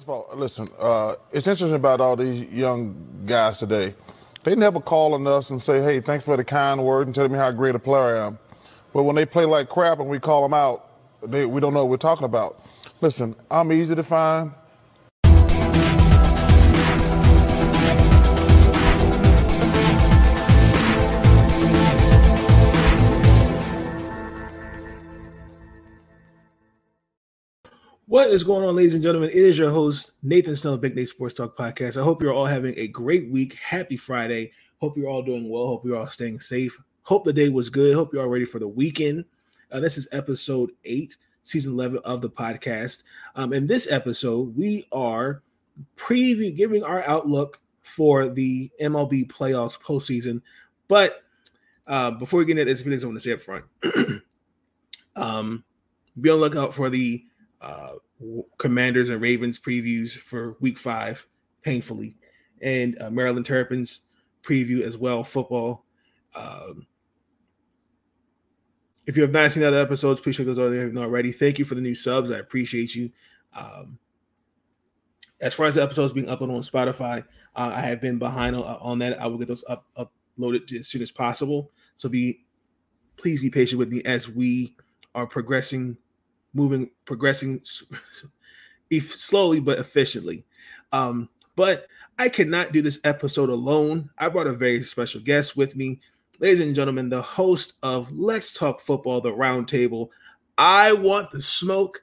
first 0.00 0.08
of 0.08 0.14
all, 0.14 0.28
listen, 0.34 0.66
uh, 0.78 1.14
it's 1.30 1.46
interesting 1.46 1.76
about 1.76 2.00
all 2.00 2.16
these 2.16 2.50
young 2.50 2.96
guys 3.26 3.58
today. 3.58 3.94
They 4.44 4.54
never 4.56 4.80
call 4.80 5.12
on 5.12 5.26
us 5.26 5.50
and 5.50 5.60
say, 5.60 5.82
hey, 5.82 6.00
thanks 6.00 6.24
for 6.24 6.38
the 6.38 6.44
kind 6.44 6.82
word 6.82 7.06
and 7.06 7.14
telling 7.14 7.32
me 7.32 7.36
how 7.36 7.50
great 7.50 7.74
a 7.74 7.78
player 7.78 8.16
I 8.16 8.26
am. 8.28 8.38
But 8.94 9.02
when 9.02 9.14
they 9.14 9.26
play 9.26 9.44
like 9.44 9.68
crap 9.68 10.00
and 10.00 10.08
we 10.08 10.18
call 10.18 10.42
them 10.42 10.54
out, 10.54 10.88
they, 11.22 11.44
we 11.44 11.60
don't 11.60 11.74
know 11.74 11.80
what 11.80 11.90
we're 11.90 11.96
talking 11.98 12.24
about. 12.24 12.64
Listen, 13.02 13.36
I'm 13.50 13.70
easy 13.72 13.94
to 13.94 14.02
find. 14.02 14.52
What 28.10 28.30
is 28.30 28.42
going 28.42 28.66
on, 28.66 28.74
ladies 28.74 28.94
and 28.94 29.04
gentlemen? 29.04 29.30
It 29.30 29.36
is 29.36 29.56
your 29.56 29.70
host, 29.70 30.14
Nathan 30.24 30.56
Snell, 30.56 30.76
Big 30.76 30.96
Nate 30.96 31.08
Sports 31.08 31.32
Talk 31.32 31.56
Podcast. 31.56 31.96
I 31.96 32.02
hope 32.02 32.20
you're 32.20 32.32
all 32.32 32.44
having 32.44 32.76
a 32.76 32.88
great 32.88 33.30
week. 33.30 33.54
Happy 33.54 33.96
Friday. 33.96 34.50
Hope 34.80 34.96
you're 34.96 35.08
all 35.08 35.22
doing 35.22 35.48
well. 35.48 35.68
Hope 35.68 35.86
you're 35.86 35.96
all 35.96 36.10
staying 36.10 36.40
safe. 36.40 36.76
Hope 37.02 37.22
the 37.22 37.32
day 37.32 37.50
was 37.50 37.70
good. 37.70 37.94
Hope 37.94 38.12
you're 38.12 38.20
all 38.22 38.28
ready 38.28 38.46
for 38.46 38.58
the 38.58 38.66
weekend. 38.66 39.26
Uh, 39.70 39.78
this 39.78 39.96
is 39.96 40.08
episode 40.10 40.72
eight, 40.84 41.18
season 41.44 41.72
11 41.74 42.00
of 42.04 42.20
the 42.20 42.28
podcast. 42.28 43.04
Um, 43.36 43.52
in 43.52 43.68
this 43.68 43.88
episode, 43.88 44.56
we 44.56 44.88
are 44.90 45.44
preview 45.96 46.56
giving 46.56 46.82
our 46.82 47.02
outlook 47.02 47.60
for 47.82 48.28
the 48.28 48.72
MLB 48.80 49.30
playoffs 49.30 49.78
postseason. 49.80 50.42
But 50.88 51.22
uh, 51.86 52.10
before 52.10 52.40
we 52.40 52.44
get 52.44 52.58
into 52.58 52.72
this, 52.72 52.80
a 52.80 52.82
few 52.82 52.90
things 52.90 53.04
I 53.04 53.06
want 53.06 53.20
to 53.20 53.22
say 53.22 53.34
up 53.34 53.40
front. 53.40 53.66
um, 55.14 55.62
be 56.20 56.28
on 56.28 56.40
lookout 56.40 56.74
for 56.74 56.90
the 56.90 57.24
uh, 57.60 57.92
Commanders 58.58 59.08
and 59.08 59.20
Ravens 59.20 59.58
previews 59.58 60.12
for 60.12 60.56
Week 60.60 60.78
Five, 60.78 61.26
painfully, 61.62 62.16
and 62.62 63.00
uh, 63.00 63.10
Maryland 63.10 63.46
Terrapins 63.46 64.02
preview 64.42 64.82
as 64.82 64.96
well. 64.96 65.24
Football. 65.24 65.84
Um, 66.34 66.86
if 69.06 69.16
you 69.16 69.22
have 69.22 69.32
not 69.32 69.50
seen 69.50 69.64
other 69.64 69.80
episodes, 69.80 70.20
please 70.20 70.36
check 70.36 70.46
those 70.46 70.58
out 70.58 70.70
there 70.70 70.92
already. 70.96 71.32
Thank 71.32 71.58
you 71.58 71.64
for 71.64 71.74
the 71.74 71.80
new 71.80 71.94
subs. 71.94 72.30
I 72.30 72.38
appreciate 72.38 72.94
you. 72.94 73.10
Um, 73.54 73.98
as 75.40 75.54
far 75.54 75.66
as 75.66 75.74
the 75.74 75.82
episodes 75.82 76.12
being 76.12 76.26
uploaded 76.26 76.54
on 76.54 76.62
Spotify, 76.62 77.24
uh, 77.56 77.72
I 77.74 77.80
have 77.80 78.00
been 78.00 78.18
behind 78.18 78.54
on, 78.54 78.62
on, 78.62 78.98
that. 79.00 79.20
I 79.20 79.26
will 79.26 79.38
get 79.38 79.48
those 79.48 79.64
up 79.68 79.86
uploaded 80.38 80.72
as 80.78 80.88
soon 80.88 81.02
as 81.02 81.10
possible. 81.10 81.72
So 81.96 82.08
be 82.08 82.44
please 83.16 83.40
be 83.40 83.50
patient 83.50 83.78
with 83.78 83.90
me 83.90 84.02
as 84.04 84.28
we 84.28 84.74
are 85.14 85.26
progressing 85.26 85.96
moving, 86.54 86.90
progressing 87.04 87.62
if 88.90 89.14
slowly 89.14 89.60
but 89.60 89.78
efficiently. 89.78 90.44
Um, 90.92 91.28
but 91.56 91.86
I 92.18 92.28
cannot 92.28 92.72
do 92.72 92.82
this 92.82 93.00
episode 93.04 93.48
alone. 93.48 94.10
I 94.18 94.28
brought 94.28 94.46
a 94.46 94.52
very 94.52 94.82
special 94.84 95.20
guest 95.20 95.56
with 95.56 95.76
me, 95.76 96.00
ladies 96.38 96.60
and 96.60 96.74
gentlemen, 96.74 97.08
the 97.08 97.22
host 97.22 97.74
of 97.82 98.10
Let's 98.12 98.52
Talk 98.52 98.80
Football, 98.80 99.20
the 99.20 99.32
Roundtable. 99.32 100.08
I 100.58 100.92
want 100.92 101.30
the 101.30 101.42
smoke. 101.42 102.02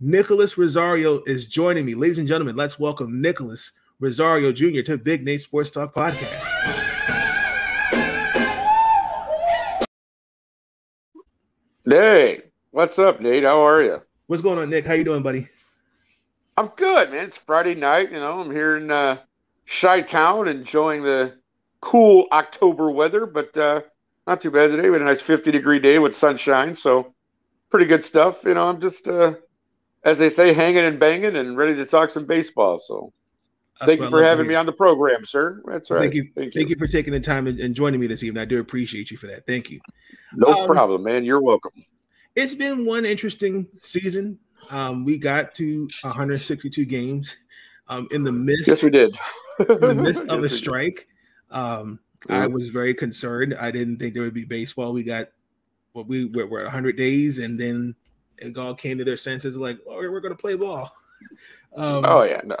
Nicholas 0.00 0.56
Rosario 0.56 1.22
is 1.26 1.46
joining 1.46 1.84
me, 1.84 1.94
ladies 1.94 2.20
and 2.20 2.28
gentlemen. 2.28 2.54
Let's 2.54 2.78
welcome 2.78 3.20
Nicholas 3.20 3.72
Rosario 3.98 4.52
Jr. 4.52 4.82
to 4.82 4.96
Big 4.96 5.24
Nate 5.24 5.42
Sports 5.42 5.72
Talk 5.72 5.92
Podcast. 5.94 6.58
Hey, 11.84 12.42
What's 12.78 12.96
up, 13.00 13.20
Nate? 13.20 13.42
How 13.42 13.66
are 13.66 13.82
you? 13.82 14.00
What's 14.28 14.40
going 14.40 14.56
on, 14.56 14.70
Nick? 14.70 14.86
How 14.86 14.94
you 14.94 15.02
doing, 15.02 15.24
buddy? 15.24 15.48
I'm 16.56 16.68
good, 16.76 17.10
man. 17.10 17.24
It's 17.24 17.36
Friday 17.36 17.74
night. 17.74 18.12
You 18.12 18.20
know, 18.20 18.38
I'm 18.38 18.52
here 18.52 18.76
in 18.76 18.88
uh, 18.88 19.18
Chi 19.66 20.02
Town, 20.02 20.46
enjoying 20.46 21.02
the 21.02 21.34
cool 21.80 22.28
October 22.30 22.92
weather, 22.92 23.26
but 23.26 23.56
uh, 23.56 23.80
not 24.28 24.40
too 24.40 24.52
bad 24.52 24.70
today. 24.70 24.90
We 24.90 24.92
had 24.92 25.02
a 25.02 25.06
nice 25.06 25.20
50 25.20 25.50
degree 25.50 25.80
day 25.80 25.98
with 25.98 26.14
sunshine, 26.14 26.76
so 26.76 27.12
pretty 27.68 27.86
good 27.86 28.04
stuff. 28.04 28.44
You 28.44 28.54
know, 28.54 28.68
I'm 28.68 28.80
just, 28.80 29.08
uh, 29.08 29.34
as 30.04 30.20
they 30.20 30.28
say, 30.28 30.52
hanging 30.52 30.84
and 30.84 31.00
banging 31.00 31.34
and 31.34 31.56
ready 31.56 31.74
to 31.74 31.84
talk 31.84 32.10
some 32.10 32.26
baseball. 32.26 32.78
So. 32.78 33.12
That's 33.80 33.88
Thank 33.88 34.02
you 34.02 34.10
for 34.10 34.22
having 34.22 34.46
me 34.46 34.54
on 34.54 34.66
the 34.66 34.72
program, 34.72 35.24
sir. 35.24 35.62
That's 35.66 35.90
right. 35.90 36.02
Thank 36.02 36.14
you. 36.14 36.30
Thank 36.36 36.54
you. 36.54 36.60
Thank 36.60 36.70
you 36.70 36.76
for 36.76 36.86
taking 36.86 37.12
the 37.12 37.18
time 37.18 37.48
and 37.48 37.74
joining 37.74 37.98
me 37.98 38.06
this 38.06 38.22
evening. 38.22 38.40
I 38.40 38.44
do 38.44 38.60
appreciate 38.60 39.10
you 39.10 39.16
for 39.16 39.26
that. 39.26 39.48
Thank 39.48 39.68
you. 39.68 39.80
No 40.32 40.62
um, 40.62 40.68
problem, 40.68 41.02
man. 41.02 41.24
You're 41.24 41.42
welcome 41.42 41.72
it's 42.38 42.54
been 42.54 42.86
one 42.86 43.04
interesting 43.04 43.66
season. 43.82 44.38
Um, 44.70 45.04
we 45.04 45.18
got 45.18 45.54
to 45.56 45.88
162 46.02 46.84
games 46.84 47.34
um, 47.88 48.06
in 48.12 48.22
the 48.22 48.30
midst. 48.30 48.68
Yes, 48.68 48.82
we 48.82 48.90
did. 48.90 49.16
in 49.58 49.80
the 49.80 49.94
midst 49.94 50.22
of 50.28 50.42
yes, 50.42 50.52
a 50.52 50.56
strike. 50.56 51.08
Um, 51.50 51.98
I 52.28 52.46
was 52.46 52.68
very 52.68 52.94
concerned. 52.94 53.56
I 53.58 53.72
didn't 53.72 53.98
think 53.98 54.14
there 54.14 54.22
would 54.22 54.34
be 54.34 54.44
baseball. 54.44 54.92
We 54.92 55.02
got 55.02 55.28
what 55.92 56.06
well, 56.06 56.18
we 56.20 56.26
were, 56.26 56.46
we're 56.46 56.62
100 56.62 56.96
days, 56.96 57.38
and 57.38 57.58
then 57.58 57.94
it 58.36 58.56
all 58.56 58.74
came 58.74 58.98
to 58.98 59.04
their 59.04 59.16
senses 59.16 59.56
like, 59.56 59.78
oh, 59.88 59.96
we're 59.96 60.20
going 60.20 60.34
to 60.34 60.40
play 60.40 60.54
ball. 60.54 60.90
Um, 61.76 62.02
oh 62.06 62.22
yeah, 62.22 62.40
no. 62.44 62.56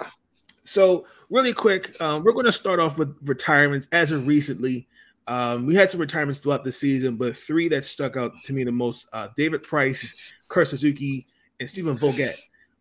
So 0.64 1.06
really 1.30 1.54
quick, 1.54 1.98
um, 2.00 2.22
we're 2.22 2.34
going 2.34 2.44
to 2.44 2.52
start 2.52 2.78
off 2.78 2.98
with 2.98 3.16
retirements 3.22 3.88
as 3.90 4.12
of 4.12 4.26
recently. 4.26 4.86
Um, 5.28 5.66
we 5.66 5.74
had 5.74 5.90
some 5.90 6.00
retirements 6.00 6.40
throughout 6.40 6.64
the 6.64 6.72
season, 6.72 7.16
but 7.16 7.36
three 7.36 7.68
that 7.68 7.84
stuck 7.84 8.16
out 8.16 8.32
to 8.44 8.52
me 8.52 8.64
the 8.64 8.72
most: 8.72 9.08
uh, 9.12 9.28
David 9.36 9.62
Price, 9.62 10.16
Kurt 10.48 10.68
Suzuki, 10.68 11.26
and 11.60 11.68
Stephen 11.68 11.96
Vogt. 11.98 12.34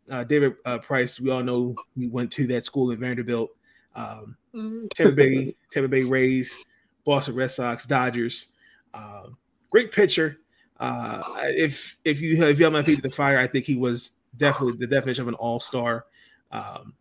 Uh, 0.10 0.24
David 0.24 0.56
uh, 0.66 0.80
Price, 0.80 1.20
we 1.20 1.30
all 1.30 1.44
know 1.44 1.76
we 1.98 2.08
went 2.08 2.32
to 2.32 2.48
that 2.48 2.64
school 2.64 2.92
in 2.92 3.00
Vanderbilt. 3.00 3.50
Um, 3.94 4.38
mm. 4.56 4.90
Tampa 4.96 5.12
Bay, 5.12 5.56
Tampa 5.72 5.90
Bay 5.90 6.04
Rays, 6.04 6.64
Boston 7.04 7.36
Red 7.36 7.52
Sox, 7.52 7.86
Dodgers. 7.86 8.48
Uh, 8.94 9.24
great 9.70 9.92
pitcher. 9.92 10.38
Uh, 10.80 11.22
if 11.48 11.98
if 12.06 12.22
you 12.22 12.42
if 12.46 12.58
you 12.58 12.64
have 12.64 12.74
my 12.74 12.84
feet 12.84 12.98
to 12.98 13.02
the 13.02 13.12
fire, 13.12 13.38
I 13.38 13.48
think 13.48 13.66
he 13.66 13.76
was 13.76 14.12
definitely 14.38 14.78
the 14.78 14.88
definition 14.88 15.24
of 15.24 15.28
an 15.28 15.34
all 15.34 15.60
star. 15.60 16.06
Um, 16.52 16.94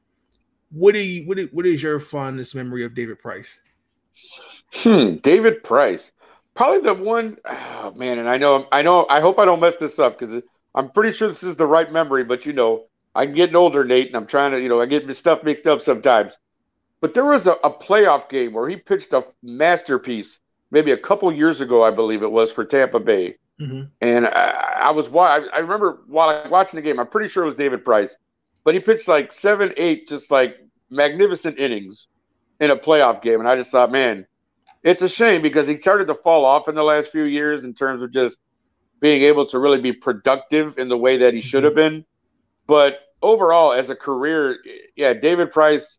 what 0.70 0.92
do 0.92 0.99
you 0.99 1.28
what, 1.28 1.38
what 1.52 1.66
is 1.66 1.82
your 1.82 2.00
fondest 2.00 2.54
memory 2.56 2.84
of 2.84 2.94
David 2.96 3.20
Price? 3.20 3.60
Hmm, 4.72 5.16
David 5.16 5.62
Price, 5.62 6.12
probably 6.54 6.80
the 6.80 6.94
one. 6.94 7.38
Oh, 7.44 7.92
man, 7.96 8.18
and 8.18 8.28
I 8.28 8.36
know, 8.36 8.66
I 8.72 8.82
know, 8.82 9.06
I 9.08 9.20
hope 9.20 9.38
I 9.38 9.44
don't 9.44 9.60
mess 9.60 9.76
this 9.76 9.98
up 9.98 10.18
because 10.18 10.42
I'm 10.74 10.90
pretty 10.90 11.12
sure 11.12 11.28
this 11.28 11.42
is 11.42 11.56
the 11.56 11.66
right 11.66 11.90
memory. 11.90 12.24
But 12.24 12.46
you 12.46 12.52
know, 12.52 12.84
I'm 13.14 13.32
getting 13.32 13.56
older, 13.56 13.84
Nate, 13.84 14.08
and 14.08 14.16
I'm 14.16 14.26
trying 14.26 14.52
to, 14.52 14.60
you 14.60 14.68
know, 14.68 14.80
I 14.80 14.86
get 14.86 15.14
stuff 15.16 15.42
mixed 15.42 15.66
up 15.66 15.80
sometimes. 15.80 16.36
But 17.00 17.14
there 17.14 17.24
was 17.24 17.46
a, 17.46 17.52
a 17.52 17.70
playoff 17.70 18.28
game 18.28 18.52
where 18.52 18.68
he 18.68 18.76
pitched 18.76 19.12
a 19.12 19.24
masterpiece, 19.42 20.40
maybe 20.70 20.92
a 20.92 20.96
couple 20.96 21.30
years 21.32 21.60
ago, 21.60 21.82
I 21.84 21.90
believe 21.90 22.22
it 22.22 22.32
was 22.32 22.50
for 22.50 22.64
Tampa 22.64 23.00
Bay. 23.00 23.36
Mm-hmm. 23.60 23.84
And 24.00 24.26
I, 24.26 24.74
I 24.80 24.90
was, 24.90 25.08
I, 25.08 25.46
I 25.54 25.58
remember 25.58 26.02
while 26.06 26.48
watching 26.50 26.76
the 26.76 26.82
game, 26.82 26.98
I'm 26.98 27.06
pretty 27.06 27.28
sure 27.28 27.42
it 27.42 27.46
was 27.46 27.54
David 27.54 27.84
Price, 27.84 28.16
but 28.64 28.74
he 28.74 28.80
pitched 28.80 29.08
like 29.08 29.32
seven, 29.32 29.72
eight, 29.76 30.08
just 30.08 30.30
like 30.30 30.58
magnificent 30.90 31.58
innings 31.58 32.08
in 32.60 32.70
a 32.70 32.76
playoff 32.76 33.22
game, 33.22 33.40
and 33.40 33.48
I 33.48 33.56
just 33.56 33.70
thought, 33.70 33.92
man, 33.92 34.26
it's 34.87 35.03
a 35.03 35.09
shame 35.09 35.43
because 35.43 35.67
he 35.67 35.79
started 35.79 36.06
to 36.06 36.15
fall 36.15 36.44
off 36.44 36.69
in 36.69 36.77
the 36.77 36.85
last 36.85 37.11
few 37.11 37.25
years 37.25 37.65
in 37.65 37.75
terms 37.75 38.03
of 38.03 38.12
just 38.12 38.38
being 39.00 39.23
able 39.23 39.44
to 39.47 39.59
really 39.59 39.81
be 39.81 39.93
productive 39.93 40.79
in 40.79 40.88
the 40.88 40.97
way 40.97 41.19
that 41.19 41.35
he 41.35 41.41
should 41.41 41.65
have 41.65 41.75
been. 41.75 42.05
But 42.69 43.00
overall, 43.21 43.73
as 43.73 43.91
a 43.91 43.97
career, 43.97 44.59
yeah, 44.94 45.12
David 45.12 45.50
Price, 45.50 45.99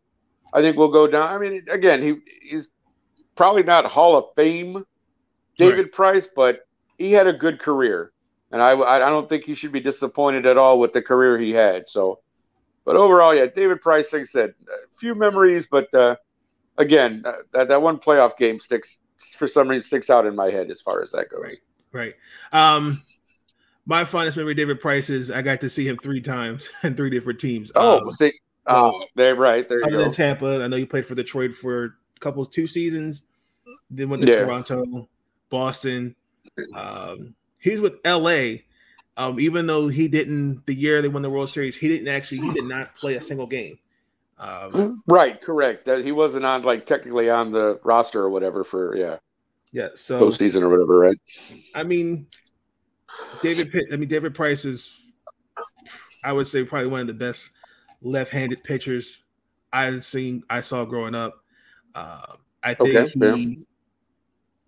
I 0.54 0.62
think 0.62 0.78
will 0.78 0.88
go 0.88 1.06
down. 1.06 1.34
I 1.34 1.38
mean, 1.38 1.66
again, 1.70 2.02
he 2.02 2.16
he's 2.42 2.70
probably 3.36 3.64
not 3.64 3.86
Hall 3.86 4.16
of 4.16 4.34
Fame 4.38 4.86
David 5.58 5.78
right. 5.78 5.92
Price, 5.92 6.30
but 6.34 6.62
he 6.98 7.12
had 7.12 7.28
a 7.28 7.34
good 7.34 7.60
career, 7.60 8.14
and 8.52 8.62
I 8.62 8.72
I 8.72 9.00
don't 9.00 9.28
think 9.28 9.44
he 9.44 9.54
should 9.54 9.74
be 9.74 9.82
disappointed 9.82 10.46
at 10.46 10.58
all 10.58 10.80
with 10.80 10.94
the 10.94 11.02
career 11.02 11.38
he 11.38 11.52
had. 11.52 11.88
So, 11.88 12.22
but 12.86 12.96
overall, 12.96 13.36
yeah, 13.36 13.48
David 13.48 13.82
Price, 13.82 14.14
like 14.14 14.22
I 14.22 14.26
said, 14.26 14.54
a 14.62 14.96
few 14.96 15.14
memories, 15.14 15.68
but 15.70 15.94
uh, 15.94 16.16
again, 16.78 17.24
uh, 17.26 17.34
that 17.54 17.68
that 17.68 17.82
one 17.82 17.98
playoff 17.98 18.38
game 18.38 18.60
sticks 18.60 19.00
for 19.36 19.48
some 19.48 19.68
reason 19.68 19.84
sticks 19.86 20.10
out 20.10 20.26
in 20.26 20.36
my 20.36 20.50
head 20.50 20.70
as 20.70 20.82
far 20.82 21.02
as 21.02 21.12
that 21.12 21.30
goes. 21.30 21.42
Right. 21.42 21.58
Right. 21.92 22.14
Um, 22.52 23.02
my 23.86 24.04
fondest 24.04 24.38
memory, 24.38 24.54
David 24.54 24.80
Price, 24.80 25.10
is 25.10 25.32
I 25.32 25.42
got 25.42 25.62
to 25.62 25.70
see 25.70 25.88
him 25.88 25.98
three 25.98 26.22
times 26.22 26.70
in 26.84 26.96
three 26.96 27.10
different 27.10 27.40
teams. 27.40 27.72
Oh, 27.76 28.00
um, 28.00 28.16
they, 28.20 28.34
oh, 28.68 29.06
they're 29.16 29.36
right. 29.36 29.68
There 29.68 29.80
you 29.80 29.92
go. 29.92 30.12
Tampa, 30.12 30.64
I 30.64 30.68
know 30.68 30.76
you 30.76 30.88
played 30.88 31.06
for 31.06 31.16
Detroit 31.16 31.56
for 31.56 31.86
a 31.86 32.20
couple 32.20 32.46
two 32.46 32.68
seasons. 32.68 33.24
Then 33.90 34.10
went 34.10 34.24
to 34.24 34.30
yeah. 34.30 34.40
Toronto, 34.40 35.08
Boston. 35.50 36.16
Um, 36.76 37.34
he's 37.60 37.80
with 37.80 37.94
LA. 38.06 38.58
Um, 39.16 39.40
even 39.40 39.66
though 39.66 39.88
he 39.88 40.08
didn't 40.08 40.64
the 40.68 40.76
year 40.76 41.02
they 41.02 41.08
won 41.08 41.22
the 41.22 41.30
World 41.30 41.50
Series, 41.50 41.76
he 41.76 41.88
didn't 41.88 42.10
actually 42.10 42.40
he 42.40 42.52
did 42.52 42.66
not 42.66 42.96
play 42.96 43.16
a 43.16 43.22
single 43.22 43.48
game. 43.48 43.80
Um, 44.40 45.02
right, 45.08 45.42
correct. 45.42 45.86
That 45.86 46.06
he 46.06 46.12
wasn't 46.12 46.46
on 46.46 46.62
like 46.62 46.86
technically 46.86 47.30
on 47.30 47.52
the 47.52 47.80
roster 47.84 48.22
or 48.22 48.30
whatever 48.30 48.64
for 48.64 48.96
yeah. 48.96 49.18
Yeah, 49.74 49.90
so 49.96 50.22
postseason 50.22 50.62
or 50.62 50.70
whatever, 50.70 50.98
right? 50.98 51.18
I 51.76 51.84
mean, 51.84 52.26
David 53.42 53.72
Pitt, 53.72 53.88
I 53.92 53.98
mean 53.98 54.08
David 54.08 54.34
Price 54.34 54.64
is 54.64 55.02
I 56.24 56.34
would 56.34 56.48
say 56.48 56.64
probably 56.64 56.88
one 56.88 57.02
of 57.02 57.08
the 57.08 57.14
best 57.14 57.52
left-handed 58.02 58.64
pitchers 58.64 59.24
I've 59.74 60.06
seen 60.06 60.44
I 60.50 60.62
saw 60.62 60.86
growing 60.86 61.16
up. 61.16 61.44
Uh, 61.94 62.36
I 62.64 62.74
think 62.74 62.96
okay, 62.96 63.10
he 63.10 63.60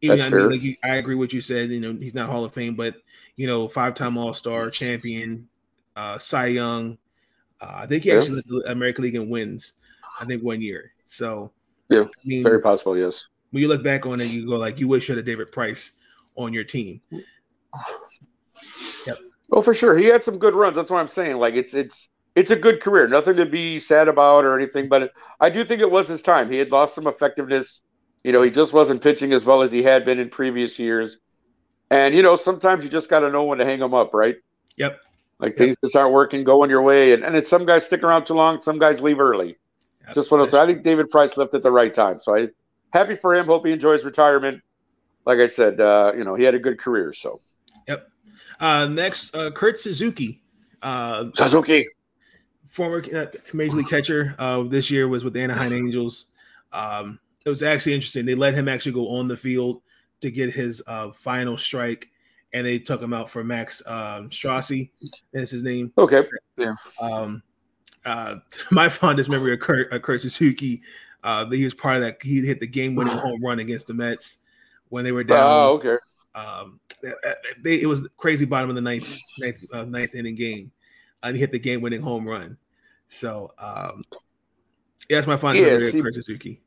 even 0.01 0.21
I, 0.21 0.30
mean, 0.30 0.50
like 0.50 0.80
I 0.83 0.95
agree 0.98 1.16
with 1.16 1.33
you 1.33 1.42
said. 1.42 1.69
You 1.69 1.80
know, 1.80 1.94
he's 1.94 2.13
not 2.13 2.30
Hall 2.30 2.45
of 2.45 2.54
Fame, 2.54 2.75
but 2.75 2.95
you 3.36 3.48
know, 3.48 3.68
five-time 3.68 4.18
All-Star, 4.18 4.69
champion, 4.69 5.48
uh, 5.95 6.18
Cy 6.18 6.48
Young. 6.48 6.98
Uh, 7.61 7.71
I 7.75 7.85
think 7.85 8.03
he 8.03 8.09
yeah. 8.09 8.17
actually 8.17 8.35
led 8.35 8.45
the 8.47 8.71
American 8.71 9.03
League 9.03 9.15
in 9.15 9.29
wins. 9.29 9.73
I 10.19 10.25
think 10.25 10.44
one 10.44 10.61
year. 10.61 10.91
So 11.06 11.51
yeah, 11.89 12.01
I 12.03 12.07
mean, 12.25 12.44
very 12.44 12.61
possible. 12.61 12.97
Yes. 12.97 13.27
When 13.51 13.61
you 13.61 13.67
look 13.67 13.83
back 13.83 14.06
on 14.06 14.21
it, 14.21 14.29
you 14.29 14.45
go 14.45 14.57
like, 14.57 14.79
you 14.79 14.88
wish 14.88 15.09
you 15.09 15.15
had 15.15 15.23
a 15.23 15.25
David 15.25 15.51
Price 15.51 15.91
on 16.35 16.53
your 16.53 16.63
team. 16.63 17.01
Yep. 19.07 19.17
Oh, 19.53 19.61
for 19.61 19.73
sure. 19.73 19.97
He 19.97 20.06
had 20.06 20.21
some 20.21 20.38
good 20.38 20.53
runs. 20.53 20.75
That's 20.75 20.91
what 20.91 21.00
I'm 21.00 21.07
saying. 21.07 21.38
Like 21.38 21.53
it's 21.53 21.73
it's 21.73 22.09
it's 22.35 22.51
a 22.51 22.57
good 22.57 22.81
career. 22.81 23.07
Nothing 23.07 23.38
to 23.38 23.45
be 23.45 23.79
sad 23.79 24.09
about 24.09 24.44
or 24.44 24.59
anything. 24.59 24.89
But 24.89 25.13
I 25.39 25.50
do 25.50 25.63
think 25.63 25.79
it 25.79 25.89
was 25.89 26.09
his 26.09 26.21
time. 26.21 26.51
He 26.51 26.57
had 26.57 26.69
lost 26.69 26.94
some 26.94 27.07
effectiveness 27.07 27.81
you 28.23 28.31
know, 28.31 28.41
he 28.41 28.51
just 28.51 28.73
wasn't 28.73 29.01
pitching 29.01 29.33
as 29.33 29.45
well 29.45 29.61
as 29.61 29.71
he 29.71 29.81
had 29.81 30.06
been 30.06 30.19
in 30.19 30.29
previous 30.29 30.77
years. 30.77 31.17
And 31.89 32.13
you 32.13 32.21
know, 32.21 32.35
sometimes 32.35 32.83
you 32.83 32.89
just 32.89 33.09
got 33.09 33.21
to 33.21 33.31
know 33.31 33.45
when 33.45 33.57
to 33.59 33.65
hang 33.65 33.79
them 33.79 33.94
up, 33.94 34.13
right? 34.13 34.38
Yep. 34.77 35.00
Like 35.39 35.51
yep. 35.51 35.57
things 35.57 35.75
just 35.83 35.95
aren't 35.95 36.13
working, 36.13 36.44
going 36.44 36.69
your 36.69 36.81
way, 36.81 37.13
and 37.13 37.24
and 37.24 37.36
it's 37.36 37.50
some 37.50 37.65
guys 37.65 37.86
stick 37.86 38.03
around 38.03 38.25
too 38.25 38.33
long, 38.33 38.62
some 38.62 38.77
guys 38.77 39.01
leave 39.01 39.19
early. 39.19 39.57
Just 40.13 40.31
of 40.31 40.39
those. 40.39 40.53
I 40.53 40.65
think 40.65 40.83
David 40.83 41.09
Price 41.09 41.38
left 41.38 41.53
at 41.53 41.62
the 41.62 41.71
right 41.71 41.94
time, 41.94 42.19
so 42.19 42.36
I 42.36 42.47
happy 42.91 43.15
for 43.15 43.36
him. 43.36 43.45
Hope 43.45 43.65
he 43.65 43.71
enjoys 43.71 44.03
retirement. 44.03 44.62
Like 45.25 45.39
I 45.39 45.47
said, 45.47 45.80
uh, 45.80 46.13
you 46.18 46.24
know, 46.24 46.36
he 46.36 46.44
had 46.44 46.56
a 46.56 46.59
good 46.59 46.80
career. 46.80 47.13
So. 47.13 47.39
Yep. 47.88 48.09
Uh, 48.59 48.88
next, 48.88 49.36
uh, 49.36 49.51
Kurt 49.51 49.80
Suzuki. 49.80 50.41
Uh, 50.81 51.25
Suzuki. 51.33 51.85
Former 52.68 53.03
uh, 53.15 53.25
major 53.53 53.77
league 53.77 53.88
catcher 53.88 54.35
uh, 54.39 54.63
this 54.63 54.89
year 54.89 55.07
was 55.07 55.24
with 55.24 55.33
the 55.33 55.42
Anaheim 55.42 55.74
Angels. 55.74 56.25
Um, 56.71 57.19
it 57.45 57.50
was 57.50 57.63
actually 57.63 57.94
interesting. 57.94 58.25
They 58.25 58.35
let 58.35 58.53
him 58.53 58.68
actually 58.68 58.92
go 58.92 59.09
on 59.09 59.27
the 59.27 59.38
field 59.38 59.81
to 60.21 60.30
get 60.30 60.53
his 60.53 60.83
uh, 60.85 61.12
final 61.12 61.57
strike, 61.57 62.09
and 62.53 62.65
they 62.65 62.79
took 62.79 63.01
him 63.01 63.13
out 63.13 63.29
for 63.29 63.43
Max 63.43 63.85
um, 63.85 64.29
Stroman. 64.29 64.89
That's 65.33 65.51
his 65.51 65.63
name. 65.63 65.93
Okay. 65.97 66.23
Yeah. 66.57 66.75
Um, 66.99 67.43
uh, 68.05 68.35
my 68.71 68.89
fondest 68.89 69.29
memory 69.29 69.53
of 69.53 69.59
Kurt, 69.59 69.91
uh, 69.93 69.99
Kurt 69.99 70.21
Suzuki, 70.21 70.81
uh, 71.23 71.49
he 71.49 71.63
was 71.63 71.73
part 71.73 71.95
of 71.97 72.01
that. 72.01 72.21
He 72.21 72.45
hit 72.45 72.59
the 72.59 72.67
game-winning 72.67 73.17
home 73.17 73.43
run 73.43 73.59
against 73.59 73.87
the 73.87 73.93
Mets 73.93 74.39
when 74.89 75.03
they 75.03 75.11
were 75.11 75.23
down. 75.23 75.39
Oh, 75.41 75.73
okay. 75.73 75.97
Um, 76.35 76.79
they, 77.63 77.81
it 77.81 77.87
was 77.87 78.07
crazy 78.17 78.45
bottom 78.45 78.69
of 78.69 78.75
the 78.75 78.81
ninth 78.81 79.15
ninth, 79.39 79.57
uh, 79.73 79.83
ninth 79.83 80.15
inning 80.15 80.35
game, 80.35 80.71
and 81.23 81.35
he 81.35 81.39
hit 81.39 81.51
the 81.51 81.59
game-winning 81.59 82.01
home 82.01 82.27
run. 82.27 82.57
So, 83.09 83.51
um, 83.57 84.03
yeah, 85.09 85.17
that's 85.17 85.27
my 85.27 85.37
fondest 85.37 85.65
yeah, 85.65 85.73
memory 85.73 85.91
see, 85.91 85.99
of 85.99 86.05
Kurt 86.05 86.15
Suzuki. 86.15 86.61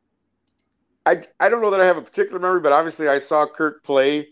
I 1.06 1.22
I 1.40 1.48
don't 1.48 1.62
know 1.62 1.70
that 1.70 1.80
I 1.80 1.86
have 1.86 1.96
a 1.96 2.02
particular 2.02 2.38
memory, 2.38 2.60
but 2.60 2.72
obviously 2.72 3.08
I 3.08 3.18
saw 3.18 3.46
Kurt 3.46 3.82
play. 3.82 4.28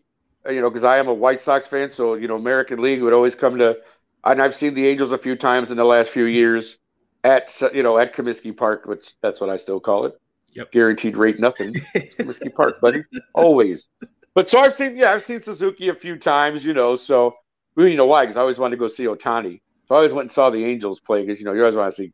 Uh, 0.46 0.50
you 0.50 0.60
know, 0.60 0.70
because 0.70 0.84
I 0.84 0.98
am 0.98 1.08
a 1.08 1.14
White 1.14 1.42
Sox 1.42 1.66
fan, 1.66 1.92
so 1.92 2.14
you 2.14 2.28
know 2.28 2.36
American 2.36 2.80
League 2.80 3.02
would 3.02 3.12
always 3.12 3.34
come 3.34 3.58
to, 3.58 3.78
and 4.24 4.40
I've 4.40 4.54
seen 4.54 4.74
the 4.74 4.86
Angels 4.86 5.12
a 5.12 5.18
few 5.18 5.36
times 5.36 5.70
in 5.70 5.76
the 5.76 5.84
last 5.84 6.10
few 6.10 6.24
years 6.24 6.78
at 7.24 7.52
you 7.74 7.82
know 7.82 7.98
at 7.98 8.14
Comiskey 8.14 8.56
Park, 8.56 8.86
which 8.86 9.14
that's 9.20 9.40
what 9.40 9.50
I 9.50 9.56
still 9.56 9.80
call 9.80 10.06
it. 10.06 10.20
Yep. 10.52 10.72
Guaranteed 10.72 11.16
rate 11.16 11.38
nothing. 11.38 11.74
It's 11.94 12.16
Comiskey 12.16 12.54
Park, 12.54 12.80
buddy, 12.80 13.04
always. 13.34 13.88
But 14.34 14.48
so 14.48 14.58
I've 14.58 14.76
seen 14.76 14.96
yeah 14.96 15.12
I've 15.12 15.22
seen 15.22 15.40
Suzuki 15.40 15.88
a 15.88 15.94
few 15.94 16.16
times, 16.16 16.64
you 16.64 16.74
know. 16.74 16.96
So 16.96 17.34
we, 17.74 17.90
you 17.90 17.96
know 17.96 18.06
why? 18.06 18.22
Because 18.22 18.36
I 18.36 18.40
always 18.40 18.58
wanted 18.58 18.76
to 18.76 18.80
go 18.80 18.88
see 18.88 19.04
Ohtani. 19.04 19.60
So 19.86 19.94
I 19.94 19.98
always 19.98 20.12
went 20.12 20.24
and 20.24 20.30
saw 20.30 20.50
the 20.50 20.64
Angels 20.64 21.00
play 21.00 21.24
because 21.24 21.40
you 21.40 21.44
know 21.44 21.52
you 21.52 21.60
always 21.60 21.76
want 21.76 21.90
to 21.90 21.96
see 21.96 22.12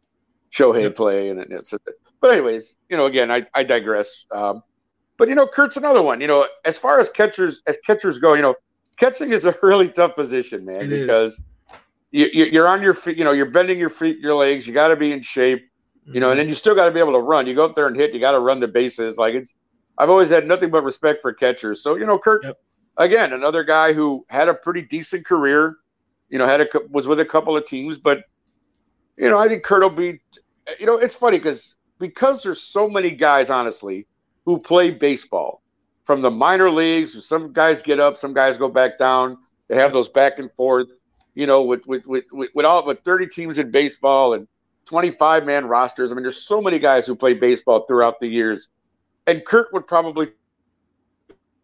Shohei 0.51 0.83
yep. 0.83 0.97
play, 0.97 1.31
and 1.31 1.41
it's 1.41 1.75
but 2.21 2.33
anyways, 2.33 2.77
you 2.89 2.97
know, 2.97 3.07
again, 3.07 3.31
I, 3.31 3.47
I 3.55 3.65
digress. 3.65 4.27
Um, 4.31 4.63
but 5.19 5.29
you 5.29 5.35
know, 5.35 5.47
Kurt's 5.47 5.77
another 5.77 6.03
one. 6.03 6.21
You 6.21 6.27
know, 6.27 6.47
as 6.65 6.77
far 6.79 7.01
as 7.01 7.09
catchers 7.09 7.63
as 7.67 7.77
catchers 7.85 8.19
go, 8.19 8.35
you 8.35 8.43
know, 8.43 8.55
catching 8.97 9.33
is 9.33 9.45
a 9.45 9.57
really 9.63 9.89
tough 9.89 10.15
position, 10.15 10.65
man, 10.65 10.83
it 10.83 10.89
because 10.89 11.41
you, 12.11 12.27
you're 12.27 12.69
on 12.69 12.83
your 12.83 12.95
feet. 12.95 13.17
You 13.17 13.25
know, 13.25 13.33
you're 13.33 13.51
bending 13.51 13.79
your 13.79 13.91
feet, 13.91 14.19
your 14.19 14.35
legs. 14.35 14.67
You 14.67 14.73
got 14.73 14.89
to 14.89 14.97
be 14.97 15.13
in 15.13 15.23
shape. 15.23 15.69
You 16.09 16.21
know, 16.21 16.31
and 16.31 16.39
mm-hmm. 16.39 16.39
then 16.39 16.49
you 16.49 16.55
still 16.55 16.75
got 16.77 16.85
to 16.85 16.93
be 16.93 17.01
able 17.01 17.15
to 17.15 17.19
run. 17.19 17.49
You 17.49 17.55
go 17.55 17.65
up 17.65 17.75
there 17.75 17.89
and 17.89 17.97
hit. 17.97 18.15
You 18.15 18.21
got 18.21 18.33
to 18.33 18.41
run 18.41 18.61
the 18.61 18.69
bases. 18.69 19.19
Like 19.19 19.35
it's. 19.35 19.55
I've 19.99 20.11
always 20.11 20.31
had 20.31 20.47
nothing 20.47 20.71
but 20.71 20.85
respect 20.85 21.21
for 21.21 21.33
catchers. 21.33 21.83
So 21.83 21.97
you 21.97 22.07
know, 22.07 22.19
Kurt, 22.19 22.45
yep. 22.45 22.61
again, 22.99 23.33
another 23.33 23.65
guy 23.65 23.93
who 23.93 24.25
had 24.29 24.49
a 24.49 24.55
pretty 24.55 24.83
decent 24.83 25.27
career. 25.27 25.77
You 26.29 26.39
know, 26.39 26.47
had 26.47 26.61
a 26.61 26.69
was 26.91 27.09
with 27.09 27.21
a 27.21 27.25
couple 27.25 27.57
of 27.57 27.67
teams, 27.67 27.99
but 27.99 28.25
you 29.17 29.29
know, 29.29 29.39
I 29.39 29.49
think 29.49 29.63
Kurt 29.63 29.83
will 29.83 29.91
be. 29.91 30.21
You 30.79 30.87
know, 30.87 30.97
it's 30.97 31.17
funny 31.17 31.39
because 31.39 31.77
because 31.99 32.43
there's 32.43 32.63
so 32.63 32.89
many 32.89 33.11
guys, 33.11 33.51
honestly, 33.51 34.07
who 34.47 34.59
play 34.59 34.91
baseball 34.91 35.61
from 36.05 36.23
the 36.23 36.31
minor 36.31 36.71
leagues. 36.71 37.27
Some 37.27 37.53
guys 37.53 37.83
get 37.83 38.01
up, 38.01 38.17
some 38.17 38.33
guys 38.33 38.57
go 38.57 38.69
back 38.69 38.99
down. 38.99 39.37
They 39.69 39.77
have 39.77 39.93
those 39.93 40.09
back 40.09 40.39
and 40.39 40.51
forth. 40.53 40.87
You 41.35 41.47
know, 41.47 41.63
with 41.63 41.87
with 41.87 42.07
with, 42.07 42.25
with 42.33 42.65
all 42.65 42.87
with 42.87 43.01
30 43.05 43.27
teams 43.27 43.59
in 43.59 43.71
baseball 43.71 44.33
and 44.33 44.49
25 44.87 45.45
man 45.45 45.67
rosters. 45.67 46.11
I 46.11 46.15
mean, 46.15 46.23
there's 46.23 46.47
so 46.47 46.63
many 46.63 46.79
guys 46.79 47.07
who 47.07 47.15
play 47.15 47.35
baseball 47.35 47.85
throughout 47.87 48.21
the 48.21 48.29
years, 48.29 48.71
and 49.27 49.45
Kurt 49.45 49.71
would 49.75 49.87
probably 49.87 50.29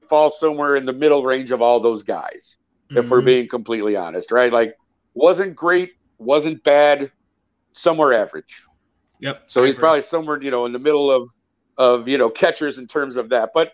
fall 0.09 0.31
somewhere 0.31 0.77
in 0.77 0.85
the 0.85 0.93
middle 0.93 1.25
range 1.25 1.53
of 1.53 1.63
all 1.63 1.81
those 1.81 2.03
guys, 2.03 2.57
mm-hmm. 2.91 2.99
if 2.99 3.09
we're 3.09 3.19
mm-hmm. 3.19 3.27
being 3.27 3.49
completely 3.49 3.97
honest, 3.97 4.31
right? 4.31 4.53
Like, 4.53 4.77
wasn't 5.15 5.57
great, 5.57 5.93
wasn't 6.19 6.63
bad, 6.65 7.11
somewhere 7.73 8.13
average. 8.13 8.65
Yep. 9.21 9.45
So 9.47 9.63
he's 9.63 9.77
probably 9.77 10.03
somewhere, 10.03 10.43
you 10.43 10.51
know, 10.51 10.67
in 10.67 10.73
the 10.73 10.81
middle 10.81 11.11
of 11.11 11.31
of 11.79 12.09
you 12.09 12.19
know 12.19 12.31
catchers 12.31 12.79
in 12.79 12.87
terms 12.87 13.17
of 13.17 13.31
that. 13.31 13.51
But 13.55 13.73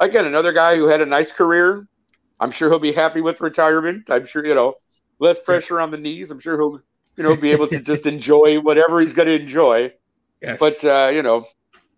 again, 0.00 0.26
another 0.26 0.52
guy 0.52 0.76
who 0.76 0.86
had 0.86 1.00
a 1.00 1.06
nice 1.06 1.32
career. 1.32 1.86
I'm 2.40 2.50
sure 2.50 2.68
he'll 2.68 2.78
be 2.78 2.92
happy 2.92 3.20
with 3.20 3.40
retirement. 3.40 4.10
I'm 4.10 4.26
sure 4.26 4.44
you 4.44 4.54
know 4.54 4.74
less 5.18 5.38
pressure 5.38 5.80
on 5.80 5.90
the 5.90 5.98
knees. 5.98 6.30
I'm 6.30 6.40
sure 6.40 6.58
he'll 6.58 6.80
you 7.16 7.22
know 7.22 7.36
be 7.36 7.52
able 7.52 7.68
to 7.68 7.80
just 7.80 8.06
enjoy 8.06 8.60
whatever 8.60 9.00
he's 9.00 9.14
going 9.14 9.28
to 9.28 9.40
enjoy. 9.40 9.92
Yes. 10.40 10.58
But 10.58 10.84
uh, 10.84 11.10
you 11.12 11.22
know, 11.22 11.44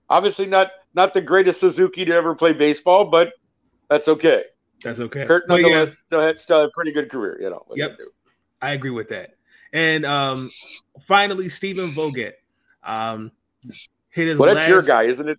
obviously 0.09 0.47
not 0.47 0.71
not 0.95 1.15
the 1.15 1.21
greatest 1.21 1.61
Suzuki 1.61 2.05
to 2.05 2.13
ever 2.13 2.35
play 2.35 2.53
baseball, 2.53 3.07
but 3.07 3.33
that's 3.89 4.09
okay. 4.09 4.45
That's 4.83 5.01
okay. 5.01 5.25
Kurt 5.25 5.49
nonetheless 5.49 5.89
yeah. 5.89 5.95
still, 6.07 6.21
had, 6.21 6.39
still 6.39 6.61
had 6.61 6.69
a 6.69 6.73
pretty 6.73 6.93
good 6.93 7.11
career. 7.11 7.39
You 7.41 7.51
know. 7.51 7.65
Yep. 7.75 7.99
I 8.61 8.73
agree 8.73 8.91
with 8.91 9.09
that. 9.09 9.37
And 9.73 10.07
um, 10.07 10.51
finally, 11.07 11.49
Stephen 11.49 11.91
Vogt. 11.91 12.35
Um, 12.83 13.33
hit 14.17 14.29
his. 14.29 14.39
Well, 14.39 14.55
that's 14.55 14.67
your 14.67 14.83
guy, 14.83 15.05
isn't 15.05 15.29
it? 15.29 15.39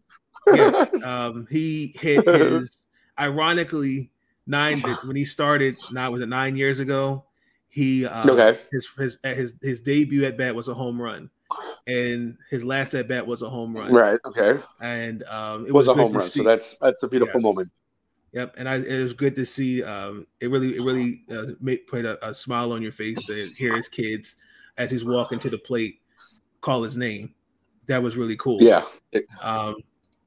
yes. 0.54 0.90
Um, 1.06 1.48
he 1.50 1.94
hit 2.00 2.26
his. 2.26 2.84
ironically, 3.20 4.12
nine 4.46 4.82
when 5.04 5.16
he 5.16 5.26
started. 5.26 5.76
Now 5.92 6.12
was 6.12 6.22
it 6.22 6.30
nine 6.30 6.56
years 6.56 6.80
ago? 6.80 7.26
He 7.68 8.06
uh, 8.06 8.30
okay. 8.30 8.60
His 8.72 8.88
his 8.98 9.18
his 9.24 9.56
his 9.62 9.82
debut 9.82 10.26
at 10.26 10.38
bat 10.38 10.56
was 10.56 10.68
a 10.68 10.74
home 10.74 11.02
run. 11.02 11.30
and 11.88 12.38
his 12.50 12.64
last 12.64 12.94
at 12.94 13.08
bat 13.08 13.26
was 13.26 13.42
a 13.42 13.50
home 13.50 13.76
run. 13.76 13.92
Right. 13.94 14.20
Okay. 14.26 14.60
And 14.82 15.24
um, 15.24 15.66
it 15.66 15.74
was, 15.74 15.88
was 15.88 15.98
a 15.98 16.02
home 16.02 16.14
run, 16.14 16.26
see. 16.26 16.40
so 16.40 16.44
that's 16.44 16.78
that's 16.78 17.04
a 17.04 17.08
beautiful 17.08 17.42
yeah. 17.42 17.48
moment. 17.48 17.72
Yep, 18.34 18.56
and 18.58 18.68
I, 18.68 18.76
it 18.76 19.02
was 19.02 19.14
good 19.14 19.36
to 19.38 19.46
see. 19.46 19.82
Um, 19.82 20.28
it 20.42 20.48
really, 20.48 20.76
it 20.76 20.82
really 20.82 21.24
uh, 21.32 21.54
made 21.62 21.88
put 21.88 22.06
a, 22.06 22.28
a, 22.28 22.34
smile 22.34 22.74
on 22.74 22.82
your 22.82 22.92
face 22.92 23.18
to 23.26 23.50
hear 23.58 23.74
his 23.74 23.88
kids 23.88 24.36
as 24.78 24.92
he's 24.92 25.06
walking 25.06 25.40
to 25.40 25.50
the 25.50 25.58
plate 25.58 26.02
call 26.62 26.84
his 26.84 26.98
name. 26.98 27.34
That 27.88 28.04
was 28.04 28.18
really 28.18 28.36
cool. 28.38 28.62
Yeah. 28.62 28.84
um, 29.42 29.76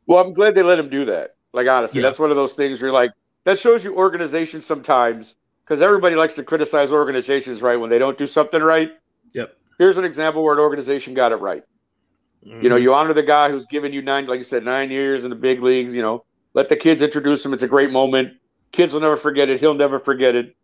well, 0.07 0.19
I'm 0.25 0.33
glad 0.33 0.55
they 0.55 0.63
let 0.63 0.79
him 0.79 0.89
do 0.89 1.05
that. 1.07 1.37
Like 1.53 1.69
honestly, 1.69 2.01
yeah. 2.01 2.09
that's 2.09 2.19
one 2.19 2.31
of 2.31 2.37
those 2.37 2.55
things 2.55 2.81
where 2.81 2.89
you're 2.89 2.95
like, 2.95 3.13
that 3.45 3.59
shows 3.59 3.85
you 3.85 3.95
organization 3.95 4.61
sometimes 4.63 5.37
because 5.65 5.83
everybody 5.83 6.17
likes 6.17 6.35
to 6.35 6.43
criticize 6.43 6.93
organizations, 6.93 7.63
right? 7.63 7.77
When 7.77 7.91
they 7.91 7.99
don't 7.99 8.19
do 8.19 8.27
something 8.27 8.63
right. 8.63 8.91
Yep. 9.33 9.57
Here's 9.79 9.99
an 9.99 10.05
example 10.05 10.43
where 10.43 10.55
an 10.55 10.61
organization 10.61 11.15
got 11.15 11.33
it 11.33 11.37
right. 11.37 11.63
Mm-hmm. 12.45 12.63
You 12.63 12.69
know, 12.69 12.77
mm-hmm. 12.77 12.83
you 12.83 12.95
honor 12.95 13.13
the 13.13 13.23
guy 13.23 13.51
who's 13.51 13.67
given 13.67 13.93
you 13.93 14.03
nine, 14.03 14.27
like 14.27 14.39
you 14.39 14.45
said, 14.45 14.65
nine 14.65 14.91
years 14.91 15.25
in 15.25 15.31
the 15.31 15.37
big 15.37 15.63
leagues. 15.63 15.95
You 15.95 16.03
know, 16.03 16.25
let 16.55 16.69
the 16.69 16.77
kids 16.77 17.03
introduce 17.03 17.45
him. 17.45 17.53
It's 17.53 17.63
a 17.63 17.69
great 17.69 17.91
moment. 17.91 18.35
Kids 18.73 18.93
will 18.93 19.01
never 19.01 19.17
forget 19.17 19.49
it. 19.49 19.61
He'll 19.61 19.75
never 19.75 19.99
forget 19.99 20.35
it. 20.35 20.57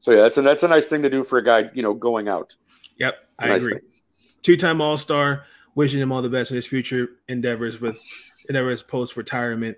So 0.00 0.12
yeah, 0.12 0.22
that's 0.22 0.36
a 0.36 0.42
that's 0.42 0.62
a 0.62 0.68
nice 0.68 0.86
thing 0.86 1.02
to 1.02 1.10
do 1.10 1.24
for 1.24 1.38
a 1.38 1.44
guy, 1.44 1.70
you 1.74 1.82
know, 1.82 1.92
going 1.92 2.28
out. 2.28 2.54
Yep, 2.98 3.14
I 3.38 3.48
nice 3.48 3.64
agree. 3.64 3.80
Two-time 4.42 4.80
All-Star. 4.80 5.44
Wishing 5.74 6.00
him 6.00 6.10
all 6.10 6.22
the 6.22 6.28
best 6.28 6.50
in 6.50 6.56
his 6.56 6.66
future 6.66 7.08
endeavors 7.28 7.80
with 7.80 8.00
endeavors 8.48 8.82
post 8.82 9.16
retirement. 9.16 9.76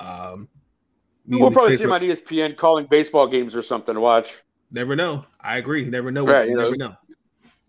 Um, 0.00 0.48
we'll 1.26 1.50
probably 1.50 1.76
see 1.76 1.84
him 1.84 1.92
on 1.92 2.00
ESPN 2.00 2.56
calling 2.56 2.86
baseball 2.86 3.28
games 3.28 3.54
or 3.54 3.62
something 3.62 3.94
to 3.94 4.00
watch. 4.00 4.42
Never 4.70 4.96
know. 4.96 5.26
I 5.40 5.58
agree. 5.58 5.84
Never 5.84 6.10
know. 6.10 6.26
Right, 6.26 6.48
you, 6.48 6.52
you 6.52 6.56
know, 6.56 6.62
never 6.62 6.76
know. 6.76 6.96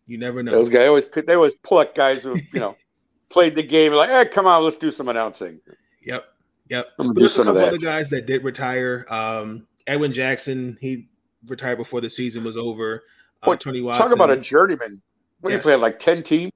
You 0.06 0.18
never 0.18 0.44
know. 0.44 0.52
Those 0.52 0.70
guys 0.70 0.88
always 0.88 1.06
they 1.28 1.34
always 1.34 1.56
pluck 1.56 1.96
guys 1.96 2.24
who 2.24 2.38
you 2.54 2.60
know 2.60 2.78
played 3.30 3.56
the 3.56 3.64
game 3.64 3.92
like, 3.94 4.10
hey, 4.10 4.26
come 4.26 4.48
on, 4.48 4.64
let's 4.64 4.78
do 4.78 4.92
some 4.92 5.10
announcing. 5.10 5.60
Yep. 6.06 6.26
Yep. 6.70 6.88
I'm 7.00 7.08
gonna 7.08 7.20
do 7.20 7.28
some 7.28 7.48
of 7.48 7.56
that. 7.56 7.68
Other 7.68 7.78
guys 7.78 8.10
that 8.10 8.26
did 8.26 8.44
retire. 8.44 9.06
Um, 9.10 9.68
Edwin 9.86 10.14
Jackson, 10.14 10.78
he 10.80 11.10
retired 11.48 11.78
before 11.78 12.00
the 12.00 12.10
season 12.10 12.44
was 12.44 12.56
over. 12.56 13.04
Uh, 13.42 13.56
Tony 13.58 13.82
Watson. 13.82 14.08
Talk 14.08 14.16
about 14.16 14.30
a 14.30 14.38
journeyman. 14.38 15.02
What 15.42 15.52
yes. 15.52 15.60
you 15.60 15.64
played 15.64 15.76
like 15.76 16.00
ten 16.00 16.24
teams. 16.24 16.53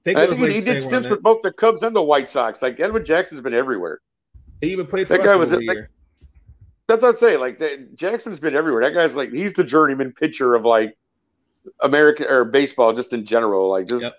I 0.00 0.04
think, 0.04 0.18
I 0.18 0.26
think 0.26 0.38
he, 0.38 0.54
he 0.54 0.60
did 0.60 0.80
stints 0.80 1.08
with 1.08 1.22
both 1.22 1.42
the 1.42 1.52
Cubs 1.52 1.82
and 1.82 1.94
the 1.94 2.02
White 2.02 2.28
Sox. 2.30 2.62
Like 2.62 2.80
Edwin 2.80 3.04
Jackson's 3.04 3.40
been 3.40 3.54
everywhere. 3.54 4.00
He 4.60 4.72
even 4.72 4.86
played. 4.86 5.08
that 5.08 5.22
guy 5.22 5.36
was 5.36 5.52
like, 5.52 5.62
That's 6.86 7.02
what 7.02 7.10
I'm 7.10 7.16
saying. 7.16 7.40
Like 7.40 7.58
that, 7.58 7.94
Jackson's 7.94 8.40
been 8.40 8.54
everywhere. 8.54 8.82
That 8.82 8.94
guy's 8.94 9.14
like 9.14 9.30
he's 9.30 9.52
the 9.52 9.64
journeyman 9.64 10.12
pitcher 10.12 10.54
of 10.54 10.64
like 10.64 10.96
American 11.80 12.26
or 12.26 12.44
baseball 12.44 12.94
just 12.94 13.12
in 13.12 13.26
general. 13.26 13.68
Like 13.68 13.86
just 13.86 14.02
yep. 14.02 14.14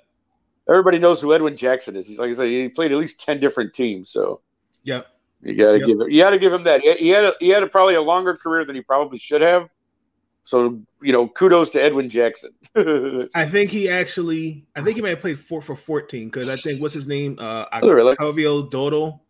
everybody 0.70 1.00
knows 1.00 1.20
who 1.22 1.34
Edwin 1.34 1.56
Jackson 1.56 1.96
is. 1.96 2.08
He's 2.08 2.20
like 2.20 2.30
I 2.30 2.34
said, 2.34 2.48
he 2.48 2.70
played 2.70 2.92
at 2.92 2.98
least 3.00 3.20
ten 3.20 3.40
different 3.40 3.74
teams. 3.74 4.10
So 4.10 4.42
Yep. 4.84 5.08
You 5.44 5.56
got 5.56 5.72
to 5.72 5.80
yep. 5.80 5.88
give 5.88 6.02
him. 6.02 6.10
You 6.10 6.22
got 6.22 6.30
to 6.32 6.40
give 6.40 6.54
him 6.54 6.64
that. 6.64 6.82
He, 6.82 6.94
he 6.94 7.10
had 7.10 7.24
a, 7.26 7.34
he 7.40 7.50
had 7.50 7.64
a, 7.64 7.68
probably 7.68 7.96
a 7.96 8.02
longer 8.02 8.36
career 8.36 8.64
than 8.66 8.76
he 8.76 8.82
probably 8.82 9.18
should 9.18 9.42
have. 9.42 9.70
So 10.44 10.82
you 11.02 11.14
know, 11.14 11.28
kudos 11.28 11.70
to 11.72 11.82
Edwin 11.82 12.10
Jackson. 12.10 12.52
I 12.76 13.46
think 13.46 13.70
he 13.70 13.90
actually. 13.90 14.66
I 14.76 14.82
think 14.82 14.96
he 14.96 15.02
might 15.02 15.10
have 15.10 15.22
played 15.22 15.40
four 15.40 15.62
for 15.62 15.76
fourteen 15.76 16.30
because 16.30 16.50
I 16.50 16.58
think 16.58 16.82
what's 16.82 16.94
his 16.94 17.08
name? 17.08 17.38
Uh, 17.40 17.66
oh, 17.74 17.90
really? 17.90 18.12
Octavio 18.14 18.64
Dodo. 18.64 19.22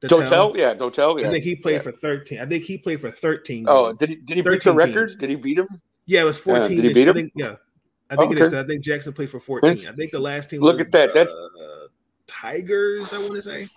Dotel, 0.00 0.56
yeah, 0.56 0.74
Dotel. 0.74 1.20
Yeah. 1.20 1.28
I 1.28 1.32
think 1.32 1.42
he 1.42 1.56
played 1.56 1.74
yeah. 1.74 1.80
for 1.80 1.92
thirteen. 1.92 2.38
I 2.38 2.46
think 2.46 2.62
he 2.64 2.78
played 2.78 3.00
for 3.00 3.10
thirteen. 3.10 3.64
Oh, 3.68 3.92
did 3.92 4.10
he? 4.10 4.16
Did 4.16 4.36
he 4.36 4.42
beat 4.42 4.62
the 4.62 4.72
record? 4.72 5.08
Teams. 5.08 5.16
Did 5.16 5.30
he 5.30 5.36
beat 5.36 5.58
him? 5.58 5.68
Yeah, 6.06 6.22
it 6.22 6.24
was 6.24 6.38
fourteen. 6.38 6.76
Yeah. 6.76 6.82
Did 6.82 6.84
he 6.84 6.94
beat 6.94 7.08
him? 7.08 7.16
I 7.16 7.20
think, 7.20 7.32
yeah, 7.34 7.54
I 8.10 8.16
think 8.16 8.32
okay. 8.32 8.42
it 8.42 8.46
is. 8.46 8.54
I 8.54 8.64
think 8.64 8.84
Jackson 8.84 9.12
played 9.12 9.30
for 9.30 9.40
fourteen. 9.40 9.88
I 9.88 9.92
think 9.92 10.12
the 10.12 10.20
last 10.20 10.50
team. 10.50 10.60
Look 10.60 10.78
was, 10.78 10.86
at 10.86 10.92
that. 10.92 11.14
That's 11.14 11.32
uh, 11.32 11.88
Tigers. 12.28 13.12
I 13.12 13.18
want 13.18 13.32
to 13.32 13.42
say. 13.42 13.68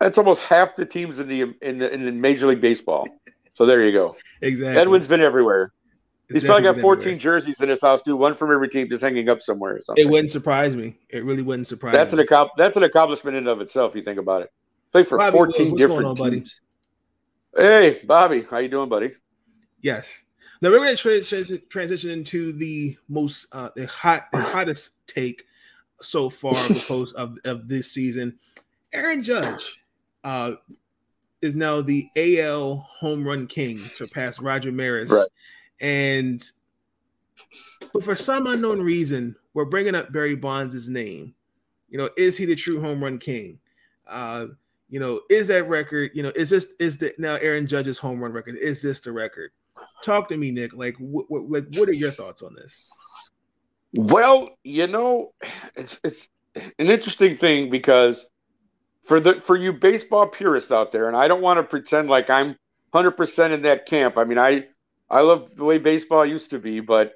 That's 0.00 0.16
almost 0.16 0.40
half 0.40 0.76
the 0.76 0.86
teams 0.86 1.18
in 1.18 1.28
the 1.28 1.54
in 1.60 1.78
the, 1.78 1.92
in 1.92 2.06
the 2.06 2.12
Major 2.12 2.46
League 2.46 2.62
Baseball. 2.62 3.06
So 3.58 3.66
there 3.66 3.82
you 3.82 3.90
go. 3.90 4.14
Exactly. 4.40 4.80
Edwin's 4.80 5.08
been 5.08 5.20
everywhere. 5.20 5.72
He's 6.30 6.44
probably 6.44 6.62
got 6.62 6.78
14 6.78 7.00
everywhere. 7.00 7.18
jerseys 7.18 7.60
in 7.60 7.68
his 7.68 7.80
house 7.80 8.00
too, 8.02 8.16
one 8.16 8.34
from 8.34 8.52
every 8.52 8.68
team, 8.68 8.88
just 8.88 9.02
hanging 9.02 9.28
up 9.28 9.42
somewhere. 9.42 9.74
Or 9.74 9.82
something. 9.82 10.06
It 10.06 10.08
wouldn't 10.08 10.30
surprise 10.30 10.76
me. 10.76 10.96
It 11.08 11.24
really 11.24 11.42
wouldn't 11.42 11.66
surprise. 11.66 11.92
That's 11.92 12.14
me. 12.14 12.20
an 12.20 12.28
accom- 12.28 12.50
That's 12.56 12.76
an 12.76 12.84
accomplishment 12.84 13.36
in 13.36 13.48
of 13.48 13.60
itself. 13.60 13.96
You 13.96 14.04
think 14.04 14.20
about 14.20 14.42
it. 14.42 14.52
Play 14.92 15.02
for 15.02 15.18
Bobby 15.18 15.32
14 15.32 15.74
different 15.74 16.04
on, 16.04 16.14
teams. 16.14 16.60
Buddy? 17.52 17.66
Hey, 17.66 18.00
Bobby, 18.06 18.46
how 18.48 18.58
you 18.58 18.68
doing, 18.68 18.88
buddy? 18.88 19.10
Yes. 19.80 20.22
Now 20.62 20.70
we're 20.70 20.78
going 20.78 20.96
to 20.96 21.22
tra- 21.24 21.58
transition 21.68 22.10
into 22.10 22.52
the 22.52 22.96
most 23.08 23.48
uh, 23.50 23.70
the 23.74 23.88
hot 23.88 24.26
the 24.32 24.40
hottest 24.40 25.04
take 25.08 25.42
so 26.00 26.30
far 26.30 26.54
of 26.64 26.74
the 26.76 26.84
post 26.86 27.12
of, 27.16 27.36
of 27.44 27.66
this 27.66 27.90
season. 27.90 28.38
Aaron 28.92 29.20
Judge 29.20 29.80
uh, 30.22 30.52
is 31.42 31.54
now 31.54 31.80
the 31.80 32.08
AL 32.16 32.86
home 32.98 33.26
run 33.26 33.46
king, 33.46 33.88
surpassed 33.90 34.40
Roger 34.40 34.72
Maris. 34.72 35.10
Right. 35.10 35.28
And 35.80 36.42
but 37.92 38.04
for 38.04 38.16
some 38.16 38.46
unknown 38.46 38.80
reason, 38.80 39.36
we're 39.54 39.64
bringing 39.64 39.94
up 39.94 40.12
Barry 40.12 40.34
Bonds' 40.34 40.88
name. 40.88 41.34
You 41.88 41.98
know, 41.98 42.10
is 42.16 42.36
he 42.36 42.44
the 42.44 42.54
true 42.54 42.80
home 42.80 43.02
run 43.02 43.18
king? 43.18 43.58
Uh, 44.06 44.46
you 44.88 45.00
know, 45.00 45.20
is 45.30 45.48
that 45.48 45.68
record? 45.68 46.10
You 46.14 46.22
know, 46.22 46.32
is 46.34 46.50
this 46.50 46.74
is 46.78 46.96
the 46.96 47.14
now 47.18 47.36
Aaron 47.36 47.66
Judge's 47.66 47.98
home 47.98 48.20
run 48.20 48.32
record? 48.32 48.56
Is 48.56 48.82
this 48.82 49.00
the 49.00 49.12
record? 49.12 49.50
Talk 50.02 50.28
to 50.28 50.36
me, 50.36 50.50
Nick. 50.50 50.74
Like, 50.74 50.96
what, 50.98 51.30
what 51.30 51.48
like, 51.48 51.66
what 51.74 51.88
are 51.88 51.92
your 51.92 52.12
thoughts 52.12 52.42
on 52.42 52.54
this? 52.54 52.76
Well, 53.94 54.48
you 54.64 54.86
know, 54.86 55.32
it's 55.76 56.00
it's 56.04 56.28
an 56.56 56.88
interesting 56.88 57.36
thing 57.36 57.70
because 57.70 58.26
for 59.08 59.20
the 59.20 59.40
for 59.40 59.56
you 59.56 59.72
baseball 59.72 60.26
purists 60.26 60.70
out 60.70 60.92
there, 60.92 61.08
and 61.08 61.16
I 61.16 61.28
don't 61.28 61.40
want 61.40 61.56
to 61.56 61.62
pretend 61.62 62.10
like 62.10 62.28
I'm 62.28 62.56
100% 62.92 63.52
in 63.52 63.62
that 63.62 63.86
camp. 63.86 64.18
I 64.18 64.24
mean, 64.24 64.38
I 64.38 64.66
I 65.08 65.22
love 65.22 65.56
the 65.56 65.64
way 65.64 65.78
baseball 65.78 66.26
used 66.26 66.50
to 66.50 66.58
be, 66.58 66.80
but 66.80 67.14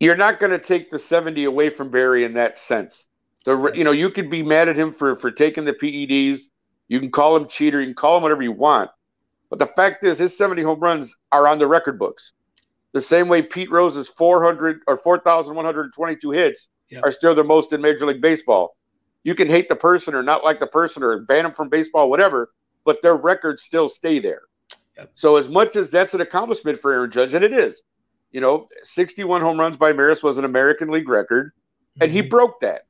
you're 0.00 0.16
not 0.16 0.38
going 0.38 0.52
to 0.52 0.58
take 0.58 0.90
the 0.90 0.98
70 0.98 1.44
away 1.44 1.70
from 1.70 1.90
Barry 1.90 2.24
in 2.24 2.34
that 2.34 2.58
sense. 2.58 3.08
The 3.46 3.72
you 3.74 3.84
know 3.84 3.92
you 3.92 4.10
could 4.10 4.28
be 4.28 4.42
mad 4.42 4.68
at 4.68 4.76
him 4.76 4.92
for 4.92 5.16
for 5.16 5.30
taking 5.30 5.64
the 5.64 5.72
PEDs. 5.72 6.42
You 6.88 7.00
can 7.00 7.10
call 7.10 7.36
him 7.36 7.48
cheater. 7.48 7.80
You 7.80 7.86
can 7.86 7.94
call 7.94 8.18
him 8.18 8.22
whatever 8.22 8.42
you 8.42 8.52
want. 8.52 8.90
But 9.48 9.60
the 9.60 9.66
fact 9.66 10.04
is, 10.04 10.18
his 10.18 10.36
70 10.36 10.62
home 10.62 10.80
runs 10.80 11.16
are 11.32 11.48
on 11.48 11.58
the 11.58 11.66
record 11.66 11.98
books. 11.98 12.32
The 12.92 13.00
same 13.00 13.28
way 13.28 13.40
Pete 13.40 13.70
Rose's 13.70 14.08
400 14.08 14.80
or 14.86 14.98
4,122 14.98 16.30
hits 16.32 16.68
are 17.02 17.10
still 17.10 17.34
the 17.34 17.44
most 17.44 17.72
in 17.72 17.80
Major 17.80 18.06
League 18.06 18.20
Baseball. 18.20 18.76
You 19.22 19.34
can 19.34 19.48
hate 19.48 19.68
the 19.68 19.76
person 19.76 20.14
or 20.14 20.22
not 20.22 20.44
like 20.44 20.60
the 20.60 20.66
person 20.66 21.02
or 21.02 21.20
ban 21.20 21.44
them 21.44 21.52
from 21.52 21.68
baseball, 21.68 22.10
whatever, 22.10 22.52
but 22.84 23.00
their 23.02 23.16
records 23.16 23.62
still 23.62 23.88
stay 23.88 24.18
there. 24.18 24.42
Yep. 24.96 25.10
So 25.14 25.36
as 25.36 25.48
much 25.48 25.76
as 25.76 25.90
that's 25.90 26.14
an 26.14 26.20
accomplishment 26.20 26.78
for 26.78 26.92
Aaron 26.92 27.10
Judge, 27.10 27.34
and 27.34 27.44
it 27.44 27.52
is, 27.52 27.82
you 28.30 28.40
know, 28.40 28.68
61 28.82 29.40
home 29.40 29.58
runs 29.58 29.76
by 29.76 29.92
Maris 29.92 30.22
was 30.22 30.38
an 30.38 30.44
American 30.44 30.88
League 30.88 31.08
record, 31.08 31.52
and 32.00 32.10
mm-hmm. 32.10 32.16
he 32.16 32.22
broke 32.22 32.60
that. 32.60 32.82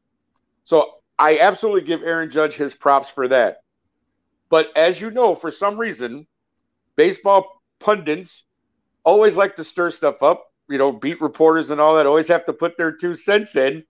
So 0.64 0.96
I 1.18 1.38
absolutely 1.38 1.82
give 1.82 2.02
Aaron 2.02 2.30
Judge 2.30 2.56
his 2.56 2.74
props 2.74 3.08
for 3.08 3.28
that. 3.28 3.58
But 4.48 4.76
as 4.76 5.00
you 5.00 5.10
know, 5.10 5.34
for 5.34 5.50
some 5.50 5.78
reason, 5.78 6.26
baseball 6.96 7.62
pundits 7.78 8.44
always 9.04 9.36
like 9.36 9.56
to 9.56 9.64
stir 9.64 9.90
stuff 9.90 10.22
up. 10.22 10.52
You 10.68 10.78
know, 10.78 10.92
beat 10.92 11.20
reporters 11.20 11.70
and 11.70 11.80
all 11.80 11.96
that 11.96 12.06
always 12.06 12.28
have 12.28 12.46
to 12.46 12.52
put 12.52 12.76
their 12.76 12.92
two 12.92 13.14
cents 13.14 13.56
in. 13.56 13.84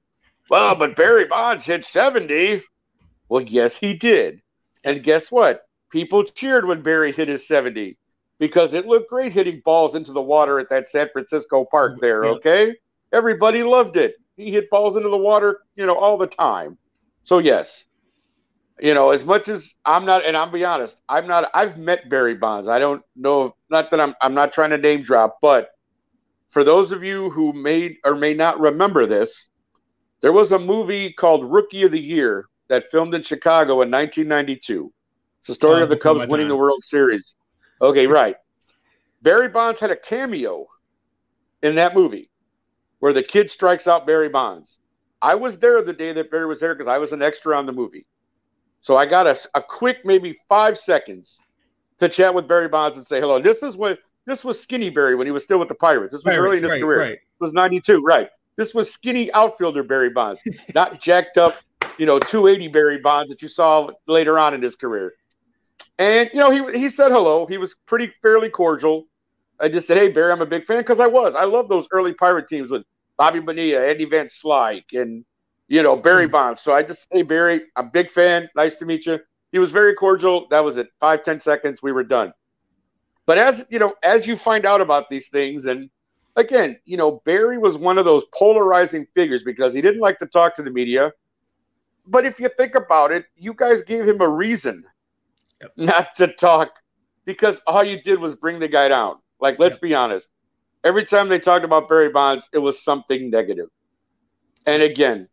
Well, 0.50 0.74
but 0.74 0.96
Barry 0.96 1.24
Bonds 1.24 1.64
hit 1.64 1.84
70. 1.84 2.62
Well, 3.28 3.42
yes, 3.42 3.76
he 3.76 3.94
did. 3.96 4.42
And 4.84 5.02
guess 5.02 5.30
what? 5.30 5.62
People 5.90 6.24
cheered 6.24 6.66
when 6.66 6.82
Barry 6.82 7.12
hit 7.12 7.28
his 7.28 7.46
70 7.46 7.96
because 8.38 8.74
it 8.74 8.86
looked 8.86 9.08
great 9.08 9.32
hitting 9.32 9.62
balls 9.64 9.94
into 9.94 10.12
the 10.12 10.20
water 10.20 10.58
at 10.58 10.68
that 10.70 10.88
San 10.88 11.08
Francisco 11.12 11.64
park 11.70 12.00
there, 12.00 12.24
okay? 12.24 12.74
Everybody 13.12 13.62
loved 13.62 13.96
it. 13.96 14.16
He 14.36 14.50
hit 14.50 14.68
balls 14.70 14.96
into 14.96 15.08
the 15.08 15.16
water, 15.16 15.60
you 15.76 15.86
know, 15.86 15.94
all 15.94 16.18
the 16.18 16.26
time. 16.26 16.76
So, 17.22 17.38
yes, 17.38 17.86
you 18.80 18.92
know, 18.92 19.10
as 19.10 19.24
much 19.24 19.48
as 19.48 19.74
I'm 19.84 20.04
not, 20.04 20.24
and 20.24 20.36
I'll 20.36 20.50
be 20.50 20.64
honest, 20.64 21.00
I'm 21.08 21.26
not, 21.26 21.48
I've 21.54 21.78
met 21.78 22.08
Barry 22.10 22.34
Bonds. 22.34 22.68
I 22.68 22.78
don't 22.78 23.02
know, 23.14 23.54
not 23.70 23.90
that 23.90 24.00
I'm, 24.00 24.14
I'm 24.20 24.34
not 24.34 24.52
trying 24.52 24.70
to 24.70 24.78
name 24.78 25.02
drop, 25.02 25.38
but 25.40 25.70
for 26.54 26.62
those 26.62 26.92
of 26.92 27.02
you 27.02 27.30
who 27.30 27.52
may 27.52 27.98
or 28.04 28.14
may 28.14 28.32
not 28.32 28.60
remember 28.60 29.06
this, 29.06 29.50
there 30.20 30.32
was 30.32 30.52
a 30.52 30.58
movie 30.58 31.12
called 31.12 31.52
Rookie 31.52 31.82
of 31.82 31.90
the 31.90 32.00
Year 32.00 32.46
that 32.68 32.86
filmed 32.92 33.12
in 33.12 33.22
Chicago 33.22 33.82
in 33.82 33.90
1992. 33.90 34.92
It's 35.40 35.48
the 35.48 35.54
story 35.54 35.80
oh, 35.80 35.82
of 35.82 35.88
the 35.88 35.96
Cubs 35.96 36.28
winning 36.28 36.46
the 36.46 36.54
World 36.54 36.80
Series. 36.84 37.34
Okay, 37.82 38.06
right. 38.06 38.36
Barry 39.20 39.48
Bonds 39.48 39.80
had 39.80 39.90
a 39.90 39.96
cameo 39.96 40.68
in 41.64 41.74
that 41.74 41.92
movie 41.92 42.30
where 43.00 43.12
the 43.12 43.24
kid 43.24 43.50
strikes 43.50 43.88
out 43.88 44.06
Barry 44.06 44.28
Bonds. 44.28 44.78
I 45.20 45.34
was 45.34 45.58
there 45.58 45.82
the 45.82 45.92
day 45.92 46.12
that 46.12 46.30
Barry 46.30 46.46
was 46.46 46.60
there 46.60 46.76
because 46.76 46.86
I 46.86 46.98
was 46.98 47.12
an 47.12 47.20
extra 47.20 47.58
on 47.58 47.66
the 47.66 47.72
movie. 47.72 48.06
So 48.80 48.96
I 48.96 49.06
got 49.06 49.26
a, 49.26 49.36
a 49.56 49.60
quick, 49.60 50.02
maybe 50.04 50.38
five 50.48 50.78
seconds 50.78 51.40
to 51.98 52.08
chat 52.08 52.32
with 52.32 52.46
Barry 52.46 52.68
Bonds 52.68 52.96
and 52.96 53.04
say 53.04 53.18
hello. 53.18 53.40
This 53.40 53.64
is 53.64 53.76
when 53.76 53.98
this 54.26 54.44
was 54.44 54.60
Skinny 54.60 54.90
Barry 54.90 55.14
when 55.14 55.26
he 55.26 55.30
was 55.30 55.44
still 55.44 55.58
with 55.58 55.68
the 55.68 55.74
Pirates. 55.74 56.12
This 56.12 56.24
was 56.24 56.34
Pirates, 56.34 56.46
early 56.46 56.56
in 56.58 56.62
his 56.64 56.72
right, 56.72 56.80
career. 56.80 57.00
Right. 57.00 57.12
It 57.12 57.40
was 57.40 57.52
92, 57.52 58.02
right. 58.02 58.28
This 58.56 58.74
was 58.74 58.92
skinny 58.92 59.32
outfielder 59.32 59.82
Barry 59.82 60.10
Bonds, 60.10 60.40
not 60.74 61.00
jacked 61.00 61.38
up, 61.38 61.56
you 61.98 62.06
know, 62.06 62.18
280 62.18 62.68
Barry 62.68 62.98
Bonds 62.98 63.30
that 63.30 63.42
you 63.42 63.48
saw 63.48 63.90
later 64.06 64.38
on 64.38 64.54
in 64.54 64.62
his 64.62 64.76
career. 64.76 65.14
And 65.98 66.30
you 66.32 66.40
know, 66.40 66.50
he 66.50 66.78
he 66.78 66.88
said 66.88 67.12
hello. 67.12 67.46
He 67.46 67.58
was 67.58 67.76
pretty 67.86 68.12
fairly 68.20 68.50
cordial. 68.50 69.06
I 69.60 69.68
just 69.68 69.86
said, 69.86 69.96
"Hey 69.96 70.08
Barry, 70.08 70.32
I'm 70.32 70.42
a 70.42 70.46
big 70.46 70.64
fan 70.64 70.78
because 70.78 70.98
I 70.98 71.06
was. 71.06 71.36
I 71.36 71.44
love 71.44 71.68
those 71.68 71.86
early 71.92 72.12
Pirate 72.14 72.48
teams 72.48 72.70
with 72.70 72.82
Bobby 73.16 73.38
Bonilla, 73.38 73.86
Eddie 73.86 74.06
Van 74.06 74.26
Slyke, 74.26 74.92
and 74.92 75.24
you 75.68 75.82
know 75.84 75.94
Barry 75.94 76.24
hmm. 76.24 76.32
Bonds." 76.32 76.60
So 76.62 76.72
I 76.72 76.82
just, 76.82 77.06
"Hey 77.12 77.22
Barry, 77.22 77.62
I'm 77.76 77.86
a 77.86 77.90
big 77.90 78.10
fan. 78.10 78.48
Nice 78.56 78.74
to 78.76 78.86
meet 78.86 79.06
you." 79.06 79.20
He 79.52 79.60
was 79.60 79.70
very 79.70 79.94
cordial. 79.94 80.48
That 80.50 80.64
was 80.64 80.78
it. 80.78 80.88
Five 80.98 81.22
ten 81.22 81.38
seconds, 81.38 81.80
we 81.80 81.92
were 81.92 82.02
done. 82.02 82.32
But 83.26 83.38
as 83.38 83.64
you 83.70 83.78
know, 83.78 83.94
as 84.02 84.26
you 84.26 84.36
find 84.36 84.66
out 84.66 84.80
about 84.80 85.08
these 85.08 85.28
things, 85.28 85.66
and 85.66 85.88
again, 86.36 86.78
you 86.84 86.96
know, 86.96 87.22
Barry 87.24 87.58
was 87.58 87.78
one 87.78 87.98
of 87.98 88.04
those 88.04 88.24
polarizing 88.34 89.06
figures 89.14 89.42
because 89.42 89.72
he 89.72 89.80
didn't 89.80 90.00
like 90.00 90.18
to 90.18 90.26
talk 90.26 90.54
to 90.56 90.62
the 90.62 90.70
media. 90.70 91.12
But 92.06 92.26
if 92.26 92.38
you 92.38 92.50
think 92.58 92.74
about 92.74 93.12
it, 93.12 93.24
you 93.36 93.54
guys 93.54 93.82
gave 93.82 94.06
him 94.06 94.20
a 94.20 94.28
reason 94.28 94.84
yep. 95.60 95.72
not 95.76 96.14
to 96.16 96.28
talk 96.28 96.72
because 97.24 97.62
all 97.66 97.82
you 97.82 97.98
did 97.98 98.20
was 98.20 98.34
bring 98.34 98.58
the 98.58 98.68
guy 98.68 98.88
down. 98.88 99.20
Like, 99.40 99.58
let's 99.58 99.76
yep. 99.76 99.82
be 99.82 99.94
honest. 99.94 100.28
Every 100.84 101.04
time 101.04 101.30
they 101.30 101.38
talked 101.38 101.64
about 101.64 101.88
Barry 101.88 102.10
Bonds, 102.10 102.50
it 102.52 102.58
was 102.58 102.84
something 102.84 103.30
negative. 103.30 103.68
And 104.66 104.82
again, 104.82 105.28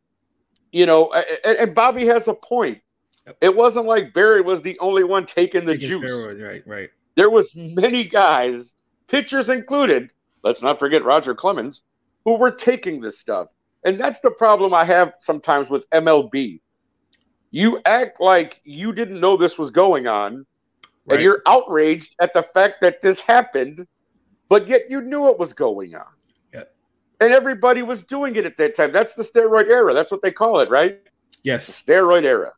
you 0.71 0.85
know, 0.85 1.11
and, 1.43 1.57
and 1.57 1.75
Bobby 1.75 2.05
has 2.05 2.29
a 2.29 2.33
point. 2.33 2.79
Yep. 3.27 3.37
It 3.41 3.55
wasn't 3.55 3.85
like 3.85 4.13
Barry 4.13 4.39
was 4.39 4.61
the 4.61 4.79
only 4.79 5.03
one 5.03 5.25
taking 5.25 5.65
the 5.65 5.73
taking 5.73 6.01
juice. 6.01 6.39
Right, 6.41 6.65
right 6.65 6.89
there 7.15 7.29
was 7.29 7.49
many 7.55 8.03
guys, 8.03 8.73
pitchers 9.07 9.49
included, 9.49 10.11
let's 10.43 10.61
not 10.61 10.79
forget 10.79 11.03
Roger 11.03 11.35
Clemens, 11.35 11.81
who 12.25 12.35
were 12.35 12.51
taking 12.51 13.01
this 13.01 13.19
stuff. 13.19 13.47
And 13.83 13.99
that's 13.99 14.19
the 14.19 14.31
problem 14.31 14.73
I 14.73 14.85
have 14.85 15.13
sometimes 15.19 15.69
with 15.69 15.89
MLB. 15.89 16.61
You 17.49 17.81
act 17.85 18.21
like 18.21 18.61
you 18.63 18.93
didn't 18.93 19.19
know 19.19 19.35
this 19.35 19.57
was 19.57 19.71
going 19.71 20.07
on, 20.07 20.45
right. 21.05 21.15
and 21.15 21.23
you're 21.23 21.41
outraged 21.45 22.15
at 22.19 22.33
the 22.33 22.43
fact 22.43 22.75
that 22.81 23.01
this 23.01 23.19
happened, 23.19 23.85
but 24.47 24.67
yet 24.67 24.83
you 24.89 25.01
knew 25.01 25.29
it 25.29 25.37
was 25.37 25.51
going 25.51 25.95
on. 25.95 26.05
And 27.19 27.33
everybody 27.33 27.83
was 27.83 28.03
doing 28.03 28.35
it 28.35 28.45
at 28.45 28.57
that 28.57 28.75
time. 28.75 28.91
That's 28.91 29.15
the 29.15 29.23
steroid 29.23 29.69
era. 29.69 29.93
That's 29.93 30.11
what 30.11 30.21
they 30.21 30.31
call 30.31 30.59
it, 30.59 30.69
right? 30.69 30.99
Yes. 31.43 31.81
The 31.81 31.93
steroid 31.93 32.23
era. 32.23 32.53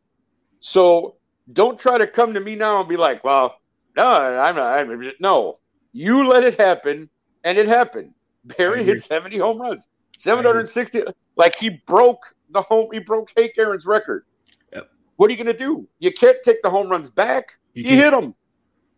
So 0.60 1.16
don't 1.52 1.78
try 1.78 1.98
to 1.98 2.08
come 2.08 2.34
to 2.34 2.40
me 2.40 2.56
now 2.56 2.80
and 2.80 2.88
be 2.88 2.96
like, 2.96 3.24
well, 3.24 3.60
no, 3.96 4.08
I'm 4.08 4.56
not. 4.56 4.80
I'm, 4.80 5.12
no, 5.20 5.60
you 5.92 6.28
let 6.28 6.44
it 6.44 6.60
happen, 6.60 7.10
and 7.44 7.58
it 7.58 7.68
happened. 7.68 8.14
Barry 8.58 8.84
hit 8.84 9.02
70 9.02 9.38
home 9.38 9.62
runs, 9.62 9.88
760. 10.18 11.04
Like 11.36 11.58
he 11.60 11.70
broke 11.70 12.36
the 12.50 12.62
home. 12.62 12.90
He 12.92 13.00
broke 13.00 13.32
Hank 13.38 13.54
Aaron's 13.58 13.86
record. 13.86 14.26
Yep. 14.74 14.90
What 15.16 15.30
are 15.30 15.34
you 15.34 15.44
going 15.44 15.56
to 15.56 15.58
do? 15.58 15.88
You 16.00 16.12
can't 16.12 16.38
take 16.44 16.62
the 16.62 16.70
home 16.70 16.90
runs 16.90 17.10
back. 17.10 17.54
You 17.74 17.84
he 17.84 17.96
hit 17.96 18.12
them. 18.12 18.36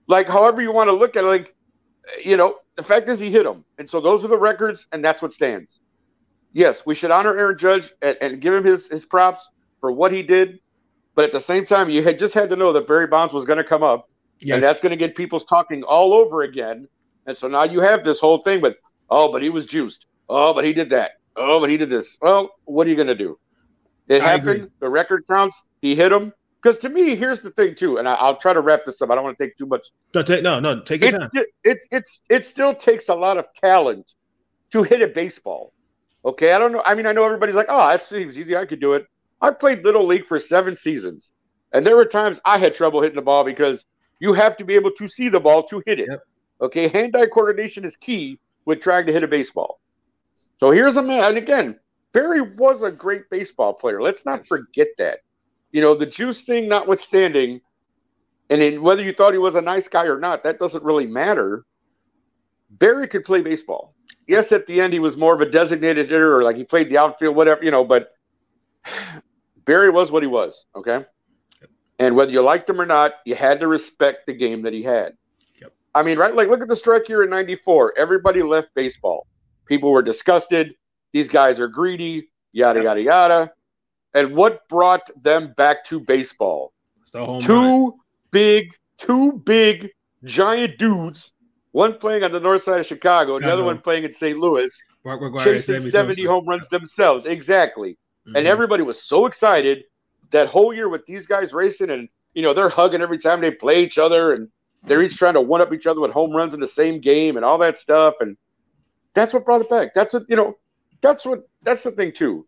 Like 0.08 0.28
however 0.28 0.62
you 0.62 0.72
want 0.72 0.90
to 0.90 0.96
look 0.96 1.16
at 1.16 1.24
it. 1.24 1.28
Like 1.28 1.56
you 2.24 2.38
know, 2.38 2.58
the 2.76 2.84
fact 2.84 3.10
is 3.10 3.20
he 3.20 3.32
hit 3.32 3.44
them, 3.44 3.64
and 3.78 3.90
so 3.90 4.00
those 4.00 4.24
are 4.26 4.30
the 4.30 4.38
records, 4.38 4.88
and 4.92 5.04
that's 5.04 5.22
what 5.22 5.34
stands. 5.34 5.82
Yes, 6.54 6.86
we 6.86 6.96
should 6.96 7.12
honor 7.12 7.38
Aaron 7.38 7.58
Judge 7.58 7.92
and, 8.02 8.18
and 8.22 8.42
give 8.42 8.54
him 8.54 8.64
his 8.64 8.88
his 8.88 9.06
props 9.06 9.50
for 9.82 9.92
what 9.92 10.12
he 10.12 10.24
did, 10.24 10.60
but 11.16 11.26
at 11.26 11.32
the 11.32 11.40
same 11.40 11.66
time, 11.66 11.90
you 11.90 12.02
had 12.04 12.18
just 12.18 12.34
had 12.34 12.50
to 12.50 12.56
know 12.56 12.72
that 12.74 12.88
Barry 12.88 13.08
Bonds 13.08 13.34
was 13.34 13.46
going 13.46 13.58
to 13.58 13.64
come 13.64 13.84
up 13.84 14.10
Yes. 14.46 14.56
And 14.56 14.64
that's 14.64 14.80
going 14.80 14.92
to 14.92 14.98
get 14.98 15.16
people 15.16 15.40
talking 15.40 15.84
all 15.84 16.14
over 16.14 16.44
again. 16.44 16.88
And 17.26 17.36
so 17.36 17.48
now 17.48 17.64
you 17.64 17.80
have 17.82 18.04
this 18.04 18.20
whole 18.20 18.38
thing 18.38 18.62
with, 18.62 18.76
oh, 19.10 19.32
but 19.32 19.42
he 19.42 19.50
was 19.50 19.66
juiced. 19.66 20.06
Oh, 20.30 20.54
but 20.54 20.64
he 20.64 20.74
did 20.74 20.92
that. 20.92 21.14
Oh, 21.36 21.60
but 21.60 21.70
he 21.70 21.78
did 21.78 21.90
this. 21.90 22.18
Well, 22.22 22.52
what 22.66 22.86
are 22.86 22.90
you 22.92 22.96
going 22.96 23.08
to 23.08 23.16
do? 23.16 23.40
It 24.08 24.22
I 24.22 24.30
happened. 24.30 24.50
Agree. 24.50 24.70
The 24.80 24.90
record 24.90 25.26
counts. 25.28 25.60
He 25.82 25.96
hit 25.96 26.12
him. 26.12 26.32
Because 26.62 26.78
to 26.80 26.90
me, 26.90 27.16
here's 27.16 27.42
the 27.42 27.52
thing 27.52 27.76
too, 27.76 27.98
and 27.98 28.10
I, 28.10 28.28
will 28.28 28.38
try 28.38 28.52
to 28.52 28.60
wrap 28.60 28.86
this 28.86 29.00
up. 29.00 29.12
I 29.12 29.16
don't 29.16 29.24
want 29.24 29.38
to 29.38 29.44
take 29.44 29.56
too 29.56 29.68
much. 29.68 29.90
No, 30.16 30.24
take, 30.24 30.42
no, 30.42 30.60
no, 30.60 30.82
take 30.82 31.04
your 31.04 31.16
it, 31.16 31.20
time. 31.20 31.30
It, 31.34 31.48
it, 31.64 31.78
it, 31.92 32.04
it 32.28 32.46
still 32.46 32.74
takes 32.74 33.08
a 33.10 33.14
lot 33.14 33.38
of 33.38 33.46
talent 33.54 34.16
to 34.72 34.82
hit 34.82 35.04
a 35.04 35.08
baseball. 35.08 35.74
Okay, 36.24 36.54
I 36.54 36.58
don't 36.58 36.72
know. 36.72 36.82
I 36.84 36.96
mean, 36.96 37.06
I 37.06 37.12
know 37.12 37.24
everybody's 37.24 37.54
like, 37.54 37.68
oh, 37.70 37.88
that 37.90 38.02
seems 38.02 38.40
easy. 38.40 38.58
I 38.58 38.66
could 38.66 38.80
do 38.80 38.94
it. 38.94 39.06
I 39.42 39.52
played 39.52 39.84
little 39.84 40.08
league 40.08 40.26
for 40.26 40.40
seven 40.40 40.76
seasons, 40.76 41.32
and 41.72 41.86
there 41.86 41.96
were 41.96 42.06
times 42.06 42.42
I 42.46 42.58
had 42.58 42.74
trouble 42.74 43.02
hitting 43.04 43.16
the 43.16 43.22
ball 43.22 43.44
because 43.44 43.86
you 44.20 44.34
have 44.34 44.58
to 44.58 44.66
be 44.66 44.76
able 44.76 44.92
to 44.92 45.08
see 45.08 45.30
the 45.30 45.40
ball 45.40 45.64
to 45.64 45.82
hit 45.86 46.00
it. 46.00 46.08
Yep. 46.10 46.22
Okay, 46.62 46.88
hand-eye 46.88 47.28
coordination 47.28 47.84
is 47.84 47.96
key 47.96 48.40
with 48.66 48.82
trying 48.82 49.06
to 49.08 49.14
hit 49.14 49.24
a 49.24 49.28
baseball. 49.28 49.80
So 50.60 50.72
here's 50.72 50.98
a 50.98 51.02
man, 51.02 51.24
and 51.26 51.38
again, 51.38 51.80
Barry 52.14 52.42
was 52.42 52.82
a 52.82 52.92
great 52.92 53.30
baseball 53.30 53.74
player. 53.74 54.02
Let's 54.02 54.26
not 54.26 54.40
yes. 54.40 54.48
forget 54.48 54.88
that. 54.98 55.20
You 55.72 55.82
know, 55.82 55.96
the 55.96 56.06
juice 56.06 56.44
thing 56.44 56.70
notwithstanding, 56.70 57.60
and 58.50 58.62
in, 58.62 58.82
whether 58.82 59.04
you 59.04 59.12
thought 59.12 59.34
he 59.34 59.40
was 59.40 59.56
a 59.56 59.62
nice 59.62 59.90
guy 59.90 60.06
or 60.06 60.18
not, 60.18 60.44
that 60.44 60.58
doesn't 60.58 60.84
really 60.84 61.06
matter. 61.06 61.66
Barry 62.70 63.08
could 63.08 63.26
play 63.26 63.42
baseball. 63.42 63.94
Yes, 64.28 64.54
at 64.54 64.66
the 64.66 64.80
end 64.80 64.94
he 64.94 65.00
was 65.00 65.18
more 65.18 65.36
of 65.36 65.42
a 65.42 65.50
designated 65.50 66.10
hitter, 66.10 66.38
or 66.38 66.44
like 66.44 66.56
he 66.56 66.64
played 66.64 66.90
the 66.90 66.98
outfield, 66.98 67.36
whatever, 67.36 67.64
you 67.64 67.72
know. 67.72 67.84
But 67.84 68.14
Barry 69.66 69.90
was 69.90 70.10
what 70.10 70.24
he 70.24 70.28
was. 70.28 70.66
Okay, 70.74 71.06
and 72.00 72.16
whether 72.16 72.32
you 72.32 72.42
liked 72.42 72.70
him 72.70 72.82
or 72.82 72.86
not, 72.86 73.14
you 73.26 73.36
had 73.36 73.60
to 73.62 73.68
respect 73.68 74.28
the 74.28 74.34
game 74.34 74.62
that 74.64 74.74
he 74.74 74.84
had. 74.84 75.14
Yep. 75.62 75.74
I 75.94 76.04
mean, 76.04 76.18
right? 76.18 76.36
Like, 76.36 76.50
look 76.50 76.62
at 76.62 76.68
the 76.68 76.76
strike 76.76 77.08
year 77.08 77.24
in 77.24 77.30
94. 77.30 77.98
Everybody 77.98 78.42
left 78.42 78.74
baseball. 78.76 79.28
People 79.66 79.92
were 79.92 80.02
disgusted. 80.02 80.76
These 81.14 81.30
guys 81.30 81.60
are 81.60 81.68
greedy, 81.68 82.30
yada, 82.52 82.80
yep. 82.80 82.86
yada, 82.86 83.02
yada. 83.02 83.52
And 84.14 84.36
what 84.36 84.68
brought 84.68 85.10
them 85.22 85.54
back 85.58 85.84
to 85.86 86.00
baseball? 86.00 86.74
Two 87.14 87.54
run. 87.54 87.94
big, 88.32 88.72
two 88.98 89.34
big, 89.46 89.90
giant 90.26 90.78
dudes, 90.78 91.32
one 91.72 91.98
playing 91.98 92.24
on 92.24 92.32
the 92.32 92.40
north 92.40 92.64
side 92.64 92.80
of 92.80 92.86
Chicago, 92.86 93.40
the 93.40 93.52
other 93.52 93.64
one 93.64 93.80
playing 93.80 94.04
in 94.04 94.14
St. 94.14 94.38
Louis, 94.38 94.72
chasing 95.40 95.80
70 95.80 96.24
home 96.26 96.46
runs 96.48 96.68
themselves. 96.70 97.26
Exactly. 97.26 97.92
Mm-hmm. 98.28 98.36
And 98.38 98.48
everybody 98.48 98.84
was 98.84 99.02
so 99.02 99.26
excited 99.26 99.84
that 100.32 100.48
whole 100.48 100.74
year 100.74 100.90
with 100.90 101.06
these 101.06 101.28
guys 101.28 101.54
racing 101.54 101.90
and 101.90 102.10
you 102.34 102.42
know 102.42 102.54
they're 102.54 102.70
hugging 102.70 103.02
every 103.02 103.18
time 103.18 103.42
they 103.42 103.52
play 103.52 103.84
each 103.84 103.98
other 103.98 104.34
and 104.34 104.50
they're 104.84 105.02
each 105.02 105.18
trying 105.18 105.34
to 105.34 105.42
one 105.42 105.62
up 105.62 105.74
each 105.74 105.88
other 105.88 106.02
with 106.02 106.12
home 106.12 106.32
runs 106.32 106.54
in 106.54 106.60
the 106.60 106.68
same 106.68 107.00
game 107.00 107.38
and 107.38 107.46
all 107.46 107.58
that 107.58 107.78
stuff. 107.78 108.16
And 108.20 108.38
that's 109.14 109.34
what 109.34 109.46
brought 109.46 109.62
it 109.62 109.70
back. 109.70 109.94
That's 109.94 110.14
what 110.14 110.24
you 110.30 110.36
know 110.36 110.58
that's 111.02 111.26
what 111.26 111.48
that's 111.64 111.84
the 111.84 111.92
thing 111.92 112.12
too. 112.12 112.46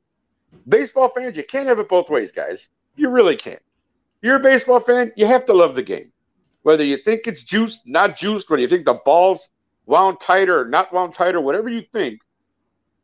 Baseball 0.67 1.09
fans 1.09 1.37
you 1.37 1.43
can't 1.43 1.67
have 1.67 1.79
it 1.79 1.89
both 1.89 2.09
ways 2.09 2.31
guys. 2.31 2.69
You 2.95 3.09
really 3.09 3.35
can't. 3.35 3.61
You're 4.21 4.37
a 4.37 4.41
baseball 4.41 4.79
fan 4.79 5.11
you 5.15 5.25
have 5.25 5.45
to 5.45 5.53
love 5.53 5.75
the 5.75 5.83
game. 5.83 6.11
Whether 6.63 6.83
you 6.83 6.97
think 6.97 7.27
it's 7.27 7.43
juiced 7.43 7.87
not 7.87 8.15
juiced 8.15 8.49
whether 8.49 8.61
you 8.61 8.67
think 8.67 8.85
the 8.85 8.99
ball's 9.05 9.49
wound 9.87 10.19
tighter 10.19 10.61
or 10.61 10.65
not 10.65 10.93
wound 10.93 11.13
tighter 11.13 11.39
whatever 11.39 11.69
you 11.69 11.81
think 11.81 12.19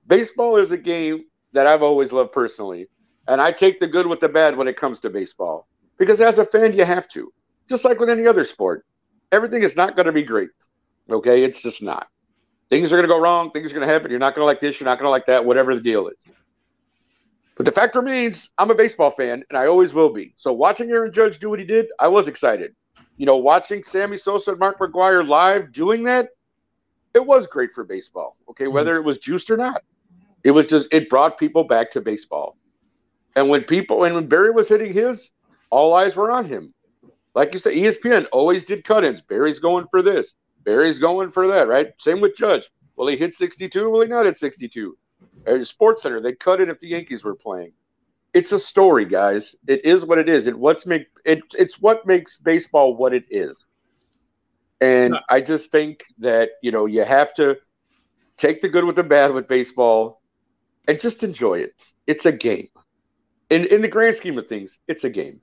baseball 0.06 0.58
is 0.58 0.74
a 0.74 0.78
game 0.78 1.24
that 1.54 1.66
i've 1.66 1.82
always 1.82 2.12
loved 2.12 2.34
personally 2.34 2.88
and 3.28 3.42
I 3.42 3.52
take 3.52 3.80
the 3.80 3.88
good 3.88 4.08
with 4.08 4.20
the 4.20 4.30
bad 4.30 4.58
when 4.58 4.68
it 4.68 4.78
comes 4.78 5.00
to 5.02 5.10
baseball 5.10 5.68
because 5.98 6.22
as 6.22 6.40
a 6.40 6.46
fan, 6.46 6.74
you 6.74 6.86
have 6.86 7.08
to. 7.10 7.32
Just 7.70 7.86
like 7.86 8.00
with 8.00 8.10
any 8.10 8.28
other 8.28 8.44
sport, 8.44 8.86
everything 9.32 9.64
is 9.64 9.76
not 9.76 9.96
going 9.96 10.06
to 10.06 10.12
be 10.12 10.24
great. 10.24 10.50
Okay. 11.10 11.44
It's 11.44 11.62
just 11.62 11.82
not. 11.82 12.08
Things 12.70 12.92
are 12.92 12.96
going 12.96 13.08
to 13.08 13.14
go 13.14 13.20
wrong. 13.20 13.52
Things 13.52 13.72
are 13.72 13.76
going 13.76 13.88
to 13.88 13.94
happen. 13.94 14.10
You're 14.10 14.20
not 14.20 14.36
going 14.36 14.42
to 14.42 14.46
like 14.46 14.60
this. 14.60 14.80
You're 14.80 14.86
not 14.86 14.98
going 14.98 15.08
to 15.08 15.12
like 15.12 15.26
that, 15.28 15.46
whatever 15.46 15.76
the 15.76 15.82
deal 15.82 16.08
is. 16.08 16.18
But 17.56 17.66
the 17.66 17.72
fact 17.72 17.96
remains, 17.96 18.50
I'm 18.58 18.72
a 18.72 18.76
baseball 18.76 19.12
fan 19.12 19.44
and 19.50 19.58
I 19.58 19.68
always 19.68 19.94
will 19.94 20.12
be. 20.12 20.34
So 20.38 20.52
watching 20.52 20.90
Aaron 20.90 21.14
Judge 21.14 21.40
do 21.40 21.50
what 21.50 21.60
he 21.60 21.66
did, 21.66 21.86
I 22.00 22.08
was 22.08 22.28
excited. 22.28 22.76
You 23.18 23.28
know, 23.28 23.38
watching 23.38 23.84
Sammy 23.84 24.18
Sosa 24.18 24.52
and 24.52 24.60
Mark 24.60 24.80
McGwire 24.80 25.26
live 25.28 25.72
doing 25.72 26.04
that, 26.06 26.30
it 27.14 27.24
was 27.24 27.46
great 27.46 27.72
for 27.72 27.84
baseball. 27.84 28.38
Okay. 28.50 28.66
Mm-hmm. 28.66 28.74
Whether 28.74 28.96
it 28.96 29.04
was 29.04 29.20
juiced 29.20 29.52
or 29.52 29.58
not, 29.58 29.84
it 30.44 30.52
was 30.52 30.66
just, 30.66 30.92
it 30.92 31.10
brought 31.10 31.38
people 31.38 31.64
back 31.64 31.92
to 31.92 32.02
baseball. 32.02 32.58
And 33.36 33.50
when 33.50 33.64
people 33.64 34.04
and 34.04 34.16
when 34.16 34.28
Barry 34.28 34.52
was 34.52 34.70
hitting 34.70 34.94
his, 34.94 35.32
all 35.70 35.94
eyes 35.94 36.16
were 36.16 36.32
on 36.32 36.46
him. 36.46 36.74
Like 37.36 37.54
you 37.54 37.60
said, 37.60 37.74
ESPN 37.74 38.28
always 38.32 38.64
did 38.64 38.84
cut-ins. 38.84 39.22
Barry's 39.22 39.60
going 39.60 39.88
for 39.88 40.02
this. 40.04 40.36
Barry's 40.64 41.00
going 41.00 41.30
for 41.30 41.48
that, 41.48 41.68
right? 41.68 41.88
Same 41.98 42.22
with 42.22 42.38
Judge. 42.38 42.70
Will 42.96 43.08
he 43.08 43.18
hit 43.18 43.34
62? 43.34 43.90
Will 43.90 44.02
he 44.02 44.08
not 44.08 44.26
hit 44.26 44.38
62? 44.38 44.96
At 45.48 45.66
Sports 45.68 46.04
Center, 46.04 46.22
they 46.22 46.34
cut 46.34 46.62
it 46.62 46.70
if 46.70 46.80
the 46.80 46.88
Yankees 46.88 47.24
were 47.24 47.36
playing. 47.36 47.74
It's 48.34 48.52
a 48.52 48.60
story, 48.60 49.06
guys. 49.06 49.56
It 49.68 49.84
is 49.84 50.06
what 50.06 50.20
it 50.20 50.30
is. 50.30 50.48
It 50.48 50.58
what's 50.58 50.86
make 50.86 51.08
it 51.26 51.42
it's 51.58 51.80
what 51.80 52.06
makes 52.06 52.38
baseball 52.38 52.96
what 52.96 53.14
it 53.14 53.26
is. 53.30 53.68
And 54.82 55.18
I 55.30 55.42
just 55.42 55.72
think 55.72 56.04
that, 56.20 56.52
you 56.62 56.72
know, 56.72 56.86
you 56.88 57.04
have 57.04 57.34
to 57.36 57.58
take 58.38 58.62
the 58.62 58.70
good 58.70 58.84
with 58.84 58.96
the 58.96 59.04
bad 59.04 59.32
with 59.32 59.48
baseball 59.48 60.22
and 60.88 61.00
just 61.00 61.24
enjoy 61.24 61.60
it. 61.60 61.74
It's 62.08 62.26
a 62.26 62.32
game 62.32 62.70
in 63.50 63.66
in 63.66 63.82
the 63.82 63.88
grand 63.88 64.16
scheme 64.16 64.38
of 64.38 64.48
things, 64.48 64.80
it's 64.88 65.04
a 65.04 65.10
game, 65.10 65.42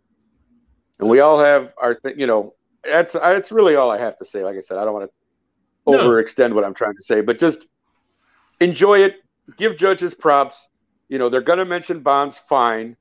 and 0.98 1.08
we 1.08 1.20
all 1.20 1.38
have 1.38 1.74
our 1.78 1.94
th- 1.94 2.16
you 2.18 2.26
know 2.26 2.54
that's 2.84 3.14
that's 3.14 3.52
really 3.52 3.76
all 3.76 3.90
I 3.90 3.98
have 3.98 4.16
to 4.18 4.24
say. 4.24 4.44
Like 4.44 4.56
I 4.56 4.60
said, 4.60 4.78
I 4.78 4.84
don't 4.84 4.94
want 4.94 5.10
to 5.10 5.12
no. 5.86 5.98
overextend 5.98 6.54
what 6.54 6.64
I'm 6.64 6.74
trying 6.74 6.94
to 6.94 7.02
say, 7.02 7.20
but 7.20 7.38
just 7.38 7.66
enjoy 8.60 9.00
it, 9.00 9.16
give 9.56 9.76
judges 9.76 10.14
props. 10.14 10.68
You 11.08 11.18
know, 11.18 11.28
they're 11.28 11.40
going 11.40 11.58
to 11.58 11.64
mention 11.64 12.00
Bonds 12.00 12.38
fine. 12.38 12.96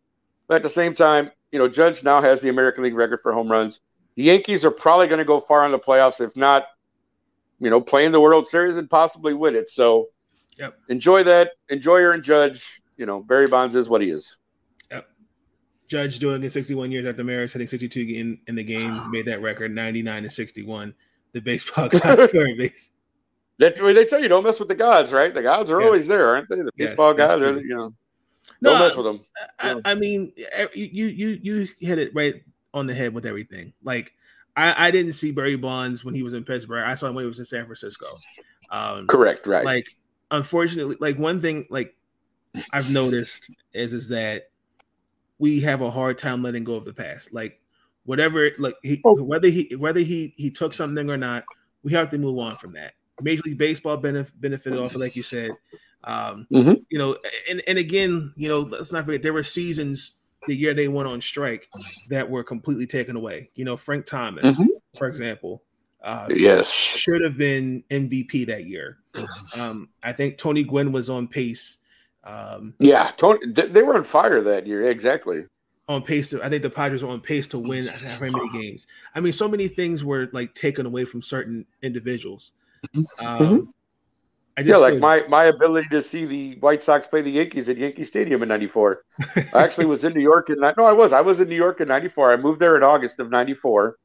But 0.47 0.55
at 0.55 0.63
the 0.63 0.69
same 0.69 0.93
time, 0.95 1.31
you 1.51 1.59
know, 1.59 1.67
Judge 1.67 2.03
now 2.03 2.21
has 2.21 2.41
the 2.41 2.49
American 2.49 2.83
League 2.83 2.95
record 2.95 3.19
for 3.21 3.33
home 3.33 3.51
runs. 3.51 3.79
The 4.15 4.23
Yankees 4.23 4.65
are 4.65 4.71
probably 4.71 5.07
going 5.07 5.19
to 5.19 5.25
go 5.25 5.39
far 5.39 5.65
in 5.65 5.71
the 5.71 5.79
playoffs, 5.79 6.19
if 6.19 6.35
not, 6.35 6.65
you 7.59 7.69
know, 7.69 7.79
playing 7.79 8.11
the 8.11 8.19
World 8.19 8.47
Series 8.47 8.77
and 8.77 8.89
possibly 8.89 9.33
win 9.33 9.55
it. 9.55 9.69
So 9.69 10.07
Yep. 10.57 10.77
enjoy 10.89 11.23
that. 11.23 11.51
Enjoy 11.69 11.97
your 11.99 12.13
and 12.13 12.23
Judge. 12.23 12.81
You 12.97 13.05
know, 13.05 13.21
Barry 13.21 13.47
Bonds 13.47 13.75
is 13.75 13.87
what 13.89 14.01
he 14.01 14.09
is. 14.09 14.37
Judge 15.89 16.19
doing 16.19 16.41
it 16.43 16.51
61 16.53 16.91
years 16.91 17.05
after 17.05 17.23
Maris 17.23 17.51
hitting 17.51 17.67
62 17.67 17.99
in, 18.01 18.39
in 18.47 18.55
the 18.55 18.63
game 18.63 18.99
made 19.11 19.25
that 19.25 19.41
record 19.41 19.73
99 19.75 20.23
and 20.23 20.31
61. 20.31 20.93
The 21.33 21.41
baseball 21.41 21.89
connoisseur 21.89 22.55
base. 22.55 22.89
That's 23.57 23.81
what 23.81 23.93
they 23.95 24.05
tell 24.05 24.21
you. 24.21 24.29
Don't 24.29 24.43
mess 24.43 24.59
with 24.59 24.69
the 24.69 24.75
gods, 24.75 25.11
right? 25.11 25.33
The 25.33 25.41
gods 25.41 25.69
are 25.69 25.79
Yes. 25.81 25.85
always 25.85 26.07
there, 26.07 26.29
aren't 26.29 26.47
they? 26.49 26.55
The 26.57 26.71
baseball 26.77 27.13
that's 27.13 27.35
gods 27.35 27.43
are, 27.43 27.59
you 27.59 27.75
know, 27.75 27.93
No, 28.61 28.71
don't 28.71 28.79
mess 28.79 28.95
with 28.95 29.05
them. 29.05 29.19
I, 29.59 29.91
I 29.91 29.95
mean, 29.95 30.31
you 30.73 31.07
you 31.07 31.39
you 31.41 31.67
hit 31.79 31.99
it 31.99 32.11
right 32.15 32.41
on 32.73 32.87
the 32.87 32.93
head 32.93 33.13
with 33.13 33.25
everything. 33.25 33.73
Like 33.83 34.13
I, 34.55 34.87
I 34.87 34.91
didn't 34.91 35.13
see 35.13 35.31
Barry 35.31 35.57
Bonds 35.57 36.05
when 36.05 36.13
he 36.15 36.23
was 36.23 36.33
in 36.33 36.45
Pittsburgh. 36.45 36.83
I 36.87 36.95
saw 36.95 37.07
him 37.07 37.15
when 37.15 37.23
he 37.25 37.27
was 37.27 37.39
in 37.39 37.45
San 37.45 37.65
Francisco. 37.65 38.07
Um, 38.71 39.07
Correct, 39.07 39.45
right. 39.45 39.65
like 39.65 39.87
unfortunately 40.31 40.95
like 40.99 41.17
one 41.17 41.41
thing 41.41 41.65
like 41.71 41.95
i've 42.71 42.91
noticed 42.91 43.49
is 43.73 43.93
is 43.93 44.07
that 44.09 44.49
we 45.39 45.59
have 45.61 45.81
a 45.81 45.89
hard 45.89 46.17
time 46.17 46.43
letting 46.43 46.63
go 46.63 46.75
of 46.75 46.85
the 46.85 46.93
past 46.93 47.33
like 47.33 47.59
whatever 48.03 48.51
like 48.59 48.75
he, 48.83 49.01
Oh. 49.05 49.21
whether 49.23 49.47
he 49.49 49.73
whether 49.77 49.99
he 50.01 50.33
he 50.37 50.51
took 50.51 50.73
something 50.73 51.09
or 51.09 51.17
not 51.17 51.43
we 51.83 51.91
have 51.93 52.09
to 52.11 52.17
move 52.17 52.37
on 52.37 52.55
from 52.57 52.73
that 52.73 52.93
major 53.21 53.41
league 53.45 53.57
baseball 53.57 53.97
benef- 53.97 54.31
benefited 54.39 54.79
off 54.79 54.93
it 54.93 54.99
like 54.99 55.15
you 55.15 55.23
said 55.23 55.51
um 56.03 56.47
Mhm. 56.51 56.83
you 56.89 56.97
know 56.97 57.17
and 57.49 57.61
and 57.67 57.77
again 57.77 58.33
you 58.35 58.47
know 58.47 58.59
let's 58.61 58.91
not 58.91 59.05
forget 59.05 59.21
there 59.23 59.33
were 59.33 59.43
seasons 59.43 60.15
the 60.47 60.55
year 60.55 60.73
they 60.73 60.87
went 60.87 61.07
on 61.09 61.19
strike 61.19 61.67
that 62.09 62.29
were 62.29 62.43
completely 62.43 62.87
taken 62.87 63.15
away 63.17 63.49
you 63.55 63.65
know 63.65 63.75
frank 63.75 64.05
thomas 64.05 64.57
Mhm. 64.57 64.67
for 64.97 65.07
example 65.07 65.63
uh, 66.01 66.27
yes. 66.29 66.71
should 66.71 67.21
have 67.21 67.37
been 67.37 67.83
MVP 67.91 68.47
that 68.47 68.63
year. 68.63 68.99
Um, 69.53 69.89
I 70.01 70.13
think 70.13 70.37
Tony 70.37 70.63
Gwynn 70.63 70.93
was 70.93 71.09
on 71.09 71.27
pace, 71.27 71.75
um, 72.23 72.73
Yeah. 72.79 73.11
Tony, 73.17 73.39
they 73.51 73.83
were 73.83 73.95
on 73.95 74.03
fire 74.03 74.41
that 74.41 74.67
year. 74.67 74.89
Exactly. 74.89 75.45
on 75.87 76.03
pace 76.03 76.29
to. 76.29 76.43
I 76.43 76.49
think 76.49 76.61
the 76.63 76.69
Padres 76.69 77.03
were 77.03 77.09
on 77.09 77.21
pace 77.21 77.47
to 77.49 77.59
win 77.59 77.87
how 77.87 78.19
many 78.19 78.49
games. 78.49 78.87
I 79.15 79.19
mean, 79.19 79.33
so 79.33 79.47
many 79.47 79.67
things 79.67 80.03
were 80.03 80.29
like 80.33 80.53
taken 80.53 80.85
away 80.85 81.05
from 81.05 81.21
certain 81.21 81.65
individuals. 81.81 82.51
Um, 83.19 83.73
I 84.57 84.63
just 84.63 84.67
Mm-hmm. 84.67 84.67
Yeah, 84.67 84.77
like 84.77 84.99
my 84.99 85.25
my 85.27 85.45
ability 85.45 85.87
to 85.89 86.01
see 86.01 86.25
the 86.25 86.55
White 86.59 86.83
Sox 86.83 87.07
play 87.07 87.21
the 87.21 87.31
Yankees 87.31 87.69
at 87.69 87.77
Yankee 87.77 88.03
Stadium 88.03 88.43
in 88.43 88.49
'94. 88.49 89.03
I 89.35 89.63
actually 89.63 89.85
was 89.85 90.03
in 90.03 90.13
New 90.13 90.21
York 90.21 90.49
in 90.49 90.59
no, 90.59 90.83
I 90.85 90.91
was 90.91 91.13
I 91.13 91.21
was 91.21 91.39
in 91.39 91.47
New 91.49 91.55
York 91.55 91.79
in 91.81 91.87
'94. 91.87 92.33
I 92.33 92.37
moved 92.37 92.59
there 92.59 92.75
in 92.75 92.83
August 92.83 93.19
of 93.19 93.29
'94. 93.29 93.97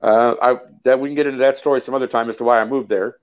Uh, 0.00 0.34
I 0.40 0.56
that 0.84 1.00
we 1.00 1.08
can 1.08 1.16
get 1.16 1.26
into 1.26 1.40
that 1.40 1.56
story 1.56 1.80
some 1.80 1.94
other 1.94 2.06
time 2.06 2.28
as 2.28 2.36
to 2.36 2.44
why 2.44 2.60
I 2.60 2.64
moved 2.64 2.88
there, 2.88 3.16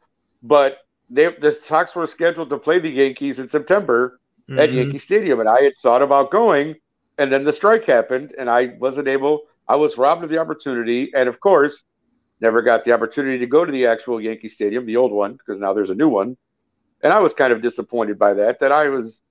but 0.44 0.80
they 1.10 1.34
the 1.40 1.52
Sox 1.52 1.96
were 1.96 2.06
scheduled 2.08 2.50
to 2.50 2.58
play 2.58 2.80
the 2.80 2.90
Yankees 2.90 3.40
in 3.40 3.48
September 3.48 4.20
at 4.50 4.70
Mhm. 4.70 4.74
Yankee 4.76 4.98
Stadium, 5.00 5.40
and 5.40 5.50
I 5.50 5.62
had 5.62 5.74
thought 5.82 6.02
about 6.02 6.32
going, 6.32 6.76
and 7.18 7.32
then 7.32 7.44
the 7.44 7.52
strike 7.52 7.86
happened, 7.86 8.34
and 8.38 8.50
I 8.50 8.76
wasn't 8.80 9.08
able. 9.08 9.44
I 9.68 9.76
was 9.76 9.98
robbed 9.98 10.24
of 10.24 10.30
the 10.30 10.38
opportunity, 10.38 11.12
and 11.16 11.28
of 11.28 11.40
course, 11.40 11.84
never 12.42 12.62
got 12.62 12.84
the 12.84 12.92
opportunity 12.92 13.40
to 13.40 13.48
go 13.48 13.66
to 13.66 13.72
the 13.72 13.88
actual 13.88 14.22
Yankee 14.22 14.50
Stadium, 14.50 14.86
the 14.86 14.98
old 14.98 15.12
one, 15.12 15.34
because 15.34 15.60
now 15.60 15.74
there's 15.74 15.90
a 15.90 15.96
new 15.96 16.10
one, 16.10 16.38
and 17.02 17.12
I 17.12 17.20
was 17.20 17.34
kind 17.34 17.52
of 17.52 17.62
disappointed 17.62 18.20
by 18.20 18.34
that. 18.36 18.60
That 18.60 18.72
I 18.72 18.90
was 18.90 19.22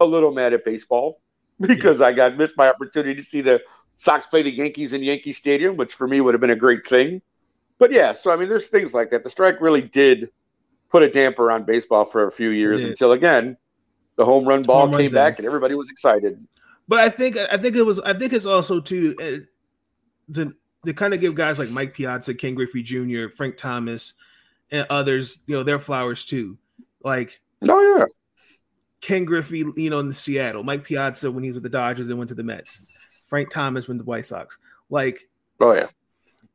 a 0.00 0.06
little 0.06 0.32
mad 0.32 0.52
at 0.52 0.64
baseball 0.64 1.20
because 1.60 2.02
I 2.02 2.12
got 2.12 2.36
missed 2.36 2.56
my 2.56 2.68
opportunity 2.68 3.14
to 3.14 3.22
see 3.22 3.40
the 3.40 3.62
Sox 3.96 4.26
play 4.26 4.42
the 4.42 4.50
Yankees 4.50 4.92
in 4.92 5.02
Yankee 5.02 5.32
Stadium, 5.32 5.76
which 5.76 5.94
for 5.94 6.08
me 6.08 6.20
would 6.20 6.34
have 6.34 6.40
been 6.40 6.50
a 6.50 6.56
great 6.56 6.84
thing. 6.86 7.22
But 7.78 7.92
yeah, 7.92 8.12
so 8.12 8.32
I 8.32 8.36
mean, 8.36 8.48
there's 8.48 8.68
things 8.68 8.92
like 8.94 9.10
that. 9.10 9.22
The 9.22 9.30
strike 9.30 9.60
really 9.60 9.82
did 9.82 10.30
put 10.90 11.02
a 11.02 11.10
damper 11.10 11.50
on 11.52 11.64
baseball 11.64 12.04
for 12.04 12.26
a 12.26 12.32
few 12.32 12.50
years 12.50 12.82
did. 12.82 12.90
until 12.90 13.12
again 13.12 13.56
the 14.16 14.24
home 14.24 14.46
run 14.46 14.62
ball 14.62 14.82
Home 14.82 14.92
run 14.92 15.00
came 15.00 15.10
thing. 15.10 15.14
back 15.14 15.38
and 15.38 15.46
everybody 15.46 15.74
was 15.74 15.88
excited. 15.90 16.46
But 16.86 17.00
I 17.00 17.08
think 17.08 17.36
I 17.36 17.56
think 17.56 17.76
it 17.76 17.82
was 17.82 17.98
I 18.00 18.12
think 18.12 18.32
it's 18.32 18.44
also 18.46 18.80
too 18.80 19.14
uh, 19.20 20.34
to 20.34 20.54
to 20.84 20.92
kind 20.92 21.14
of 21.14 21.20
give 21.20 21.34
guys 21.34 21.58
like 21.58 21.70
Mike 21.70 21.94
Piazza, 21.94 22.34
Ken 22.34 22.54
Griffey 22.54 22.82
Jr., 22.82 23.28
Frank 23.34 23.56
Thomas, 23.56 24.12
and 24.70 24.86
others, 24.90 25.38
you 25.46 25.56
know, 25.56 25.62
their 25.62 25.78
flowers 25.78 26.24
too. 26.24 26.58
Like 27.02 27.40
Oh 27.68 27.98
yeah, 27.98 28.04
Ken 29.00 29.24
Griffey, 29.24 29.64
you 29.76 29.90
know, 29.90 30.00
in 30.00 30.12
Seattle, 30.12 30.62
Mike 30.62 30.84
Piazza 30.84 31.30
when 31.30 31.42
he 31.42 31.50
was 31.50 31.56
with 31.56 31.62
the 31.62 31.70
Dodgers, 31.70 32.06
then 32.06 32.18
went 32.18 32.28
to 32.28 32.34
the 32.34 32.42
Mets. 32.44 32.86
Frank 33.26 33.50
Thomas 33.50 33.88
went 33.88 33.98
to 33.98 34.04
the 34.04 34.08
White 34.08 34.26
Sox. 34.26 34.58
Like 34.90 35.28
oh 35.60 35.72
yeah. 35.72 35.86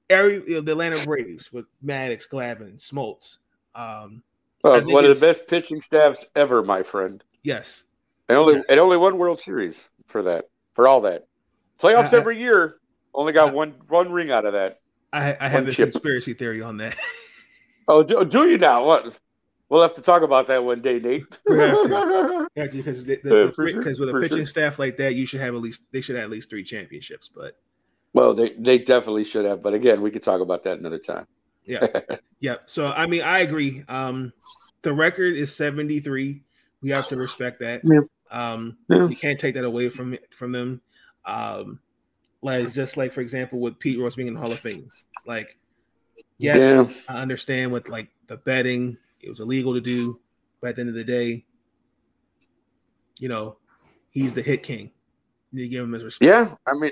every 0.09 0.35
you 0.47 0.55
know, 0.55 0.61
the 0.61 0.73
Atlanta 0.73 1.03
Braves 1.03 1.51
with 1.51 1.65
Maddux, 1.83 2.29
Glavine, 2.29 2.77
Smoltz. 2.77 3.39
Um, 3.73 4.21
Uh, 4.63 4.81
one 4.81 5.05
of 5.05 5.19
the 5.19 5.25
best 5.25 5.47
pitching 5.47 5.81
staffs 5.81 6.27
ever, 6.35 6.61
my 6.61 6.83
friend. 6.83 7.23
Yes, 7.43 7.83
And 8.27 8.37
only 8.37 8.55
Yes. 8.55 8.65
and 8.69 8.79
only 8.79 8.97
one 8.97 9.17
World 9.17 9.39
Series 9.39 9.83
for 10.07 10.21
that, 10.23 10.45
for 10.75 10.87
all 10.87 11.01
that. 11.01 11.25
Playoffs 11.81 12.13
I- 12.13 12.17
I- 12.17 12.19
every 12.19 12.39
year. 12.39 12.75
Only 13.13 13.33
got 13.33 13.49
I- 13.49 13.53
one 13.53 13.73
one 13.87 14.11
ring 14.11 14.31
out 14.31 14.45
of 14.45 14.53
that. 14.53 14.79
I, 15.11 15.35
I 15.39 15.47
have 15.47 15.67
a 15.67 15.71
chip. 15.71 15.91
conspiracy 15.91 16.33
theory 16.35 16.61
on 16.61 16.77
that. 16.77 16.95
Oh, 17.87 18.03
do, 18.03 18.23
do 18.23 18.47
you 18.47 18.57
now? 18.59 18.85
What? 18.85 19.17
We'll 19.69 19.81
have 19.81 19.95
to 19.95 20.01
talk 20.01 20.21
about 20.21 20.47
that 20.47 20.63
one 20.63 20.81
day, 20.81 20.99
Nate. 20.99 21.25
We 21.49 21.57
have 21.57 22.47
Yeah, 22.55 22.67
because 22.71 23.03
the, 23.05 23.19
the, 23.23 23.45
Yeah, 23.45 23.51
sure, 23.51 23.65
because 23.77 23.99
with 23.99 24.09
a 24.09 24.19
pitching 24.19 24.37
sure. 24.37 24.45
staff 24.45 24.77
like 24.77 24.97
that, 24.97 25.15
you 25.15 25.25
should 25.25 25.41
have 25.41 25.55
at 25.55 25.61
least 25.61 25.81
they 25.91 26.01
should 26.01 26.15
have 26.15 26.25
at 26.25 26.29
least 26.29 26.49
three 26.51 26.63
championships. 26.63 27.27
But 27.27 27.57
well, 28.13 28.33
they 28.35 28.53
they 28.59 28.77
definitely 28.77 29.23
should 29.23 29.45
have, 29.45 29.63
but 29.63 29.73
again, 29.73 30.01
we 30.01 30.11
could 30.11 30.21
talk 30.23 30.41
about 30.41 30.61
that 30.63 30.77
another 30.79 30.99
time. 30.99 31.25
yeah, 31.65 31.87
yeah. 32.39 32.55
So 32.67 32.87
I 32.87 33.07
mean, 33.07 33.21
I 33.23 33.39
agree. 33.39 33.83
Um, 33.87 34.31
the 34.83 34.93
record 34.93 35.35
is 35.35 35.55
seventy 35.55 35.99
three. 35.99 36.43
We 36.81 36.89
have 36.91 37.07
to 37.09 37.15
respect 37.17 37.59
that. 37.59 37.81
Yeah. 37.85 38.01
Um, 38.31 38.77
Yeah. 38.89 39.07
you 39.07 39.15
can't 39.15 39.39
take 39.39 39.55
that 39.55 39.63
away 39.65 39.89
from 39.89 40.17
from 40.31 40.51
them. 40.51 40.81
Um, 41.25 41.79
like 42.41 42.71
just 42.73 42.95
like 42.97 43.11
for 43.11 43.21
example 43.21 43.59
with 43.59 43.77
Pete 43.79 43.99
Rose 43.99 44.15
being 44.15 44.27
in 44.27 44.33
the 44.33 44.39
Hall 44.39 44.51
of 44.51 44.59
Fame. 44.59 44.87
Like, 45.25 45.57
yes, 46.37 46.57
Yeah. 46.57 46.93
I 47.09 47.21
understand 47.21 47.71
with 47.71 47.89
like 47.89 48.09
the 48.27 48.37
betting, 48.37 48.97
it 49.19 49.27
was 49.29 49.39
illegal 49.39 49.73
to 49.73 49.81
do, 49.81 50.19
but 50.61 50.69
at 50.69 50.75
the 50.75 50.81
end 50.81 50.89
of 50.89 50.95
the 50.95 51.03
day, 51.03 51.45
you 53.19 53.27
know, 53.27 53.57
he's 54.11 54.33
the 54.33 54.41
hit 54.41 54.63
king. 54.63 54.91
You 55.51 55.57
need 55.57 55.63
to 55.63 55.69
give 55.69 55.83
him 55.83 55.91
his 55.93 56.03
respect. 56.03 56.27
Yeah, 56.27 56.55
I 56.65 56.73
mean, 56.77 56.91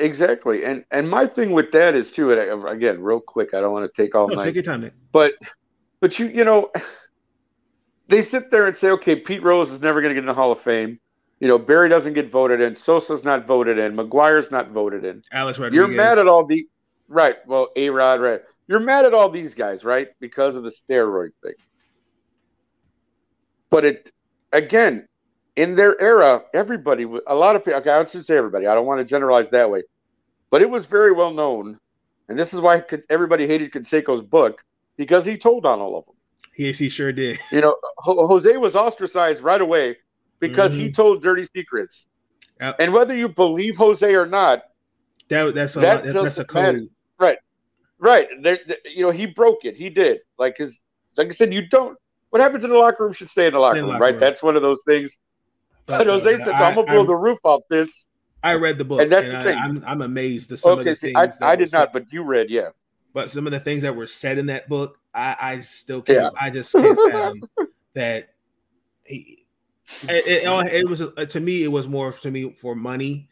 exactly. 0.00 0.64
And 0.64 0.84
and 0.90 1.08
my 1.08 1.26
thing 1.26 1.52
with 1.52 1.70
that 1.72 1.94
is 1.94 2.10
too. 2.10 2.32
And 2.32 2.40
I- 2.66 2.72
again, 2.72 3.00
real 3.00 3.20
quick, 3.20 3.54
I 3.54 3.60
don't 3.60 3.72
want 3.72 3.92
to 3.92 4.02
take 4.02 4.14
all 4.14 4.26
No, 4.28 4.34
night. 4.36 4.46
take 4.46 4.54
your 4.54 4.64
time, 4.64 4.80
Nick. 4.80 4.94
But 5.12 5.34
but 6.00 6.18
you 6.18 6.26
you 6.28 6.44
know 6.44 6.72
they 8.08 8.22
sit 8.22 8.50
there 8.50 8.66
and 8.66 8.76
say, 8.76 8.90
okay, 8.90 9.16
Pete 9.16 9.42
Rose 9.42 9.70
is 9.70 9.80
never 9.80 10.00
going 10.00 10.10
to 10.10 10.14
get 10.14 10.22
in 10.22 10.26
the 10.26 10.34
Hall 10.34 10.50
of 10.52 10.60
Fame. 10.60 10.98
You 11.40 11.46
know, 11.46 11.58
Barry 11.58 11.88
doesn't 11.88 12.14
get 12.14 12.30
voted 12.30 12.60
in. 12.60 12.74
Sosa's 12.74 13.22
not 13.22 13.46
voted 13.46 13.78
in. 13.78 13.94
McGwire's 13.94 14.50
not 14.50 14.70
voted 14.70 15.04
in. 15.04 15.22
Alex 15.30 15.58
Rodriguez. 15.58 15.76
You're 15.76 15.96
mad 15.96 16.18
at 16.18 16.26
all 16.26 16.44
the 16.44 16.66
right. 17.06 17.36
Well, 17.46 17.68
A 17.76 17.90
Rod, 17.90 18.20
right? 18.20 18.40
You're 18.66 18.80
mad 18.80 19.04
at 19.04 19.14
all 19.14 19.30
these 19.30 19.54
guys, 19.54 19.84
right? 19.84 20.08
Because 20.20 20.56
of 20.56 20.64
the 20.64 20.70
steroid 20.70 21.30
thing. 21.42 21.54
But 23.70 23.84
it 23.84 24.10
again, 24.52 25.06
in 25.56 25.76
their 25.76 26.00
era, 26.00 26.42
everybody, 26.54 27.06
a 27.26 27.34
lot 27.34 27.56
of 27.56 27.64
people. 27.64 27.80
Okay, 27.80 27.90
I 27.90 28.04
shouldn't 28.04 28.26
say 28.26 28.36
everybody. 28.36 28.66
I 28.66 28.74
don't 28.74 28.86
want 28.86 29.00
to 29.00 29.04
generalize 29.04 29.50
that 29.50 29.70
way, 29.70 29.82
but 30.50 30.62
it 30.62 30.70
was 30.70 30.86
very 30.86 31.12
well 31.12 31.32
known, 31.32 31.78
and 32.28 32.38
this 32.38 32.54
is 32.54 32.60
why 32.60 32.82
everybody 33.10 33.46
hated 33.46 33.72
Canseco's 33.72 34.22
book 34.22 34.64
because 34.96 35.24
he 35.24 35.36
told 35.36 35.66
on 35.66 35.80
all 35.80 35.98
of 35.98 36.06
them. 36.06 36.14
Yes, 36.58 36.76
he 36.76 36.88
sure 36.90 37.12
did. 37.12 37.38
You 37.52 37.62
know, 37.62 37.76
Ho- 37.98 38.26
Jose 38.26 38.54
was 38.58 38.76
ostracized 38.76 39.42
right 39.42 39.60
away 39.60 39.96
because 40.40 40.74
he 40.74 40.84
mm-hmm. 40.86 40.92
told 40.92 41.22
dirty 41.22 41.46
secrets. 41.56 42.06
Yep. 42.60 42.76
And 42.80 42.92
whether 42.92 43.16
you 43.16 43.28
believe 43.28 43.76
Jose 43.76 44.14
or 44.14 44.26
not, 44.26 44.64
That 45.28 45.54
that's 45.54 45.76
a 45.76 45.80
That 45.80 46.04
that, 46.04 46.12
that's 46.14 46.38
a 46.38 46.44
doesn't 46.44 46.54
matter. 46.54 46.78
code. 46.80 46.88
Right. 48.00 48.28
There, 48.42 48.58
there- 48.66 48.76
you 48.84 49.02
know, 49.02 49.10
he 49.10 49.26
broke 49.26 49.64
it. 49.64 49.76
He 49.76 49.90
did. 49.90 50.20
Like, 50.38 50.56
cause, 50.56 50.82
like 51.16 51.28
I 51.28 51.30
said, 51.30 51.52
you 51.52 51.66
don't. 51.66 51.98
What 52.30 52.42
happens 52.42 52.62
in 52.64 52.70
the 52.70 52.76
locker 52.76 53.04
room 53.04 53.12
should 53.12 53.30
stay 53.30 53.46
in 53.46 53.54
the 53.54 53.58
locker 53.58 53.78
In 53.78 53.82
the 53.82 53.86
room, 53.86 53.92
locker 53.94 54.04
right? 54.04 54.10
room. 54.14 54.20
That's 54.20 54.42
one 54.42 54.54
of 54.54 54.62
those 54.62 54.80
things. 54.86 55.10
But 55.86 56.06
Jose 56.06 56.36
said, 56.36 56.48
I, 56.54 56.68
"I'm 56.68 56.74
gonna 56.74 56.86
blow 56.86 57.02
I- 57.02 57.06
the 57.06 57.16
roof 57.16 57.38
off 57.44 57.62
this." 57.70 57.88
I 58.44 58.54
read 58.54 58.78
the 58.78 58.84
book, 58.84 59.00
and 59.00 59.10
that's 59.10 59.30
and 59.30 59.38
the 59.38 59.40
I, 59.40 59.44
thing. 59.54 59.58
I'm 59.58 59.84
I'm 59.86 60.02
amazed 60.02 60.52
at 60.52 60.60
some 60.60 60.78
of 60.78 60.84
the 60.84 60.94
see, 60.94 61.12
things. 61.14 61.38
I, 61.40 61.52
I 61.52 61.56
did 61.56 61.70
said- 61.70 61.78
not, 61.78 61.92
but 61.92 62.12
you 62.12 62.22
read, 62.22 62.50
yeah. 62.50 62.68
but 63.14 63.30
some 63.30 63.46
of 63.46 63.52
the 63.52 63.58
things 63.58 63.82
that 63.82 63.96
were 63.96 64.06
said 64.06 64.38
in 64.38 64.46
that 64.46 64.68
book, 64.68 64.96
I, 65.18 65.36
I 65.40 65.60
still 65.60 66.02
can't. 66.02 66.18
Yeah. 66.18 66.30
I 66.40 66.50
just 66.50 66.72
can't 66.72 66.98
fathom 67.10 67.42
that. 67.94 68.30
He, 69.04 69.46
it, 70.02 70.44
it, 70.46 70.72
it 70.72 70.88
was 70.88 71.00
uh, 71.02 71.10
to 71.26 71.40
me. 71.40 71.64
It 71.64 71.72
was 71.72 71.88
more 71.88 72.12
to 72.12 72.30
me 72.30 72.52
for 72.52 72.74
money. 72.74 73.28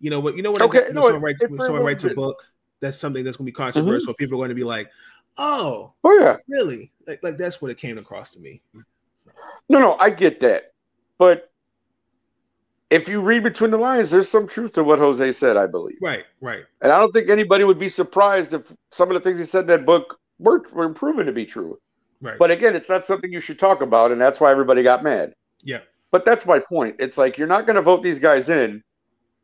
You 0.00 0.10
know 0.10 0.20
what? 0.20 0.36
You 0.36 0.42
know 0.42 0.52
what? 0.52 0.62
Okay, 0.62 0.84
when 0.84 0.94
no, 0.94 1.02
someone 1.02 1.16
it- 1.16 1.24
writes 1.24 1.66
someone 1.66 1.82
writes 1.82 2.04
a 2.04 2.10
book, 2.10 2.42
that's 2.80 2.98
something 2.98 3.24
that's 3.24 3.36
going 3.36 3.46
to 3.46 3.52
be 3.52 3.54
Mm-hmm. 3.54 3.72
controversial. 3.72 4.14
People 4.14 4.36
are 4.36 4.40
going 4.40 4.48
to 4.50 4.54
be 4.54 4.64
like, 4.64 4.88
"Oh, 5.36 5.92
Oh 6.04 6.18
yeah. 6.18 6.36
really?" 6.48 6.92
Like, 7.06 7.22
like 7.22 7.36
that's 7.38 7.60
what 7.60 7.70
it 7.70 7.78
came 7.78 7.98
across 7.98 8.32
to 8.32 8.40
me. 8.40 8.62
No, 9.68 9.78
no, 9.78 9.96
I 9.98 10.10
get 10.10 10.40
that. 10.40 10.72
But 11.18 11.50
if 12.90 13.08
you 13.08 13.20
read 13.20 13.42
between 13.42 13.70
the 13.72 13.78
lines, 13.78 14.10
there's 14.10 14.28
some 14.28 14.46
truth 14.46 14.74
to 14.74 14.84
what 14.84 14.98
Jose 15.00 15.32
said, 15.32 15.56
I 15.56 15.66
believe. 15.66 15.96
Right, 16.00 16.24
right. 16.40 16.64
And 16.82 16.92
I 16.92 16.98
don't 16.98 17.10
think 17.12 17.28
anybody 17.30 17.64
would 17.64 17.78
be 17.80 17.88
surprised 17.88 18.54
if 18.54 18.72
some 18.90 19.10
of 19.10 19.14
the 19.14 19.20
things 19.20 19.40
he 19.40 19.44
said 19.44 19.62
in 19.62 19.66
that 19.68 19.84
book 19.86 20.18
were, 20.38 20.62
were 20.72 20.92
proven 20.92 21.26
to 21.26 21.32
be 21.32 21.46
true. 21.46 21.78
Right. 22.20 22.38
But 22.38 22.50
again, 22.50 22.74
it's 22.74 22.88
not 22.88 23.04
something 23.04 23.32
you 23.32 23.40
should 23.40 23.58
talk 23.58 23.82
about, 23.82 24.10
and 24.12 24.20
that's 24.20 24.40
why 24.40 24.50
everybody 24.50 24.82
got 24.82 25.02
mad. 25.02 25.34
yeah. 25.62 25.80
But 26.12 26.24
that's 26.24 26.46
my 26.46 26.60
point. 26.60 26.96
It's 26.98 27.18
like 27.18 27.36
you're 27.36 27.48
not 27.48 27.66
going 27.66 27.74
to 27.76 27.82
vote 27.82 28.02
these 28.02 28.20
guys 28.20 28.48
in, 28.48 28.82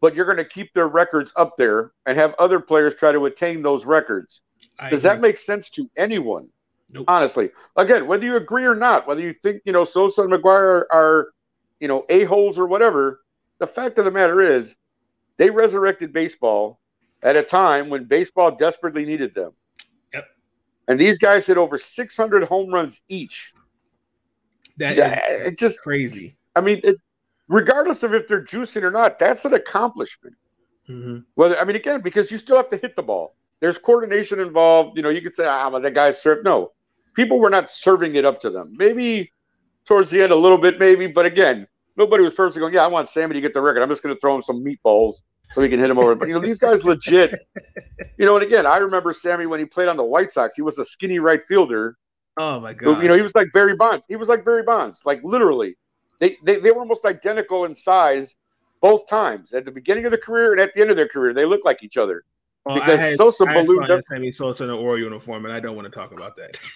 but 0.01 0.15
you're 0.15 0.25
going 0.25 0.39
to 0.39 0.45
keep 0.45 0.73
their 0.73 0.89
records 0.89 1.33
up 1.37 1.57
there 1.59 1.91
and 2.07 2.17
have 2.17 2.35
other 2.39 2.61
players 2.61 2.95
try 2.95 3.13
to 3.13 3.27
attain 3.27 3.63
those 3.63 3.85
records. 3.85 4.43
I 4.79 4.89
Does 4.89 5.05
agree. 5.05 5.17
that 5.17 5.21
make 5.21 5.39
sense 5.39 5.69
to 5.71 5.91
anyone? 5.97 6.49
Nope. 6.91 7.07
Honestly, 7.09 7.51
again, 7.77 8.07
whether 8.07 8.25
you 8.25 8.37
agree 8.37 8.65
or 8.65 8.77
not, 8.77 9.07
whether 9.07 9.21
you 9.21 9.33
think 9.33 9.61
you 9.65 9.73
know 9.73 9.85
Sosa 9.85 10.23
and 10.23 10.33
McGwire 10.33 10.45
are, 10.45 10.87
are 10.93 11.29
you 11.81 11.89
know 11.89 12.07
a 12.09 12.25
holes 12.25 12.59
or 12.59 12.67
whatever, 12.67 13.23
the 13.59 13.67
fact 13.67 13.99
of 13.99 14.05
the 14.05 14.11
matter 14.11 14.41
is, 14.41 14.77
they 15.39 15.51
resurrected 15.51 16.13
baseball 16.13 16.79
at 17.23 17.37
a 17.37 17.43
time 17.43 17.91
when 17.91 18.05
baseball 18.05 18.53
desperately 18.55 19.05
needed 19.05 19.35
them. 19.35 19.53
And 20.89 21.01
these 21.01 21.19
guys 21.19 21.47
hit 21.47 21.59
over 21.59 21.79
600 21.79 22.45
home 22.45 22.73
runs 22.73 23.03
each. 23.09 23.55
That 24.79 24.97
Yeah, 24.97 25.21
it 25.29 25.59
just 25.59 25.81
crazy. 25.81 26.37
I 26.57 26.61
mean, 26.61 26.81
it, 26.85 26.97
regardless 27.49 28.03
of 28.03 28.15
if 28.15 28.27
they're 28.27 28.45
juicing 28.45 28.83
or 28.83 28.91
not, 28.91 29.19
that's 29.19 29.45
an 29.45 29.55
accomplishment. 29.55 30.35
hmm 30.87 31.19
Well, 31.37 31.55
I 31.59 31.65
mean, 31.65 31.77
again, 31.77 32.01
because 32.01 32.31
you 32.31 32.39
still 32.39 32.57
have 32.57 32.71
to 32.71 32.77
hit 32.77 32.97
the 32.97 33.03
ball. 33.03 33.37
There's 33.61 33.79
coordination 33.79 34.41
involved. 34.41 34.97
You 34.97 35.03
know, 35.03 35.09
you 35.11 35.23
could 35.23 35.35
say, 35.35 35.47
ah, 35.47 35.71
but 35.71 35.83
that 35.83 35.95
guy's 35.95 36.21
served. 36.21 36.45
No, 36.45 36.73
people 37.15 37.39
were 37.39 37.51
not 37.51 37.71
serving 37.71 38.17
it 38.17 38.25
up 38.25 38.41
to 38.41 38.51
them. 38.51 38.75
Maybe 38.77 39.33
towards 39.85 40.11
the 40.11 40.23
end 40.23 40.33
a 40.33 40.37
little 40.37 40.59
bit, 40.59 40.79
maybe, 40.79 41.07
but 41.07 41.27
again, 41.27 41.67
nobody 41.97 42.25
was 42.25 42.35
personally 42.35 42.61
going, 42.61 42.75
yeah, 42.75 42.85
I 42.85 42.89
want 42.89 43.09
Sammy 43.09 43.35
to 43.35 43.41
get 43.41 43.55
the 43.55 43.61
record. 43.61 43.83
I'm 43.83 43.89
just 43.89 44.03
going 44.03 44.15
to 44.15 44.21
throw 44.21 44.35
him 44.35 44.43
some 44.43 44.65
meatballs 44.65 45.23
so 45.53 45.61
we 45.61 45.69
can 45.69 45.79
hit 45.79 45.91
him 45.91 45.99
over. 45.99 46.15
But 46.15 46.29
you 46.29 46.35
know, 46.35 46.41
these 46.41 46.59
guys 46.59 46.85
legit. 46.85 47.35
You 48.19 48.27
know, 48.27 48.37
and 48.37 48.45
again, 48.45 48.67
I 48.67 48.77
remember 48.77 49.13
Sammy 49.13 49.47
when 49.47 49.59
he 49.59 49.65
played 49.65 49.89
on 49.89 49.97
the 49.97 50.05
White 50.05 50.31
Sox. 50.31 50.55
He 50.55 50.63
was 50.63 50.79
a 50.79 50.85
skinny 50.85 51.19
right 51.19 51.43
fielder. 51.45 51.97
Oh 52.37 52.61
my 52.61 52.73
who, 52.73 52.95
god. 52.95 53.03
you 53.03 53.09
know, 53.09 53.17
he 53.17 53.23
was 53.23 53.35
like 53.35 53.49
Barry 53.53 53.75
Bonds. 53.75 54.05
He 54.07 54.17
was 54.17 54.29
like 54.29 54.45
Barry 54.45 54.63
Bonds, 54.63 55.03
like 55.05 55.21
literally. 55.25 55.77
They, 56.21 56.37
they 56.45 56.61
they 56.61 56.71
were 56.71 56.81
almost 56.81 57.05
identical 57.05 57.65
in 57.65 57.75
size 57.75 58.37
both 58.81 59.09
times 59.09 59.55
at 59.55 59.65
the 59.65 59.73
beginning 59.73 60.05
of 60.05 60.13
the 60.13 60.19
career 60.19 60.53
and 60.53 60.61
at 60.61 60.73
the 60.75 60.83
end 60.83 60.91
of 60.91 60.97
their 60.97 61.09
career. 61.09 61.35
They 61.35 61.45
look 61.45 61.65
like 61.65 61.83
each 61.83 61.97
other. 61.97 62.25
Because 62.65 62.99
I 62.99 63.03
had, 63.03 63.17
Sosa 63.17 63.45
I 63.49 63.55
had 63.55 63.67
ballooned 63.67 63.89
saw 63.89 63.95
up- 63.95 64.05
Sammy 64.09 64.31
Sosa 64.31 64.65
in 64.65 64.71
an 64.71 64.77
Oro 64.77 64.97
uniform, 64.97 65.47
and 65.47 65.55
I 65.55 65.59
don't 65.59 65.75
want 65.75 65.87
to 65.87 65.91
talk 65.91 66.13
about 66.13 66.37
that. 66.37 66.61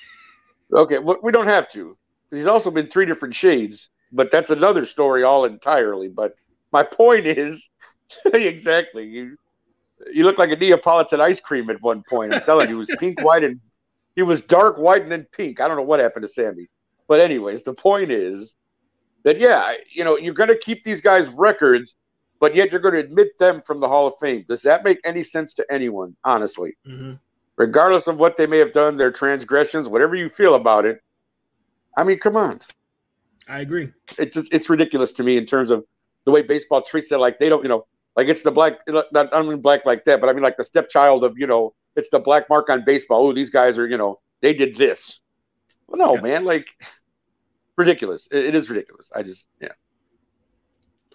Okay, 0.73 0.99
well, 0.99 1.17
we 1.23 1.31
don't 1.31 1.47
have 1.47 1.69
to. 1.69 1.97
He's 2.33 2.49
also 2.49 2.73
been 2.73 2.89
three 2.89 3.07
different 3.07 3.33
shades, 3.33 3.91
but 4.11 4.33
that's 4.33 4.51
another 4.51 4.85
story 4.85 5.23
all 5.23 5.45
entirely. 5.45 6.09
But 6.09 6.35
my 6.73 6.83
point 6.83 7.25
is, 7.25 7.71
exactly, 8.33 9.07
you 9.07 9.37
you 10.13 10.25
look 10.25 10.39
like 10.39 10.53
a 10.53 10.57
Neapolitan 10.57 11.21
ice 11.21 11.41
cream 11.41 11.71
at 11.71 11.81
one 11.81 12.03
point. 12.09 12.33
I'm 12.33 12.41
telling 12.41 12.69
you, 12.69 12.75
he 12.75 12.79
was 12.79 12.91
pink, 12.99 13.21
white, 13.21 13.45
and 13.45 13.61
he 14.15 14.23
was 14.23 14.43
dark 14.43 14.79
white 14.79 15.03
and 15.03 15.11
then 15.11 15.27
pink. 15.33 15.61
I 15.61 15.69
don't 15.69 15.77
know 15.77 15.83
what 15.83 16.01
happened 16.01 16.25
to 16.25 16.29
Sammy, 16.29 16.69
but 17.09 17.21
anyways, 17.21 17.63
the 17.63 17.75
point 17.75 18.11
is 18.11 18.57
that 19.25 19.39
yeah, 19.39 19.73
you 19.93 20.05
know, 20.05 20.17
you're 20.17 20.35
going 20.35 20.49
to 20.49 20.59
keep 20.59 20.85
these 20.85 21.01
guys' 21.01 21.29
records, 21.31 21.97
but 22.41 22.55
yet 22.55 22.71
you're 22.71 22.81
going 22.81 22.95
to 22.95 23.01
admit 23.01 23.39
them 23.39 23.63
from 23.63 23.81
the 23.81 23.89
Hall 23.89 24.07
of 24.07 24.15
Fame. 24.21 24.45
Does 24.49 24.63
that 24.63 24.85
make 24.85 24.99
any 25.05 25.23
sense 25.23 25.55
to 25.55 25.67
anyone? 25.71 26.17
Honestly 26.25 26.75
hmm 26.85 27.15
regardless 27.57 28.07
of 28.07 28.19
what 28.19 28.37
they 28.37 28.47
may 28.47 28.59
have 28.59 28.73
done, 28.73 28.97
their 28.97 29.11
transgressions, 29.11 29.89
whatever 29.89 30.15
you 30.15 30.29
feel 30.29 30.55
about 30.55 30.85
it. 30.85 31.01
I 31.97 32.05
mean, 32.05 32.19
come 32.19 32.37
on. 32.37 32.61
I 33.49 33.61
agree. 33.61 33.93
It's 34.19 34.35
just, 34.35 34.53
it's 34.53 34.69
ridiculous 34.69 35.13
to 35.13 35.23
me 35.23 35.37
in 35.37 35.47
terms 35.47 35.71
of 35.71 35.85
the 36.25 36.31
way 36.31 36.43
baseball 36.43 36.83
treats 36.83 37.11
it. 37.13 37.19
Like 37.19 37.39
they 37.39 37.49
don't, 37.49 37.63
you 37.63 37.69
know, 37.69 37.87
like 38.17 38.29
it's 38.29 38.43
the 38.43 38.51
black, 38.51 38.79
not, 38.89 39.07
I 39.33 39.43
mean 39.43 39.61
black 39.61 39.85
like 39.87 40.05
that, 40.07 40.21
but 40.21 40.29
I 40.29 40.33
mean 40.33 40.43
like 40.43 40.57
the 40.57 40.65
stepchild 40.65 41.25
of, 41.25 41.39
you 41.39 41.47
know, 41.47 41.75
it's 41.97 42.09
the 42.11 42.19
black 42.19 42.49
mark 42.49 42.69
on 42.71 42.85
baseball. 42.85 43.27
Oh, 43.27 43.33
these 43.33 43.51
guys 43.51 43.79
are, 43.79 43.87
you 43.87 43.97
know, 43.99 44.21
they 44.41 44.53
did 44.55 44.77
this. 44.77 45.21
Well, 45.87 45.99
no, 45.99 46.15
Yeah. 46.17 46.21
man, 46.23 46.45
like 46.45 46.67
ridiculous. 47.77 48.29
It, 48.31 48.47
it 48.47 48.55
is 48.55 48.69
ridiculous. 48.71 49.11
I 49.15 49.23
just, 49.23 49.47
yeah. 49.61 49.69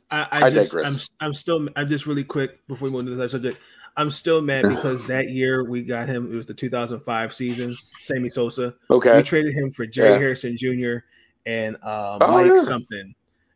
I, 0.10 0.28
I, 0.32 0.46
I 0.46 0.50
just, 0.50 0.72
digress. 0.72 1.10
I'm, 1.20 1.28
I'm 1.28 1.34
still, 1.34 1.68
I'm 1.76 1.88
just 1.90 2.06
really 2.06 2.24
quick 2.24 2.66
before 2.68 2.88
we 2.88 2.92
move 2.92 3.02
into 3.08 3.16
that 3.16 3.32
subject. 3.32 3.58
I'm 3.98 4.12
still 4.12 4.42
mad 4.42 4.64
because 4.70 5.06
that 5.08 5.30
year 5.30 5.64
we 5.70 5.84
got 5.84 6.08
him. 6.08 6.32
It 6.32 6.36
was 6.36 6.46
the 6.46 6.54
2005 6.54 7.34
season. 7.34 7.76
Sammy 8.00 8.30
Sosa. 8.30 8.74
Okay. 8.90 9.16
We 9.18 9.24
traded 9.24 9.54
him 9.54 9.72
for 9.72 9.86
Jerry 9.86 10.12
Yeah. 10.12 10.18
Hairston 10.20 10.58
Jr. 10.58 11.06
and 11.46 11.76
um, 11.78 12.20
Oh, 12.22 12.32
Mike 12.32 12.52
yeah. 12.56 12.64
something, 12.64 13.14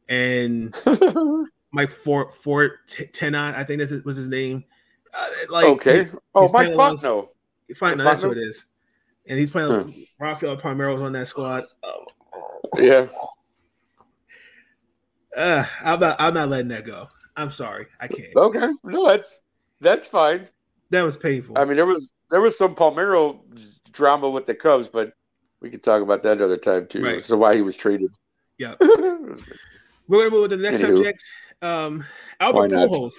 and 0.10 0.76
Mike 1.76 1.92
Fort 1.92 2.34
Fort 2.34 2.88
Tenon. 3.12 3.54
I 3.54 3.64
think 3.66 3.80
this 3.80 3.92
was 4.04 4.16
his 4.16 4.30
name. 4.30 4.64
Uh, 5.14 5.28
like 5.50 5.66
okay. 5.66 6.08
Oh, 6.34 6.50
Mike 6.52 6.70
Fontenot. 6.72 7.28
fine, 7.78 7.98
no, 7.98 8.04
that's 8.06 8.24
what 8.24 8.38
Fontenot? 8.38 8.42
it 8.42 8.48
is. 8.48 8.66
And 9.28 9.38
he's 9.38 9.52
playing. 9.52 9.82
Hmm. 9.82 10.02
Rafael 10.20 10.56
Palmeiro's 10.58 11.02
on 11.02 11.12
that 11.12 11.28
squad. 11.28 11.64
Oh, 11.84 12.06
Yeah. 12.78 13.08
uh, 15.36 15.66
I'm 15.84 16.00
not. 16.00 16.16
I'm 16.20 16.34
not 16.34 16.50
letting 16.50 16.70
that 16.70 16.86
go. 16.86 17.10
I'm 17.36 17.52
sorry. 17.52 17.88
I 18.00 18.08
can't. 18.08 18.34
Okay. 18.36 18.68
No, 18.86 19.08
that's, 19.10 19.40
that's 19.82 20.08
fine. 20.08 20.48
That 20.92 21.02
was 21.02 21.18
painful. 21.18 21.58
I 21.58 21.66
mean, 21.66 21.76
there 21.76 21.86
was 21.86 22.12
there 22.32 22.40
was 22.40 22.58
some 22.58 22.74
Palmeiro 22.74 23.40
drama 23.92 24.30
with 24.30 24.46
the 24.46 24.56
Cubs, 24.56 24.88
but 24.88 25.12
we 25.62 25.70
could 25.70 25.84
talk 25.84 26.02
about 26.02 26.24
that 26.24 26.38
another 26.38 26.58
time 26.58 26.88
too. 26.88 27.04
Right. 27.04 27.22
So 27.24 27.36
why 27.36 27.56
he 27.56 27.62
was 27.62 27.76
traded? 27.76 28.12
Yeah. 28.58 28.76
We're 28.80 30.20
gonna 30.20 30.30
move 30.30 30.44
on 30.44 30.50
to 30.52 30.58
the 30.58 30.64
next 30.64 30.80
Anywho. 30.82 30.98
subject. 30.98 31.24
Um, 31.62 32.06
Albert? 32.40 32.72
Pujols 32.72 33.14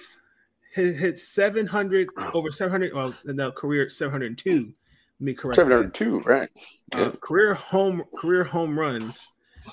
hit, 0.73 0.95
hit 0.95 1.19
700 1.19 2.09
over 2.33 2.51
700. 2.51 2.93
Well, 2.93 3.13
the 3.25 3.51
career 3.53 3.89
702. 3.89 4.73
Let 5.19 5.25
me 5.25 5.33
correct. 5.33 5.57
702, 5.57 5.65
that. 5.65 5.69
hundred 5.69 5.93
two, 5.93 6.19
right? 6.29 6.49
Uh, 6.93 7.11
career 7.19 7.53
home 7.55 8.03
career 8.17 8.43
home 8.43 8.77
runs. 8.77 9.27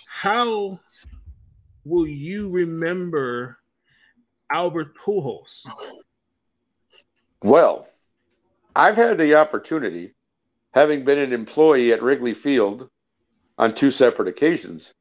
How 0.08 0.80
will 1.84 2.06
you 2.06 2.50
remember 2.50 3.58
Albert 4.50 4.96
Pujols? 4.96 5.66
Well, 7.42 7.86
I've 8.74 8.96
had 8.96 9.18
the 9.18 9.34
opportunity, 9.34 10.14
having 10.72 11.04
been 11.04 11.18
an 11.18 11.32
employee 11.32 11.92
at 11.92 12.02
Wrigley 12.02 12.34
Field 12.34 12.88
on 13.58 13.74
two 13.74 13.90
separate 13.90 14.28
occasions. 14.28 14.94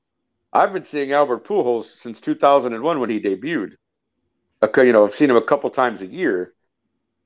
I've 0.54 0.72
been 0.72 0.84
seeing 0.84 1.12
Albert 1.12 1.46
Pujols 1.46 1.86
since 1.86 2.22
2001 2.22 3.00
when 3.00 3.10
he 3.10 3.20
debuted. 3.20 3.74
Okay, 4.62 4.86
you 4.86 4.94
know, 4.94 5.04
I've 5.04 5.16
seen 5.16 5.30
him 5.30 5.36
a 5.36 5.42
couple 5.42 5.70
times 5.72 6.02
a 6.04 6.08
year, 6.08 6.54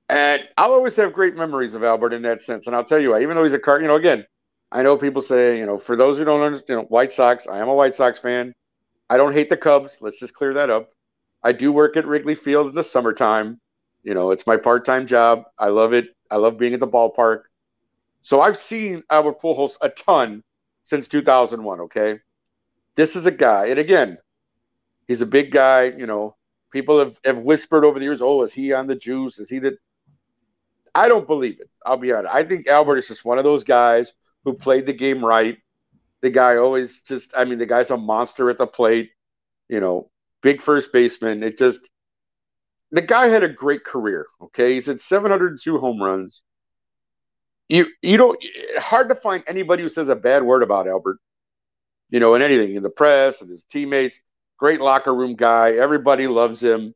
and 0.10 0.42
I'll 0.58 0.72
always 0.72 0.96
have 0.96 1.14
great 1.14 1.36
memories 1.36 1.74
of 1.74 1.84
Albert 1.84 2.14
in 2.14 2.22
that 2.24 2.42
sense. 2.42 2.66
And 2.66 2.76
I'll 2.76 2.86
tell 2.86 3.00
you 3.00 3.12
why. 3.12 3.22
Even 3.22 3.36
though 3.36 3.44
he's 3.44 3.54
a 3.54 3.60
car, 3.60 3.82
you 3.82 3.88
know, 3.88 3.96
again, 3.96 4.26
I 4.72 4.82
know 4.82 4.98
people 4.98 5.22
say, 5.22 5.60
you 5.60 5.66
know, 5.66 5.78
for 5.78 5.96
those 5.96 6.18
who 6.18 6.26
don't 6.26 6.42
understand, 6.42 6.70
you 6.70 6.76
know, 6.78 6.84
White 6.84 7.14
Sox. 7.14 7.48
I 7.48 7.60
am 7.60 7.68
a 7.68 7.74
White 7.74 7.94
Sox 7.94 8.18
fan. 8.18 8.54
I 9.10 9.18
don't 9.18 9.34
hate 9.34 9.50
the 9.50 9.58
Cubs. 9.58 10.00
Let's 10.02 10.20
just 10.20 10.34
clear 10.34 10.54
that 10.56 10.70
up. 10.70 10.90
I 11.44 11.52
do 11.52 11.72
work 11.72 11.98
at 11.98 12.08
Wrigley 12.08 12.36
Field 12.36 12.68
in 12.68 12.76
the 12.76 12.84
summertime. 12.84 13.60
You 14.04 14.14
know, 14.14 14.32
it's 14.32 14.48
my 14.48 14.58
part-time 14.58 15.06
job. 15.06 15.44
I 15.60 15.68
love 15.68 15.94
it. 15.94 16.16
I 16.32 16.38
love 16.38 16.58
being 16.58 16.74
at 16.74 16.80
the 16.80 16.88
ballpark. 16.88 17.44
So 18.22 18.42
I've 18.42 18.58
seen 18.58 19.04
Albert 19.10 19.40
Pujols 19.42 19.78
a 19.82 19.90
ton 19.90 20.44
since 20.84 21.08
2001. 21.08 21.82
Okay, 21.82 22.20
this 22.98 23.16
is 23.16 23.26
a 23.26 23.32
guy, 23.32 23.68
and 23.68 23.80
again, 23.80 24.18
he's 25.08 25.22
a 25.22 25.26
big 25.26 25.52
guy. 25.52 25.86
You 25.86 26.08
know, 26.08 26.36
people 26.72 27.00
have, 27.00 27.18
have 27.24 27.40
whispered 27.40 27.86
over 27.86 28.00
the 28.00 28.06
years, 28.06 28.22
"Oh, 28.22 28.42
is 28.42 28.52
he 28.52 28.74
on 28.74 28.88
the 28.88 28.96
juice? 28.96 29.40
Is 29.40 29.50
he 29.50 29.60
the?" 29.60 29.78
I 30.94 31.08
don't 31.08 31.28
believe 31.28 31.62
it. 31.62 31.70
I'll 31.86 31.98
be 31.98 32.12
honest. 32.12 32.34
I 32.34 32.44
think 32.44 32.68
Albert 32.68 32.98
is 32.98 33.08
just 33.08 33.24
one 33.24 33.38
of 33.38 33.44
those 33.44 33.64
guys 33.64 34.14
who 34.44 34.54
played 34.54 34.88
the 34.88 34.94
game 34.94 35.24
right. 35.24 35.60
The 36.22 36.32
guy 36.32 36.58
always 36.58 37.02
just, 37.02 37.34
I 37.38 37.46
mean, 37.46 37.60
the 37.60 37.68
guy's 37.68 37.92
a 37.92 37.98
monster 37.98 38.50
at 38.50 38.58
the 38.58 38.66
plate. 38.66 39.12
You 39.70 39.80
know, 39.80 40.10
big 40.42 40.60
first 40.60 40.92
baseman. 40.92 41.44
It 41.44 41.60
just, 41.60 41.90
the 42.92 43.04
guy 43.04 43.28
had 43.28 43.44
a 43.44 43.50
great 43.50 43.84
career. 43.84 44.26
Okay, 44.42 44.74
he's 44.74 44.88
had 44.88 45.00
702 45.00 45.78
home 45.78 46.02
runs. 46.02 46.44
You 47.70 47.88
you 48.02 48.18
don't 48.18 48.44
hard 48.78 49.10
to 49.10 49.16
find 49.16 49.44
anybody 49.46 49.84
who 49.84 49.90
says 49.90 50.10
a 50.10 50.16
bad 50.16 50.42
word 50.42 50.64
about 50.64 50.88
Albert. 50.88 51.20
You 52.10 52.20
know, 52.20 52.36
in 52.36 52.42
anything 52.42 52.76
in 52.76 52.84
the 52.84 52.90
press 52.90 53.42
and 53.42 53.50
his 53.50 53.64
teammates. 53.64 54.20
Great 54.58 54.82
locker 54.82 55.14
room 55.14 55.36
guy. 55.36 55.74
Everybody 55.74 56.28
loves 56.28 56.64
him. 56.64 56.94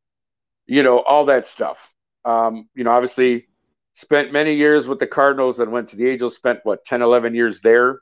You 0.66 0.84
know, 0.84 1.00
all 1.00 1.26
that 1.26 1.46
stuff. 1.46 1.94
Um, 2.24 2.70
you 2.76 2.84
know, 2.84 2.92
obviously 2.92 3.48
spent 3.94 4.32
many 4.32 4.56
years 4.56 4.88
with 4.88 5.00
the 5.00 5.08
Cardinals 5.08 5.60
and 5.60 5.72
went 5.72 5.90
to 5.90 5.96
the 5.96 6.10
Angels, 6.10 6.36
spent 6.36 6.60
what 6.64 6.86
10, 6.86 7.02
11 7.02 7.36
years 7.36 7.62
there. 7.62 8.00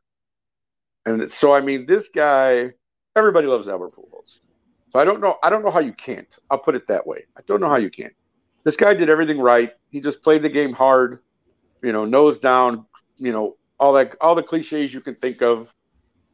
And 1.05 1.31
so 1.31 1.53
I 1.53 1.61
mean, 1.61 1.85
this 1.85 2.09
guy, 2.09 2.71
everybody 3.15 3.47
loves 3.47 3.67
Albert 3.67 3.95
Pujols. 3.95 4.39
So 4.91 4.99
I 4.99 5.05
don't 5.05 5.21
know. 5.21 5.37
I 5.43 5.49
don't 5.49 5.63
know 5.63 5.71
how 5.71 5.79
you 5.79 5.93
can't. 5.93 6.37
I'll 6.49 6.59
put 6.59 6.75
it 6.75 6.87
that 6.87 7.05
way. 7.05 7.25
I 7.37 7.41
don't 7.47 7.61
know 7.61 7.69
how 7.69 7.77
you 7.77 7.89
can't. 7.89 8.13
This 8.63 8.75
guy 8.75 8.93
did 8.93 9.09
everything 9.09 9.39
right. 9.39 9.73
He 9.89 10.01
just 10.01 10.21
played 10.21 10.41
the 10.41 10.49
game 10.49 10.73
hard, 10.73 11.19
you 11.81 11.91
know, 11.91 12.05
nose 12.05 12.39
down, 12.39 12.85
you 13.17 13.31
know, 13.31 13.57
all 13.79 13.93
that, 13.93 14.15
all 14.19 14.35
the 14.35 14.43
cliches 14.43 14.93
you 14.93 15.01
can 15.01 15.15
think 15.15 15.41
of. 15.41 15.73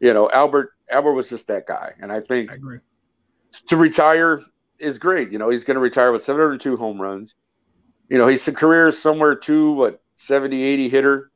You 0.06 0.14
know, 0.14 0.30
Albert. 0.30 0.74
Albert 0.88 1.14
was 1.14 1.30
just 1.30 1.48
that 1.48 1.66
guy, 1.66 1.94
and 2.00 2.12
I 2.12 2.22
think 2.22 2.52
I 2.52 2.54
agree. 2.54 2.78
to 3.70 3.76
retire 3.76 4.40
is 4.78 5.00
great. 5.00 5.32
You 5.32 5.40
know, 5.40 5.50
he's 5.50 5.64
going 5.64 5.76
to 5.76 5.82
retire 5.82 6.12
with 6.12 6.22
702 6.22 6.78
home 6.78 7.02
runs. 7.02 7.34
You 8.08 8.20
know, 8.20 8.28
he's 8.28 8.48
a 8.48 8.54
career 8.54 8.92
somewhere 8.92 9.34
to 9.34 9.72
what 9.72 10.04
70, 10.18 10.62
80 10.62 10.90
hitter, 10.90 11.32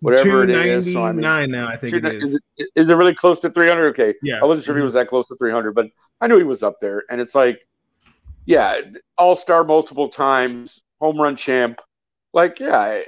whatever 0.00 0.42
it 0.42 0.50
is. 0.50 0.92
So 0.92 1.04
I 1.04 1.12
mean, 1.12 1.20
now, 1.52 1.68
I 1.68 1.76
think 1.76 1.94
it 1.94 2.04
is. 2.06 2.34
Is 2.34 2.40
it, 2.56 2.68
is 2.74 2.90
it 2.90 2.94
really 2.94 3.14
close 3.14 3.38
to 3.38 3.50
300? 3.50 3.90
Okay. 3.90 4.14
Yeah. 4.20 4.40
I 4.42 4.46
wasn't 4.46 4.66
sure 4.66 4.76
if 4.76 4.80
he 4.80 4.82
was 4.82 4.94
that 4.94 5.06
close 5.06 5.28
to 5.28 5.36
300, 5.36 5.72
but 5.72 5.86
I 6.20 6.26
knew 6.26 6.38
he 6.38 6.42
was 6.42 6.64
up 6.64 6.80
there. 6.80 7.04
And 7.10 7.20
it's 7.20 7.36
like, 7.36 7.68
yeah, 8.46 8.80
all 9.16 9.36
star 9.36 9.62
multiple 9.62 10.08
times, 10.08 10.82
home 11.00 11.20
run 11.20 11.36
champ. 11.36 11.80
Like, 12.32 12.58
yeah. 12.58 13.02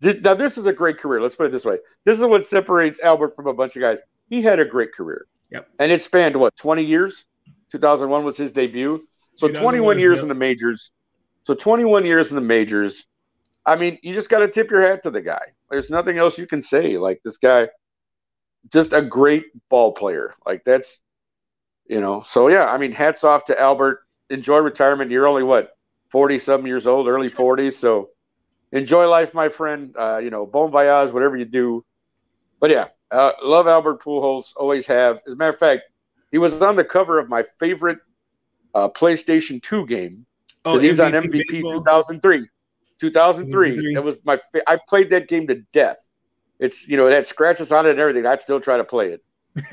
Now, 0.00 0.34
this 0.34 0.58
is 0.58 0.66
a 0.66 0.72
great 0.72 0.98
career. 0.98 1.20
Let's 1.22 1.34
put 1.34 1.46
it 1.46 1.52
this 1.52 1.64
way. 1.64 1.78
This 2.04 2.18
is 2.18 2.24
what 2.24 2.46
separates 2.46 3.00
Albert 3.00 3.34
from 3.34 3.46
a 3.46 3.54
bunch 3.54 3.76
of 3.76 3.80
guys. 3.80 3.98
He 4.28 4.42
had 4.42 4.58
a 4.58 4.64
great 4.64 4.92
career. 4.92 5.26
Yep. 5.50 5.68
And 5.78 5.90
it 5.90 6.02
spanned 6.02 6.36
what, 6.36 6.56
20 6.56 6.84
years? 6.84 7.24
2001 7.70 8.24
was 8.24 8.36
his 8.36 8.52
debut. 8.52 9.06
So 9.36 9.48
21 9.48 9.98
years 9.98 10.16
yep. 10.16 10.22
in 10.24 10.28
the 10.28 10.34
majors. 10.34 10.90
So 11.44 11.54
21 11.54 12.04
years 12.04 12.30
in 12.30 12.36
the 12.36 12.42
majors. 12.42 13.06
I 13.64 13.76
mean, 13.76 13.98
you 14.02 14.14
just 14.14 14.28
got 14.30 14.40
to 14.40 14.48
tip 14.48 14.70
your 14.70 14.82
hat 14.82 15.02
to 15.04 15.10
the 15.10 15.20
guy. 15.20 15.52
There's 15.70 15.90
nothing 15.90 16.18
else 16.18 16.38
you 16.38 16.46
can 16.46 16.62
say. 16.62 16.98
Like 16.98 17.20
this 17.24 17.38
guy, 17.38 17.68
just 18.72 18.92
a 18.92 19.02
great 19.02 19.46
ball 19.68 19.92
player. 19.92 20.34
Like 20.44 20.64
that's, 20.64 21.02
you 21.86 22.00
know. 22.00 22.22
So 22.22 22.48
yeah, 22.48 22.66
I 22.66 22.78
mean, 22.78 22.92
hats 22.92 23.24
off 23.24 23.44
to 23.46 23.60
Albert. 23.60 24.00
Enjoy 24.30 24.58
retirement. 24.58 25.10
You're 25.10 25.26
only 25.26 25.42
what, 25.42 25.76
40 26.10 26.38
some 26.38 26.66
years 26.66 26.86
old, 26.86 27.08
early 27.08 27.30
40s. 27.30 27.74
So 27.74 28.10
enjoy 28.72 29.08
life, 29.08 29.34
my 29.34 29.48
friend. 29.48 29.94
Uh, 29.98 30.18
you 30.18 30.30
know, 30.30 30.46
bon 30.46 30.70
voyage, 30.70 31.12
whatever 31.12 31.36
you 31.36 31.44
do. 31.44 31.84
But 32.60 32.70
yeah, 32.70 32.88
uh, 33.10 33.32
love 33.42 33.66
Albert 33.66 34.02
Pujols. 34.02 34.52
Always 34.56 34.86
have. 34.86 35.20
As 35.26 35.34
a 35.34 35.36
matter 35.36 35.52
of 35.52 35.58
fact, 35.58 35.82
he 36.30 36.38
was 36.38 36.60
on 36.62 36.76
the 36.76 36.84
cover 36.84 37.18
of 37.18 37.28
my 37.28 37.44
favorite 37.58 37.98
uh, 38.74 38.88
PlayStation 38.88 39.62
2 39.62 39.86
game 39.86 40.26
oh, 40.66 40.78
he 40.78 40.88
was 40.88 41.00
on 41.00 41.12
MVP 41.12 41.48
baseball? 41.48 41.72
2003. 41.78 42.46
2003. 42.98 43.94
It 43.94 44.02
was 44.02 44.18
my. 44.24 44.40
I 44.66 44.78
played 44.88 45.10
that 45.10 45.28
game 45.28 45.46
to 45.46 45.56
death. 45.72 45.98
It's 46.58 46.88
you 46.88 46.96
know 46.96 47.06
it 47.06 47.12
had 47.12 47.26
scratches 47.26 47.72
on 47.72 47.86
it 47.86 47.90
and 47.90 48.00
everything. 48.00 48.26
I'd 48.26 48.40
still 48.40 48.60
try 48.60 48.76
to 48.76 48.84
play 48.84 49.12
it. 49.12 49.22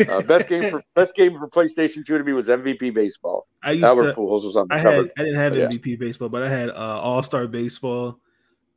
Uh, 0.10 0.22
best 0.28 0.48
game 0.48 0.70
for 0.70 0.84
best 0.96 1.16
game 1.16 1.38
for 1.38 1.48
PlayStation 1.48 2.06
2 2.06 2.18
to 2.18 2.24
me 2.24 2.34
was 2.34 2.48
MVP 2.48 2.94
baseball. 2.94 3.48
I 3.64 3.72
used 3.72 3.86
Albert 3.86 4.14
to, 4.14 4.20
Pujols 4.20 4.46
was 4.46 4.58
on 4.58 4.68
the 4.68 4.76
I 4.76 4.82
cover. 4.82 4.96
Had, 4.98 5.12
I 5.18 5.24
didn't 5.24 5.40
have 5.40 5.54
MVP 5.54 5.86
yeah. 5.86 5.96
baseball, 5.98 6.30
but 6.30 6.44
I 6.44 6.50
had 6.50 6.70
uh, 6.70 7.00
All 7.02 7.24
Star 7.24 7.48
Baseball 7.48 8.20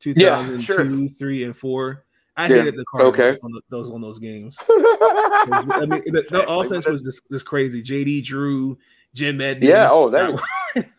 2002, 0.01 0.23
yeah, 0.23 0.61
sure. 0.61 1.09
3, 1.09 1.45
and 1.45 1.57
4. 1.57 2.05
I 2.37 2.49
yeah. 2.49 2.57
hated 2.57 2.77
the 2.77 2.85
Cardinals 2.85 3.19
okay. 3.19 3.39
on 3.43 3.53
the, 3.53 3.61
those 3.71 3.91
on 3.91 4.03
those 4.03 4.19
games. 4.19 4.57
I 4.69 5.87
mean, 5.89 6.03
the, 6.07 6.27
the 6.29 6.45
offense 6.47 6.87
was 6.87 7.03
just, 7.03 7.23
just 7.31 7.47
crazy. 7.47 7.83
JD 7.83 8.25
Drew, 8.25 8.77
Jim 9.15 9.41
Edmonds. 9.41 9.69
Yeah. 9.69 9.89
Oh, 9.91 10.11
that. 10.11 10.39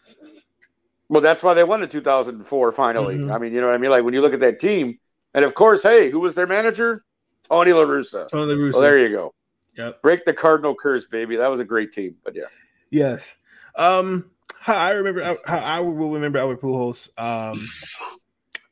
well, 1.10 1.22
that's 1.22 1.44
why 1.44 1.54
they 1.54 1.64
won 1.64 1.82
the 1.82 1.88
2004. 1.88 2.72
Finally, 2.72 3.18
mm-hmm. 3.18 3.32
I 3.32 3.38
mean, 3.38 3.54
you 3.54 3.62
know 3.62 3.68
what 3.68 3.76
I 3.76 3.78
mean. 3.78 3.92
Like 3.92 4.04
when 4.04 4.16
you 4.16 4.22
look 4.22 4.34
at 4.34 4.40
that 4.40 4.60
team, 4.60 4.98
and 5.36 5.46
of 5.46 5.54
course, 5.54 5.84
hey, 5.84 6.10
who 6.10 6.20
was 6.20 6.34
their 6.34 6.48
manager? 6.48 7.04
Tony 7.48 7.72
La 7.72 7.84
Russa. 7.84 8.28
Tony 8.30 8.54
La 8.54 8.58
Russa. 8.58 8.74
Well, 8.74 8.82
there 8.82 8.98
you 8.98 9.10
go. 9.10 9.34
Yep. 9.78 10.02
Break 10.02 10.26
the 10.26 10.34
Cardinal 10.34 10.74
curse, 10.74 11.06
baby. 11.06 11.36
That 11.36 11.48
was 11.48 11.60
a 11.60 11.66
great 11.66 11.92
team. 11.92 12.16
But 12.24 12.36
yeah. 12.36 12.46
Yes. 12.90 13.38
Um. 13.76 14.32
How 14.60 14.76
I 14.76 14.90
remember 14.92 15.38
how 15.46 15.60
I 15.60 15.80
will 15.80 16.10
remember 16.10 16.40
Albert 16.40 16.62
Pujols. 16.62 17.10
Um. 17.16 17.68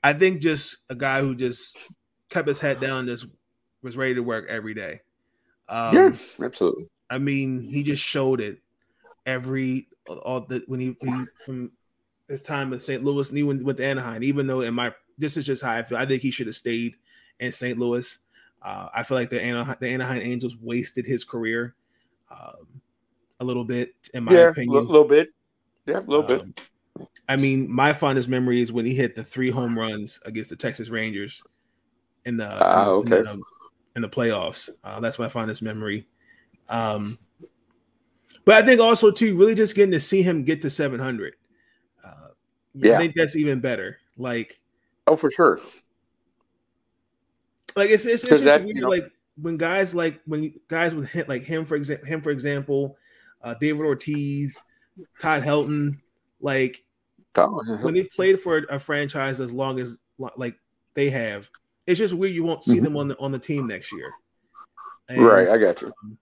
I 0.06 0.14
think 0.14 0.40
just 0.40 0.78
a 0.88 0.94
guy 0.94 1.22
who 1.22 1.34
just 1.34 1.76
kept 2.30 2.48
his 2.48 2.60
head 2.60 2.80
down, 2.80 3.08
just 3.08 3.26
was 3.82 3.98
ready 3.98 4.14
to 4.14 4.22
work 4.22 4.46
every 4.48 4.76
day. 4.76 5.00
Um, 5.68 5.96
yeah, 5.96 6.12
absolutely. 6.46 6.88
I 7.10 7.18
mean, 7.18 7.60
he 7.60 7.82
just 7.82 8.04
showed 8.04 8.40
it 8.40 8.60
every 9.26 9.88
all 10.08 10.42
the 10.42 10.64
when 10.68 10.80
he, 10.80 10.96
he 11.02 11.26
from 11.44 11.72
his 12.30 12.44
time 12.44 12.72
in 12.72 12.80
St. 12.80 13.04
Louis 13.04 13.30
and 13.30 13.40
even 13.40 13.64
with 13.64 13.80
Anaheim. 13.80 14.24
Even 14.24 14.46
though 14.46 14.62
in 14.62 14.76
my 14.76 14.94
this 15.18 15.38
is 15.38 15.46
just 15.48 15.64
how 15.64 15.72
I 15.72 15.82
feel. 15.82 15.98
I 15.98 16.06
think 16.06 16.22
he 16.22 16.30
should 16.30 16.46
have 16.46 16.56
stayed 16.56 16.98
in 17.40 17.52
St. 17.52 17.80
Louis. 17.80 18.20
Uh, 18.62 18.90
I 18.94 19.02
feel 19.02 19.18
like 19.18 19.32
the 19.32 19.42
Anaheim, 19.42 19.76
the 19.80 19.88
Anaheim 19.88 20.22
Angels 20.22 20.56
wasted 20.62 21.08
his 21.08 21.24
career 21.24 21.74
um, 22.30 22.80
a 23.40 23.44
little 23.44 23.66
bit, 23.66 23.96
in 24.14 24.26
my 24.26 24.34
yeah, 24.34 24.50
opinion. 24.50 24.78
A 24.78 24.88
little 24.88 25.08
bit. 25.08 25.30
Yeah, 25.88 25.98
a 25.98 26.02
little 26.02 26.32
um, 26.32 26.54
bit. 26.54 26.62
I 27.28 27.36
mean, 27.36 27.72
my 27.72 27.94
fondest 27.94 28.30
memory 28.30 28.62
is 28.62 28.72
when 28.72 28.86
he 28.86 28.94
hit 28.94 29.16
the 29.16 29.24
three 29.24 29.50
home 29.50 29.78
runs 29.78 30.20
against 30.26 30.50
the 30.50 30.56
Texas 30.56 30.90
Rangers 30.90 31.44
in 32.26 32.38
the, 32.38 32.48
uh, 32.48 32.86
okay. 32.88 33.18
in, 33.18 33.24
the 33.24 33.42
in 33.96 34.02
the 34.02 34.10
playoffs. 34.10 34.70
Uh, 34.84 35.00
that's 35.00 35.20
my 35.20 35.30
fondest 35.30 35.62
memory. 35.62 36.08
Um, 36.70 37.18
but 38.46 38.64
I 38.64 38.66
think 38.66 38.80
also 38.80 39.12
too, 39.12 39.36
really 39.36 39.56
just 39.56 39.76
getting 39.76 39.92
to 39.92 40.00
see 40.00 40.22
him 40.22 40.44
get 40.44 40.62
to 40.62 40.70
700. 40.70 41.36
Uh, 42.04 42.10
yeah, 42.74 42.96
I 42.96 42.98
think 43.00 43.16
that's 43.16 43.36
even 43.36 43.60
better. 43.60 43.98
Like, 44.18 44.60
oh, 45.08 45.16
for 45.16 45.32
sure. 45.32 45.60
Like 47.76 47.90
it's 47.90 48.06
it's, 48.06 48.24
it's 48.24 48.30
just 48.30 48.44
that, 48.46 48.64
weird. 48.64 48.76
You 48.76 48.82
know, 48.84 48.90
like 48.90 49.12
when 49.42 49.58
guys 49.58 49.94
like 49.94 50.22
when 50.26 50.54
guys 50.70 50.94
with 50.94 51.10
hit 51.10 51.28
like 51.28 51.44
him 51.44 51.66
for 51.66 51.76
example, 51.76 52.08
him 52.08 52.22
for 52.22 52.30
example, 52.30 52.98
uh, 53.44 53.56
David 53.56 53.82
Ortiz, 53.82 54.64
Todd 55.20 55.44
Helton, 55.44 56.00
like 56.40 56.85
when 57.82 57.94
they've 57.94 58.10
played 58.10 58.40
for 58.40 58.66
a 58.70 58.80
franchise 58.80 59.40
as 59.40 59.52
long 59.52 59.80
as 59.80 59.98
like 60.38 60.56
they 60.94 61.10
have, 61.10 61.50
it's 61.88 62.00
just 62.00 62.14
weird 62.14 62.34
you 62.34 62.44
won't 62.44 62.64
see 62.64 62.76
mm-hmm. 62.76 62.84
them 62.84 62.98
on 62.98 63.08
the 63.08 63.18
on 63.20 63.32
the 63.32 63.40
team 63.40 63.68
next 63.68 63.92
year. 63.92 64.12
And, 65.10 65.26
right, 65.26 65.50
I 65.50 65.58
got 65.58 65.82
you. 65.82 65.92
Um, 66.04 66.18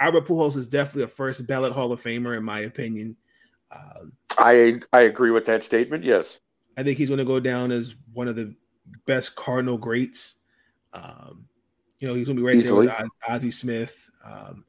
Albert 0.00 0.26
Pujols 0.26 0.56
is 0.56 0.68
definitely 0.68 1.02
a 1.02 1.08
first 1.08 1.46
ballot 1.46 1.72
Hall 1.72 1.90
of 1.90 2.02
Famer 2.02 2.36
in 2.36 2.44
my 2.44 2.60
opinion. 2.60 3.16
Um, 3.72 4.12
I 4.38 4.80
I 4.92 5.02
agree 5.02 5.30
with 5.30 5.44
that 5.46 5.64
statement. 5.64 6.04
Yes, 6.04 6.38
I 6.76 6.82
think 6.82 6.98
he's 6.98 7.08
going 7.08 7.18
to 7.18 7.24
go 7.24 7.40
down 7.40 7.72
as 7.72 7.96
one 8.12 8.28
of 8.28 8.36
the 8.36 8.54
best 9.06 9.34
Cardinal 9.34 9.76
greats. 9.76 10.36
Um, 10.92 11.48
you 11.98 12.06
know, 12.06 12.14
he's 12.14 12.28
going 12.28 12.36
to 12.36 12.42
be 12.42 12.46
right 12.46 12.56
Easily. 12.56 12.86
there 12.86 12.96
with 13.00 13.12
Ozzie 13.28 13.50
Smith. 13.50 14.08
Um, 14.24 14.64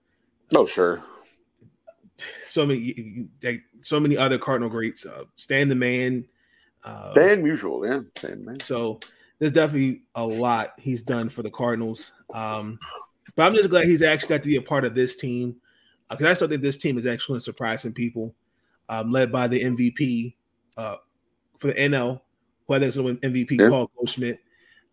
oh, 0.56 0.66
sure. 0.66 1.02
So 2.44 2.66
many, 2.66 3.30
so 3.82 4.00
many 4.00 4.18
other 4.18 4.38
Cardinal 4.38 4.70
greats. 4.70 5.06
Uh, 5.06 5.24
Stan 5.36 5.70
the 5.70 5.76
Man. 5.76 6.26
Uh, 6.84 7.12
Stan 7.12 7.44
Musial, 7.44 7.88
yeah. 7.88 8.02
Stan 8.18 8.44
Man. 8.44 8.60
So 8.62 9.00
there's 9.39 9.52
definitely 9.52 10.04
a 10.15 10.26
lot 10.26 10.74
he's 10.78 11.04
done 11.04 11.30
for 11.30 11.44
the 11.44 11.52
Cardinals. 11.52 12.13
Um, 12.34 12.80
but 13.36 13.46
I'm 13.46 13.56
just 13.56 13.70
glad 13.70 13.86
he's 13.86 14.02
actually 14.02 14.30
got 14.30 14.44
to 14.44 14.50
be 14.50 14.58
a 14.58 14.62
part 14.62 14.86
of 14.86 14.96
this 14.96 15.15
team 15.15 15.56
because 16.10 16.26
uh, 16.26 16.30
I 16.30 16.34
still 16.34 16.48
think 16.48 16.62
this 16.62 16.78
team 16.78 16.98
is 16.98 17.06
actually 17.06 17.39
surprising 17.39 17.94
people, 17.94 18.34
um, 18.89 19.12
led 19.12 19.32
by 19.32 19.48
the 19.48 19.62
MVP 19.62 20.36
uh, 20.78 20.96
for 21.58 21.68
the 21.68 21.74
NL, 21.74 22.22
who 22.68 22.74
I 22.74 22.80
think 22.80 22.89
is 22.89 22.98
an 22.98 23.18
MVP 23.18 23.60
yeah. 23.60 23.70
Paul 23.70 23.92
Goldschmidt. 23.96 24.40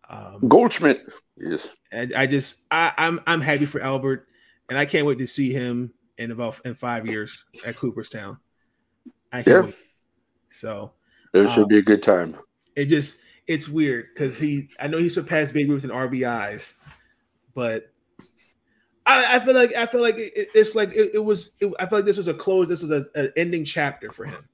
Um, 0.09 0.47
Goldschmidt, 0.47 1.01
yes. 1.37 1.75
And 1.91 2.13
I 2.13 2.27
just 2.27 2.61
I, 2.71 2.93
I'm 2.97 3.19
I'm 3.27 3.41
happy 3.41 3.65
for 3.65 3.81
Albert, 3.81 4.27
and 4.69 4.77
I 4.77 4.85
can't 4.85 5.05
wait 5.05 5.17
to 5.19 5.27
see 5.27 5.51
him 5.51 5.91
in 6.17 6.31
about 6.31 6.59
in 6.65 6.75
five 6.75 7.05
years 7.05 7.45
at 7.65 7.75
Cooperstown. 7.75 8.37
I 9.31 9.43
yeah. 9.45 9.61
wait. 9.61 9.75
So 10.49 10.91
it 11.33 11.47
should 11.49 11.63
um, 11.63 11.67
be 11.67 11.77
a 11.77 11.83
good 11.83 12.03
time. 12.03 12.37
It 12.75 12.85
just 12.85 13.19
it's 13.47 13.67
weird 13.67 14.07
because 14.13 14.39
he 14.39 14.69
I 14.79 14.87
know 14.87 14.97
he 14.97 15.09
surpassed 15.09 15.53
Babe 15.53 15.69
Ruth 15.69 15.83
in 15.83 15.89
RBIs, 15.89 16.73
but 17.53 17.91
I, 19.05 19.37
I 19.37 19.39
feel 19.39 19.53
like 19.53 19.73
I 19.75 19.85
feel 19.85 20.01
like 20.01 20.17
it, 20.17 20.49
it's 20.53 20.75
like 20.75 20.93
it, 20.93 21.11
it 21.15 21.23
was. 21.23 21.51
It, 21.59 21.73
I 21.79 21.87
feel 21.87 21.99
like 21.99 22.05
this 22.05 22.17
was 22.17 22.27
a 22.27 22.33
close. 22.33 22.67
This 22.67 22.81
was 22.81 22.91
a, 22.91 23.05
an 23.15 23.31
ending 23.37 23.63
chapter 23.63 24.11
for 24.11 24.25
him. 24.25 24.47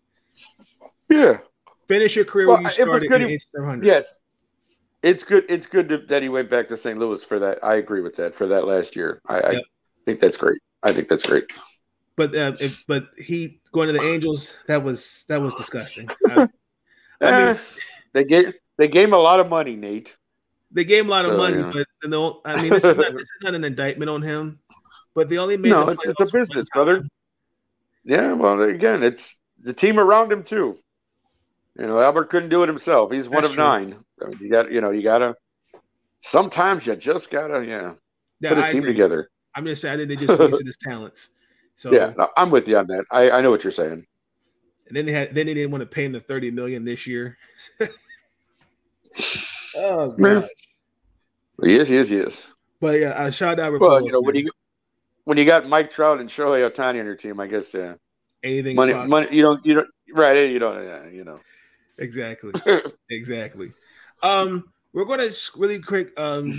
Yeah, 1.10 1.40
finish 1.88 2.16
your 2.16 2.26
career 2.26 2.48
well, 2.48 2.58
where 2.58 2.66
you 2.66 2.70
started. 2.70 3.10
Good, 3.10 3.86
yes, 3.86 4.06
it's 5.02 5.24
good. 5.24 5.46
It's 5.50 5.66
good 5.66 5.90
to, 5.90 5.98
that 6.08 6.22
he 6.22 6.30
went 6.30 6.50
back 6.50 6.68
to 6.70 6.78
St. 6.78 6.98
Louis 7.00 7.24
for 7.24 7.40
that. 7.40 7.64
I 7.64 7.76
agree 7.76 8.02
with 8.02 8.16
that 8.18 8.36
for 8.36 8.48
that 8.48 8.68
last 8.68 8.96
year. 8.96 9.22
I, 9.28 9.36
yep. 9.36 9.46
I 9.46 9.62
think 10.06 10.20
that's 10.20 10.38
great. 10.38 10.62
I 10.84 10.92
think 10.92 11.08
that's 11.08 11.26
great. 11.26 11.46
But 12.16 12.36
uh, 12.36 12.56
if, 12.60 12.84
but 12.88 13.08
he 13.18 13.60
going 13.72 13.88
to 13.88 13.94
the 13.94 14.02
Angels 14.02 14.54
that 14.68 14.84
was 14.84 15.26
that 15.30 15.42
was 15.42 15.56
disgusting. 15.56 16.10
I, 16.30 16.48
I 17.22 17.32
mean, 17.32 17.56
eh, 17.56 17.58
they 18.14 18.24
gave 18.24 18.54
they 18.78 18.88
gave 18.88 19.08
him 19.08 19.14
a 19.14 19.20
lot 19.20 19.40
of 19.40 19.50
money, 19.50 19.76
Nate. 19.76 20.16
They 20.72 20.84
gave 20.84 21.02
him 21.02 21.08
a 21.08 21.12
lot 21.12 21.26
of 21.26 21.32
so, 21.32 21.38
money, 21.38 21.58
yeah. 21.58 21.84
but 22.02 22.10
no, 22.10 22.42
I 22.46 22.62
mean, 22.62 22.72
this 22.72 22.84
is, 22.84 22.98
not, 22.98 23.14
this 23.14 23.22
is 23.22 23.30
not 23.44 23.54
an 23.54 23.64
indictment 23.64 24.10
on 24.10 24.22
him. 24.22 24.60
But 25.14 25.30
they 25.30 25.38
only 25.38 25.58
made 25.58 25.70
no. 25.70 25.90
It's, 25.90 26.08
it's 26.08 26.20
a 26.20 26.26
business, 26.26 26.66
brother. 26.74 27.06
Yeah, 28.04 28.34
well, 28.34 28.62
again, 28.62 29.04
it's 29.04 29.40
the 29.62 29.74
team 29.74 30.00
around 30.00 30.32
him 30.32 30.44
too. 30.44 30.78
You 31.80 31.88
know, 31.88 32.00
Albert 32.00 32.30
couldn't 32.30 32.50
do 32.50 32.64
it 32.64 32.68
himself. 32.68 33.12
He's 33.12 33.30
one 33.30 33.44
That's 33.44 33.50
of 33.50 33.56
true. 33.56 33.64
nine. 33.64 33.96
I 34.22 34.30
mean, 34.30 34.40
you 34.40 34.50
got, 34.50 34.72
you 34.72 34.82
know, 34.82 34.92
you 34.92 35.04
gotta. 35.04 35.36
Sometimes 36.20 36.88
you 36.88 36.96
just 36.96 37.32
gotta, 37.32 37.66
yeah, 37.66 37.94
yeah 38.40 38.50
put 38.50 38.58
a 38.60 38.66
I 38.66 38.72
team 38.72 38.80
agree. 38.80 38.94
together. 38.94 39.30
I'm 39.56 39.66
just 39.66 39.82
saying, 39.82 39.94
I 39.94 39.98
think 39.98 40.10
they 40.10 40.26
just 40.26 40.40
wasted 40.40 40.66
his 40.66 40.78
talents. 40.78 41.30
So 41.76 41.92
yeah, 41.92 42.14
no, 42.18 42.30
I'm 42.38 42.50
with 42.50 42.68
you 42.68 42.78
on 42.78 42.88
that. 42.88 43.06
I, 43.12 43.32
I 43.32 43.42
know 43.42 43.52
what 43.52 43.64
you're 43.64 43.72
saying. 43.72 44.06
And 44.88 44.98
then 44.98 45.06
they 45.06 45.12
had, 45.12 45.34
then 45.34 45.48
they 45.48 45.54
didn't 45.54 45.72
want 45.72 45.82
to 45.82 45.88
pay 45.88 46.06
him 46.06 46.12
the 46.12 46.20
30 46.20 46.52
million 46.52 46.86
this 46.86 47.08
year. 47.08 47.38
oh 49.78 50.10
god. 50.12 50.48
Yes, 51.62 51.90
yes, 51.90 52.10
yes. 52.10 52.48
But 52.80 53.00
yeah, 53.00 53.14
I 53.16 53.30
shout 53.30 53.60
out. 53.60 53.80
Well, 53.80 54.04
you 54.06 54.12
know 54.12 54.22
when 54.22 54.36
you 54.36 54.50
when 55.24 55.38
you 55.38 55.46
got 55.46 55.70
Mike 55.70 55.90
Trout 55.90 56.20
and 56.20 56.30
Shohei 56.30 56.70
Ohtani 56.70 57.00
on 57.00 57.06
your 57.06 57.16
team, 57.16 57.40
I 57.40 57.48
guess 57.48 57.74
yeah. 57.74 57.94
anything. 58.44 58.76
Money, 58.76 58.94
money. 58.94 59.28
You 59.32 59.42
don't. 59.44 59.66
You 59.66 59.76
don't. 59.76 59.88
Right. 60.14 60.50
You 60.50 60.60
don't. 60.60 60.84
Yeah, 60.84 61.08
you 61.08 61.24
know. 61.24 61.40
Exactly. 61.98 62.52
exactly. 63.10 63.70
Um, 64.22 64.72
we're 64.94 65.06
going 65.06 65.20
to 65.20 65.36
really 65.58 65.80
quick 65.80 66.18
um 66.20 66.54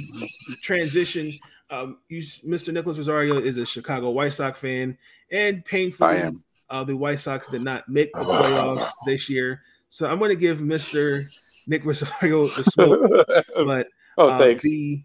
transition. 0.62 1.38
Um, 1.70 1.98
you, 2.08 2.20
Mr. 2.20 2.72
Nicholas 2.72 2.98
Rosario 2.98 3.38
is 3.38 3.56
a 3.56 3.66
Chicago 3.66 4.10
White 4.10 4.34
Sox 4.34 4.58
fan, 4.58 4.96
and 5.30 5.64
painfully, 5.64 6.10
I 6.10 6.16
am. 6.16 6.44
Uh, 6.70 6.84
the 6.84 6.96
White 6.96 7.20
Sox 7.20 7.48
did 7.48 7.62
not 7.62 7.88
make 7.88 8.12
the 8.12 8.18
playoffs 8.24 8.90
this 9.06 9.28
year. 9.28 9.62
So 9.90 10.08
I'm 10.08 10.18
going 10.18 10.30
to 10.30 10.36
give 10.36 10.58
Mr. 10.58 11.24
Nick 11.66 11.84
Rosario 11.84 12.48
the 12.48 12.64
smoke. 12.64 13.26
but 13.66 13.88
oh, 14.18 14.28
uh, 14.28 14.38
thanks. 14.38 14.62
the 14.62 15.02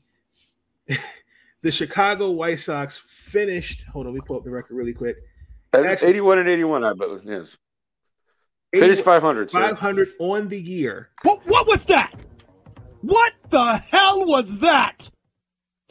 the 1.61 1.71
Chicago 1.71 2.31
White 2.31 2.59
Sox 2.59 2.97
finished. 3.07 3.83
Hold 3.91 4.07
on, 4.07 4.13
we 4.13 4.21
pull 4.21 4.37
up 4.37 4.43
the 4.43 4.49
record 4.49 4.75
really 4.75 4.93
quick. 4.93 5.17
Actually, 5.73 6.09
81 6.09 6.39
and 6.39 6.49
81, 6.49 6.83
I 6.83 6.93
believe. 6.93 7.21
Yes. 7.23 7.57
Finished 8.73 9.03
500. 9.03 9.51
500 9.51 10.09
on 10.19 10.47
the 10.47 10.59
year. 10.59 11.09
What, 11.23 11.45
what 11.47 11.67
was 11.67 11.85
that? 11.85 12.13
What 13.01 13.33
the 13.49 13.77
hell 13.77 14.25
was 14.25 14.57
that? 14.59 15.09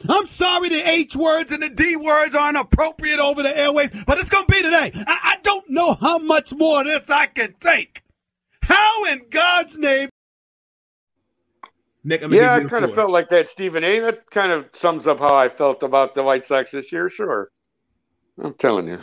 I'm 0.07 0.27
sorry 0.27 0.69
the 0.69 0.89
H 0.89 1.15
words 1.15 1.51
and 1.51 1.61
the 1.61 1.69
D 1.69 1.95
words 1.95 2.33
aren't 2.35 2.57
appropriate 2.57 3.19
over 3.19 3.43
the 3.43 3.55
airways, 3.55 3.91
but 4.05 4.17
it's 4.17 4.29
going 4.29 4.45
to 4.45 4.51
be 4.51 4.61
today. 4.61 4.91
I, 4.95 5.19
I 5.23 5.35
don't 5.43 5.69
know 5.69 5.93
how 5.95 6.17
much 6.19 6.53
more 6.53 6.81
of 6.81 6.87
this 6.87 7.09
I 7.09 7.27
can 7.27 7.55
take. 7.59 8.01
How 8.61 9.05
in 9.05 9.23
God's 9.29 9.77
name? 9.77 10.09
Nick, 12.03 12.21
yeah, 12.29 12.55
I 12.55 12.63
kind 12.63 12.85
of 12.85 12.95
felt 12.95 13.11
like 13.11 13.29
that, 13.29 13.49
Stephen 13.49 13.83
A. 13.83 13.99
That 13.99 14.29
kind 14.31 14.53
of 14.53 14.69
sums 14.71 15.05
up 15.05 15.19
how 15.19 15.35
I 15.35 15.49
felt 15.49 15.83
about 15.83 16.15
the 16.15 16.23
White 16.23 16.45
Sox 16.45 16.71
this 16.71 16.91
year. 16.91 17.09
Sure. 17.09 17.49
I'm 18.41 18.53
telling 18.53 18.87
you. 18.87 18.99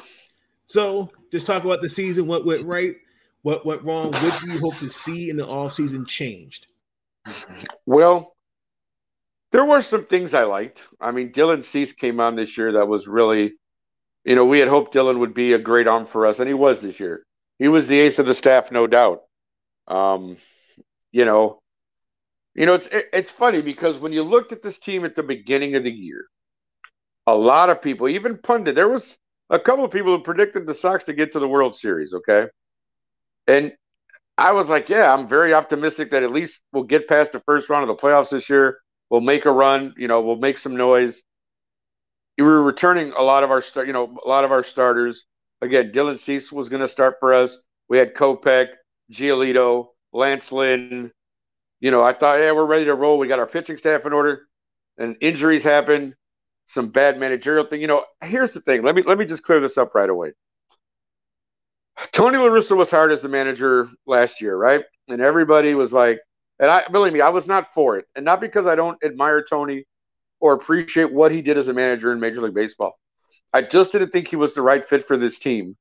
So 0.67 1.11
just 1.31 1.47
talk 1.47 1.65
about 1.65 1.83
the 1.83 1.89
season, 1.89 2.27
what 2.27 2.47
went 2.47 2.67
right, 2.67 2.95
what 3.43 3.67
went 3.67 3.83
wrong, 3.85 4.13
what 4.13 4.41
do 4.41 4.53
you 4.53 4.59
hope 4.59 4.79
to 4.79 4.89
see 4.89 5.31
in 5.31 5.37
the 5.37 5.47
offseason 5.47 6.07
changed? 6.07 6.69
Well, 7.85 8.36
there 9.57 9.65
were 9.65 9.81
some 9.81 10.05
things 10.05 10.35
I 10.35 10.45
liked. 10.45 10.87
I 11.01 11.13
mean, 11.13 11.33
Dylan 11.33 11.65
Cease 11.65 11.95
came 11.95 12.21
on 12.21 12.37
this 12.37 12.59
year 12.59 12.73
that 12.73 12.89
was 12.89 13.09
really, 13.09 13.55
you 14.23 14.35
know, 14.35 14.45
we 14.45 14.59
had 14.59 14.69
hoped 14.69 14.93
Dylan 14.93 15.21
would 15.21 15.33
be 15.33 15.55
a 15.55 15.59
great 15.59 15.89
arm 15.89 16.05
for 16.05 16.27
us, 16.27 16.41
and 16.41 16.47
he 16.47 16.53
was 16.53 16.81
this 16.81 17.01
year. 17.01 17.25
He 17.59 17.69
was 17.69 17.87
the 17.87 17.99
ace 17.99 18.19
of 18.19 18.27
the 18.27 18.35
staff, 18.35 18.71
no 18.71 18.87
doubt. 18.87 19.23
Um, 19.89 20.37
you 21.11 21.25
know, 21.25 21.59
you 22.55 22.67
know, 22.67 22.75
it's 22.75 22.89
it, 22.89 23.07
it's 23.15 23.31
funny 23.31 23.63
because 23.63 23.99
when 23.99 24.13
you 24.13 24.23
looked 24.23 24.53
at 24.53 24.63
this 24.63 24.79
team 24.79 25.07
at 25.07 25.15
the 25.15 25.23
beginning 25.23 25.75
of 25.75 25.85
the 25.85 25.91
year, 25.91 26.27
a 27.27 27.35
lot 27.35 27.71
of 27.71 27.81
people, 27.81 28.11
even 28.11 28.37
pundit, 28.37 28.75
there 28.75 28.91
was 28.91 29.17
a 29.49 29.59
couple 29.59 29.87
of 29.87 29.91
people 29.91 30.15
who 30.15 30.23
predicted 30.23 30.67
the 30.67 30.75
Sox 30.75 31.05
to 31.05 31.15
get 31.15 31.33
to 31.33 31.39
the 31.39 31.49
World 31.49 31.75
Series. 31.75 32.13
Okay, 32.13 32.45
and 33.47 33.73
I 34.37 34.53
was 34.53 34.69
like, 34.69 34.91
yeah, 34.91 35.11
I'm 35.11 35.27
very 35.27 35.55
optimistic 35.55 36.11
that 36.11 36.25
at 36.25 36.31
least 36.31 36.61
we'll 36.75 36.85
get 36.85 37.09
past 37.09 37.33
the 37.33 37.41
first 37.41 37.71
round 37.71 37.89
of 37.89 37.97
the 37.97 38.03
playoffs 38.03 38.29
this 38.29 38.51
year. 38.51 38.81
We'll 39.11 39.21
make 39.21 39.45
a 39.47 39.51
run. 39.53 39.95
You 39.97 40.09
know, 40.09 40.21
we'll 40.21 40.37
make 40.37 40.59
some 40.59 40.77
noise. 40.77 41.23
We 42.39 42.45
were 42.45 42.63
returning 42.63 43.13
a 43.13 43.23
lot 43.23 43.45
of 43.45 43.51
our 43.51 43.63
start, 43.63 43.87
you 43.87 43.93
know, 43.93 44.17
a 44.25 44.29
lot 44.29 44.45
of 44.45 44.53
our 44.53 44.63
starters. 44.63 45.25
Again, 45.63 45.91
Dylan 45.91 46.19
Cease 46.19 46.53
was 46.53 46.69
going 46.69 46.83
to 46.83 46.89
start 46.89 47.17
for 47.19 47.33
us. 47.33 47.59
We 47.89 47.99
had 47.99 48.15
Kopech, 48.15 48.69
Giolito, 49.11 49.89
Lance 50.13 50.53
Lynn. 50.53 51.11
You 51.81 51.91
know, 51.91 52.03
I 52.03 52.13
thought, 52.13 52.41
yeah, 52.41 52.53
we're 52.53 52.67
ready 52.67 52.87
to 52.87 52.95
roll. 52.95 53.19
We 53.19 53.29
got 53.29 53.39
our 53.39 53.47
pitching 53.47 53.79
staff 53.79 54.05
in 54.07 54.13
order, 54.13 54.43
and 54.99 55.17
injuries 55.21 55.63
happen. 55.63 56.15
Some 56.67 56.89
bad 56.89 57.19
managerial 57.19 57.65
thing. 57.67 57.81
You 57.81 57.87
know, 57.87 58.05
here's 58.23 58.53
the 58.53 58.61
thing. 58.61 58.83
Let 58.83 58.95
me 58.95 59.03
let 59.03 59.19
me 59.19 59.25
just 59.25 59.45
clear 59.45 59.61
this 59.61 59.79
up 59.79 59.95
right 59.95 60.11
away. 60.11 60.33
Tony 62.13 62.39
La 62.39 62.47
Russa 62.47 62.77
was 62.77 62.91
hired 62.91 63.13
as 63.13 63.23
the 63.23 63.29
manager 63.29 63.89
last 64.07 64.41
year, 64.41 64.57
right? 64.57 64.85
And 65.09 65.21
everybody 65.21 65.75
was 65.75 65.93
like, 65.93 66.19
and 66.59 66.71
I 66.71 66.89
believe 66.89 67.13
me, 67.13 67.21
I 67.21 67.29
was 67.29 67.47
not 67.47 67.73
for 67.73 67.99
it. 67.99 68.07
And 68.15 68.25
not 68.25 68.41
because 68.41 68.67
I 68.67 68.75
don't 68.75 69.03
admire 69.05 69.43
Tony 69.43 69.85
or 70.41 70.55
appreciate 70.55 71.13
what 71.13 71.33
he 71.33 71.43
did 71.43 71.59
as 71.59 71.69
a 71.69 71.73
manager 71.73 72.13
in 72.13 72.21
Major 72.21 72.43
League 72.43 72.55
Baseball. 72.55 72.99
I 73.53 73.63
just 73.63 73.93
didn't 73.93 74.11
think 74.11 74.29
he 74.29 74.37
was 74.37 74.55
the 74.55 74.63
right 74.63 74.85
fit 74.85 75.07
for 75.07 75.17
this 75.17 75.39
team. 75.39 75.77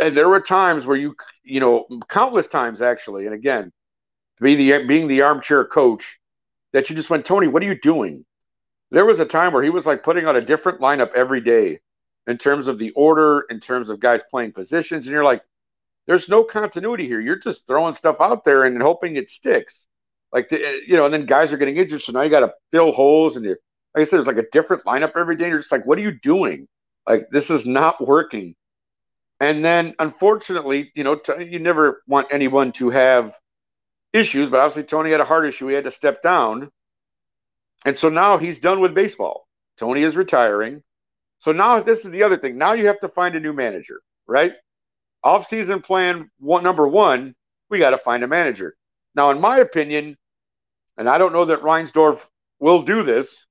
And 0.00 0.16
there 0.16 0.28
were 0.28 0.40
times 0.40 0.86
where 0.86 0.96
you, 0.96 1.16
you 1.42 1.60
know, 1.60 1.86
countless 2.08 2.48
times 2.48 2.82
actually, 2.82 3.26
and 3.26 3.34
again, 3.34 3.72
being 4.40 4.58
the 4.58 4.86
being 4.86 5.08
the 5.08 5.22
armchair 5.22 5.64
coach, 5.64 6.20
that 6.72 6.90
you 6.90 6.96
just 6.96 7.10
went, 7.10 7.24
Tony, 7.24 7.48
what 7.48 7.62
are 7.62 7.66
you 7.66 7.80
doing? 7.80 8.24
There 8.90 9.06
was 9.06 9.20
a 9.20 9.24
time 9.24 9.52
where 9.52 9.62
he 9.62 9.70
was 9.70 9.86
like 9.86 10.02
putting 10.02 10.26
on 10.26 10.36
a 10.36 10.40
different 10.40 10.80
lineup 10.80 11.12
every 11.14 11.40
day 11.40 11.80
in 12.26 12.38
terms 12.38 12.68
of 12.68 12.78
the 12.78 12.90
order, 12.90 13.46
in 13.48 13.60
terms 13.60 13.88
of 13.88 14.00
guys 14.00 14.22
playing 14.30 14.52
positions, 14.52 15.06
and 15.06 15.12
you're 15.12 15.24
like, 15.24 15.42
there's 16.08 16.28
no 16.28 16.42
continuity 16.42 17.06
here. 17.06 17.20
You're 17.20 17.38
just 17.38 17.66
throwing 17.66 17.92
stuff 17.92 18.16
out 18.20 18.42
there 18.42 18.64
and 18.64 18.80
hoping 18.82 19.16
it 19.16 19.28
sticks. 19.28 19.86
Like 20.32 20.48
the, 20.48 20.56
eh, 20.56 20.80
you 20.86 20.96
know, 20.96 21.04
and 21.04 21.12
then 21.12 21.26
guys 21.26 21.52
are 21.52 21.58
getting 21.58 21.76
injured, 21.76 22.02
so 22.02 22.12
now 22.12 22.22
you 22.22 22.30
got 22.30 22.40
to 22.40 22.54
fill 22.72 22.92
holes, 22.92 23.36
and 23.36 23.44
you're 23.44 23.58
like 23.94 24.02
I 24.02 24.04
said, 24.04 24.16
there's 24.16 24.26
like 24.26 24.38
a 24.38 24.48
different 24.50 24.84
lineup 24.84 25.12
every 25.16 25.36
day. 25.36 25.48
You're 25.48 25.58
just 25.58 25.70
like, 25.70 25.86
what 25.86 25.98
are 25.98 26.02
you 26.02 26.18
doing? 26.18 26.66
Like 27.06 27.28
this 27.30 27.50
is 27.50 27.66
not 27.66 28.04
working. 28.04 28.54
And 29.40 29.64
then, 29.64 29.94
unfortunately, 29.98 30.90
you 30.94 31.04
know, 31.04 31.16
t- 31.16 31.44
you 31.44 31.58
never 31.58 32.02
want 32.06 32.28
anyone 32.30 32.72
to 32.72 32.90
have 32.90 33.34
issues, 34.12 34.48
but 34.48 34.60
obviously 34.60 34.84
Tony 34.84 35.10
had 35.10 35.20
a 35.20 35.24
heart 35.24 35.46
issue. 35.46 35.68
He 35.68 35.74
had 35.74 35.84
to 35.84 35.90
step 35.90 36.22
down. 36.22 36.70
And 37.84 37.96
so 37.96 38.08
now 38.08 38.38
he's 38.38 38.60
done 38.60 38.80
with 38.80 38.94
baseball. 38.94 39.46
Tony 39.78 40.02
is 40.02 40.16
retiring. 40.16 40.82
So 41.40 41.52
now 41.52 41.80
this 41.80 42.04
is 42.04 42.10
the 42.10 42.24
other 42.24 42.36
thing. 42.36 42.58
Now 42.58 42.72
you 42.72 42.88
have 42.88 43.00
to 43.00 43.08
find 43.08 43.36
a 43.36 43.40
new 43.40 43.52
manager, 43.52 44.00
right? 44.26 44.52
Off-season 45.24 45.80
plan 45.80 46.30
one 46.38 46.62
number 46.62 46.86
one, 46.86 47.34
we 47.70 47.78
got 47.78 47.90
to 47.90 47.98
find 47.98 48.22
a 48.22 48.28
manager. 48.28 48.76
Now, 49.14 49.30
in 49.30 49.40
my 49.40 49.58
opinion, 49.58 50.16
and 50.96 51.08
I 51.08 51.18
don't 51.18 51.32
know 51.32 51.44
that 51.46 51.62
Reinsdorf 51.62 52.26
will 52.60 52.82
do 52.82 53.02
this, 53.02 53.46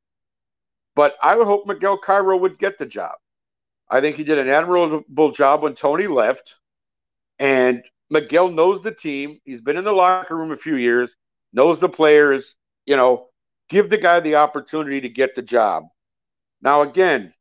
but 0.96 1.16
I 1.22 1.36
would 1.36 1.48
hope 1.48 1.68
Miguel 1.68 1.98
Cairo 1.98 2.38
would 2.38 2.58
get 2.58 2.78
the 2.78 2.86
job. 2.86 3.16
I 3.90 4.02
think 4.02 4.18
he 4.18 4.24
did 4.24 4.38
an 4.38 4.50
admirable 4.50 5.32
job 5.32 5.62
when 5.62 5.76
Tony 5.76 6.08
left. 6.08 6.56
And 7.40 7.84
Miguel 8.10 8.50
knows 8.50 8.82
the 8.82 8.94
team. 8.94 9.40
He's 9.46 9.62
been 9.62 9.78
in 9.78 9.84
the 9.84 9.94
locker 9.94 10.36
room 10.36 10.52
a 10.52 10.58
few 10.58 10.76
years, 10.76 11.16
knows 11.54 11.80
the 11.80 11.90
players. 11.90 12.56
You 12.86 12.98
know, 12.98 13.28
give 13.70 13.90
the 13.90 13.98
guy 13.98 14.20
the 14.20 14.36
opportunity 14.36 15.02
to 15.02 15.10
get 15.10 15.36
the 15.36 15.42
job. 15.42 15.84
Now, 16.62 16.82
again, 16.82 17.34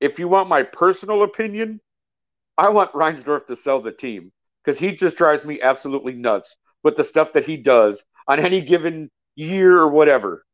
if 0.00 0.18
you 0.18 0.28
want 0.28 0.48
my 0.48 0.62
personal 0.62 1.22
opinion, 1.22 1.80
I 2.58 2.68
want 2.68 2.92
Reinsdorf 2.92 3.46
to 3.46 3.56
sell 3.56 3.80
the 3.80 3.92
team 3.92 4.32
because 4.62 4.78
he 4.78 4.92
just 4.92 5.16
drives 5.16 5.44
me 5.44 5.60
absolutely 5.60 6.14
nuts 6.14 6.56
with 6.82 6.96
the 6.96 7.04
stuff 7.04 7.32
that 7.32 7.44
he 7.44 7.56
does 7.56 8.04
on 8.28 8.40
any 8.40 8.60
given 8.60 9.10
year 9.34 9.78
or 9.78 9.88
whatever. 9.88 10.44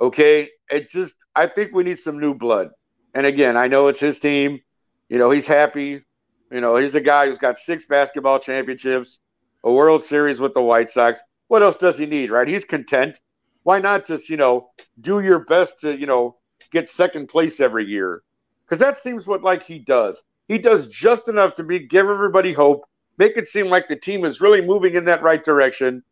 Okay. 0.00 0.50
It 0.70 0.88
just, 0.88 1.14
I 1.34 1.46
think 1.46 1.72
we 1.72 1.84
need 1.84 1.98
some 1.98 2.18
new 2.18 2.34
blood. 2.34 2.70
And 3.14 3.26
again, 3.26 3.56
I 3.56 3.68
know 3.68 3.88
it's 3.88 4.00
his 4.00 4.18
team. 4.18 4.60
You 5.08 5.18
know, 5.18 5.30
he's 5.30 5.46
happy. 5.46 6.02
You 6.50 6.60
know, 6.60 6.76
he's 6.76 6.94
a 6.94 7.00
guy 7.00 7.26
who's 7.26 7.38
got 7.38 7.58
six 7.58 7.84
basketball 7.84 8.38
championships, 8.38 9.20
a 9.64 9.72
World 9.72 10.02
Series 10.02 10.40
with 10.40 10.54
the 10.54 10.62
White 10.62 10.90
Sox. 10.90 11.20
What 11.48 11.62
else 11.62 11.76
does 11.76 11.98
he 11.98 12.06
need, 12.06 12.30
right? 12.30 12.46
He's 12.48 12.64
content. 12.64 13.20
Why 13.62 13.80
not 13.80 14.06
just, 14.06 14.28
you 14.28 14.36
know, 14.36 14.70
do 15.00 15.20
your 15.20 15.44
best 15.44 15.80
to, 15.80 15.98
you 15.98 16.06
know, 16.06 16.38
get 16.70 16.88
second 16.88 17.28
place 17.28 17.60
every 17.60 17.86
year? 17.86 18.22
because 18.70 18.78
that 18.78 19.00
seems 19.00 19.26
what 19.26 19.42
like 19.42 19.64
he 19.64 19.80
does. 19.80 20.22
He 20.50 20.58
does 20.58 20.88
just 20.88 21.28
enough 21.28 21.54
to 21.54 21.62
be 21.62 21.78
give 21.78 22.08
everybody 22.08 22.52
hope, 22.52 22.84
make 23.18 23.36
it 23.36 23.46
seem 23.46 23.66
like 23.68 23.86
the 23.86 23.94
team 23.94 24.24
is 24.24 24.40
really 24.40 24.60
moving 24.60 24.94
in 24.94 25.04
that 25.04 25.22
right 25.22 25.44
direction, 25.44 26.02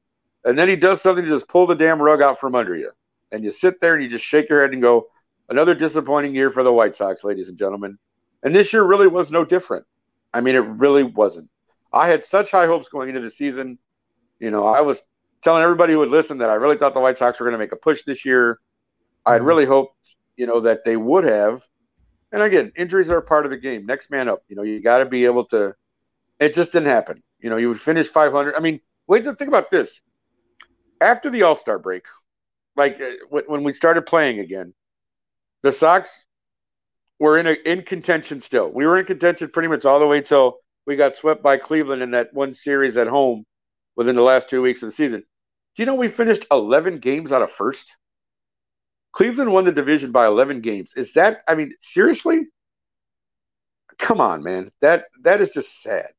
and 0.44 0.56
then 0.56 0.68
he 0.68 0.76
does 0.76 1.02
something 1.02 1.24
to 1.24 1.30
just 1.30 1.48
pull 1.48 1.66
the 1.66 1.74
damn 1.74 2.00
rug 2.00 2.22
out 2.22 2.38
from 2.38 2.54
under 2.54 2.76
you, 2.76 2.92
and 3.32 3.42
you 3.42 3.50
sit 3.50 3.80
there 3.80 3.94
and 3.94 4.02
you 4.04 4.08
just 4.08 4.24
shake 4.24 4.48
your 4.48 4.60
head 4.60 4.72
and 4.72 4.80
go, 4.80 5.08
another 5.48 5.74
disappointing 5.74 6.36
year 6.36 6.50
for 6.50 6.62
the 6.62 6.72
White 6.72 6.94
Sox, 6.94 7.24
ladies 7.24 7.48
and 7.48 7.58
gentlemen. 7.58 7.98
And 8.44 8.54
this 8.54 8.72
year 8.72 8.84
really 8.84 9.08
was 9.08 9.32
no 9.32 9.44
different. 9.44 9.84
I 10.32 10.40
mean, 10.40 10.54
it 10.54 10.60
really 10.60 11.02
wasn't. 11.02 11.50
I 11.92 12.08
had 12.08 12.22
such 12.22 12.52
high 12.52 12.66
hopes 12.66 12.88
going 12.88 13.08
into 13.08 13.22
the 13.22 13.30
season. 13.30 13.76
You 14.38 14.52
know, 14.52 14.68
I 14.68 14.82
was 14.82 15.02
telling 15.42 15.64
everybody 15.64 15.94
who 15.94 15.98
would 15.98 16.10
listen 16.10 16.38
that 16.38 16.48
I 16.48 16.54
really 16.54 16.78
thought 16.78 16.94
the 16.94 17.00
White 17.00 17.18
Sox 17.18 17.40
were 17.40 17.44
going 17.46 17.58
to 17.58 17.58
make 17.58 17.72
a 17.72 17.76
push 17.76 18.04
this 18.04 18.24
year. 18.24 18.60
I'd 19.26 19.38
mm-hmm. 19.38 19.48
really 19.48 19.64
hoped, 19.64 20.14
you 20.36 20.46
know, 20.46 20.60
that 20.60 20.84
they 20.84 20.96
would 20.96 21.24
have. 21.24 21.64
And 22.32 22.42
again, 22.42 22.72
injuries 22.76 23.08
are 23.08 23.18
a 23.18 23.22
part 23.22 23.44
of 23.44 23.50
the 23.50 23.56
game. 23.56 23.86
Next 23.86 24.10
man 24.10 24.28
up. 24.28 24.42
You 24.48 24.56
know, 24.56 24.62
you 24.62 24.80
got 24.82 24.98
to 24.98 25.06
be 25.06 25.24
able 25.24 25.44
to. 25.46 25.74
It 26.38 26.54
just 26.54 26.72
didn't 26.72 26.88
happen. 26.88 27.22
You 27.40 27.50
know, 27.50 27.56
you 27.56 27.68
would 27.68 27.80
finish 27.80 28.08
500. 28.08 28.54
I 28.54 28.60
mean, 28.60 28.80
wait 29.06 29.24
to 29.24 29.34
think 29.34 29.48
about 29.48 29.70
this. 29.70 30.00
After 31.00 31.30
the 31.30 31.42
All 31.42 31.56
Star 31.56 31.78
break, 31.78 32.04
like 32.76 33.00
uh, 33.00 33.40
when 33.46 33.62
we 33.62 33.72
started 33.72 34.02
playing 34.02 34.40
again, 34.40 34.74
the 35.62 35.72
Sox 35.72 36.24
were 37.18 37.38
in 37.38 37.46
a, 37.46 37.52
in 37.52 37.82
contention 37.82 38.40
still. 38.40 38.70
We 38.70 38.86
were 38.86 38.98
in 38.98 39.04
contention 39.04 39.50
pretty 39.50 39.68
much 39.68 39.84
all 39.84 39.98
the 39.98 40.06
way 40.06 40.20
till 40.20 40.58
we 40.86 40.96
got 40.96 41.16
swept 41.16 41.42
by 41.42 41.56
Cleveland 41.56 42.02
in 42.02 42.12
that 42.12 42.32
one 42.32 42.54
series 42.54 42.96
at 42.96 43.08
home 43.08 43.44
within 43.96 44.16
the 44.16 44.22
last 44.22 44.48
two 44.48 44.62
weeks 44.62 44.82
of 44.82 44.88
the 44.88 44.94
season. 44.94 45.20
Do 45.74 45.82
you 45.82 45.86
know 45.86 45.94
we 45.94 46.08
finished 46.08 46.46
11 46.50 46.98
games 46.98 47.32
out 47.32 47.42
of 47.42 47.50
first? 47.50 47.96
Cleveland 49.12 49.52
won 49.52 49.64
the 49.64 49.72
division 49.72 50.12
by 50.12 50.26
11 50.26 50.60
games. 50.60 50.92
Is 50.96 51.12
that, 51.14 51.42
I 51.48 51.54
mean, 51.54 51.72
seriously? 51.80 52.46
come 53.98 54.20
on, 54.20 54.42
man. 54.42 54.68
That 54.80 55.06
that 55.22 55.40
is 55.40 55.50
just 55.50 55.82
sad. 55.82 56.08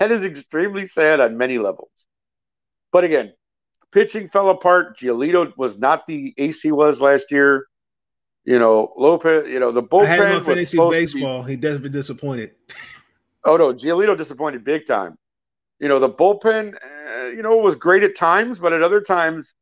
That 0.00 0.10
is 0.10 0.24
extremely 0.24 0.88
sad 0.88 1.20
on 1.20 1.36
many 1.36 1.58
levels. 1.58 2.06
But 2.90 3.04
again, 3.04 3.32
pitching 3.92 4.28
fell 4.28 4.48
apart. 4.48 4.98
Giolito 4.98 5.56
was 5.56 5.78
not 5.78 6.06
the 6.06 6.34
ace 6.36 6.62
he 6.62 6.72
was 6.72 7.00
last 7.00 7.30
year. 7.30 7.66
You 8.44 8.58
know, 8.58 8.92
Lopez. 8.96 9.46
You 9.46 9.60
know, 9.60 9.70
the 9.70 9.82
bullpen 9.82 10.06
I 10.06 10.16
had 10.16 10.28
him 10.28 10.34
was 10.36 10.46
fantasy 10.46 10.64
supposed 10.64 10.96
baseball. 10.96 11.42
to 11.42 11.46
be. 11.46 11.52
He 11.52 11.56
does 11.56 11.80
be 11.80 11.88
disappointed. 11.88 12.52
Oh 13.46 13.58
no, 13.58 13.74
Giolito 13.74 14.16
disappointed 14.16 14.64
big 14.64 14.86
time. 14.86 15.18
You 15.78 15.88
know, 15.88 15.98
the 15.98 16.08
bullpen. 16.08 16.74
Uh, 16.82 17.26
you 17.26 17.42
know, 17.42 17.54
was 17.58 17.76
great 17.76 18.02
at 18.02 18.16
times, 18.16 18.58
but 18.58 18.72
at 18.72 18.82
other 18.82 19.02
times, 19.02 19.52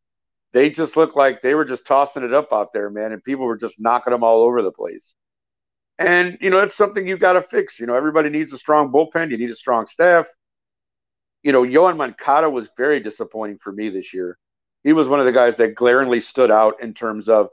they 0.53 0.71
just 0.71 0.97
looked 0.97 1.17
like 1.17 1.41
they 1.41 1.55
were 1.55 1.65
just 1.65 1.87
tossing 1.87 2.25
it 2.25 2.35
up 2.35 2.53
out 2.53 2.73
there, 2.73 2.91
man, 2.91 3.13
and 3.13 3.25
people 3.25 3.47
were 3.47 3.57
just 3.57 3.81
knocking 3.81 4.13
them 4.13 4.25
all 4.25 4.43
over 4.43 4.63
the 4.63 4.73
place. 4.73 5.15
And 5.99 6.39
you 6.41 6.51
know, 6.51 6.61
that's 6.61 6.75
something 6.75 7.07
you've 7.07 7.21
got 7.21 7.35
to 7.35 7.43
fix. 7.43 7.79
You 7.81 7.87
know, 7.87 7.95
everybody 7.95 8.29
needs 8.29 8.53
a 8.53 8.59
strong 8.59 8.93
bullpen. 8.93 9.31
You 9.31 9.39
need 9.39 9.51
a 9.51 9.55
strong 9.55 9.87
staff. 9.87 10.29
You 11.43 11.53
know, 11.53 11.63
Yoan 11.63 11.97
Moncada 11.97 12.49
was 12.49 12.71
very 12.77 13.01
disappointing 13.01 13.59
for 13.59 13.73
me 13.73 13.89
this 13.89 14.15
year. 14.15 14.39
He 14.85 14.93
was 14.93 15.09
one 15.09 15.21
of 15.21 15.27
the 15.27 15.33
guys 15.33 15.57
that 15.57 15.75
glaringly 15.75 16.21
stood 16.21 16.51
out 16.51 16.83
in 16.83 16.95
terms 16.95 17.29
of 17.29 17.49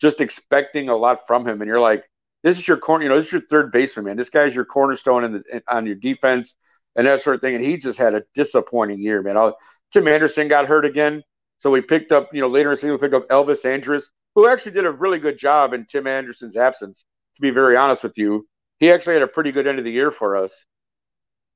just 0.00 0.20
expecting 0.20 0.88
a 0.88 0.96
lot 0.96 1.26
from 1.26 1.46
him. 1.46 1.60
And 1.60 1.68
you're 1.68 1.80
like, 1.80 2.04
this 2.42 2.58
is 2.58 2.66
your 2.66 2.76
corner, 2.78 3.04
you 3.04 3.08
know, 3.08 3.16
this 3.16 3.26
is 3.26 3.32
your 3.32 3.42
third 3.42 3.70
baseman, 3.70 4.06
man. 4.06 4.16
This 4.16 4.30
guy's 4.30 4.54
your 4.54 4.64
cornerstone 4.64 5.24
in 5.24 5.32
the, 5.32 5.42
in, 5.52 5.62
on 5.68 5.86
your 5.86 5.96
defense 5.96 6.56
and 6.96 7.06
that 7.06 7.22
sort 7.22 7.36
of 7.36 7.42
thing. 7.42 7.54
And 7.54 7.64
he 7.64 7.76
just 7.76 7.98
had 7.98 8.14
a 8.14 8.24
disappointing 8.34 9.00
year, 9.00 9.22
man. 9.22 9.36
I'll, 9.36 9.56
Tim 9.92 10.08
Anderson 10.08 10.48
got 10.48 10.66
hurt 10.66 10.84
again. 10.84 11.22
So 11.60 11.70
we 11.70 11.82
picked 11.82 12.10
up, 12.10 12.34
you 12.34 12.40
know, 12.40 12.48
later 12.48 12.70
in 12.70 12.72
the 12.72 12.76
season, 12.78 12.92
we 12.92 12.98
picked 12.98 13.14
up 13.14 13.28
Elvis 13.28 13.66
Andrus, 13.66 14.10
who 14.34 14.48
actually 14.48 14.72
did 14.72 14.86
a 14.86 14.90
really 14.90 15.18
good 15.18 15.36
job 15.38 15.74
in 15.74 15.84
Tim 15.84 16.06
Anderson's 16.06 16.56
absence, 16.56 17.04
to 17.36 17.42
be 17.42 17.50
very 17.50 17.76
honest 17.76 18.02
with 18.02 18.16
you. 18.16 18.48
He 18.78 18.90
actually 18.90 19.12
had 19.12 19.22
a 19.22 19.28
pretty 19.28 19.52
good 19.52 19.66
end 19.66 19.78
of 19.78 19.84
the 19.84 19.92
year 19.92 20.10
for 20.10 20.38
us. 20.38 20.64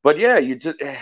But 0.03 0.19
yeah, 0.19 0.39
you 0.39 0.57
just 0.57 0.81
eh, 0.83 0.99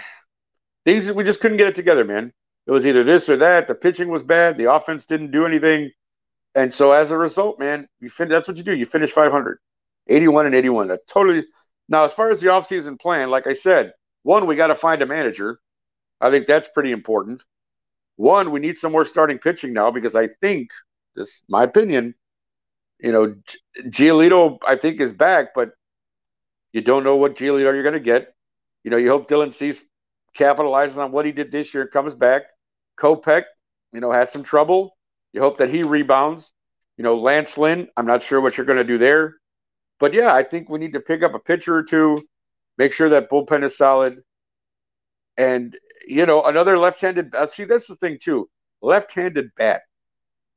things 0.85 1.11
we 1.11 1.25
just 1.25 1.41
couldn't 1.41 1.57
get 1.57 1.67
it 1.67 1.75
together, 1.75 2.05
man. 2.05 2.33
It 2.69 2.71
was 2.71 2.87
either 2.87 3.03
this 3.03 3.29
or 3.29 3.39
that. 3.39 3.67
The 3.67 3.75
pitching 3.75 4.09
was 4.09 4.23
bad. 4.23 4.57
The 4.57 4.73
offense 4.73 5.05
didn't 5.05 5.33
do 5.33 5.47
anything. 5.47 5.91
And 6.55 6.73
so 6.73 6.93
as 6.93 7.11
a 7.11 7.19
result, 7.19 7.59
man, 7.59 7.89
you 7.99 8.09
fin- 8.09 8.29
that's 8.29 8.47
what 8.47 8.57
you 8.57 8.63
do. 8.63 8.77
You 8.77 8.87
finish 8.87 9.11
500, 9.11 9.59
81 10.07 10.47
and 10.47 10.55
81. 10.55 10.89
That 10.89 11.09
totally. 11.09 11.45
Now, 11.89 12.05
as 12.05 12.15
far 12.15 12.31
as 12.31 12.41
the 12.41 12.49
offseason 12.51 13.01
plan, 13.01 13.31
like 13.31 13.49
I 13.49 13.55
said, 13.55 13.95
one, 14.23 14.47
we 14.47 14.55
got 14.55 14.69
to 14.69 14.77
find 14.77 15.03
a 15.03 15.07
manager. 15.07 15.59
I 16.21 16.31
think 16.31 16.47
that's 16.47 16.69
pretty 16.69 16.93
important. 16.93 17.43
One, 18.17 18.51
we 18.51 18.61
need 18.61 18.77
some 18.77 18.93
more 18.93 19.05
starting 19.05 19.39
pitching 19.39 19.73
now 19.73 19.91
because 19.91 20.15
I 20.17 20.29
think 20.29 20.71
this, 21.15 21.43
my 21.49 21.65
opinion, 21.65 22.15
you 23.01 23.13
know, 23.13 23.35
Giolito, 23.89 24.59
I 24.67 24.77
think 24.77 25.01
is 25.01 25.13
back, 25.13 25.55
but 25.55 25.73
you 26.73 26.81
don't 26.81 27.05
know 27.05 27.17
what 27.17 27.37
Giolito 27.37 27.73
you're 27.73 27.83
going 27.83 27.95
to 27.95 28.01
get. 28.01 28.35
You 28.85 28.91
know, 28.91 28.97
you 28.97 29.09
hope 29.11 29.29
Dylan 29.29 29.53
Cease 29.53 29.83
capitalizes 30.39 30.99
on 30.99 31.13
what 31.13 31.27
he 31.27 31.33
did 31.33 31.51
this 31.51 31.75
year, 31.75 31.87
comes 31.87 32.15
back. 32.15 32.43
Kopech, 32.99 33.45
you 33.93 34.01
know, 34.01 34.13
had 34.13 34.31
some 34.31 34.43
trouble. 34.43 34.97
You 35.33 35.41
hope 35.41 35.59
that 35.59 35.71
he 35.71 35.83
rebounds. 35.83 36.53
You 36.97 37.05
know, 37.05 37.17
Lance 37.17 37.57
Lynn, 37.59 37.89
I'm 37.97 38.07
not 38.07 38.23
sure 38.23 38.41
what 38.41 38.57
you're 38.57 38.67
going 38.67 38.79
to 38.79 38.85
do 38.85 38.99
there. 38.99 39.37
But 39.99 40.15
yeah, 40.15 40.35
I 40.35 40.43
think 40.43 40.69
we 40.69 40.79
need 40.79 40.93
to 40.93 41.01
pick 41.01 41.23
up 41.23 41.35
a 41.35 41.39
pitcher 41.39 41.75
or 41.77 41.83
two, 41.83 42.19
make 42.77 42.93
sure 42.93 43.09
that 43.11 43.31
bullpen 43.31 43.65
is 43.65 43.77
solid. 43.77 44.23
And, 45.37 45.77
you 46.07 46.27
know, 46.27 46.43
another 46.45 46.79
left 46.79 47.01
handed, 47.01 47.35
uh, 47.35 47.47
see, 47.47 47.65
that's 47.65 47.87
the 47.87 47.97
thing 47.97 48.19
too 48.21 48.49
left 48.83 49.13
handed 49.13 49.55
bat. 49.57 49.83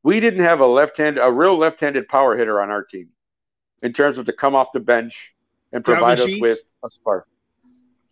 We 0.03 0.19
didn't 0.19 0.43
have 0.43 0.59
a 0.59 0.65
left 0.65 0.97
hand, 0.97 1.17
a 1.17 1.31
real 1.31 1.57
left 1.57 1.79
handed 1.79 2.07
power 2.07 2.37
hitter 2.37 2.61
on 2.61 2.69
our 2.69 2.83
team 2.83 3.09
in 3.81 3.93
terms 3.93 4.17
of 4.17 4.25
to 4.25 4.33
come 4.33 4.55
off 4.55 4.71
the 4.73 4.79
bench 4.79 5.35
and 5.71 5.83
provide 5.83 6.19
us 6.19 6.39
with 6.39 6.59
a 6.83 6.89
spark. 6.89 7.27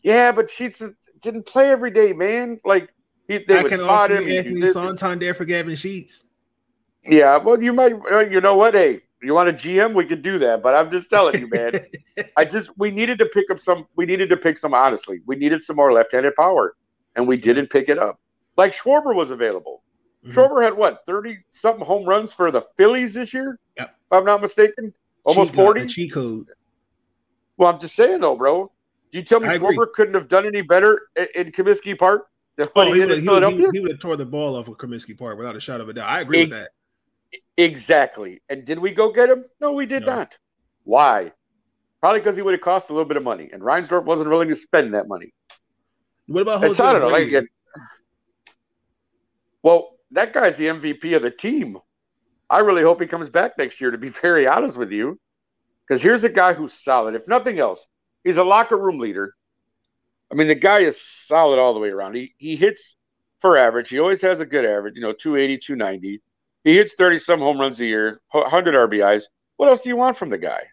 Yeah, 0.02 0.32
but 0.32 0.50
Sheets 0.50 0.84
didn't 1.22 1.46
play 1.46 1.70
every 1.70 1.92
day, 1.92 2.14
man. 2.14 2.60
Like 2.66 2.94
he, 3.28 3.40
they 3.48 3.60
I 3.60 3.64
would 3.64 3.72
can 3.72 3.80
spot 3.80 4.12
him. 4.12 4.24
you 4.24 4.30
he'd 4.30 4.34
do 4.34 4.38
Anthony 4.40 4.62
this. 4.62 4.74
Santander 4.74 5.34
for 5.34 5.46
Gavin 5.46 5.76
Sheets. 5.76 6.26
Yeah, 7.06 7.38
well, 7.38 7.62
you 7.62 7.74
might. 7.74 7.96
You 8.30 8.42
know 8.42 8.56
what? 8.56 8.74
Hey, 8.74 9.02
you 9.22 9.34
want 9.34 9.50
a 9.50 9.54
GM? 9.54 9.94
We 9.94 10.06
could 10.06 10.22
do 10.22 10.38
that. 10.40 10.62
But 10.62 10.76
I'm 10.76 10.92
just 10.92 11.10
telling 11.10 11.40
you, 11.40 11.48
man. 11.50 11.80
I 12.38 12.46
just 12.46 12.70
we 12.78 12.92
needed 12.92 13.18
to 13.20 13.26
pick 13.26 13.50
up 13.50 13.60
some. 13.60 13.88
We 13.96 14.06
needed 14.06 14.30
to 14.30 14.38
pick 14.38 14.58
some. 14.58 14.74
Honestly, 14.74 15.22
we 15.26 15.36
needed 15.36 15.64
some 15.64 15.76
more 15.76 15.94
left-handed 15.94 16.36
power, 16.36 16.76
and 17.16 17.28
we 17.28 17.38
didn't 17.38 17.68
pick 17.70 17.90
it 17.90 17.98
up. 17.98 18.20
Like 18.58 18.74
Schwarber 18.74 19.16
was 19.16 19.32
available. 19.32 19.84
Mhm. 20.26 20.34
Schwarber 20.34 20.64
had 20.64 20.74
what 20.76 21.06
thirty 21.06 21.40
something 21.50 21.86
home 21.86 22.06
runs 22.06 22.34
for 22.34 22.52
the 22.52 22.62
Phillies 22.78 23.14
this 23.14 23.34
year. 23.34 23.60
Yep. 23.78 23.90
If 23.90 24.18
I'm 24.18 24.26
not 24.26 24.42
mistaken, 24.42 24.94
almost 25.24 25.54
forty. 25.54 25.86
Cheat 25.86 26.14
code. 26.14 26.48
Well, 27.58 27.74
I'm 27.74 27.80
just 27.80 27.96
saying 27.96 28.22
though, 28.22 28.36
bro. 28.36 28.72
Do 29.12 29.18
you 29.20 29.24
tell 29.24 29.40
me 29.40 29.50
I 29.50 29.56
agree. 29.56 29.76
Schwarber 29.76 29.92
couldn't 29.92 30.14
have 30.16 30.28
done 30.28 30.46
any 30.46 30.62
better 30.62 31.10
in, 31.16 31.28
in 31.36 31.52
Comiskey 31.52 31.98
Park 31.98 32.28
than 32.56 32.68
what 32.74 32.88
Oh, 32.88 32.94
he 32.94 33.02
he 33.02 33.06
did 33.08 33.10
would, 33.10 33.44
he, 33.44 33.62
would, 33.62 33.76
he, 33.76 33.80
would 33.80 33.92
have 33.92 34.00
tore 34.00 34.16
the 34.16 34.26
ball 34.26 34.56
off 34.56 34.68
of 34.68 34.78
Comiskey 34.78 35.18
Park 35.18 35.38
without 35.38 35.56
a 35.56 35.60
shot 35.60 35.82
of 35.82 35.90
a 35.90 35.94
doubt. 35.94 36.08
I 36.10 36.22
agree 36.22 36.42
Ex- 36.42 36.50
with 36.52 36.60
that. 36.60 36.70
Exactly. 37.58 38.42
And 38.50 38.66
did 38.66 38.80
we 38.80 38.92
go 38.92 39.12
get 39.12 39.30
him? 39.30 39.46
No, 39.60 39.72
we 39.72 39.86
did 39.86 40.06
No. 40.06 40.16
not. 40.16 40.38
Why? 40.84 41.32
Probably 42.00 42.20
because 42.20 42.36
he 42.36 42.42
would 42.42 42.54
have 42.54 42.62
cost 42.62 42.90
a 42.90 42.94
little 42.94 43.08
bit 43.08 43.18
of 43.18 43.24
money, 43.24 43.50
and 43.54 43.62
Reinsdorf 43.62 44.04
wasn't 44.04 44.30
willing 44.30 44.50
to 44.50 44.56
spend 44.56 44.94
that 44.94 45.08
money. 45.08 45.34
What 46.28 46.42
about 46.42 46.64
It's 46.64 46.78
Jose 46.80 46.84
I 46.90 46.94
don't 46.94 47.02
know. 47.02 47.08
Like, 47.10 47.32
it- 47.32 47.50
well, 49.62 49.98
that 50.12 50.34
guy's 50.34 50.58
the 50.58 50.68
MVP 50.68 51.14
of 51.14 51.22
the 51.22 51.32
team. 51.32 51.78
I 52.50 52.60
really 52.60 52.84
hope 52.84 53.02
he 53.02 53.08
comes 53.08 53.30
back 53.30 53.58
next 53.58 53.80
year. 53.82 53.92
To 53.92 53.98
be 53.98 54.10
very 54.22 54.48
honest 54.48 54.78
with 54.78 54.92
you, 54.92 55.20
because 55.88 56.02
here's 56.02 56.24
a 56.24 56.30
guy 56.30 56.54
who's 56.54 56.74
solid. 56.74 57.16
If 57.16 57.28
nothing 57.28 57.60
else, 57.60 57.88
he's 58.24 58.38
a 58.38 58.44
locker 58.44 58.78
room 58.78 59.00
leader. 59.00 59.34
I 60.32 60.36
mean, 60.36 60.48
the 60.48 60.56
guy 60.56 60.80
is 60.80 61.00
solid 61.02 61.60
all 61.60 61.74
the 61.74 61.80
way 61.80 61.90
around. 61.90 62.16
He 62.16 62.34
he 62.38 62.56
hits 62.56 62.96
for 63.40 63.58
average. 63.58 63.90
He 63.90 64.00
always 64.00 64.22
has 64.22 64.42
a 64.42 64.46
good 64.46 64.66
average. 64.66 64.96
You 64.96 65.02
know, 65.02 65.14
280, 65.14 65.58
290. 65.60 66.22
He 66.64 66.76
hits 66.76 66.94
30 66.96 67.20
some 67.20 67.40
home 67.40 67.60
runs 67.60 67.82
a 67.82 67.86
year, 67.86 68.22
100 68.32 68.74
RBIs. 68.74 69.24
What 69.58 69.68
else 69.70 69.82
do 69.82 69.90
you 69.90 69.98
want 69.98 70.18
from 70.18 70.30
the 70.30 70.38
guy? 70.38 70.64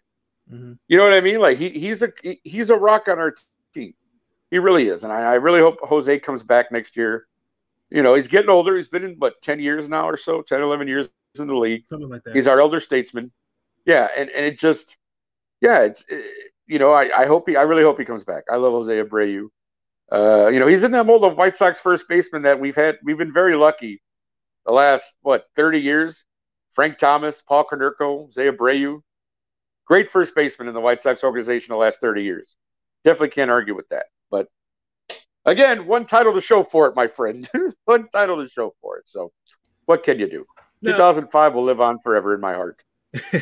Mhm. 0.51 0.77
You 0.87 0.97
know 0.97 1.03
what 1.03 1.13
I 1.13 1.21
mean? 1.21 1.39
Like 1.39 1.57
he, 1.57 1.69
he's 1.69 2.01
a 2.01 2.11
he- 2.23 2.41
he's 2.43 2.69
a 2.69 2.77
rock 2.77 3.07
on 3.07 3.19
our 3.19 3.33
team. 3.73 3.93
He 4.51 4.59
really 4.59 4.87
is, 4.87 5.03
and 5.03 5.11
I, 5.11 5.21
I 5.21 5.33
really 5.35 5.61
hope 5.61 5.79
Jose 5.81 6.19
comes 6.19 6.43
back 6.43 6.71
next 6.71 6.95
year. 6.97 7.25
You 7.89 8.03
know, 8.03 8.15
he's 8.15 8.27
getting 8.27 8.49
older. 8.49 8.75
He's 8.77 8.87
been 8.87 9.03
in 9.03 9.15
what 9.17 9.41
10 9.41 9.59
years 9.59 9.89
now 9.89 10.07
or 10.07 10.17
so, 10.17 10.41
10, 10.41 10.61
11 10.61 10.87
years 10.87 11.09
in 11.39 11.47
the 11.47 11.55
league. 11.55 11.85
Something 11.85 12.09
like 12.09 12.23
that. 12.23 12.35
He's 12.35 12.47
our 12.47 12.59
elder 12.59 12.79
statesman. 12.79 13.31
Yeah, 13.85 14.07
and, 14.15 14.29
and 14.29 14.45
it 14.45 14.57
just 14.57 14.97
yeah, 15.61 15.81
it's 15.81 16.05
it, 16.09 16.51
you 16.67 16.79
know, 16.79 16.91
I, 16.91 17.21
I 17.21 17.25
hope 17.25 17.49
he 17.49 17.55
I 17.55 17.63
really 17.63 17.83
hope 17.83 17.97
he 17.97 18.05
comes 18.05 18.23
back. 18.23 18.43
I 18.51 18.57
love 18.57 18.73
Jose 18.73 18.93
Abreu. 18.93 19.47
Uh, 20.11 20.47
you 20.47 20.59
know, 20.59 20.67
he's 20.67 20.83
in 20.83 20.91
that 20.91 21.05
mold 21.05 21.23
of 21.23 21.37
White 21.37 21.55
Sox 21.55 21.79
first 21.79 22.07
baseman 22.09 22.41
that 22.41 22.59
we've 22.59 22.75
had 22.75 22.99
we've 23.03 23.17
been 23.17 23.33
very 23.33 23.55
lucky 23.55 24.01
the 24.65 24.71
last 24.71 25.15
what 25.21 25.45
30 25.55 25.79
years. 25.79 26.25
Frank 26.71 26.97
Thomas, 26.97 27.41
Paul 27.41 27.65
Konerko, 27.65 28.25
Jose 28.25 28.49
Abreu. 28.49 29.01
Great 29.85 30.07
first 30.07 30.33
baseman 30.35 30.69
in 30.69 30.73
the 30.73 30.79
White 30.79 31.03
Sox 31.03 31.23
organization 31.23 31.73
the 31.73 31.77
last 31.77 31.99
30 31.99 32.23
years. 32.23 32.55
Definitely 33.03 33.29
can't 33.29 33.51
argue 33.51 33.75
with 33.75 33.89
that. 33.89 34.05
But 34.31 34.47
again, 35.45 35.85
one 35.85 36.05
title 36.05 36.33
to 36.33 36.41
show 36.41 36.63
for 36.63 36.87
it, 36.87 36.95
my 36.95 37.05
friend. 37.07 37.47
one 37.85 38.07
title 38.09 38.37
to 38.43 38.49
show 38.49 38.73
for 38.81 38.97
it. 38.97 39.07
So 39.07 39.31
what 39.85 40.01
can 40.03 40.17
you 40.19 40.27
do? 40.29 40.45
Now- 40.81 40.93
2005 40.93 41.53
will 41.53 41.63
live 41.63 41.79
on 41.81 41.99
forever 41.99 42.33
in 42.33 42.41
my 42.41 42.53
heart. 42.53 42.83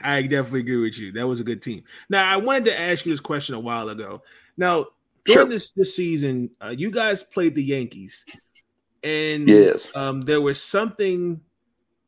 I 0.00 0.22
definitely 0.22 0.60
agree 0.60 0.76
with 0.82 0.98
you. 0.98 1.10
That 1.12 1.26
was 1.26 1.40
a 1.40 1.44
good 1.44 1.60
team. 1.60 1.82
Now, 2.08 2.30
I 2.32 2.36
wanted 2.36 2.66
to 2.66 2.80
ask 2.80 3.04
you 3.04 3.12
this 3.12 3.18
question 3.20 3.54
a 3.56 3.60
while 3.60 3.88
ago. 3.90 4.22
Now, 4.56 4.86
Sure. 5.26 5.38
during 5.38 5.48
this 5.50 5.72
this 5.72 5.96
season, 5.96 6.48
uh, 6.64 6.68
you 6.68 6.88
guys 6.88 7.24
played 7.24 7.56
the 7.56 7.64
Yankees, 7.64 8.24
and 9.02 9.48
Yes. 9.48 9.90
um, 9.96 10.20
there 10.22 10.40
was 10.40 10.62
something 10.62 11.40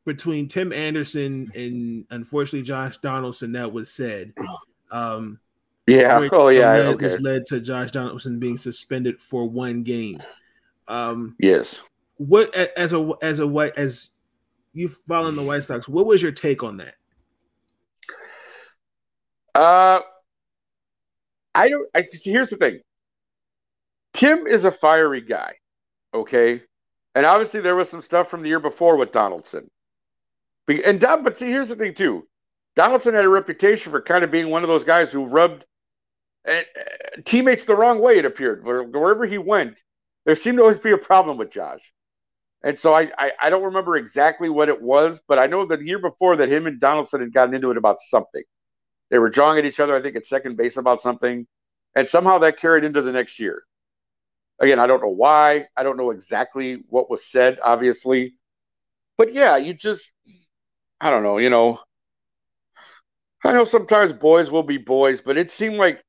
between 0.07 0.47
Tim 0.47 0.73
Anderson 0.73 1.51
and 1.57 2.07
unfortunately 2.11 2.63
Josh 2.63 2.99
Donaldson 2.99 3.51
that 3.53 3.73
was 3.73 3.91
said. 3.93 4.33
Um, 4.93 5.41
Yeah. 5.89 6.29
Oh 6.33 6.49
yeah. 6.49 6.73
led, 6.73 6.87
Okay. 6.95 7.07
Which 7.09 7.21
led 7.21 7.47
to 7.47 7.61
Josh 7.61 7.91
Donaldson 7.91 8.39
being 8.39 8.57
suspended 8.57 9.21
for 9.21 9.49
one 9.49 9.83
game. 9.83 10.23
Um, 10.87 11.35
Yes. 11.39 11.81
what 12.17 12.55
as 12.55 12.93
a 12.93 13.13
as 13.23 13.41
a 13.41 13.47
white 13.47 13.77
as 13.77 14.11
you 14.73 14.89
following 15.09 15.37
the 15.37 15.43
White 15.43 15.65
Sox, 15.65 15.89
what 15.89 16.07
was 16.07 16.23
your 16.23 16.33
take 16.33 16.63
on 16.63 16.77
that? 16.79 16.95
Uh, 19.55 20.01
I 21.55 21.69
don't. 21.69 21.89
I 21.95 22.07
see. 22.13 22.31
Here's 22.31 22.51
the 22.51 22.57
thing. 22.57 22.81
Tim 24.13 24.47
is 24.47 24.65
a 24.65 24.73
fiery 24.73 25.21
guy, 25.21 25.55
okay, 26.15 26.63
and 27.15 27.27
obviously 27.27 27.61
there 27.61 27.77
was 27.77 27.89
some 27.89 28.03
stuff 28.03 28.31
from 28.31 28.43
the 28.43 28.49
year 28.49 28.61
before 28.61 28.97
with 28.97 29.13
Donaldson. 29.13 29.69
And 30.85 31.01
Don, 31.01 31.25
but 31.25 31.39
see, 31.39 31.47
here's 31.47 31.71
the 31.71 31.77
thing 31.77 31.95
too. 31.95 32.27
Donaldson 32.77 33.15
had 33.15 33.25
a 33.25 33.29
reputation 33.29 33.91
for 33.91 34.01
kind 34.01 34.23
of 34.23 34.31
being 34.31 34.51
one 34.51 34.63
of 34.63 34.69
those 34.69 34.85
guys 34.85 35.11
who 35.11 35.25
rubbed 35.25 35.65
uh, 36.49 37.21
teammates 37.25 37.65
the 37.65 37.77
wrong 37.77 38.01
way. 38.01 38.19
It 38.19 38.25
appeared 38.25 38.65
Where, 38.65 38.83
wherever 38.83 39.27
he 39.27 39.39
went, 39.39 39.83
there 40.25 40.35
seemed 40.35 40.59
to 40.59 40.63
always 40.63 40.79
be 40.79 40.93
a 40.93 40.99
problem 40.99 41.37
with 41.37 41.51
Josh. 41.51 41.93
And 42.63 42.79
so 42.79 42.93
I, 42.93 43.11
I 43.17 43.33
I 43.41 43.51
don't 43.51 43.65
remember 43.65 43.97
exactly 43.97 44.49
what 44.49 44.69
it 44.69 44.83
was, 44.83 45.23
but 45.29 45.39
I 45.39 45.47
know 45.47 45.65
the 45.65 45.79
year 45.79 46.01
before 46.01 46.37
that 46.37 46.51
him 46.51 46.67
and 46.67 46.81
Donaldson 46.81 47.21
had 47.21 47.33
gotten 47.33 47.55
into 47.55 47.71
it 47.71 47.77
about 47.77 48.01
something. 48.01 48.43
They 49.11 49.19
were 49.19 49.31
drawing 49.31 49.59
at 49.59 49.65
each 49.65 49.81
other, 49.81 49.97
I 49.97 50.03
think, 50.03 50.17
at 50.17 50.27
second 50.27 50.57
base 50.57 50.77
about 50.77 51.01
something. 51.01 51.47
And 51.95 52.09
somehow 52.09 52.39
that 52.39 52.59
carried 52.59 52.85
into 52.85 53.01
the 53.01 53.13
next 53.13 53.39
year. 53.39 53.63
Again, 54.61 54.79
I 54.79 54.87
don't 54.87 55.01
know 55.01 55.09
why. 55.09 55.69
I 55.77 55.83
don't 55.83 55.97
know 55.97 56.11
exactly 56.11 56.83
what 56.89 57.09
was 57.09 57.25
said, 57.25 57.59
obviously. 57.63 58.35
But 59.17 59.33
yeah, 59.33 59.57
you 59.57 59.73
just, 59.73 60.13
I 61.01 61.11
don't 61.11 61.23
know, 61.23 61.39
you 61.39 61.51
know. 61.51 61.81
I 63.45 63.53
know 63.53 63.65
sometimes 63.65 64.13
boys 64.13 64.51
will 64.51 64.65
be 64.65 64.79
boys, 64.79 65.21
but 65.21 65.39
it 65.39 65.51
seemed 65.51 65.77
like 65.77 66.03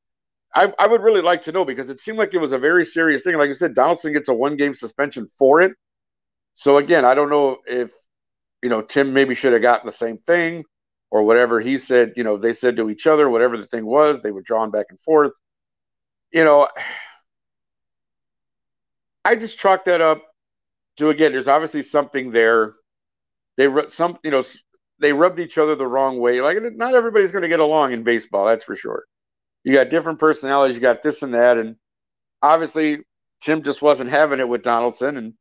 I, 0.56 0.74
I 0.80 0.88
would 0.88 1.02
really 1.02 1.22
like 1.22 1.44
to 1.44 1.52
know 1.52 1.64
because 1.64 1.90
it 1.90 2.00
seemed 2.00 2.18
like 2.18 2.34
it 2.34 2.40
was 2.40 2.54
a 2.54 2.58
very 2.58 2.86
serious 2.86 3.24
thing. 3.24 3.38
Like 3.38 3.50
I 3.50 3.54
said, 3.54 3.76
Donaldson 3.76 4.14
gets 4.14 4.30
a 4.30 4.34
one 4.34 4.58
game 4.58 4.74
suspension 4.74 5.28
for 5.28 5.62
it. 5.62 5.74
So 6.56 6.78
again, 6.78 7.06
I 7.06 7.14
don't 7.16 7.30
know 7.30 7.58
if 7.68 7.92
you 8.64 8.70
know 8.70 8.82
Tim 8.82 9.14
maybe 9.14 9.36
should 9.36 9.54
have 9.54 9.62
gotten 9.62 9.86
the 9.86 9.92
same 9.92 10.18
thing 10.18 10.64
or 11.12 11.24
whatever 11.24 11.60
he 11.60 11.78
said. 11.78 12.14
You 12.18 12.24
know, 12.24 12.38
they 12.38 12.54
said 12.54 12.78
to 12.78 12.90
each 12.90 13.08
other, 13.08 13.30
whatever 13.30 13.58
the 13.58 13.68
thing 13.68 13.86
was, 13.86 14.22
they 14.22 14.32
were 14.32 14.42
drawn 14.42 14.72
back 14.72 14.88
and 14.90 15.00
forth. 15.00 15.34
You 16.32 16.44
know, 16.44 16.68
I 19.26 19.36
just 19.36 19.60
chalk 19.60 19.86
that 19.86 20.02
up 20.02 20.24
to 20.98 21.10
again. 21.10 21.32
There's 21.32 21.48
obviously 21.48 21.84
something 21.84 22.32
there. 22.32 22.74
They 23.58 23.68
some 23.90 24.18
you 24.24 24.32
know 24.32 24.44
they 25.00 25.14
rubbed 25.14 25.40
each 25.40 25.58
other 25.58 25.76
the 25.76 25.88
wrong 25.88 26.20
way. 26.20 26.42
Like 26.42 26.58
not 26.76 26.96
everybody's 26.96 27.32
going 27.32 27.44
to 27.44 27.48
get 27.50 27.60
along 27.60 27.94
in 27.94 28.04
baseball, 28.04 28.46
that's 28.46 28.64
for 28.64 28.76
sure. 28.76 29.06
You 29.70 29.76
got 29.76 29.92
different 29.92 30.18
personalities, 30.18 30.76
you 30.76 30.82
got 30.82 31.04
this 31.04 31.22
and 31.22 31.36
that, 31.36 31.58
and 31.58 31.76
obviously 32.42 33.04
Tim 33.40 33.62
just 33.62 33.84
wasn't 33.84 34.10
having 34.10 34.40
it 34.40 34.50
with 34.50 34.64
Donaldson, 34.64 35.16
and 35.16 35.36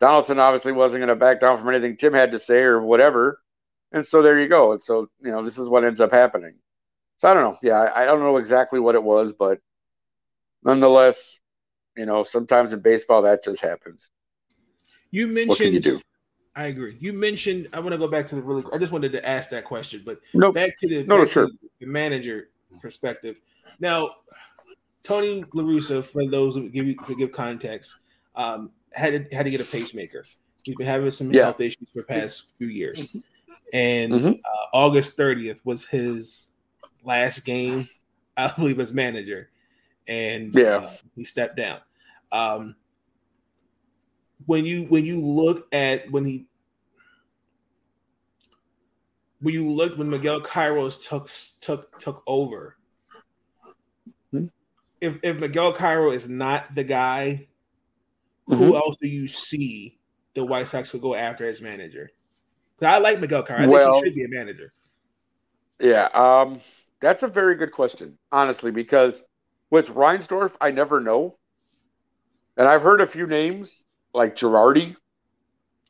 Donaldson 0.00 0.38
obviously 0.38 0.72
wasn't 0.72 1.00
going 1.00 1.10
to 1.10 1.16
back 1.16 1.38
down 1.38 1.58
from 1.58 1.68
anything 1.68 1.98
Tim 1.98 2.14
had 2.14 2.30
to 2.30 2.38
say 2.38 2.62
or 2.62 2.80
whatever. 2.80 3.42
And 3.92 4.06
so 4.06 4.22
there 4.22 4.40
you 4.40 4.48
go. 4.48 4.72
And 4.72 4.82
so 4.82 5.10
you 5.20 5.30
know 5.30 5.44
this 5.44 5.58
is 5.58 5.68
what 5.68 5.84
ends 5.84 6.00
up 6.00 6.12
happening. 6.12 6.54
So 7.18 7.28
I 7.28 7.34
don't 7.34 7.42
know. 7.42 7.58
Yeah, 7.62 7.74
I, 7.74 8.04
I 8.04 8.06
don't 8.06 8.20
know 8.20 8.38
exactly 8.38 8.80
what 8.80 8.94
it 8.94 9.02
was, 9.02 9.34
but 9.34 9.58
nonetheless, 10.62 11.38
you 11.94 12.06
know, 12.06 12.22
sometimes 12.22 12.72
in 12.72 12.80
baseball 12.80 13.20
that 13.20 13.44
just 13.44 13.60
happens. 13.60 14.08
You 15.10 15.26
mentioned. 15.26 15.48
What 15.50 15.58
can 15.58 15.72
you 15.74 15.80
do? 15.80 16.00
I 16.56 16.68
agree. 16.68 16.96
You 17.00 17.12
mentioned. 17.12 17.68
I 17.74 17.80
want 17.80 17.92
to 17.92 17.98
go 17.98 18.08
back 18.08 18.28
to 18.28 18.34
the 18.34 18.42
really. 18.42 18.64
I 18.72 18.78
just 18.78 18.92
wanted 18.92 19.12
to 19.12 19.28
ask 19.28 19.50
that 19.50 19.66
question, 19.66 20.00
but 20.06 20.22
nope. 20.32 20.54
back 20.54 20.78
to 20.78 20.88
the, 20.88 21.04
no, 21.04 21.18
back 21.18 21.30
sure. 21.30 21.48
to 21.48 21.52
the 21.80 21.86
manager 21.86 22.48
perspective. 22.80 23.36
Now, 23.80 24.10
Tony 25.02 25.44
La 25.52 25.62
Russa, 25.62 26.04
for 26.04 26.26
those 26.26 26.54
who 26.54 26.68
give 26.68 26.86
you 26.86 26.96
to 27.06 27.14
give 27.14 27.32
context, 27.32 27.96
um, 28.34 28.70
had 28.92 29.30
to, 29.30 29.36
had 29.36 29.44
to 29.44 29.50
get 29.50 29.60
a 29.60 29.64
pacemaker. 29.64 30.24
He's 30.62 30.74
been 30.76 30.86
having 30.86 31.10
some 31.10 31.30
yeah. 31.32 31.44
health 31.44 31.60
issues 31.60 31.90
for 31.92 31.98
the 31.98 32.04
past 32.04 32.46
few 32.58 32.68
years, 32.68 33.14
and 33.72 34.12
mm-hmm. 34.12 34.28
uh, 34.32 34.66
August 34.72 35.16
30th 35.16 35.60
was 35.64 35.84
his 35.84 36.48
last 37.04 37.44
game, 37.44 37.86
I 38.36 38.50
believe, 38.52 38.80
as 38.80 38.94
manager, 38.94 39.50
and 40.08 40.54
yeah, 40.54 40.76
uh, 40.76 40.90
he 41.14 41.24
stepped 41.24 41.56
down. 41.56 41.80
Um, 42.32 42.76
when 44.46 44.64
you 44.64 44.84
when 44.84 45.04
you 45.04 45.20
look 45.20 45.66
at 45.72 46.10
when 46.10 46.24
he 46.24 46.46
when 49.40 49.54
you 49.54 49.70
look 49.70 49.96
when 49.98 50.08
Miguel 50.08 50.40
Cairo's 50.40 51.06
took 51.06 51.30
took 51.60 51.98
took 51.98 52.22
over, 52.26 52.76
mm-hmm. 52.78 52.83
If 55.04 55.18
if 55.22 55.38
Miguel 55.38 55.72
Cairo 55.72 56.10
is 56.10 56.28
not 56.28 56.74
the 56.74 56.84
guy, 56.84 57.46
mm-hmm. 58.48 58.62
who 58.62 58.76
else 58.76 58.96
do 59.00 59.08
you 59.08 59.28
see 59.28 59.98
the 60.34 60.44
White 60.44 60.68
Sox 60.68 60.90
could 60.90 61.02
go 61.02 61.14
after 61.14 61.46
as 61.46 61.60
manager? 61.60 62.10
I 62.82 62.98
like 62.98 63.20
Miguel 63.20 63.42
Cairo. 63.42 63.62
I 63.62 63.66
well, 63.66 63.94
think 63.94 64.06
he 64.06 64.10
should 64.10 64.16
be 64.16 64.24
a 64.24 64.38
manager. 64.38 64.72
Yeah, 65.80 66.08
um, 66.14 66.60
that's 67.00 67.22
a 67.22 67.28
very 67.28 67.54
good 67.54 67.72
question, 67.72 68.18
honestly, 68.30 68.70
because 68.70 69.22
with 69.70 69.88
Reinsdorf, 69.88 70.52
I 70.60 70.70
never 70.70 71.00
know. 71.00 71.36
And 72.56 72.68
I've 72.68 72.82
heard 72.82 73.00
a 73.00 73.06
few 73.06 73.26
names 73.26 73.84
like 74.12 74.36
Girardi, 74.36 74.94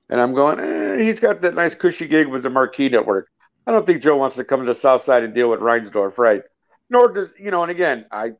and 0.08 0.20
I'm 0.20 0.34
going, 0.34 0.60
eh, 0.60 1.02
he's 1.02 1.20
got 1.20 1.42
that 1.42 1.54
nice 1.54 1.74
cushy 1.74 2.06
gig 2.06 2.26
with 2.26 2.42
the 2.42 2.50
Marquee 2.50 2.88
Network. 2.88 3.28
I 3.66 3.72
don't 3.72 3.84
think 3.84 4.02
Joe 4.02 4.16
wants 4.16 4.36
to 4.36 4.44
come 4.44 4.60
to 4.60 4.66
the 4.66 4.74
South 4.74 5.02
Side 5.02 5.24
and 5.24 5.34
deal 5.34 5.50
with 5.50 5.60
Reinsdorf, 5.60 6.16
right? 6.18 6.42
Nor 6.88 7.12
does 7.12 7.32
you 7.38 7.50
know. 7.50 7.62
And 7.62 7.70
again, 7.70 8.06
I, 8.10 8.32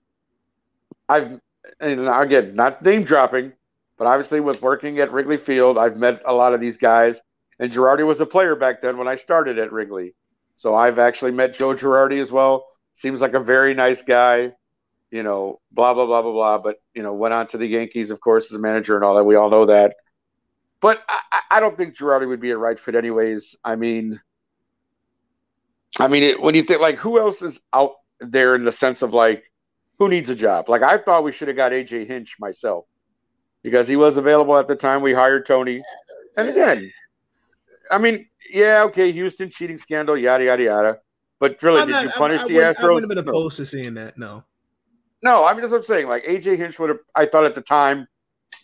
I've 1.09 1.41
and 1.81 2.09
again 2.09 2.55
not 2.55 2.83
name 2.83 3.05
dropping, 3.05 3.53
but 3.97 4.07
obviously 4.07 4.41
with 4.41 4.63
working 4.63 4.99
at 4.99 5.13
Wrigley 5.13 5.37
Field, 5.37 5.79
I've 5.79 5.97
met 5.97 6.23
a 6.27 6.35
lot 6.35 6.55
of 6.55 6.61
these 6.61 6.77
guys. 6.77 7.21
And 7.59 7.71
Girardi 7.71 8.05
was 8.05 8.21
a 8.21 8.27
player 8.27 8.57
back 8.57 8.83
then 8.83 8.99
when 8.99 9.07
I 9.07 9.15
started 9.15 9.59
at 9.59 9.73
Wrigley, 9.73 10.15
so 10.57 10.75
I've 10.75 10.99
actually 10.99 11.31
met 11.31 11.55
Joe 11.55 11.75
Girardi 11.75 12.21
as 12.21 12.33
well. 12.33 12.67
Seems 12.95 13.21
like 13.21 13.35
a 13.35 13.41
very 13.41 13.75
nice 13.75 14.03
guy 14.03 14.53
you 15.15 15.23
know, 15.23 15.61
blah 15.71 15.95
blah 15.95 16.07
blah 16.07 16.23
blah 16.23 16.33
blah. 16.33 16.59
But 16.59 16.83
you 16.93 17.05
know, 17.05 17.13
went 17.13 17.35
on 17.35 17.47
to 17.49 17.57
the 17.57 17.67
Yankees, 17.67 18.11
of 18.11 18.21
course, 18.21 18.51
as 18.51 18.57
a 18.57 18.59
manager 18.59 18.97
and 18.97 19.05
all 19.05 19.15
that. 19.15 19.23
We 19.23 19.37
all 19.37 19.49
know 19.49 19.67
that. 19.67 19.95
But 20.81 21.05
I, 21.09 21.41
I 21.53 21.61
don't 21.61 21.79
think 21.79 21.97
Girardi 21.97 22.27
would 22.27 22.41
be 22.41 22.51
a 22.51 22.59
right 22.59 22.77
fit, 22.77 22.97
anyways. 22.97 23.57
I 23.65 23.77
mean, 23.77 24.21
I 26.01 26.09
mean, 26.09 26.25
it, 26.25 26.43
when 26.43 26.57
you 26.57 26.65
think 26.65 26.81
like 26.81 26.97
who 26.97 27.21
else 27.21 27.43
is 27.43 27.61
out 27.73 27.93
there 28.19 28.57
in 28.57 28.65
the 28.65 28.73
sense 28.73 29.03
of 29.03 29.15
like 29.15 29.45
who 29.99 30.09
needs 30.09 30.31
a 30.31 30.35
job? 30.35 30.69
Like 30.69 30.83
I 30.83 30.99
thought 30.99 31.25
we 31.25 31.33
should 31.33 31.49
have 31.49 31.57
got 31.57 31.73
AJ 31.73 32.07
Hinch 32.07 32.37
myself 32.39 32.87
because 33.63 33.89
he 33.89 33.97
was 33.97 34.17
available 34.17 34.57
at 34.57 34.69
the 34.69 34.77
time 34.77 35.03
we 35.03 35.13
hired 35.13 35.47
Tony. 35.47 35.83
And 36.37 36.49
again, 36.49 36.93
I 37.91 37.99
mean, 37.99 38.27
yeah, 38.51 38.83
okay, 38.85 39.13
Houston 39.13 39.51
cheating 39.51 39.79
scandal, 39.79 40.17
yada 40.17 40.45
yada 40.45 40.63
yada. 40.63 40.99
But 41.41 41.63
really, 41.63 41.81
I'm 41.81 41.87
did 41.87 41.93
not, 41.93 42.05
you 42.05 42.11
punish 42.11 42.41
I, 42.41 42.45
I 42.45 42.47
the 42.47 42.55
Astros? 42.55 42.79
I 42.79 42.85
wouldn't 42.85 43.03
have 43.03 43.09
been 43.09 43.19
opposed 43.19 43.57
to 43.57 43.67
seeing 43.67 43.95
that. 43.95 44.17
No. 44.17 44.45
No, 45.23 45.45
I 45.45 45.53
mean 45.53 45.63
that's 45.63 45.73
what 45.73 45.79
I'm 45.79 45.85
saying. 45.85 46.07
Like 46.07 46.25
AJ 46.25 46.59
Hinch 46.59 46.79
would 46.79 46.91
have, 46.91 46.99
I 47.15 47.27
thought 47.27 47.45
at 47.45 47.55
the 47.55 47.63
time, 47.63 48.07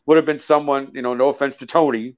would 0.07 0.17
have 0.17 0.27
been 0.27 0.39
someone. 0.39 0.91
You 0.95 1.03
know, 1.03 1.15
no 1.15 1.29
offense 1.29 1.57
to 1.59 1.67
Tony, 1.67 2.17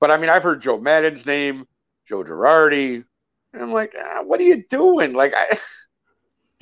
but 0.00 0.10
I 0.10 0.16
mean 0.16 0.30
I've 0.30 0.42
heard 0.42 0.62
Joe 0.62 0.78
Maddon's 0.78 1.26
name, 1.26 1.66
Joe 2.06 2.22
Girardi, 2.22 3.04
and 3.52 3.62
I'm 3.62 3.72
like, 3.72 3.94
ah, 3.98 4.22
what 4.22 4.40
are 4.40 4.44
you 4.44 4.64
doing? 4.68 5.12
Like 5.12 5.34
I, 5.36 5.58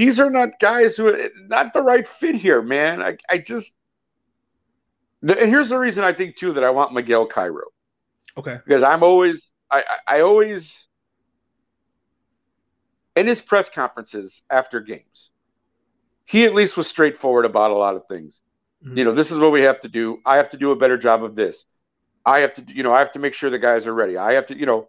these 0.02 0.18
are 0.18 0.30
not 0.30 0.58
guys 0.58 0.96
who 0.96 1.08
are 1.08 1.18
not 1.46 1.72
the 1.72 1.82
right 1.82 2.06
fit 2.06 2.34
here, 2.34 2.60
man. 2.60 3.00
I 3.00 3.16
I 3.30 3.38
just. 3.38 3.74
The, 5.22 5.40
and 5.40 5.48
here's 5.48 5.68
the 5.68 5.78
reason 5.78 6.02
I 6.02 6.12
think 6.12 6.34
too 6.34 6.52
that 6.54 6.64
I 6.64 6.70
want 6.70 6.92
Miguel 6.92 7.26
Cairo. 7.26 7.68
Okay. 8.36 8.58
Because 8.64 8.82
I'm 8.82 9.04
always 9.04 9.52
I 9.70 9.84
I 10.08 10.20
always 10.22 10.84
in 13.14 13.28
his 13.28 13.40
press 13.40 13.70
conferences 13.70 14.42
after 14.50 14.80
games 14.80 15.30
he 16.24 16.46
at 16.46 16.54
least 16.54 16.76
was 16.76 16.88
straightforward 16.88 17.44
about 17.44 17.70
a 17.70 17.74
lot 17.74 17.94
of 17.94 18.06
things. 18.06 18.40
Mm-hmm. 18.84 18.98
You 18.98 19.04
know, 19.04 19.14
this 19.14 19.30
is 19.30 19.38
what 19.38 19.52
we 19.52 19.62
have 19.62 19.80
to 19.82 19.88
do. 19.88 20.18
I 20.26 20.36
have 20.36 20.50
to 20.50 20.56
do 20.56 20.72
a 20.72 20.76
better 20.76 20.96
job 20.96 21.22
of 21.22 21.36
this. 21.36 21.64
I 22.24 22.40
have 22.40 22.54
to, 22.54 22.64
you 22.66 22.82
know, 22.82 22.92
I 22.92 23.00
have 23.00 23.12
to 23.12 23.18
make 23.18 23.34
sure 23.34 23.50
the 23.50 23.58
guys 23.58 23.86
are 23.86 23.94
ready. 23.94 24.16
I 24.16 24.32
have 24.32 24.46
to, 24.46 24.56
you 24.56 24.66
know, 24.66 24.88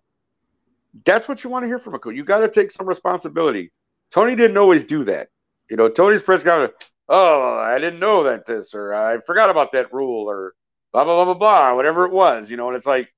that's 1.06 1.28
what 1.28 1.44
you 1.44 1.50
want 1.50 1.64
to 1.64 1.68
hear 1.68 1.80
from 1.80 1.96
a 1.96 2.00
coach. 2.00 2.16
You 2.16 2.24
got 2.24 2.40
to 2.40 2.50
take 2.50 2.72
some 2.72 2.88
responsibility. 2.88 3.72
Tony 4.14 4.36
didn't 4.36 4.58
always 4.58 4.86
do 4.86 5.04
that. 5.06 5.30
You 5.70 5.78
know, 5.78 5.90
Tony's 5.90 6.22
press 6.22 6.44
conference, 6.44 6.74
oh, 7.10 7.58
I 7.58 7.80
didn't 7.80 8.00
know 8.00 8.24
that 8.24 8.46
this, 8.46 8.74
or 8.76 8.94
I 8.94 9.20
forgot 9.20 9.50
about 9.50 9.72
that 9.72 9.92
rule, 9.94 10.30
or 10.30 10.54
blah, 10.92 11.04
blah, 11.04 11.16
blah, 11.16 11.34
blah, 11.34 11.34
blah, 11.34 11.76
whatever 11.76 12.06
it 12.06 12.12
was, 12.12 12.52
you 12.52 12.58
know, 12.58 12.68
and 12.68 12.78
it's 12.78 12.86
like, 12.86 13.10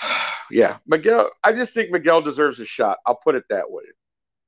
yeah, 0.50 0.78
Miguel, 0.86 1.30
I 1.42 1.52
just 1.52 1.72
think 1.72 1.90
Miguel 1.90 2.20
deserves 2.22 2.60
a 2.60 2.66
shot. 2.66 2.98
I'll 3.06 3.16
put 3.16 3.34
it 3.34 3.44
that 3.50 3.70
way. 3.70 3.84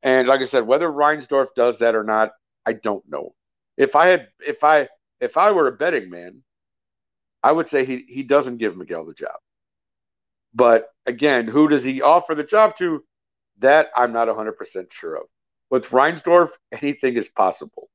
And 0.02 0.28
like 0.28 0.40
I 0.40 0.44
said, 0.44 0.66
whether 0.66 0.88
Reinsdorf 0.88 1.48
does 1.56 1.78
that 1.78 1.94
or 1.94 2.04
not, 2.04 2.32
I 2.66 2.74
don't 2.74 3.04
know. 3.08 3.34
If 3.76 3.96
I 3.96 4.08
had, 4.08 4.28
if 4.46 4.62
I, 4.64 4.88
if 5.20 5.36
I 5.36 5.52
were 5.52 5.68
a 5.68 5.72
betting 5.72 6.10
man, 6.10 6.42
I 7.42 7.52
would 7.52 7.68
say 7.68 7.84
he 7.84 8.04
he 8.08 8.22
doesn't 8.22 8.58
give 8.58 8.76
Miguel 8.76 9.04
the 9.04 9.14
job. 9.14 9.36
But 10.54 10.88
again, 11.06 11.48
who 11.48 11.68
does 11.68 11.82
he 11.82 12.02
offer 12.02 12.34
the 12.34 12.44
job 12.44 12.76
to? 12.76 13.02
That 13.62 13.90
I'm 13.96 14.12
not 14.12 14.28
100% 14.28 14.92
sure 14.92 15.16
of. 15.16 15.24
With 15.70 15.88
Reinsdorf, 15.90 16.50
anything 16.72 17.14
is 17.14 17.28
possible. 17.28 17.88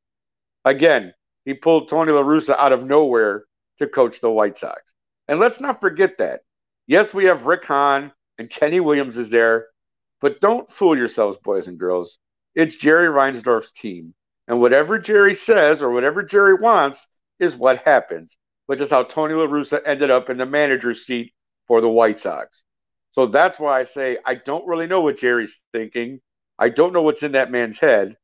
Again, 0.65 1.13
he 1.45 1.53
pulled 1.53 1.89
Tony 1.89 2.11
La 2.11 2.23
Russa 2.23 2.57
out 2.57 2.71
of 2.71 2.85
nowhere 2.85 3.45
to 3.77 3.87
coach 3.87 4.19
the 4.19 4.31
White 4.31 4.57
Sox. 4.57 4.93
And 5.27 5.39
let's 5.39 5.59
not 5.59 5.81
forget 5.81 6.17
that. 6.17 6.41
Yes, 6.87 7.13
we 7.13 7.25
have 7.25 7.45
Rick 7.45 7.65
Hahn 7.65 8.11
and 8.37 8.49
Kenny 8.49 8.79
Williams 8.79 9.17
is 9.17 9.29
there, 9.29 9.67
but 10.21 10.39
don't 10.39 10.69
fool 10.69 10.97
yourselves, 10.97 11.37
boys 11.43 11.67
and 11.67 11.77
girls. 11.77 12.17
It's 12.55 12.77
Jerry 12.77 13.07
Reinsdorf's 13.07 13.73
team. 13.73 14.13
And 14.47 14.61
whatever 14.61 14.97
Jerry 14.97 15.35
says 15.35 15.81
or 15.81 15.91
whatever 15.91 16.23
Jerry 16.23 16.53
wants 16.53 17.07
is 17.39 17.57
what 17.57 17.79
happens, 17.83 18.37
which 18.67 18.79
is 18.79 18.89
how 18.89 19.03
Tony 19.03 19.33
La 19.33 19.47
Russa 19.47 19.81
ended 19.85 20.11
up 20.11 20.29
in 20.29 20.37
the 20.37 20.45
manager's 20.45 21.05
seat 21.05 21.33
for 21.67 21.81
the 21.81 21.89
White 21.89 22.19
Sox. 22.19 22.63
So 23.17 23.25
that's 23.25 23.59
why 23.59 23.79
I 23.79 23.83
say 23.83 24.19
I 24.23 24.35
don't 24.35 24.67
really 24.67 24.85
know 24.85 25.01
what 25.01 25.17
Jerry's 25.17 25.59
thinking. 25.73 26.21
I 26.59 26.69
don't 26.69 26.93
know 26.93 27.01
what's 27.01 27.23
in 27.23 27.31
that 27.31 27.49
man's 27.49 27.79
head, 27.79 28.15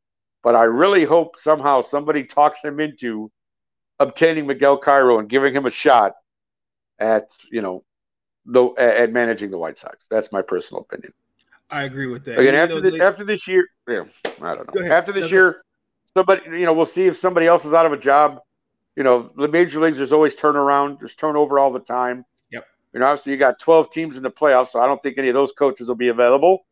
but 0.43 0.55
I 0.55 0.65
really 0.65 1.03
hope 1.03 1.39
somehow 1.39 1.81
somebody 1.81 2.25
talks 2.25 2.63
him 2.63 2.79
into 2.79 3.31
obtaining 3.99 4.45
Miguel 4.45 4.77
Cairo 4.77 5.17
and 5.17 5.27
giving 5.27 5.55
him 5.55 5.65
a 5.65 5.71
shot 5.71 6.13
at, 6.99 7.31
you 7.51 7.63
know, 7.63 7.83
the, 8.45 8.65
at 8.77 9.11
managing 9.11 9.49
the 9.49 9.57
White 9.57 9.79
Sox. 9.79 10.05
That's 10.05 10.31
my 10.31 10.43
personal 10.43 10.81
opinion. 10.81 11.11
I 11.71 11.83
agree 11.83 12.05
with 12.05 12.25
that. 12.25 12.37
Again, 12.37 12.53
after, 12.53 12.79
this, 12.79 13.01
after 13.01 13.23
this 13.23 13.47
year, 13.47 13.67
yeah, 13.87 14.03
I 14.43 14.53
don't 14.53 14.75
know. 14.75 14.91
After 14.91 15.11
this 15.11 15.31
year, 15.31 15.63
somebody, 16.15 16.43
you 16.45 16.65
know, 16.65 16.73
we'll 16.73 16.85
see 16.85 17.07
if 17.07 17.17
somebody 17.17 17.47
else 17.47 17.65
is 17.65 17.73
out 17.73 17.87
of 17.87 17.93
a 17.93 17.97
job. 17.97 18.41
You 18.95 19.01
know, 19.01 19.31
the 19.35 19.47
major 19.47 19.79
leagues, 19.79 19.97
there's 19.97 20.13
always 20.13 20.35
turnaround, 20.35 20.99
there's 20.99 21.15
turnover 21.15 21.57
all 21.57 21.71
the 21.71 21.79
time. 21.79 22.25
You 22.93 22.99
know, 22.99 23.07
obviously, 23.07 23.31
you 23.33 23.39
got 23.39 23.59
12 23.59 23.89
teams 23.89 24.17
in 24.17 24.23
the 24.23 24.31
playoffs, 24.31 24.67
so 24.67 24.79
I 24.79 24.85
don't 24.85 25.01
think 25.01 25.17
any 25.17 25.29
of 25.29 25.33
those 25.33 25.51
coaches 25.51 25.87
will 25.87 25.95
be 25.95 26.09
available. 26.09 26.65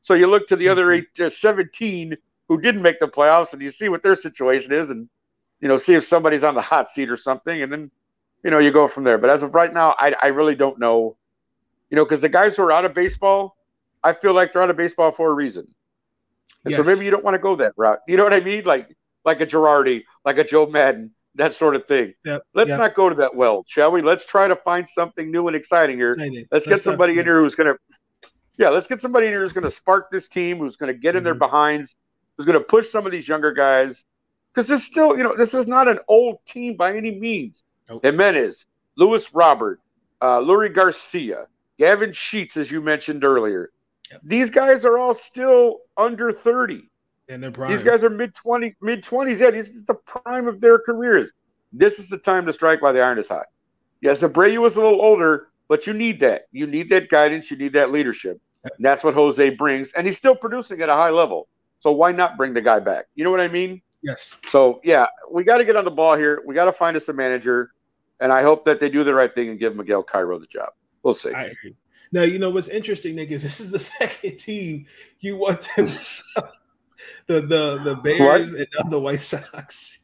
So 0.00 0.14
you 0.14 0.26
look 0.26 0.48
to 0.48 0.56
the 0.56 0.66
mm-hmm. 0.66 0.72
other 0.72 0.92
eight, 0.92 1.20
uh, 1.20 1.28
17 1.28 2.16
who 2.48 2.60
didn't 2.60 2.82
make 2.82 2.98
the 2.98 3.08
playoffs, 3.08 3.52
and 3.52 3.60
you 3.60 3.70
see 3.70 3.88
what 3.88 4.02
their 4.02 4.16
situation 4.16 4.72
is, 4.72 4.90
and 4.90 5.08
you 5.60 5.68
know, 5.68 5.76
see 5.76 5.94
if 5.94 6.04
somebody's 6.04 6.44
on 6.44 6.54
the 6.54 6.62
hot 6.62 6.90
seat 6.90 7.10
or 7.10 7.16
something, 7.16 7.62
and 7.62 7.72
then 7.72 7.90
you 8.42 8.50
know, 8.50 8.58
you 8.58 8.70
go 8.70 8.86
from 8.86 9.04
there. 9.04 9.18
But 9.18 9.30
as 9.30 9.42
of 9.42 9.54
right 9.54 9.72
now, 9.72 9.94
I, 9.98 10.14
I 10.22 10.26
really 10.28 10.54
don't 10.54 10.78
know. 10.78 11.16
You 11.90 11.96
know, 11.96 12.04
because 12.04 12.20
the 12.20 12.28
guys 12.28 12.56
who 12.56 12.62
are 12.62 12.72
out 12.72 12.84
of 12.84 12.94
baseball, 12.94 13.56
I 14.02 14.12
feel 14.12 14.34
like 14.34 14.52
they're 14.52 14.62
out 14.62 14.70
of 14.70 14.76
baseball 14.76 15.10
for 15.10 15.30
a 15.30 15.34
reason. 15.34 15.66
And 16.64 16.70
yes. 16.70 16.78
so 16.78 16.84
maybe 16.84 17.04
you 17.04 17.10
don't 17.10 17.24
want 17.24 17.34
to 17.34 17.40
go 17.40 17.56
that 17.56 17.72
route. 17.76 17.98
You 18.06 18.16
know 18.16 18.24
what 18.24 18.34
I 18.34 18.40
mean? 18.40 18.64
Like 18.64 18.96
like 19.24 19.40
a 19.40 19.46
Girardi, 19.46 20.04
like 20.24 20.38
a 20.38 20.44
Joe 20.44 20.66
Maddon, 20.66 21.10
that 21.36 21.54
sort 21.54 21.76
of 21.76 21.86
thing. 21.86 22.14
Yep. 22.24 22.42
Let's 22.54 22.68
yep. 22.68 22.78
not 22.78 22.94
go 22.94 23.08
to 23.08 23.14
that 23.16 23.34
well, 23.34 23.64
shall 23.68 23.90
we? 23.92 24.02
Let's 24.02 24.26
try 24.26 24.48
to 24.48 24.56
find 24.56 24.88
something 24.88 25.30
new 25.30 25.46
and 25.46 25.56
exciting 25.56 25.96
here. 25.96 26.12
Exciting. 26.12 26.46
Let's 26.50 26.66
That's 26.66 26.66
get 26.66 26.84
somebody 26.84 27.18
in 27.18 27.24
here 27.24 27.40
who's 27.40 27.54
gonna 27.54 27.74
yeah, 28.58 28.70
let's 28.70 28.86
get 28.86 29.00
somebody 29.00 29.26
in 29.26 29.32
here 29.32 29.42
who's 29.42 29.52
gonna 29.52 29.70
spark 29.70 30.10
this 30.10 30.28
team, 30.28 30.58
who's 30.58 30.76
gonna 30.76 30.94
get 30.94 31.14
in 31.14 31.18
mm-hmm. 31.18 31.24
their 31.24 31.34
behinds, 31.34 31.94
who's 32.36 32.46
gonna 32.46 32.60
push 32.60 32.88
some 32.88 33.06
of 33.06 33.12
these 33.12 33.28
younger 33.28 33.52
guys. 33.52 34.04
Because 34.52 34.68
this 34.68 34.84
still, 34.84 35.16
you 35.16 35.22
know, 35.22 35.36
this 35.36 35.52
is 35.52 35.66
not 35.66 35.86
an 35.86 35.98
old 36.08 36.38
team 36.46 36.76
by 36.76 36.96
any 36.96 37.18
means. 37.18 37.64
Nope. 37.88 38.02
Jimenez, 38.02 38.64
Luis 38.96 39.34
Robert, 39.34 39.80
uh, 40.22 40.38
Leury 40.38 40.74
Garcia, 40.74 41.46
Gavin 41.78 42.12
Sheets, 42.12 42.56
as 42.56 42.70
you 42.70 42.80
mentioned 42.80 43.22
earlier. 43.22 43.70
Yep. 44.10 44.20
These 44.24 44.50
guys 44.50 44.84
are 44.84 44.96
all 44.96 45.12
still 45.12 45.80
under 45.96 46.32
30. 46.32 46.88
And 47.28 47.42
they're 47.42 47.50
These 47.68 47.82
guys 47.82 48.04
are 48.04 48.10
mid 48.10 48.34
20, 48.34 48.76
mid 48.80 49.02
20s. 49.02 49.40
Yeah, 49.40 49.50
this 49.50 49.68
is 49.68 49.84
the 49.84 49.94
prime 49.94 50.46
of 50.46 50.60
their 50.60 50.78
careers. 50.78 51.32
This 51.72 51.98
is 51.98 52.08
the 52.08 52.18
time 52.18 52.46
to 52.46 52.52
strike 52.52 52.82
while 52.82 52.92
the 52.92 53.00
iron 53.00 53.18
is 53.18 53.28
hot. 53.28 53.46
Yes, 54.00 54.22
Abreu 54.22 54.58
was 54.58 54.76
a 54.76 54.80
little 54.80 55.02
older, 55.02 55.48
but 55.68 55.86
you 55.86 55.92
need 55.92 56.20
that. 56.20 56.46
You 56.52 56.66
need 56.66 56.88
that 56.90 57.08
guidance. 57.08 57.50
You 57.50 57.56
need 57.56 57.72
that 57.72 57.90
leadership. 57.90 58.40
Yep. 58.64 58.72
that's 58.80 59.04
what 59.04 59.14
Jose 59.14 59.50
brings. 59.50 59.92
And 59.92 60.06
he's 60.06 60.16
still 60.16 60.34
producing 60.34 60.82
at 60.82 60.88
a 60.88 60.94
high 60.94 61.10
level. 61.10 61.48
So 61.78 61.92
why 61.92 62.12
not 62.12 62.36
bring 62.36 62.52
the 62.52 62.62
guy 62.62 62.80
back? 62.80 63.06
You 63.14 63.24
know 63.24 63.30
what 63.30 63.40
I 63.40 63.48
mean? 63.48 63.80
Yes. 64.02 64.36
So 64.46 64.80
yeah, 64.84 65.06
we 65.30 65.44
got 65.44 65.58
to 65.58 65.64
get 65.64 65.76
on 65.76 65.84
the 65.84 65.90
ball 65.90 66.16
here. 66.16 66.42
We 66.46 66.54
got 66.54 66.64
to 66.66 66.72
find 66.72 66.96
us 66.96 67.08
a 67.08 67.12
manager, 67.12 67.70
and 68.20 68.32
I 68.32 68.42
hope 68.42 68.64
that 68.64 68.80
they 68.80 68.88
do 68.88 69.04
the 69.04 69.14
right 69.14 69.34
thing 69.34 69.50
and 69.50 69.58
give 69.58 69.76
Miguel 69.76 70.02
Cairo 70.02 70.38
the 70.38 70.46
job. 70.46 70.70
We'll 71.02 71.14
see. 71.14 71.32
I 71.32 71.44
agree. 71.44 71.76
Now 72.12 72.22
you 72.22 72.38
know 72.38 72.50
what's 72.50 72.68
interesting, 72.68 73.16
Nick, 73.16 73.30
is 73.30 73.42
this 73.42 73.60
is 73.60 73.70
the 73.70 73.78
second 73.98 74.36
team 74.38 74.86
you 75.20 75.36
want 75.36 75.68
them 75.76 75.88
the 77.26 77.40
the 77.40 77.80
the 77.84 77.96
Bears 77.96 78.54
what? 78.54 78.66
and 78.84 78.92
the 78.92 79.00
White 79.00 79.22
Sox. 79.22 79.98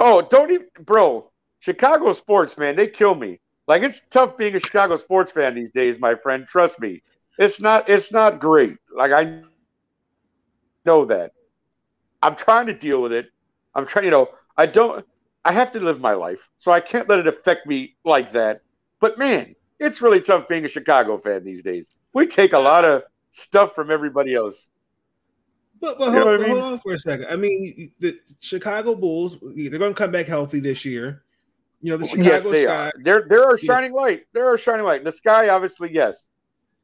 Oh, 0.00 0.26
don't 0.28 0.50
even, 0.50 0.66
bro. 0.80 1.30
Chicago 1.60 2.12
sports, 2.12 2.58
man, 2.58 2.76
they 2.76 2.86
kill 2.86 3.14
me. 3.14 3.40
Like 3.66 3.82
it's 3.82 4.00
tough 4.10 4.36
being 4.36 4.54
a 4.54 4.60
Chicago 4.60 4.96
sports 4.96 5.32
fan 5.32 5.54
these 5.54 5.70
days, 5.70 5.98
my 5.98 6.14
friend. 6.14 6.46
Trust 6.46 6.80
me, 6.80 7.02
it's 7.38 7.60
not. 7.60 7.88
It's 7.88 8.12
not 8.12 8.40
great. 8.40 8.76
Like 8.94 9.12
I 9.12 9.42
know 10.84 11.04
that. 11.06 11.32
I'm 12.22 12.36
trying 12.36 12.66
to 12.66 12.74
deal 12.74 13.02
with 13.02 13.12
it. 13.12 13.26
I'm 13.74 13.86
trying, 13.86 14.06
you 14.06 14.10
know, 14.10 14.30
I 14.56 14.66
don't, 14.66 15.04
I 15.44 15.52
have 15.52 15.72
to 15.72 15.80
live 15.80 16.00
my 16.00 16.12
life, 16.14 16.48
so 16.58 16.72
I 16.72 16.80
can't 16.80 17.08
let 17.08 17.18
it 17.18 17.26
affect 17.26 17.66
me 17.66 17.96
like 18.04 18.32
that. 18.32 18.62
But 19.00 19.18
man, 19.18 19.54
it's 19.78 20.00
really 20.00 20.20
tough 20.20 20.48
being 20.48 20.64
a 20.64 20.68
Chicago 20.68 21.18
fan 21.18 21.44
these 21.44 21.62
days. 21.62 21.90
We 22.14 22.26
take 22.26 22.52
a 22.52 22.58
lot 22.58 22.84
of 22.84 23.02
stuff 23.30 23.74
from 23.74 23.90
everybody 23.90 24.34
else. 24.34 24.68
But, 25.80 25.98
but 25.98 26.12
hold, 26.12 26.28
I 26.28 26.36
mean? 26.38 26.48
hold, 26.48 26.62
on 26.62 26.78
for 26.78 26.92
a 26.92 26.98
second. 26.98 27.26
I 27.28 27.36
mean, 27.36 27.92
the 27.98 28.18
Chicago 28.40 28.94
Bulls, 28.94 29.38
they're 29.42 29.78
going 29.78 29.92
to 29.92 29.98
come 29.98 30.10
back 30.10 30.26
healthy 30.26 30.60
this 30.60 30.84
year. 30.84 31.24
You 31.82 31.90
know, 31.90 31.96
the 31.98 32.06
Chicago 32.06 32.28
yes, 32.28 32.44
they 32.44 32.64
Sky. 32.64 32.86
Are. 32.86 32.92
They're 33.02 33.26
they're 33.28 33.54
a 33.54 33.58
shining 33.60 33.92
light. 33.92 34.24
They're 34.32 34.54
a 34.54 34.58
shining 34.58 34.86
light. 34.86 35.04
The 35.04 35.12
Sky, 35.12 35.50
obviously, 35.50 35.92
yes. 35.92 36.28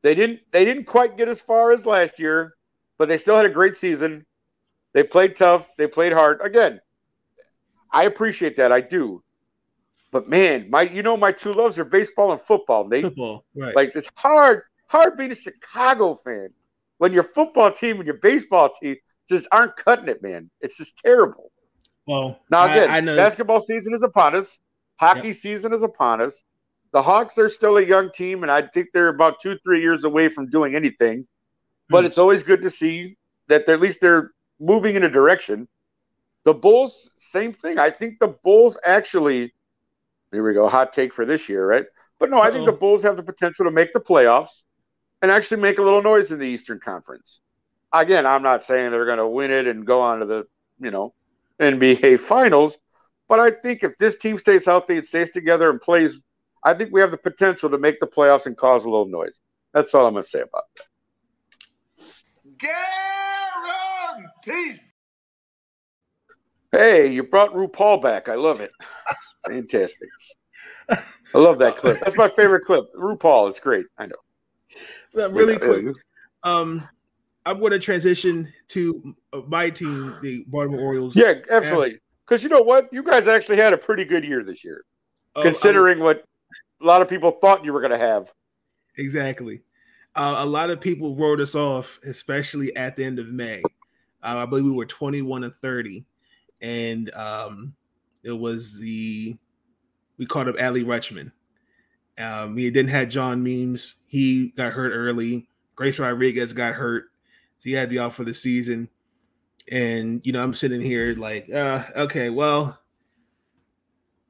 They 0.03 0.15
didn't 0.15 0.41
they 0.51 0.65
didn't 0.65 0.85
quite 0.85 1.17
get 1.17 1.29
as 1.29 1.41
far 1.41 1.73
as 1.73 1.87
last 1.87 2.19
year, 2.19 2.57
but 2.99 3.09
they 3.09 3.17
still 3.17 3.37
had 3.37 3.47
a 3.47 3.51
great 3.51 3.75
season. 3.75 4.27
They 4.93 5.03
played 5.03 5.37
tough. 5.37 5.75
They 5.77 5.87
played 5.87 6.13
hard. 6.13 6.41
Again, 6.43 6.81
I 7.93 8.05
appreciate 8.05 8.57
that. 8.57 8.73
I 8.73 8.83
do. 8.83 9.23
But 10.11 10.29
man, 10.29 10.69
my 10.69 10.83
you 10.83 11.03
know 11.03 11.17
my 11.17 11.33
two 11.33 11.53
loves 11.53 11.79
are 11.79 11.85
baseball 11.85 12.33
and 12.33 12.41
football. 12.41 12.87
Nate. 12.87 13.05
Football, 13.05 13.45
right? 13.55 13.75
Like 13.75 13.95
it's 13.95 14.11
hard, 14.17 14.65
hard 14.87 15.17
being 15.17 15.33
a 15.33 15.37
Chicago 15.37 16.15
fan 16.15 16.51
when 17.01 17.15
your 17.15 17.23
football 17.23 17.73
team 17.73 17.97
and 17.97 18.05
your 18.05 18.19
baseball 18.19 18.71
team 18.75 18.95
just 19.27 19.49
aren't 19.51 19.75
cutting 19.75 20.09
it, 20.09 20.23
man. 20.23 20.51
It's 20.61 20.77
just 20.77 20.99
terrible. 20.99 21.51
Well, 22.07 22.39
now 22.51 22.65
again, 22.65 22.91
I, 22.91 22.99
I 22.99 23.17
basketball 23.17 23.61
season 23.61 23.95
is 23.95 24.03
upon 24.03 24.35
us. 24.35 24.59
Hockey 24.97 25.29
yep. 25.29 25.37
season 25.37 25.73
is 25.73 25.83
upon 25.83 26.21
us. 26.21 26.45
The 26.93 27.01
Hawks 27.01 27.39
are 27.39 27.49
still 27.49 27.79
a 27.79 27.83
young 27.83 28.11
team, 28.11 28.43
and 28.43 28.53
I 28.53 28.61
think 28.61 28.89
they're 28.93 29.09
about 29.09 29.41
two, 29.41 29.57
three 29.65 29.81
years 29.81 30.05
away 30.05 30.29
from 30.29 30.51
doing 30.51 30.75
anything. 30.75 31.27
But 31.89 32.05
mm. 32.05 32.09
it's 32.09 32.19
always 32.19 32.43
good 32.43 32.61
to 32.63 32.71
see 32.71 33.17
that 33.49 33.67
at 33.67 33.81
least 33.81 34.03
they're 34.03 34.33
moving 34.59 34.95
in 34.95 35.03
a 35.03 35.11
direction. 35.11 35.69
The 36.45 36.53
Bulls, 36.53 37.15
same 37.17 37.55
thing. 37.55 37.79
I 37.79 37.89
think 37.89 38.19
the 38.19 38.29
Bulls 38.29 38.79
actually, 38.85 39.55
here 40.33 40.47
we 40.47 40.53
go, 40.53 40.69
hot 40.69 40.93
take 40.93 41.15
for 41.15 41.25
this 41.25 41.49
year, 41.49 41.67
right? 41.67 41.87
But 42.19 42.29
no, 42.29 42.37
Uh-oh. 42.37 42.43
I 42.43 42.51
think 42.51 42.67
the 42.67 42.73
Bulls 42.73 43.03
have 43.05 43.17
the 43.17 43.23
potential 43.23 43.65
to 43.65 43.71
make 43.71 43.95
the 43.95 44.01
playoffs 44.01 44.65
and 45.23 45.31
actually 45.31 45.61
make 45.61 45.79
a 45.79 45.83
little 45.83 46.03
noise 46.03 46.33
in 46.33 46.39
the 46.39 46.47
Eastern 46.47 46.81
Conference. 46.81 47.41
Again, 47.93 48.25
I'm 48.27 48.43
not 48.43 48.65
saying 48.65 48.91
they're 48.91 49.05
going 49.05 49.19
to 49.19 49.27
win 49.27 49.51
it 49.51 49.67
and 49.67 49.87
go 49.87 50.01
on 50.01 50.21
to 50.21 50.27
the, 50.27 50.47
you 50.81 50.91
know, 50.91 51.13
NBA 51.61 52.21
Finals, 52.29 52.79
but 53.29 53.41
I 53.41 53.51
think 53.51 53.83
if 53.83 53.99
this 53.99 54.17
team 54.17 54.39
stays 54.39 54.65
healthy 54.65 54.97
and 54.97 55.07
stays 55.07 55.31
together 55.31 55.71
and 55.71 55.81
plays, 55.81 56.21
I 56.65 56.75
think 56.75 56.91
we 56.93 57.01
have 57.01 57.11
the 57.11 57.19
potential 57.19 57.71
to 57.71 57.79
make 57.79 58.01
the 58.01 58.07
playoffs 58.07 58.47
and 58.47 58.57
cause 58.57 58.85
a 58.85 58.91
little 58.91 59.07
noise. 59.07 59.41
That's 59.73 59.95
all 59.95 60.07
I'm 60.07 60.15
going 60.15 60.23
to 60.23 60.29
say 60.29 60.41
about 60.41 60.65
that. 60.77 60.87
Guaranteed. 64.45 64.81
Hey, 66.73 67.13
you 67.13 67.25
brought 67.25 67.53
RuPaul 67.53 68.01
back. 68.03 68.29
I 68.29 68.37
love 68.37 68.61
it. 68.61 68.71
Fantastic. 69.47 70.09
I 70.89 71.39
love 71.39 71.59
that 71.59 71.77
clip. 71.77 72.01
That's 72.01 72.17
my 72.17 72.29
favorite 72.29 72.65
clip. 72.65 72.85
RuPaul, 72.95 73.51
it's 73.51 73.61
great. 73.61 73.87
I 73.99 74.07
know. 74.07 74.17
Really 75.15 75.55
yeah, 75.55 75.59
quick. 75.59 75.97
Um, 76.45 76.89
I'm 77.45 77.59
going 77.59 77.73
to 77.73 77.81
transition 77.81 78.53
to 78.69 79.17
my 79.49 79.71
team, 79.71 80.15
the 80.23 80.45
Baltimore 80.47 80.81
Orioles. 80.81 81.17
Yeah, 81.17 81.35
absolutely. 81.51 81.99
Because 82.25 82.45
you 82.45 82.49
know 82.49 82.63
what, 82.63 82.89
you 82.93 83.03
guys 83.03 83.27
actually 83.27 83.57
had 83.57 83.73
a 83.73 83.79
pretty 83.79 84.05
good 84.05 84.25
year 84.25 84.45
this 84.45 84.65
year, 84.65 84.85
oh, 85.35 85.43
considering 85.43 85.99
what 85.99 86.25
a 86.81 86.85
lot 86.85 87.03
of 87.03 87.09
people 87.09 87.33
thought 87.33 87.65
you 87.65 87.73
were 87.73 87.81
going 87.81 87.91
to 87.91 87.99
have. 87.99 88.33
Exactly. 88.99 89.63
Uh, 90.15 90.37
a 90.39 90.47
lot 90.47 90.71
of 90.71 90.81
people 90.81 91.17
wrote 91.17 91.41
us 91.41 91.55
off, 91.55 91.99
especially 92.05 92.75
at 92.77 92.97
the 92.97 93.05
end 93.05 93.19
of 93.19 93.29
May. 93.29 93.63
Uh, 94.23 94.37
I 94.37 94.47
believe 94.47 94.65
we 94.65 94.73
were 94.73 94.87
21 94.87 95.45
and 95.45 95.55
30, 95.63 96.05
and 96.61 97.13
um, 97.15 97.75
it 98.23 98.33
was 98.33 98.79
the 98.79 99.37
we 100.19 100.27
called 100.27 100.49
up 100.49 100.57
Adley 100.57 100.85
Rutschman. 100.85 101.33
Um, 102.19 102.55
we 102.55 102.71
didn't 102.71 102.91
have 102.91 103.09
John 103.09 103.43
Means. 103.43 103.97
He 104.11 104.49
got 104.57 104.73
hurt 104.73 104.91
early. 104.91 105.47
Grayson 105.77 106.05
Rodriguez 106.05 106.53
got 106.53 106.75
hurt. 106.75 107.13
So 107.59 107.69
he 107.69 107.73
had 107.75 107.83
to 107.83 107.95
be 107.95 107.99
out 108.01 108.13
for 108.13 108.25
the 108.25 108.35
season. 108.35 108.89
And 109.71 110.21
you 110.27 110.33
know, 110.33 110.43
I'm 110.43 110.53
sitting 110.53 110.81
here 110.81 111.15
like, 111.15 111.49
uh, 111.49 111.85
okay, 111.95 112.29
well, 112.29 112.77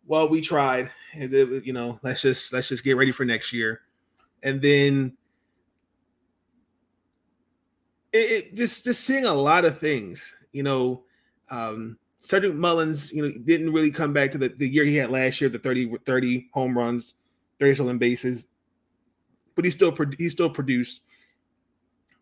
well, 0.07 0.29
we 0.29 0.43
tried. 0.43 0.91
And 1.15 1.31
then, 1.31 1.63
you 1.65 1.73
know, 1.73 1.99
let's 2.03 2.21
just 2.21 2.53
let's 2.53 2.69
just 2.69 2.85
get 2.85 2.99
ready 2.99 3.11
for 3.11 3.25
next 3.25 3.55
year. 3.55 3.81
And 4.43 4.61
then 4.61 5.17
it, 8.13 8.31
it 8.31 8.55
just 8.55 8.85
just 8.85 9.03
seeing 9.05 9.25
a 9.25 9.33
lot 9.33 9.65
of 9.65 9.79
things, 9.79 10.35
you 10.53 10.63
know. 10.63 11.05
Um, 11.49 11.97
Cedric 12.21 12.55
Mullins, 12.55 13.15
you 13.15 13.23
know, 13.23 13.33
didn't 13.47 13.73
really 13.73 13.91
come 13.91 14.13
back 14.13 14.31
to 14.33 14.39
the, 14.39 14.49
the 14.51 14.69
year 14.69 14.85
he 14.85 14.97
had 14.97 15.11
last 15.11 15.41
year, 15.41 15.49
the 15.49 15.59
30, 15.59 15.97
30 16.05 16.51
home 16.53 16.77
runs, 16.77 17.15
30 17.59 17.75
stolen 17.77 17.99
bases, 17.99 18.45
but 19.61 19.67
he 19.67 19.71
still 19.71 19.95
he 20.17 20.31
still 20.31 20.49
produced. 20.49 21.03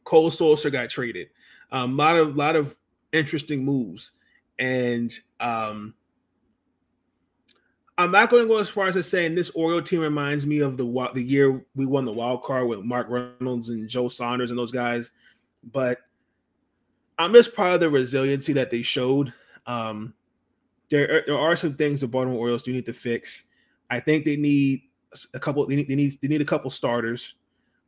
Cole 0.03 0.29
Sulser 0.29 0.73
got 0.73 0.91
traded. 0.91 1.29
A 1.71 1.77
um, 1.77 1.97
lot 1.97 2.17
of 2.17 2.35
lot 2.35 2.57
of 2.57 2.75
interesting 3.13 3.65
moves, 3.65 4.11
and 4.59 5.17
um, 5.39 5.95
I'm 7.97 8.11
not 8.11 8.29
going 8.29 8.43
to 8.43 8.49
go 8.49 8.59
as 8.59 8.69
far 8.69 8.89
as 8.89 8.95
to 8.95 9.05
saying 9.05 9.37
this 9.37 9.51
Oriole 9.51 9.83
team 9.83 10.01
reminds 10.01 10.47
me 10.47 10.59
of 10.59 10.77
the 10.77 11.11
the 11.15 11.23
year 11.23 11.65
we 11.77 11.87
won 11.87 12.05
the 12.05 12.13
wild 12.13 12.43
card 12.43 12.67
with 12.67 12.81
Mark 12.81 13.07
Reynolds 13.09 13.69
and 13.69 13.89
Joe 13.89 14.09
Saunders 14.09 14.51
and 14.51 14.59
those 14.59 14.73
guys, 14.73 15.13
but 15.73 15.99
I'm 17.21 17.33
just 17.33 17.55
proud 17.55 17.75
of 17.75 17.81
the 17.81 17.91
resiliency 17.91 18.53
that 18.55 18.73
they 18.73 18.83
showed. 18.83 19.33
Um, 19.65 20.13
there, 20.91 21.23
there 21.25 21.39
are 21.39 21.55
some 21.55 21.75
things 21.75 22.01
the 22.01 22.09
Baltimore 22.09 22.41
Orioles 22.41 22.65
do 22.65 22.73
need 22.73 22.87
to 22.87 22.93
fix. 22.93 23.45
I 23.91 24.01
think 24.01 24.25
they 24.25 24.37
need 24.37 24.83
a 25.35 25.41
couple. 25.41 25.67
They 25.67 25.77
need 25.77 25.89
they 25.89 25.97
need, 25.97 26.19
they 26.21 26.29
need 26.29 26.41
a 26.41 26.47
couple 26.47 26.71
starters. 26.71 27.35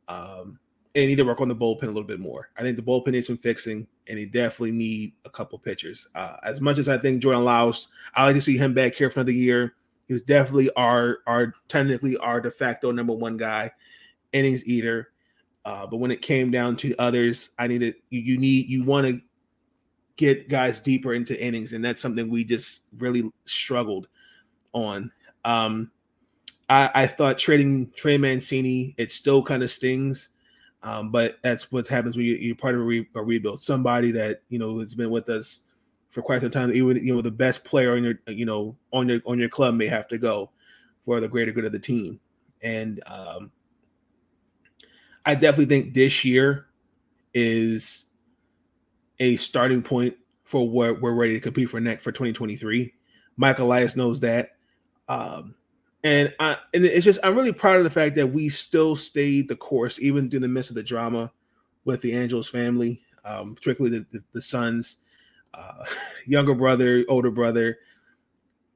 Um, 0.07 0.59
they 0.93 1.05
need 1.05 1.15
to 1.15 1.23
work 1.23 1.39
on 1.39 1.47
the 1.47 1.55
bullpen 1.55 1.83
a 1.83 1.87
little 1.87 2.03
bit 2.03 2.19
more. 2.19 2.49
I 2.57 2.61
think 2.61 2.75
the 2.75 2.83
bullpen 2.83 3.11
needs 3.13 3.27
some 3.27 3.37
fixing, 3.37 3.87
and 4.07 4.17
they 4.17 4.25
definitely 4.25 4.73
need 4.73 5.13
a 5.23 5.29
couple 5.29 5.57
pitchers. 5.57 6.07
Uh, 6.15 6.35
as 6.43 6.59
much 6.59 6.77
as 6.77 6.89
I 6.89 6.97
think 6.97 7.21
Jordan 7.21 7.45
Lyles, 7.45 7.87
I 8.13 8.25
like 8.25 8.35
to 8.35 8.41
see 8.41 8.57
him 8.57 8.73
back 8.73 8.93
here 8.93 9.09
for 9.09 9.21
another 9.21 9.31
year. 9.31 9.75
He 10.07 10.13
was 10.13 10.23
definitely 10.23 10.69
our 10.75 11.19
our 11.27 11.53
technically 11.69 12.17
our 12.17 12.41
de 12.41 12.51
facto 12.51 12.91
number 12.91 13.13
one 13.13 13.37
guy, 13.37 13.71
innings 14.33 14.65
eater. 14.65 15.11
Uh, 15.63 15.85
but 15.85 15.97
when 15.97 16.11
it 16.11 16.21
came 16.21 16.51
down 16.51 16.75
to 16.75 16.95
others, 16.97 17.51
I 17.57 17.67
needed 17.67 17.95
you, 18.09 18.19
you 18.19 18.37
need 18.37 18.67
you 18.67 18.83
want 18.83 19.07
to 19.07 19.21
get 20.17 20.49
guys 20.49 20.81
deeper 20.81 21.13
into 21.13 21.41
innings, 21.41 21.73
and 21.73 21.85
that's 21.85 22.01
something 22.01 22.29
we 22.29 22.43
just 22.43 22.83
really 22.97 23.31
struggled 23.45 24.07
on. 24.73 25.11
Um, 25.45 25.91
I, 26.71 26.89
I 26.95 27.07
thought 27.07 27.37
trading 27.37 27.91
Trey 27.95 28.17
Mancini, 28.17 28.95
it 28.97 29.11
still 29.11 29.43
kind 29.43 29.61
of 29.61 29.69
stings 29.69 30.29
um, 30.83 31.11
but 31.11 31.37
that's 31.43 31.71
what 31.71 31.87
happens 31.87 32.17
when 32.17 32.25
you, 32.25 32.51
are 32.51 32.55
part 32.55 32.73
of 32.73 32.81
a, 32.81 32.83
re, 32.83 33.07
a, 33.15 33.21
rebuild. 33.21 33.61
Somebody 33.61 34.11
that 34.11 34.41
you 34.49 34.57
know 34.57 34.79
has 34.79 34.95
been 34.95 35.11
with 35.11 35.29
us 35.29 35.61
for 36.09 36.21
quite 36.21 36.41
some 36.41 36.51
time, 36.51 36.73
even 36.73 36.97
you 37.03 37.13
know 37.13 37.21
the 37.21 37.31
best 37.31 37.63
player 37.63 37.95
on 37.95 38.03
your 38.03 38.15
you 38.27 38.45
know 38.45 38.75
on 38.91 39.07
your 39.07 39.21
on 39.25 39.37
your 39.37 39.49
club 39.49 39.75
may 39.75 39.87
have 39.87 40.07
to 40.07 40.17
go 40.17 40.49
for 41.05 41.19
the 41.19 41.27
greater 41.27 41.51
good 41.51 41.65
of 41.65 41.71
the 41.71 41.79
team. 41.79 42.19
And 42.63 43.01
um, 43.05 43.51
I 45.25 45.35
definitely 45.35 45.65
think 45.65 45.93
this 45.93 46.25
year 46.25 46.67
is 47.33 48.05
a 49.19 49.35
starting 49.37 49.83
point 49.83 50.15
for 50.43 50.67
where 50.67 50.95
we're 50.95 51.13
ready 51.13 51.33
to 51.33 51.39
compete 51.39 51.69
for 51.69 51.79
next 51.79 52.03
for 52.03 52.11
2023. 52.11 52.93
Michael 53.37 53.67
Elias 53.67 53.95
knows 53.95 54.19
that. 54.21 54.51
Um, 55.07 55.55
and 56.03 56.33
I 56.39 56.57
and 56.73 56.85
it's 56.85 57.05
just 57.05 57.19
I'm 57.23 57.35
really 57.35 57.51
proud 57.51 57.77
of 57.77 57.83
the 57.83 57.89
fact 57.89 58.15
that 58.15 58.27
we 58.27 58.49
still 58.49 58.95
stayed 58.95 59.47
the 59.47 59.55
course 59.55 59.99
even 59.99 60.29
through 60.29 60.39
the 60.39 60.47
midst 60.47 60.71
of 60.71 60.75
the 60.75 60.83
drama 60.83 61.31
with 61.85 62.01
the 62.01 62.15
Angelos 62.15 62.49
family, 62.49 63.01
um, 63.25 63.55
particularly 63.55 63.99
the, 63.99 64.05
the, 64.11 64.23
the 64.33 64.41
sons, 64.41 64.97
uh, 65.53 65.85
younger 66.25 66.55
brother, 66.55 67.05
older 67.07 67.31
brother, 67.31 67.79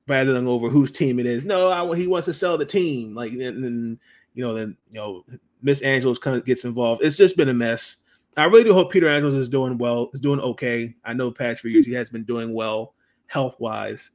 battling 0.07 0.47
over 0.47 0.69
whose 0.69 0.91
team 0.91 1.19
it 1.19 1.25
is. 1.25 1.45
No, 1.45 1.67
I, 1.67 1.95
he 1.95 2.07
wants 2.07 2.25
to 2.25 2.33
sell 2.33 2.57
the 2.57 2.65
team. 2.65 3.15
Like 3.15 3.31
and, 3.31 3.41
and 3.41 3.99
you 4.33 4.45
know 4.45 4.53
then 4.53 4.77
you 4.91 4.99
know 4.99 5.25
Miss 5.61 5.81
Angelos 5.81 6.19
kind 6.19 6.37
of 6.37 6.45
gets 6.45 6.65
involved. 6.65 7.03
It's 7.03 7.17
just 7.17 7.37
been 7.37 7.49
a 7.49 7.53
mess. 7.53 7.97
I 8.37 8.45
really 8.45 8.65
do 8.65 8.73
hope 8.73 8.91
Peter 8.91 9.07
Angelos 9.07 9.35
is 9.35 9.49
doing 9.49 9.77
well, 9.77 10.09
is 10.13 10.19
doing 10.19 10.41
okay. 10.41 10.93
I 11.05 11.13
know 11.13 11.31
past 11.31 11.61
few 11.61 11.71
years 11.71 11.85
he 11.85 11.93
has 11.93 12.09
been 12.09 12.25
doing 12.25 12.53
well 12.53 12.93
health 13.27 13.55
wise, 13.59 14.11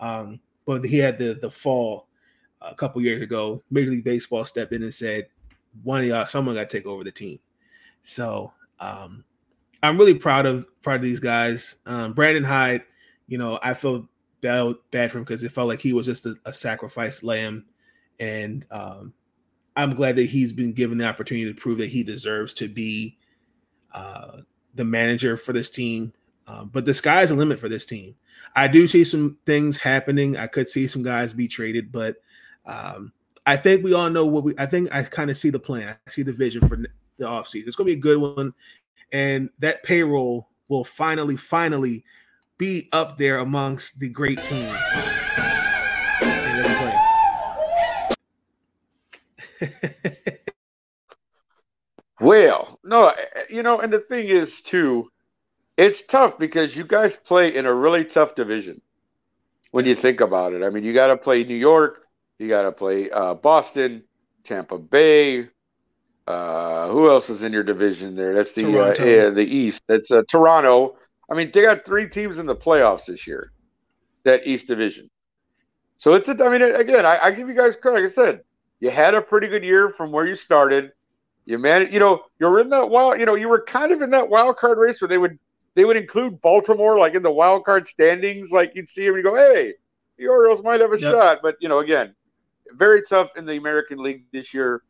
um, 0.00 0.40
but 0.64 0.84
he 0.84 0.96
had 0.96 1.18
the 1.18 1.34
the 1.34 1.50
fall 1.50 2.06
a 2.64 2.74
couple 2.74 3.00
years 3.02 3.20
ago, 3.20 3.62
Major 3.70 3.90
League 3.90 4.04
Baseball 4.04 4.44
stepped 4.44 4.72
in 4.72 4.82
and 4.82 4.94
said, 4.94 5.28
"One 5.82 6.00
of 6.00 6.06
y'all, 6.06 6.26
someone 6.26 6.54
got 6.54 6.68
to 6.70 6.76
take 6.76 6.86
over 6.86 7.04
the 7.04 7.12
team." 7.12 7.38
So 8.02 8.52
um, 8.80 9.24
I'm 9.82 9.98
really 9.98 10.14
proud 10.14 10.46
of 10.46 10.66
proud 10.82 10.96
of 10.96 11.02
these 11.02 11.20
guys. 11.20 11.76
Um, 11.86 12.12
Brandon 12.12 12.44
Hyde, 12.44 12.82
you 13.26 13.38
know, 13.38 13.58
I 13.62 13.74
feel 13.74 14.08
bad, 14.40 14.74
bad 14.90 15.12
for 15.12 15.18
him 15.18 15.24
because 15.24 15.42
it 15.42 15.52
felt 15.52 15.68
like 15.68 15.80
he 15.80 15.92
was 15.92 16.06
just 16.06 16.26
a, 16.26 16.36
a 16.44 16.52
sacrifice 16.52 17.22
lamb, 17.22 17.64
and 18.20 18.66
um, 18.70 19.12
I'm 19.76 19.94
glad 19.94 20.16
that 20.16 20.26
he's 20.26 20.52
been 20.52 20.72
given 20.72 20.98
the 20.98 21.06
opportunity 21.06 21.52
to 21.52 21.60
prove 21.60 21.78
that 21.78 21.88
he 21.88 22.02
deserves 22.02 22.54
to 22.54 22.68
be 22.68 23.18
uh, 23.92 24.38
the 24.74 24.84
manager 24.84 25.36
for 25.36 25.52
this 25.52 25.70
team. 25.70 26.12
Um, 26.46 26.70
but 26.72 26.84
the 26.84 26.94
sky's 26.94 27.30
the 27.30 27.36
limit 27.36 27.58
for 27.58 27.68
this 27.68 27.86
team. 27.86 28.14
I 28.54 28.68
do 28.68 28.86
see 28.86 29.02
some 29.02 29.38
things 29.46 29.76
happening. 29.76 30.36
I 30.36 30.46
could 30.46 30.68
see 30.68 30.86
some 30.86 31.02
guys 31.02 31.32
be 31.32 31.48
traded, 31.48 31.90
but 31.90 32.16
um, 32.66 33.12
I 33.46 33.56
think 33.56 33.84
we 33.84 33.92
all 33.92 34.10
know 34.10 34.26
what 34.26 34.44
we. 34.44 34.54
I 34.58 34.66
think 34.66 34.88
I 34.92 35.02
kind 35.02 35.30
of 35.30 35.36
see 35.36 35.50
the 35.50 35.58
plan. 35.58 35.88
I 35.88 36.10
see 36.10 36.22
the 36.22 36.32
vision 36.32 36.66
for 36.66 36.76
the 36.76 36.88
offseason. 37.20 37.66
It's 37.66 37.76
going 37.76 37.88
to 37.88 37.94
be 37.94 37.98
a 37.98 38.02
good 38.02 38.18
one, 38.18 38.54
and 39.12 39.50
that 39.58 39.82
payroll 39.82 40.48
will 40.68 40.84
finally, 40.84 41.36
finally 41.36 42.04
be 42.56 42.88
up 42.92 43.18
there 43.18 43.38
amongst 43.38 43.98
the 44.00 44.08
great 44.08 44.42
teams. 44.44 44.78
well, 52.20 52.78
no, 52.84 53.12
you 53.50 53.62
know, 53.62 53.80
and 53.80 53.92
the 53.92 54.00
thing 54.00 54.28
is 54.28 54.62
too, 54.62 55.10
it's 55.76 56.02
tough 56.02 56.38
because 56.38 56.76
you 56.76 56.84
guys 56.84 57.16
play 57.16 57.54
in 57.54 57.66
a 57.66 57.74
really 57.74 58.04
tough 58.04 58.34
division 58.34 58.80
when 59.72 59.84
you 59.84 59.94
think 59.94 60.20
about 60.20 60.52
it. 60.52 60.62
I 60.62 60.70
mean, 60.70 60.84
you 60.84 60.92
got 60.92 61.08
to 61.08 61.16
play 61.16 61.44
New 61.44 61.56
York, 61.56 62.03
you 62.44 62.50
got 62.50 62.62
to 62.62 62.72
play 62.72 63.10
uh, 63.10 63.34
Boston, 63.34 64.04
Tampa 64.44 64.78
Bay. 64.78 65.48
Uh, 66.26 66.88
who 66.88 67.10
else 67.10 67.28
is 67.28 67.42
in 67.42 67.52
your 67.52 67.62
division 67.62 68.14
there? 68.14 68.34
That's 68.34 68.52
the 68.52 68.64
uh, 68.64 69.30
the 69.30 69.44
East. 69.44 69.82
That's 69.88 70.10
uh, 70.10 70.22
Toronto. 70.30 70.96
I 71.30 71.34
mean, 71.34 71.50
they 71.52 71.62
got 71.62 71.84
three 71.84 72.08
teams 72.08 72.38
in 72.38 72.46
the 72.46 72.54
playoffs 72.54 73.06
this 73.06 73.26
year. 73.26 73.52
That 74.24 74.46
East 74.46 74.68
division. 74.68 75.10
So 75.96 76.14
it's. 76.14 76.28
A, 76.28 76.44
I 76.44 76.48
mean, 76.50 76.62
again, 76.62 77.04
I, 77.04 77.18
I 77.24 77.30
give 77.30 77.48
you 77.48 77.54
guys 77.54 77.76
credit. 77.76 78.02
Like 78.02 78.10
I 78.10 78.12
said, 78.12 78.40
you 78.80 78.90
had 78.90 79.14
a 79.14 79.20
pretty 79.20 79.48
good 79.48 79.64
year 79.64 79.90
from 79.90 80.12
where 80.12 80.26
you 80.26 80.34
started. 80.34 80.92
You 81.46 81.58
man, 81.58 81.92
you 81.92 81.98
know, 81.98 82.22
you're 82.38 82.58
in 82.60 82.70
that 82.70 82.88
wild. 82.88 83.20
You 83.20 83.26
know, 83.26 83.34
you 83.34 83.48
were 83.48 83.62
kind 83.62 83.92
of 83.92 84.00
in 84.00 84.10
that 84.10 84.28
wild 84.28 84.56
card 84.56 84.78
race 84.78 85.00
where 85.00 85.08
they 85.08 85.18
would 85.18 85.38
they 85.74 85.84
would 85.84 85.96
include 85.96 86.40
Baltimore 86.40 86.98
like 86.98 87.14
in 87.14 87.22
the 87.22 87.30
wild 87.30 87.64
card 87.64 87.86
standings. 87.86 88.50
Like 88.50 88.72
you'd 88.74 88.88
see 88.88 89.04
them 89.04 89.14
and 89.14 89.24
you 89.24 89.30
go, 89.30 89.36
hey, 89.36 89.74
the 90.16 90.28
Orioles 90.28 90.62
might 90.62 90.80
have 90.80 90.92
a 90.92 90.98
yep. 90.98 91.12
shot. 91.12 91.38
But 91.42 91.56
you 91.60 91.68
know, 91.68 91.80
again, 91.80 92.14
very 92.76 93.02
tough 93.02 93.36
in 93.36 93.44
the 93.44 93.56
American 93.56 93.98
League 93.98 94.24
this 94.32 94.54
year 94.54 94.82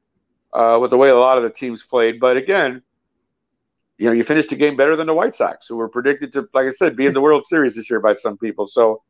uh, 0.52 0.78
with 0.80 0.90
the 0.90 0.96
way 0.96 1.10
a 1.10 1.16
lot 1.16 1.36
of 1.36 1.42
the 1.42 1.50
teams 1.50 1.82
played. 1.82 2.20
But 2.20 2.36
again, 2.36 2.82
you 3.98 4.06
know, 4.06 4.12
you 4.12 4.24
finished 4.24 4.50
the 4.50 4.56
game 4.56 4.76
better 4.76 4.96
than 4.96 5.06
the 5.06 5.14
White 5.14 5.34
Sox, 5.34 5.68
who 5.68 5.76
were 5.76 5.88
predicted 5.88 6.32
to, 6.32 6.48
like 6.52 6.66
I 6.66 6.72
said, 6.72 6.96
be 6.96 7.06
in 7.06 7.14
the 7.14 7.20
World 7.20 7.46
Series 7.46 7.76
this 7.76 7.88
year 7.88 8.00
by 8.00 8.12
some 8.12 8.36
people. 8.36 8.66
So 8.66 9.02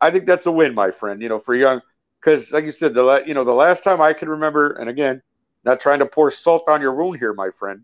I 0.00 0.10
think 0.10 0.26
that's 0.26 0.46
a 0.46 0.52
win, 0.52 0.74
my 0.74 0.90
friend. 0.90 1.20
You 1.20 1.28
know, 1.28 1.38
for 1.38 1.54
young, 1.54 1.80
because 2.20 2.52
like 2.52 2.64
you 2.64 2.70
said, 2.70 2.94
the 2.94 3.02
la- 3.02 3.20
you 3.26 3.34
know 3.34 3.44
the 3.44 3.52
last 3.52 3.84
time 3.84 4.00
I 4.00 4.12
can 4.12 4.28
remember, 4.28 4.72
and 4.72 4.88
again, 4.88 5.22
not 5.64 5.80
trying 5.80 5.98
to 5.98 6.06
pour 6.06 6.30
salt 6.30 6.68
on 6.68 6.80
your 6.80 6.94
wound 6.94 7.18
here, 7.18 7.34
my 7.34 7.50
friend, 7.50 7.82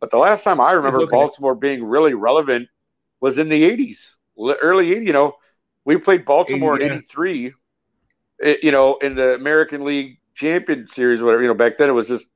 but 0.00 0.10
the 0.10 0.18
last 0.18 0.44
time 0.44 0.60
I 0.60 0.72
remember 0.72 1.02
okay. 1.02 1.10
Baltimore 1.10 1.54
being 1.54 1.84
really 1.84 2.14
relevant 2.14 2.68
was 3.20 3.38
in 3.38 3.48
the 3.48 3.62
'80s, 3.70 4.10
early 4.38 4.90
'80s. 4.90 5.06
You 5.06 5.12
know, 5.14 5.36
we 5.86 5.96
played 5.96 6.26
Baltimore 6.26 6.76
80, 6.76 6.84
yeah. 6.84 6.92
in 6.92 6.98
'83 6.98 7.54
it, 8.38 8.62
you 8.62 8.70
know, 8.70 8.96
in 8.96 9.14
the 9.14 9.34
American 9.34 9.84
League 9.84 10.18
Champion 10.34 10.86
Series, 10.88 11.22
whatever, 11.22 11.42
you 11.42 11.48
know, 11.48 11.54
back 11.54 11.78
then 11.78 11.88
it 11.88 11.92
was 11.92 12.08
just, 12.08 12.28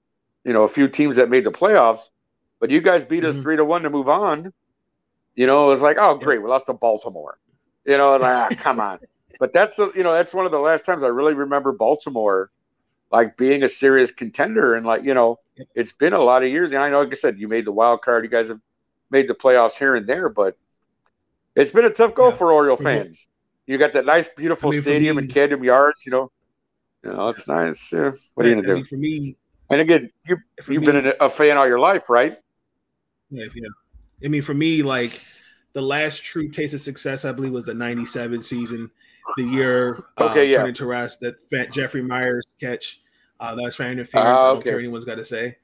you 0.44 0.52
know, 0.52 0.64
a 0.64 0.68
few 0.68 0.88
teams 0.88 1.16
that 1.16 1.30
made 1.30 1.44
the 1.44 1.52
playoffs. 1.52 2.08
But 2.60 2.70
you 2.70 2.80
guys 2.80 3.04
beat 3.04 3.24
us 3.24 3.34
mm-hmm. 3.34 3.42
three 3.42 3.56
to 3.56 3.64
one 3.64 3.82
to 3.82 3.90
move 3.90 4.08
on. 4.08 4.52
You 5.34 5.46
know, 5.46 5.66
it 5.66 5.68
was 5.68 5.82
like, 5.82 5.96
oh, 5.98 6.16
great, 6.16 6.42
we 6.42 6.48
lost 6.48 6.66
to 6.66 6.74
Baltimore. 6.74 7.38
You 7.84 7.96
know, 7.96 8.16
like, 8.16 8.52
ah, 8.52 8.62
come 8.62 8.80
on. 8.80 8.98
But 9.40 9.54
that's 9.54 9.74
the, 9.76 9.90
you 9.96 10.04
know, 10.04 10.12
that's 10.12 10.34
one 10.34 10.44
of 10.44 10.52
the 10.52 10.60
last 10.60 10.84
times 10.84 11.02
I 11.02 11.08
really 11.08 11.32
remember 11.32 11.72
Baltimore 11.72 12.50
like 13.10 13.36
being 13.36 13.62
a 13.62 13.68
serious 13.68 14.12
contender. 14.12 14.74
And 14.74 14.86
like, 14.86 15.04
you 15.04 15.14
know, 15.14 15.38
it's 15.74 15.92
been 15.92 16.12
a 16.12 16.18
lot 16.18 16.42
of 16.42 16.50
years. 16.50 16.70
And 16.70 16.78
I 16.78 16.90
know, 16.90 17.00
like 17.00 17.12
I 17.12 17.14
said, 17.14 17.38
you 17.38 17.48
made 17.48 17.64
the 17.64 17.72
wild 17.72 18.02
card. 18.02 18.24
You 18.24 18.30
guys 18.30 18.48
have 18.48 18.60
made 19.10 19.28
the 19.28 19.34
playoffs 19.34 19.76
here 19.76 19.96
and 19.96 20.06
there, 20.06 20.28
but 20.28 20.56
it's 21.56 21.70
been 21.70 21.84
a 21.84 21.90
tough 21.90 22.14
go 22.14 22.28
yeah. 22.28 22.36
for 22.36 22.52
Oriole 22.52 22.76
fans. 22.76 23.26
You 23.66 23.78
got 23.78 23.92
that 23.92 24.06
nice, 24.06 24.28
beautiful 24.36 24.70
I 24.70 24.72
mean, 24.72 24.82
stadium 24.82 25.16
me, 25.16 25.24
and 25.24 25.32
Camden 25.32 25.62
Yards. 25.62 26.02
You 26.04 26.12
know, 26.12 26.32
you 27.04 27.12
know 27.12 27.28
it's 27.28 27.46
nice. 27.46 27.92
Yeah. 27.92 28.12
What 28.34 28.46
are 28.46 28.48
you 28.48 28.56
gonna 28.56 28.66
do? 28.66 28.74
Mean, 28.74 28.84
for 28.84 28.96
me, 28.96 29.36
and 29.70 29.80
again, 29.80 30.10
you 30.26 30.36
you've 30.68 30.82
me, 30.82 30.92
been 30.92 31.12
a 31.20 31.30
fan 31.30 31.56
all 31.56 31.66
your 31.66 31.78
life, 31.78 32.08
right? 32.08 32.38
Yeah, 33.30 33.46
yeah. 33.54 33.68
I 34.24 34.28
mean, 34.28 34.42
for 34.42 34.54
me, 34.54 34.82
like 34.82 35.20
the 35.72 35.82
last 35.82 36.24
true 36.24 36.48
taste 36.48 36.74
of 36.74 36.80
success, 36.80 37.24
I 37.24 37.32
believe, 37.32 37.52
was 37.52 37.64
the 37.64 37.74
'97 37.74 38.42
season, 38.42 38.90
the 39.36 39.44
year 39.44 40.04
uh, 40.18 40.24
okay, 40.30 40.50
yeah. 40.50 40.58
turning 40.58 40.74
to 40.74 40.86
rest 40.86 41.20
that 41.20 41.72
Jeffrey 41.72 42.02
Maier's 42.02 42.46
catch. 42.60 43.00
Uh, 43.40 43.54
that 43.54 43.62
was 43.62 43.74
fan 43.74 43.92
interference. 43.92 44.28
Uh, 44.28 44.30
okay. 44.30 44.42
I 44.42 44.52
don't 44.52 44.62
care 44.62 44.78
anyone's 44.78 45.04
got 45.04 45.16
to 45.16 45.24
say. 45.24 45.56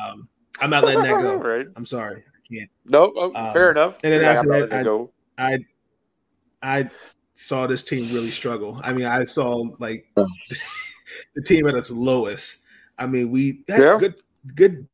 Um, 0.00 0.28
I'm 0.60 0.70
not 0.70 0.84
letting 0.84 1.02
that 1.02 1.20
go. 1.20 1.36
right. 1.36 1.66
I'm 1.76 1.84
sorry, 1.84 2.22
I 2.26 2.54
can't. 2.54 2.70
Nope, 2.86 3.14
oh, 3.16 3.32
um, 3.34 3.52
fair 3.52 3.70
enough. 3.70 3.98
And 4.04 4.12
then 4.12 4.22
yeah, 4.22 4.32
after 4.32 4.66
that, 4.66 5.08
I, 5.38 5.54
I, 5.54 6.80
I 6.80 6.90
saw 7.38 7.68
this 7.68 7.84
team 7.84 8.12
really 8.12 8.32
struggle. 8.32 8.80
I 8.82 8.92
mean, 8.92 9.06
I 9.06 9.22
saw 9.24 9.64
like 9.78 10.06
the 10.16 11.42
team 11.42 11.68
at 11.68 11.74
its 11.74 11.90
lowest. 11.90 12.58
I 12.98 13.06
mean, 13.06 13.30
we 13.30 13.64
had 13.68 13.80
yeah. 13.80 13.96
good, 13.98 14.14
good, 14.56 14.88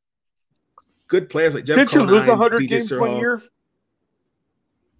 good 1.07 1.31
players 1.31 1.55
like 1.55 1.65
Jeff. 1.65 1.79
Did 1.79 1.89
Conine, 1.89 2.09
you 2.09 2.15
lose 2.15 2.29
100 2.29 2.69
games 2.69 2.89
Sirhall. 2.91 3.09
one 3.09 3.17
year? 3.19 3.43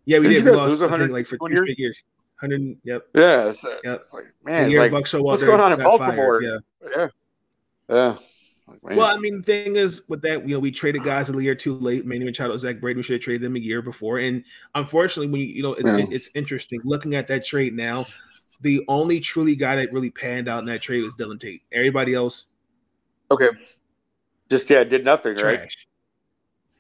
Yeah, 0.07 0.19
we 0.21 0.29
did. 0.29 0.45
did. 0.45 0.45
We 0.47 0.51
lost 0.53 0.81
100 0.81 1.11
like 1.11 1.27
for 1.27 1.37
two 1.37 1.51
year? 1.51 1.65
straight 1.65 1.79
years. 1.79 2.03
100. 2.41 2.79
Yep. 2.83 3.07
Yeah. 3.15 3.53
yep. 3.85 4.03
Like, 4.13 4.25
man, 4.43 4.73
like, 4.73 4.93
what's 4.93 5.13
going 5.13 5.61
on 5.61 5.73
in 5.73 5.79
Baltimore? 5.79 6.41
Fired, 6.41 6.63
yeah. 6.83 6.91
Yeah. 6.97 7.09
Yeah. 7.91 8.17
Like, 8.67 8.97
well, 8.97 9.15
I 9.15 9.19
mean, 9.19 9.39
the 9.39 9.43
thing 9.43 9.77
is 9.77 10.03
with 10.09 10.23
that, 10.23 10.49
you 10.49 10.55
know, 10.55 10.61
we 10.61 10.71
traded 10.71 11.05
guys 11.05 11.29
a 11.29 11.43
year 11.43 11.55
too 11.55 11.77
late. 11.77 12.07
Manny 12.07 12.25
Machado, 12.25 12.57
Zach 12.57 12.81
Britton, 12.81 12.99
we 12.99 13.03
should 13.03 13.15
have 13.15 13.23
traded 13.23 13.43
them 13.43 13.57
a 13.57 13.59
year 13.59 13.83
before. 13.83 14.19
And 14.19 14.43
unfortunately, 14.75 15.31
when 15.31 15.41
you, 15.43 15.47
you 15.49 15.63
know, 15.63 15.75
it's 15.75 15.91
yeah. 15.91 16.07
it's 16.11 16.31
interesting 16.35 16.81
looking 16.85 17.15
at 17.15 17.27
that 17.29 17.45
trade 17.45 17.75
now. 17.75 18.07
The 18.63 18.83
only 18.89 19.21
truly 19.21 19.55
guy 19.55 19.77
that 19.77 19.93
really 19.93 20.11
panned 20.11 20.49
out 20.49 20.61
in 20.61 20.67
that 20.67 20.81
trade 20.81 21.03
was 21.03 21.15
Dillon 21.15 21.39
Tate. 21.39 21.63
Everybody 21.73 22.15
else, 22.15 22.49
okay, 23.31 23.51
just 24.49 24.71
yeah, 24.71 24.85
did 24.85 25.05
nothing, 25.05 25.37
trash. 25.37 25.59
right? 25.59 25.77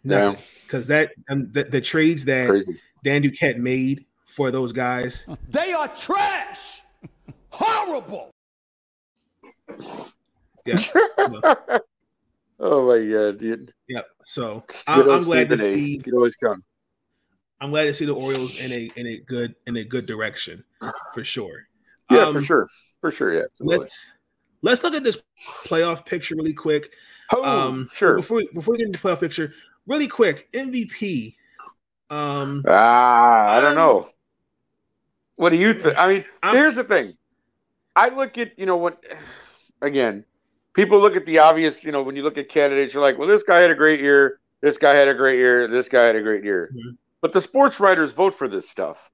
No, 0.04 0.36
because 0.62 0.86
that 0.86 1.12
um, 1.28 1.50
the, 1.52 1.64
the 1.64 1.80
trades 1.80 2.24
that 2.24 2.48
Crazy. 2.48 2.80
Dan 3.02 3.22
Duquette 3.22 3.58
made 3.58 4.06
for 4.26 4.50
those 4.50 4.72
guys, 4.72 5.26
They 5.50 5.72
are 5.72 5.88
trash. 5.88 6.80
Horrible. 7.50 8.30
Yeah, 10.66 10.76
oh 12.60 12.86
my 12.86 13.04
god, 13.10 13.38
dude. 13.38 13.72
yeah. 13.88 14.00
So 14.24 14.64
I'm, 14.88 15.10
I'm 15.10 15.22
glad 15.22 15.48
to 15.48 15.58
see. 15.58 16.00
Always 16.12 16.34
come. 16.36 16.62
I'm 17.60 17.70
glad 17.70 17.84
to 17.84 17.94
see 17.94 18.04
the 18.04 18.14
Orioles 18.14 18.56
in 18.58 18.72
a 18.72 18.90
in 18.96 19.06
a 19.06 19.18
good 19.20 19.54
in 19.66 19.76
a 19.76 19.84
good 19.84 20.06
direction 20.06 20.64
for 21.12 21.24
sure. 21.24 21.66
Yeah, 22.10 22.26
Um, 22.26 22.34
for 22.34 22.40
sure. 22.42 22.68
For 23.00 23.10
sure, 23.10 23.32
yeah. 23.34 23.42
absolutely. 23.44 23.78
Let's 23.78 24.08
let's 24.62 24.82
look 24.82 24.94
at 24.94 25.04
this 25.04 25.22
playoff 25.66 26.04
picture 26.06 26.34
really 26.36 26.54
quick. 26.54 26.90
Oh, 27.32 27.44
Um, 27.44 27.88
sure. 27.96 28.16
Before 28.16 28.42
before 28.54 28.72
we 28.72 28.78
get 28.78 28.86
into 28.88 29.00
the 29.00 29.08
playoff 29.08 29.20
picture, 29.20 29.52
really 29.86 30.08
quick, 30.08 30.48
MVP. 30.52 31.36
Um, 32.10 32.62
Ah, 32.68 33.56
I 33.56 33.60
don't 33.60 33.70
Um, 33.72 33.76
know. 33.76 34.10
What 35.36 35.50
do 35.50 35.56
you 35.56 35.74
think? 35.74 35.98
I 35.98 36.08
mean, 36.08 36.24
I'm- 36.42 36.54
here's 36.54 36.76
the 36.76 36.84
thing. 36.84 37.16
I 37.96 38.08
look 38.10 38.36
at, 38.38 38.58
you 38.58 38.66
know, 38.66 38.76
what 38.76 39.02
again, 39.82 40.24
people 40.74 41.00
look 41.00 41.16
at 41.16 41.24
the 41.24 41.38
obvious, 41.38 41.84
you 41.84 41.92
know, 41.92 42.02
when 42.02 42.16
you 42.16 42.22
look 42.22 42.36
at 42.36 42.48
candidates, 42.48 42.92
you're 42.92 43.02
like, 43.02 43.18
well, 43.18 43.28
this 43.28 43.42
guy 43.42 43.60
had 43.60 43.70
a 43.70 43.74
great 43.74 44.00
year, 44.00 44.40
this 44.60 44.76
guy 44.76 44.94
had 44.94 45.08
a 45.08 45.14
great 45.14 45.38
year, 45.38 45.66
this 45.68 45.88
guy 45.88 46.04
had 46.04 46.16
a 46.16 46.22
great 46.22 46.44
year. 46.44 46.70
Mhm. 46.74 46.96
But 47.20 47.32
the 47.32 47.40
sports 47.40 47.80
writers 47.80 48.12
vote 48.12 48.34
for 48.34 48.48
this 48.48 48.68
stuff. 48.68 49.10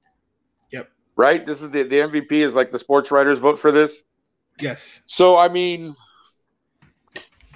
Yep. 0.73 0.91
Right? 1.17 1.47
This 1.47 1.63
is 1.63 1.71
the, 1.71 1.85
the 1.85 2.01
MVP 2.01 2.33
is 2.33 2.55
like 2.55 2.73
the 2.73 2.79
sports 2.79 3.11
writers 3.11 3.39
vote 3.39 3.59
for 3.59 3.71
this. 3.71 4.03
yes, 4.59 5.01
So 5.07 5.37
I 5.37 5.49
mean, 5.49 5.95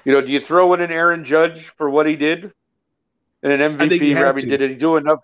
you 0.05 0.13
know, 0.13 0.21
do 0.21 0.31
you 0.31 0.41
throw 0.41 0.73
in 0.75 0.81
an 0.81 0.93
Aaron 0.93 1.25
Judge 1.25 1.67
for 1.77 1.91
what 1.91 2.07
he 2.07 2.17
did 2.17 2.53
in 3.43 3.51
an 3.51 3.77
MVP? 3.77 4.15
I, 4.15 4.21
have 4.21 4.37
mean, 4.37 4.49
did 4.49 4.61
he 4.61 4.75
do 4.75 4.97
enough? 4.97 5.21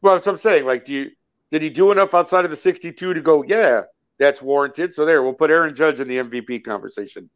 Well, 0.00 0.14
that's 0.14 0.26
what 0.26 0.32
I'm 0.32 0.38
saying. 0.38 0.64
Like, 0.64 0.84
do 0.84 0.92
you 0.92 1.10
did 1.50 1.60
he 1.60 1.68
do 1.68 1.92
enough 1.92 2.14
outside 2.14 2.44
of 2.44 2.50
the 2.50 2.56
62 2.56 3.12
to 3.14 3.20
go? 3.20 3.42
Yeah, 3.42 3.82
that's 4.18 4.40
warranted. 4.40 4.94
So 4.94 5.04
there, 5.04 5.22
we'll 5.22 5.34
put 5.34 5.50
Aaron 5.50 5.74
Judge 5.74 6.00
in 6.00 6.08
the 6.08 6.16
MVP 6.18 6.64
conversation. 6.64 7.28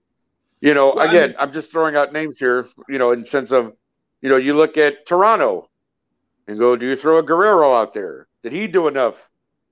You 0.60 0.74
know, 0.74 0.94
Well, 0.94 1.00
I 1.06 1.10
again, 1.10 1.28
mean- 1.30 1.36
I'm 1.38 1.52
just 1.52 1.70
throwing 1.70 1.96
out 1.96 2.12
names 2.12 2.38
here. 2.38 2.66
You 2.88 2.98
know, 2.98 3.12
in 3.12 3.24
sense 3.24 3.52
of, 3.52 3.72
you 4.22 4.28
know, 4.28 4.36
you 4.36 4.54
look 4.54 4.76
at 4.78 5.06
Toronto 5.06 5.68
and 6.48 6.58
go, 6.58 6.76
do 6.76 6.86
you 6.86 6.96
throw 6.96 7.18
a 7.18 7.22
Guerrero 7.22 7.74
out 7.74 7.92
there? 7.92 8.26
Did 8.42 8.52
he 8.52 8.66
do 8.66 8.88
enough 8.88 9.16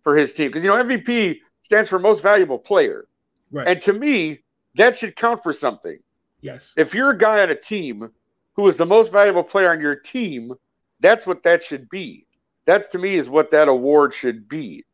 for 0.03 0.17
his 0.17 0.35
team? 0.35 0.49
Because 0.49 0.63
you 0.65 0.71
know, 0.71 0.83
MVP 0.83 1.39
stands 1.63 1.89
for 1.89 1.99
most 1.99 2.23
valuable 2.23 2.59
player. 2.59 3.07
right. 3.51 3.67
And 3.69 3.81
to 3.83 3.93
me, 3.93 4.41
that 4.75 4.97
should 4.99 5.17
count 5.17 5.43
for 5.43 5.53
something. 5.53 5.97
yes, 6.41 6.73
If 6.77 6.95
you're 6.95 7.11
a 7.11 7.19
guy 7.19 7.43
on 7.43 7.51
a 7.51 7.55
team 7.55 8.11
who 8.55 8.67
is 8.69 8.77
the 8.77 8.85
most 8.87 9.11
valuable 9.13 9.45
player 9.45 9.71
on 9.71 9.81
your 9.81 9.97
team, 9.97 10.53
that's 11.01 11.27
what 11.27 11.43
that 11.45 11.63
should 11.63 11.89
be. 11.89 12.27
That 12.67 12.91
to 12.93 12.99
me 12.99 13.15
is 13.17 13.29
what 13.31 13.51
that 13.53 13.69
award 13.69 14.13
should 14.15 14.49
be. 14.49 14.85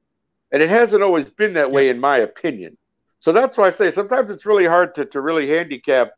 And 0.53 0.63
it 0.63 0.69
hasn't 0.69 1.03
always 1.03 1.31
been 1.31 1.55
that 1.55 1.71
way, 1.73 1.89
in 1.89 1.99
my 2.01 2.19
opinion. 2.19 2.77
So 3.21 3.33
that's 3.33 3.57
why 3.57 3.67
I 3.67 3.71
say 3.71 3.91
sometimes 3.91 4.31
it's 4.31 4.47
really 4.47 4.67
hard 4.67 4.95
to, 4.97 5.05
to 5.05 5.21
really 5.21 5.47
handicap 5.49 6.13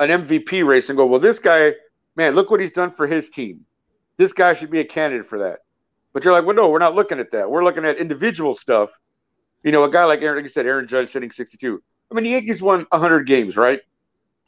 an 0.00 0.10
MVP 0.10 0.66
race 0.66 0.90
and 0.90 0.96
go, 0.96 1.06
well, 1.06 1.20
this 1.20 1.38
guy, 1.38 1.72
man, 2.16 2.34
look 2.34 2.50
what 2.50 2.60
he's 2.60 2.72
done 2.72 2.92
for 2.92 3.06
his 3.06 3.30
team. 3.30 3.64
This 4.16 4.32
guy 4.32 4.52
should 4.52 4.70
be 4.70 4.80
a 4.80 4.84
candidate 4.84 5.26
for 5.26 5.38
that. 5.38 5.60
But 6.12 6.24
you're 6.24 6.32
like, 6.32 6.44
well, 6.44 6.56
no, 6.56 6.68
we're 6.68 6.78
not 6.78 6.94
looking 6.94 7.20
at 7.20 7.30
that. 7.32 7.48
We're 7.50 7.62
looking 7.64 7.84
at 7.84 7.98
individual 7.98 8.54
stuff. 8.54 8.90
You 9.62 9.70
know, 9.70 9.84
a 9.84 9.90
guy 9.90 10.04
like 10.04 10.22
Aaron, 10.22 10.36
like 10.36 10.44
you 10.44 10.48
said, 10.48 10.66
Aaron 10.66 10.86
Judge 10.86 11.10
sitting 11.10 11.30
62. 11.30 11.82
I 12.10 12.14
mean, 12.14 12.24
the 12.24 12.30
Yankees 12.30 12.62
won 12.62 12.86
100 12.90 13.26
games, 13.26 13.56
right? 13.56 13.80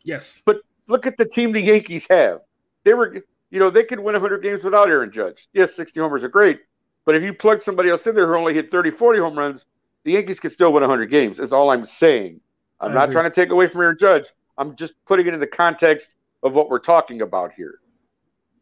yes, 0.02 0.42
But 0.44 0.62
look 0.88 1.06
at 1.06 1.16
the 1.16 1.26
team 1.26 1.52
the 1.52 1.60
Yankees 1.60 2.06
have. 2.08 2.40
They 2.84 2.94
were, 2.94 3.22
you 3.50 3.58
know, 3.58 3.70
they 3.70 3.84
could 3.84 4.00
win 4.00 4.14
100 4.14 4.42
games 4.42 4.64
without 4.64 4.88
Aaron 4.88 5.12
Judge. 5.12 5.48
Yes, 5.52 5.74
60 5.74 6.00
homers 6.00 6.24
are 6.24 6.28
great, 6.28 6.60
but 7.04 7.14
if 7.14 7.22
you 7.22 7.34
plug 7.34 7.62
somebody 7.62 7.90
else 7.90 8.06
in 8.06 8.14
there 8.14 8.26
who 8.26 8.34
only 8.34 8.54
hit 8.54 8.70
30, 8.70 8.90
40 8.90 9.18
home 9.20 9.38
runs, 9.38 9.66
the 10.10 10.16
Yankees 10.16 10.40
could 10.40 10.50
still 10.50 10.72
win 10.72 10.82
100 10.82 11.06
games. 11.06 11.38
Is 11.38 11.52
all 11.52 11.70
I'm 11.70 11.84
saying. 11.84 12.40
I'm 12.80 12.90
I 12.90 12.94
not 12.94 13.04
agree. 13.04 13.14
trying 13.14 13.30
to 13.30 13.34
take 13.34 13.50
away 13.50 13.68
from 13.68 13.82
Aaron 13.82 13.96
Judge. 13.98 14.26
I'm 14.58 14.74
just 14.74 14.94
putting 15.04 15.26
it 15.26 15.34
in 15.34 15.40
the 15.40 15.46
context 15.46 16.16
of 16.42 16.54
what 16.54 16.68
we're 16.68 16.80
talking 16.80 17.20
about 17.20 17.52
here. 17.52 17.78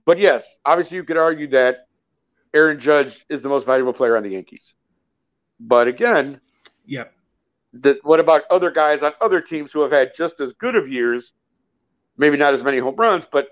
But 0.05 0.19
yes, 0.19 0.59
obviously 0.67 0.97
you 0.97 1.05
could 1.05 1.17
argue 1.17 1.47
that 1.49 1.89
Aaron 2.53 2.79
Judge 2.79 3.25
is 3.31 3.41
the 3.41 3.49
most 3.49 3.65
valuable 3.65 3.93
player 3.95 4.17
on 4.17 4.23
the 4.23 4.31
Yankees. 4.31 4.75
But 5.59 5.89
again, 5.89 6.41
yep, 6.87 7.15
that 7.75 8.05
what 8.05 8.21
about 8.21 8.43
other 8.51 8.71
guys 8.71 9.03
on 9.03 9.13
other 9.21 9.41
teams 9.41 9.73
who 9.73 9.81
have 9.81 9.93
had 9.93 10.13
just 10.15 10.41
as 10.41 10.53
good 10.53 10.77
of 10.77 10.89
years, 10.89 11.33
maybe 12.19 12.37
not 12.37 12.53
as 12.53 12.63
many 12.63 12.79
home 12.79 12.97
runs, 12.97 13.27
but 13.31 13.49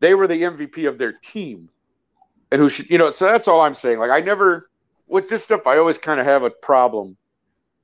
they 0.00 0.14
were 0.14 0.26
the 0.26 0.42
MVP 0.42 0.88
of 0.88 0.98
their 0.98 1.12
team, 1.12 1.68
and 2.50 2.60
who 2.60 2.68
should 2.68 2.90
you 2.90 2.98
know? 2.98 3.12
So 3.12 3.26
that's 3.26 3.46
all 3.46 3.60
I'm 3.60 3.74
saying. 3.74 3.98
Like 3.98 4.10
I 4.10 4.20
never 4.20 4.68
with 5.08 5.28
this 5.28 5.42
stuff, 5.42 5.66
I 5.66 5.78
always 5.78 5.98
kind 5.98 6.20
of 6.20 6.26
have 6.26 6.42
a 6.42 6.50
problem 6.50 7.16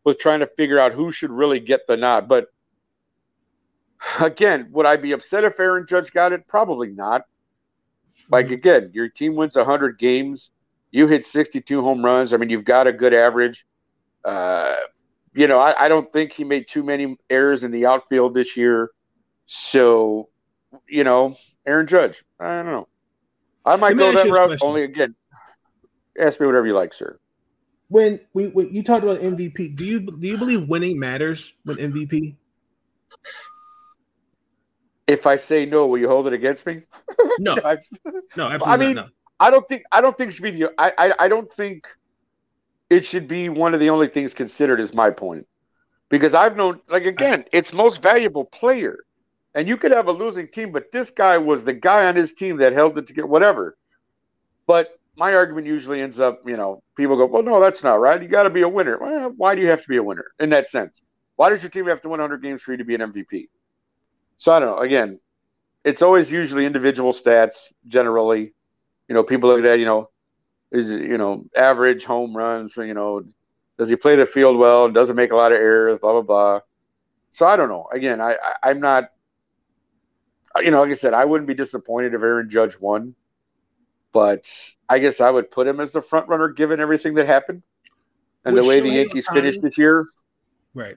with 0.05 0.19
trying 0.19 0.41
to 0.41 0.47
figure 0.47 0.79
out 0.79 0.93
who 0.93 1.11
should 1.11 1.31
really 1.31 1.61
get 1.61 1.87
the 1.87 1.97
nod. 1.97 2.29
But 2.29 2.49
again, 4.21 4.69
would 4.73 4.87
I 4.87 4.97
be 4.97 5.13
upset 5.13 5.45
if 5.45 5.59
Aaron 5.59 5.87
Judge 5.87 6.13
got 6.13 6.33
it? 6.33 6.47
Probably 6.47 6.89
not. 6.89 7.23
Like 8.31 8.51
again, 8.51 8.91
your 8.95 9.09
team 9.09 9.35
wins 9.35 9.57
100 9.57 9.99
games, 9.99 10.51
you 10.91 11.09
hit 11.09 11.27
62 11.27 11.83
home 11.83 12.05
runs. 12.05 12.33
I 12.33 12.37
mean, 12.37 12.51
you've 12.51 12.65
got 12.65 12.87
a 12.87 12.93
good 12.93 13.13
average. 13.13 13.67
Uh, 14.25 14.77
you 15.35 15.47
know, 15.49 15.59
I, 15.59 15.87
I 15.87 15.89
don't 15.89 16.11
think 16.13 16.33
he 16.33 16.45
made 16.45 16.69
too 16.69 16.83
many 16.83 17.17
errors 17.29 17.65
in 17.65 17.71
the 17.71 17.87
outfield 17.87 18.35
this 18.35 18.57
year. 18.57 18.91
So, 19.45 20.29
you 20.89 21.05
know, 21.05 21.37
Aaron 21.67 21.87
Judge, 21.87 22.25
I 22.39 22.55
don't 22.55 22.67
know. 22.67 22.89
I 23.65 23.77
might 23.77 23.97
go 23.97 24.13
that 24.13 24.31
route. 24.31 24.59
Only 24.63 24.85
again, 24.85 25.15
ask 26.19 26.41
me 26.41 26.47
whatever 26.47 26.67
you 26.67 26.75
like, 26.75 26.93
sir. 26.93 27.19
When 27.89 28.21
we 28.33 28.49
when 28.49 28.73
you 28.73 28.83
talked 28.83 29.05
about 29.05 29.21
MVP, 29.21 29.77
do 29.77 29.85
you 29.85 30.01
do 30.01 30.27
you 30.27 30.39
believe 30.39 30.69
winning 30.69 30.99
matters 30.99 31.53
with 31.65 31.79
MVP? 31.79 32.35
If 35.07 35.27
I 35.27 35.37
say 35.37 35.67
no, 35.67 35.87
will 35.87 35.99
you 35.99 36.09
hold 36.09 36.27
it 36.27 36.33
against 36.33 36.67
me? 36.67 36.83
No, 37.39 37.55
no, 38.37 38.49
absolutely 38.49 38.67
I 38.67 38.77
mean, 38.77 38.95
not. 38.95 39.11
I 39.39 39.51
don't 39.51 39.69
think 39.69 39.83
I 39.93 40.01
don't 40.01 40.17
think 40.17 40.31
it 40.31 40.35
should 40.35 40.43
be 40.45 40.51
the 40.53 40.73
I, 40.79 40.93
I 40.97 41.15
I 41.21 41.29
don't 41.29 41.51
think 41.51 41.87
it 42.91 43.05
should 43.05 43.29
be 43.29 43.49
one 43.49 43.75
of 43.75 43.81
the 43.81 43.91
only 43.91 44.09
things 44.09 44.35
considered 44.35 44.81
is 44.81 44.95
my 44.95 45.11
point. 45.11 45.47
Because 46.09 46.35
I've 46.35 46.57
known 46.57 46.81
like 46.89 47.05
again, 47.05 47.45
it's 47.53 47.73
most 47.73 48.03
valuable 48.03 48.45
player. 48.45 48.99
And 49.57 49.69
you 49.69 49.77
could 49.77 49.93
have 49.93 50.09
a 50.09 50.13
losing 50.13 50.49
team, 50.49 50.73
but 50.73 50.91
this 50.91 51.13
guy 51.13 51.39
was 51.39 51.63
the 51.63 51.73
guy 51.73 52.07
on 52.07 52.17
his 52.17 52.35
team 52.35 52.57
that 52.57 52.73
held 52.73 52.99
it 52.99 53.07
together, 53.07 53.29
whatever. 53.29 53.77
But 54.67 54.99
my 55.17 55.35
argument 55.35 55.67
usually 55.67 56.01
ends 56.01 56.19
up, 56.19 56.43
you 56.47 56.57
know, 56.57 56.83
people 56.97 57.17
go, 57.17 57.27
well, 57.27 57.43
no, 57.43 57.61
that's 57.61 57.83
not 57.85 58.01
right. 58.01 58.21
You 58.21 58.29
got 58.29 58.45
to 58.45 58.51
be 58.51 58.63
a 58.63 58.69
winner. 58.69 58.99
Well, 59.01 59.33
why 59.37 59.55
do 59.55 59.63
you 59.63 59.69
have 59.69 59.83
to 59.83 59.89
be 59.89 59.97
a 59.97 60.03
winner 60.03 60.27
in 60.41 60.51
that 60.51 60.69
sense? 60.69 61.03
Why 61.37 61.51
does 61.51 61.63
your 61.63 61.71
team 61.71 61.87
have 61.87 62.01
to 62.03 62.09
win 62.09 62.21
100 62.21 62.43
games 62.43 62.63
for 62.63 62.73
you 62.73 62.79
to 62.79 62.85
be 62.85 62.95
an 62.95 63.01
MVP? 63.01 63.49
So 64.37 64.53
I 64.53 64.61
don't 64.61 64.71
know. 64.71 64.79
Again, 64.79 65.21
it's 65.85 66.03
always 66.03 66.31
usually 66.33 66.67
individual 66.67 67.13
stats 67.13 67.73
generally. 67.87 68.53
You 69.09 69.15
know, 69.15 69.23
people 69.23 69.49
look 69.49 69.59
at 69.59 69.65
that, 69.65 69.79
you 69.79 69.87
know, 69.87 70.11
is 70.73 70.91
you 70.91 71.19
know, 71.19 71.45
average 71.57 72.05
home 72.05 72.37
runs, 72.37 72.77
you 72.77 72.95
know, 72.95 73.23
does 73.79 73.89
he 73.89 73.97
play 73.97 74.17
the 74.17 74.27
field 74.27 74.57
well 74.57 74.87
and 74.87 74.95
doesn't 74.95 75.17
make 75.17 75.33
a 75.33 75.37
lot 75.37 75.53
of 75.53 75.59
errors, 75.59 75.99
blah, 75.99 76.13
blah, 76.13 76.23
blah. 76.23 76.61
So 77.31 77.47
I 77.47 77.57
don't 77.57 77.69
know. 77.69 77.89
Again, 77.93 78.21
I, 78.21 78.33
I 78.33 78.71
I'm 78.71 78.81
not 78.81 79.11
you 80.63 80.71
know, 80.71 80.83
like 80.83 80.91
I 80.91 80.95
said, 80.95 81.15
I 81.15 81.25
wouldn't 81.25 81.49
be 81.49 81.55
disappointed 81.55 82.15
if 82.15 82.23
Aaron 82.23 82.49
Judge 82.49 82.79
won, 82.79 83.15
but 84.15 84.51
I 84.89 84.99
guess 85.01 85.21
I 85.21 85.29
would 85.29 85.51
put 85.51 85.67
him 85.67 85.81
as 85.81 85.93
the 85.93 86.01
front 86.01 86.29
runner 86.29 86.49
given 86.49 86.81
everything 86.81 87.13
that 87.15 87.27
happened 87.27 87.63
and 88.47 88.55
With 88.55 88.63
the 88.65 88.69
way 88.69 88.81
the 88.81 88.89
Yankees 88.89 89.29
Ohtani- 89.29 89.35
finished 89.35 89.63
this 89.63 89.77
year. 89.77 90.07
Right. 90.73 90.97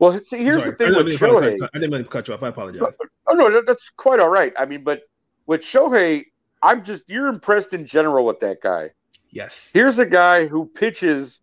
Well, 0.00 0.18
see, 0.18 0.38
here's 0.44 0.62
Sorry. 0.62 0.72
the 0.72 0.76
thing 0.76 0.86
I 0.86 0.90
didn't 0.90 1.04
with 1.04 1.06
mean 1.06 1.18
to 1.18 1.24
cut- 1.26 1.42
Shohei. 1.44 1.68
I 1.74 1.78
didn't 1.78 1.90
mean 1.92 2.02
to 2.04 2.08
cut 2.10 2.28
you 2.28 2.34
off. 2.34 2.42
I 2.42 2.48
apologize. 2.48 2.82
Oh 3.28 3.34
no, 3.34 3.50
that- 3.50 3.66
that's 3.66 3.90
quite 3.96 4.20
all 4.20 4.28
right. 4.28 4.52
I 4.58 4.66
mean, 4.66 4.84
but 4.84 5.02
with 5.46 5.62
Shohei, 5.62 6.24
I'm 6.62 6.84
just 6.84 7.08
you're 7.08 7.28
impressed 7.28 7.72
in 7.72 7.86
general 7.86 8.26
with 8.26 8.40
that 8.40 8.60
guy. 8.60 8.90
Yes. 9.30 9.70
Here's 9.72 9.98
a 10.00 10.06
guy 10.06 10.46
who 10.46 10.66
pitches 10.66 11.40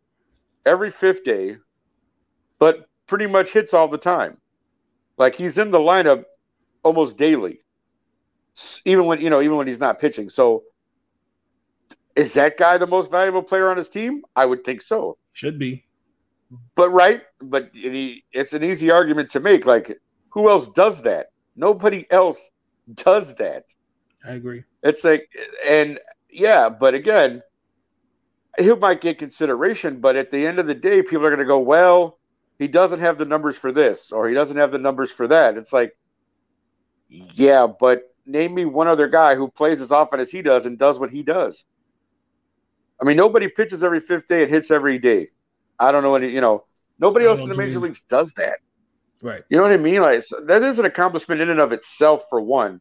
every 0.66 0.90
fifth 0.90 1.24
day, 1.24 1.58
but 2.60 2.90
pretty 3.08 3.28
much 3.28 3.54
hits 3.54 3.74
all 3.74 3.88
the 3.88 3.98
time. 3.98 4.38
Like 5.18 5.34
he's 5.36 5.58
in 5.58 5.72
the 5.72 5.80
lineup 5.80 6.26
almost 6.84 7.18
daily, 7.18 7.60
even 8.84 9.06
when 9.06 9.22
you 9.22 9.30
know, 9.30 9.42
even 9.42 9.56
when 9.58 9.68
he's 9.68 9.80
not 9.80 10.00
pitching. 10.00 10.28
So, 10.30 10.64
is 12.16 12.34
that 12.34 12.58
guy 12.58 12.78
the 12.78 12.88
most 12.88 13.12
valuable 13.12 13.44
player 13.44 13.70
on 13.70 13.78
his 13.78 13.90
team? 13.90 14.24
I 14.36 14.46
would 14.46 14.64
think 14.64 14.82
so. 14.82 15.18
Should 15.34 15.60
be. 15.60 15.86
But 16.76 16.90
right, 16.90 17.22
but 17.42 17.72
it's 17.74 18.54
an 18.54 18.64
easy 18.64 18.92
argument 18.92 19.30
to 19.32 19.40
make. 19.40 19.66
Like, 19.66 19.98
who 20.30 20.50
else 20.50 20.70
does 20.70 21.02
that? 21.04 21.32
Nobody 21.56 22.06
else 22.12 22.52
does 22.94 23.36
that. 23.36 23.66
I 24.26 24.34
agree. 24.34 24.64
It's 24.84 25.04
like, 25.04 25.30
and 25.68 26.00
yeah, 26.30 26.70
but 26.70 26.94
again, 26.94 27.42
he 28.58 28.74
might 28.76 29.02
get 29.02 29.18
consideration, 29.18 30.00
but 30.00 30.16
at 30.16 30.32
the 30.32 30.46
end 30.46 30.60
of 30.60 30.68
the 30.68 30.76
day, 30.76 31.02
people 31.02 31.26
are 31.26 31.30
going 31.30 31.40
to 31.40 31.46
go, 31.46 31.60
well, 31.60 32.20
he 32.58 32.68
doesn't 32.68 33.00
have 33.00 33.18
the 33.18 33.26
numbers 33.26 33.58
for 33.58 33.72
this, 33.72 34.12
or 34.12 34.30
he 34.30 34.36
doesn't 34.36 34.58
have 34.58 34.72
the 34.72 34.78
numbers 34.78 35.12
for 35.12 35.28
that. 35.28 35.58
It's 35.58 35.74
like, 35.74 35.98
yeah, 37.10 37.68
but 37.68 38.14
name 38.26 38.54
me 38.54 38.66
one 38.66 38.88
other 38.88 39.08
guy 39.08 39.36
who 39.36 39.50
plays 39.50 39.82
as 39.82 39.92
often 39.92 40.20
as 40.20 40.32
he 40.32 40.42
does 40.42 40.66
and 40.66 40.78
does 40.78 41.00
what 41.00 41.12
he 41.12 41.22
does. 41.22 41.66
I 43.02 43.06
mean, 43.06 43.18
nobody 43.18 43.50
pitches 43.50 43.84
every 43.84 44.00
fifth 44.00 44.28
day 44.28 44.44
and 44.44 44.52
hits 44.52 44.72
every 44.72 44.98
day. 44.98 45.28
I 45.80 45.92
don't 45.92 46.04
know 46.04 46.16
any, 46.16 46.30
you 46.30 46.42
know, 46.42 46.66
nobody 47.00 47.26
else 47.26 47.42
in 47.42 47.50
the 47.50 47.56
major 47.56 47.80
leagues 47.80 48.02
does 48.02 48.32
that. 48.38 48.60
Right. 49.22 49.44
You 49.50 49.58
know 49.58 49.64
what 49.64 49.74
I 49.74 49.78
mean? 49.78 50.02
Like 50.02 50.24
that 50.46 50.64
is 50.64 50.80
an 50.80 50.86
accomplishment 50.86 51.42
in 51.42 51.50
and 51.50 51.60
of 51.60 51.72
itself 51.72 52.26
for 52.30 52.40
one, 52.40 52.80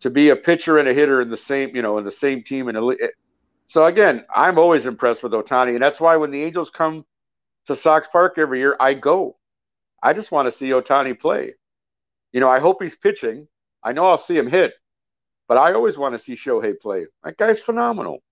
to 0.00 0.10
be 0.10 0.28
a 0.28 0.36
pitcher 0.36 0.78
and 0.78 0.88
a 0.88 0.94
hitter 0.94 1.20
in 1.22 1.30
the 1.30 1.36
same, 1.36 1.74
you 1.74 1.82
know, 1.82 1.98
in 1.98 2.04
the 2.04 2.10
same 2.10 2.42
team. 2.42 2.68
And 2.68 2.96
so 3.66 3.86
again, 3.86 4.24
I'm 4.34 4.58
always 4.58 4.86
impressed 4.86 5.22
with 5.22 5.32
Ohtani, 5.32 5.74
and 5.74 5.82
that's 5.82 6.00
why 6.00 6.16
when 6.16 6.30
the 6.30 6.42
Angels 6.42 6.70
come 6.70 7.04
to 7.66 7.74
Sox 7.74 8.06
Park 8.08 8.38
every 8.38 8.58
year, 8.58 8.76
I 8.78 8.94
go. 8.94 9.36
I 10.02 10.12
just 10.12 10.32
want 10.32 10.46
to 10.46 10.50
see 10.50 10.70
Ohtani 10.70 11.18
play. 11.18 11.54
You 12.32 12.40
know, 12.40 12.50
I 12.50 12.58
hope 12.58 12.82
he's 12.82 12.96
pitching. 12.96 13.46
I 13.82 13.92
know 13.92 14.06
I'll 14.06 14.18
see 14.18 14.36
him 14.36 14.48
hit, 14.48 14.74
but 15.48 15.58
I 15.58 15.72
always 15.72 15.96
want 15.96 16.14
to 16.14 16.18
see 16.18 16.34
Shohei 16.34 16.78
play. 16.80 17.06
That 17.24 17.36
guy's 17.36 17.60
phenomenal. 17.60 18.22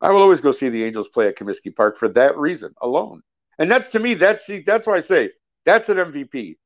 I 0.00 0.10
will 0.10 0.22
always 0.22 0.40
go 0.40 0.52
see 0.52 0.68
the 0.68 0.84
Angels 0.84 1.08
play 1.08 1.28
at 1.28 1.36
Comiskey 1.36 1.74
Park 1.74 1.96
for 1.96 2.08
that 2.10 2.36
reason 2.36 2.74
alone. 2.82 3.22
And 3.58 3.70
that's 3.70 3.88
to 3.90 3.98
me, 3.98 4.14
that's 4.14 4.50
that's 4.66 4.86
why 4.86 4.96
I 4.96 5.00
say 5.00 5.30
that's 5.64 5.88
an 5.88 5.96
MVP. 5.96 6.56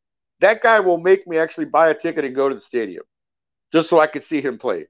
That 0.40 0.62
guy 0.62 0.80
will 0.80 0.98
make 0.98 1.26
me 1.26 1.38
actually 1.38 1.66
buy 1.66 1.90
a 1.90 1.94
ticket 1.94 2.24
and 2.24 2.34
go 2.34 2.48
to 2.48 2.54
the 2.54 2.60
stadium 2.60 3.04
just 3.72 3.88
so 3.88 4.00
I 4.00 4.06
could 4.06 4.24
see 4.24 4.40
him 4.40 4.58
play. 4.58 4.86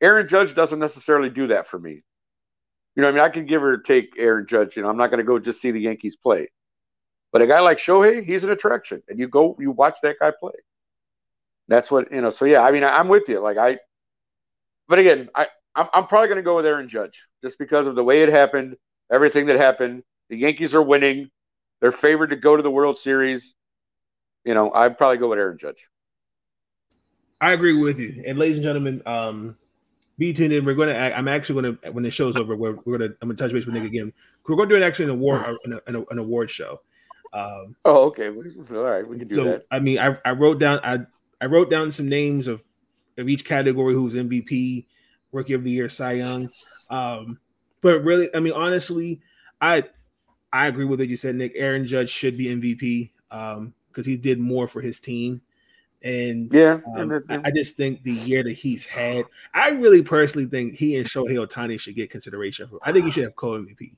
Aaron 0.00 0.26
Judge 0.26 0.54
doesn't 0.54 0.78
necessarily 0.78 1.30
do 1.30 1.46
that 1.48 1.66
for 1.66 1.78
me. 1.78 2.02
You 2.96 3.02
know, 3.02 3.08
I 3.08 3.12
mean, 3.12 3.20
I 3.20 3.28
can 3.28 3.46
give 3.46 3.62
or 3.62 3.78
take 3.78 4.14
Aaron 4.18 4.46
Judge. 4.46 4.76
You 4.76 4.82
know, 4.82 4.88
I'm 4.88 4.96
not 4.96 5.10
going 5.10 5.18
to 5.18 5.24
go 5.24 5.38
just 5.38 5.60
see 5.60 5.70
the 5.70 5.80
Yankees 5.80 6.16
play. 6.16 6.48
But 7.32 7.42
a 7.42 7.46
guy 7.46 7.60
like 7.60 7.78
Shohei, 7.78 8.24
he's 8.24 8.44
an 8.44 8.50
attraction, 8.50 9.02
and 9.08 9.18
you 9.18 9.28
go, 9.28 9.56
you 9.60 9.70
watch 9.70 9.98
that 10.02 10.16
guy 10.18 10.32
play. 10.38 10.54
That's 11.68 11.90
what 11.90 12.10
you 12.12 12.20
know. 12.20 12.30
So 12.30 12.44
yeah, 12.44 12.62
I 12.62 12.70
mean, 12.70 12.84
I, 12.84 12.98
am 12.98 13.08
with 13.08 13.28
you. 13.28 13.40
Like 13.40 13.58
I, 13.58 13.78
but 14.88 14.98
again, 14.98 15.28
I 15.34 15.48
I'm, 15.76 15.88
I'm 15.92 16.06
probably 16.06 16.28
going 16.28 16.38
to 16.38 16.42
go 16.42 16.56
with 16.56 16.66
Aaron 16.66 16.88
Judge 16.88 17.28
just 17.42 17.58
because 17.58 17.86
of 17.86 17.94
the 17.94 18.02
way 18.02 18.22
it 18.22 18.28
happened, 18.28 18.76
everything 19.12 19.46
that 19.46 19.56
happened. 19.56 20.02
The 20.30 20.36
Yankees 20.36 20.74
are 20.74 20.82
winning. 20.82 21.30
They're 21.80 21.92
favored 21.92 22.30
to 22.30 22.36
go 22.36 22.56
to 22.56 22.62
the 22.62 22.70
World 22.70 22.98
Series. 22.98 23.54
You 24.44 24.54
know, 24.54 24.72
I'd 24.72 24.96
probably 24.96 25.18
go 25.18 25.28
with 25.28 25.38
Aaron 25.38 25.58
Judge. 25.58 25.88
I 27.40 27.52
agree 27.52 27.74
with 27.74 27.98
you. 27.98 28.24
And 28.26 28.38
ladies 28.38 28.56
and 28.56 28.64
gentlemen, 28.64 29.02
um, 29.04 29.56
be 30.18 30.32
tuned 30.32 30.52
in. 30.52 30.64
We're 30.64 30.74
going 30.74 30.88
to. 30.88 30.96
I'm 30.96 31.28
actually 31.28 31.62
going 31.62 31.76
to 31.76 31.92
when 31.92 32.02
the 32.02 32.10
show's 32.10 32.36
over. 32.36 32.56
We're, 32.56 32.78
we're 32.84 32.98
going 32.98 33.10
to. 33.10 33.16
I'm 33.20 33.28
going 33.28 33.36
to 33.36 33.44
touch 33.44 33.52
base 33.52 33.66
with 33.66 33.74
Nick 33.74 33.84
again. 33.84 34.12
We're 34.48 34.56
going 34.56 34.68
to 34.70 34.74
do 34.74 34.82
it 34.82 34.86
actually 34.86 35.06
an 35.06 35.10
award 35.10 35.44
an, 35.64 35.80
an, 35.86 36.06
an 36.10 36.18
award 36.18 36.50
show. 36.50 36.80
Um, 37.34 37.76
oh, 37.84 38.06
okay. 38.06 38.28
All 38.28 38.82
right, 38.82 39.06
we 39.06 39.18
can 39.18 39.28
do 39.28 39.34
so, 39.34 39.44
that. 39.44 39.66
I 39.70 39.80
mean, 39.80 39.98
I, 39.98 40.16
I 40.24 40.30
wrote 40.30 40.58
down 40.58 40.80
I 40.82 41.00
I 41.40 41.46
wrote 41.46 41.68
down 41.68 41.92
some 41.92 42.08
names 42.08 42.46
of 42.46 42.62
of 43.18 43.28
each 43.28 43.44
category 43.44 43.92
who's 43.92 44.14
MVP, 44.14 44.86
Rookie 45.36 45.52
of 45.52 45.64
the 45.64 45.70
Year, 45.70 45.88
Cy 45.88 46.12
Young. 46.12 46.48
Um, 46.90 47.38
but 47.80 48.02
really, 48.02 48.34
I 48.34 48.40
mean, 48.40 48.54
honestly, 48.54 49.20
I 49.60 49.84
I 50.52 50.66
agree 50.66 50.84
with 50.84 51.00
what 51.00 51.08
you 51.08 51.16
said, 51.16 51.36
Nick. 51.36 51.52
Aaron 51.54 51.86
Judge 51.86 52.10
should 52.10 52.36
be 52.36 52.46
MVP 52.46 53.10
because 53.28 53.56
um, 53.58 53.74
he 54.04 54.16
did 54.16 54.38
more 54.38 54.66
for 54.66 54.80
his 54.80 55.00
team. 55.00 55.40
And 56.02 56.52
yeah, 56.52 56.78
um, 56.96 57.24
I, 57.28 57.40
I, 57.46 57.50
just 57.50 57.76
think 57.76 58.02
the 58.04 58.12
year 58.12 58.44
that 58.44 58.52
he's 58.52 58.86
had, 58.86 59.24
I 59.54 59.70
really 59.70 60.02
personally 60.02 60.46
think 60.46 60.74
he 60.74 60.96
and 60.96 61.06
Shohei 61.06 61.34
Ohtani 61.34 61.80
should 61.80 61.96
get 61.96 62.10
consideration 62.10 62.68
for. 62.68 62.78
I 62.82 62.92
think 62.92 63.06
he 63.06 63.10
should 63.10 63.24
have 63.24 63.34
co 63.34 63.52
MVP. 63.52 63.92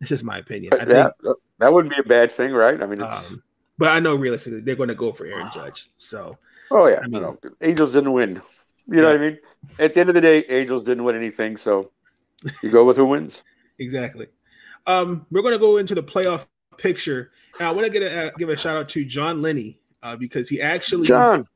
It's 0.00 0.08
just 0.08 0.24
my 0.24 0.38
opinion. 0.38 0.72
I 0.74 0.86
yeah, 0.86 1.10
think, 1.22 1.36
that 1.58 1.72
wouldn't 1.72 1.94
be 1.94 2.00
a 2.00 2.04
bad 2.04 2.32
thing, 2.32 2.52
right? 2.52 2.80
I 2.82 2.86
mean, 2.86 3.02
um, 3.02 3.42
but 3.78 3.88
I 3.88 4.00
know 4.00 4.14
realistically 4.14 4.60
they're 4.60 4.76
going 4.76 4.88
to 4.88 4.94
go 4.94 5.12
for 5.12 5.26
Aaron 5.26 5.50
Judge. 5.52 5.90
So, 5.98 6.38
oh 6.70 6.86
yeah, 6.86 7.00
I 7.02 7.08
mean, 7.08 7.22
no, 7.22 7.38
Angels 7.60 7.92
didn't 7.92 8.12
win. 8.12 8.40
You 8.88 9.00
know 9.00 9.08
what 9.08 9.16
I 9.16 9.20
mean? 9.20 9.38
At 9.78 9.94
the 9.94 10.00
end 10.00 10.10
of 10.10 10.14
the 10.14 10.20
day, 10.20 10.44
Angels 10.48 10.82
didn't 10.82 11.04
win 11.04 11.16
anything, 11.16 11.56
so 11.56 11.90
you 12.62 12.70
go 12.70 12.84
with 12.84 12.96
who 12.96 13.06
wins. 13.06 13.42
exactly. 13.78 14.26
Um, 14.86 15.26
we're 15.30 15.42
going 15.42 15.54
to 15.54 15.58
go 15.58 15.78
into 15.78 15.94
the 15.94 16.02
playoff 16.02 16.46
picture. 16.76 17.30
And 17.58 17.68
I 17.68 17.72
want 17.72 17.86
to 17.86 17.90
get 17.90 18.02
a, 18.02 18.26
uh, 18.26 18.30
give 18.36 18.48
a 18.48 18.56
shout 18.56 18.76
out 18.76 18.88
to 18.90 19.04
John 19.04 19.40
Lenny 19.40 19.80
uh, 20.02 20.16
because 20.16 20.48
he 20.48 20.60
actually 20.60 21.06
John 21.06 21.46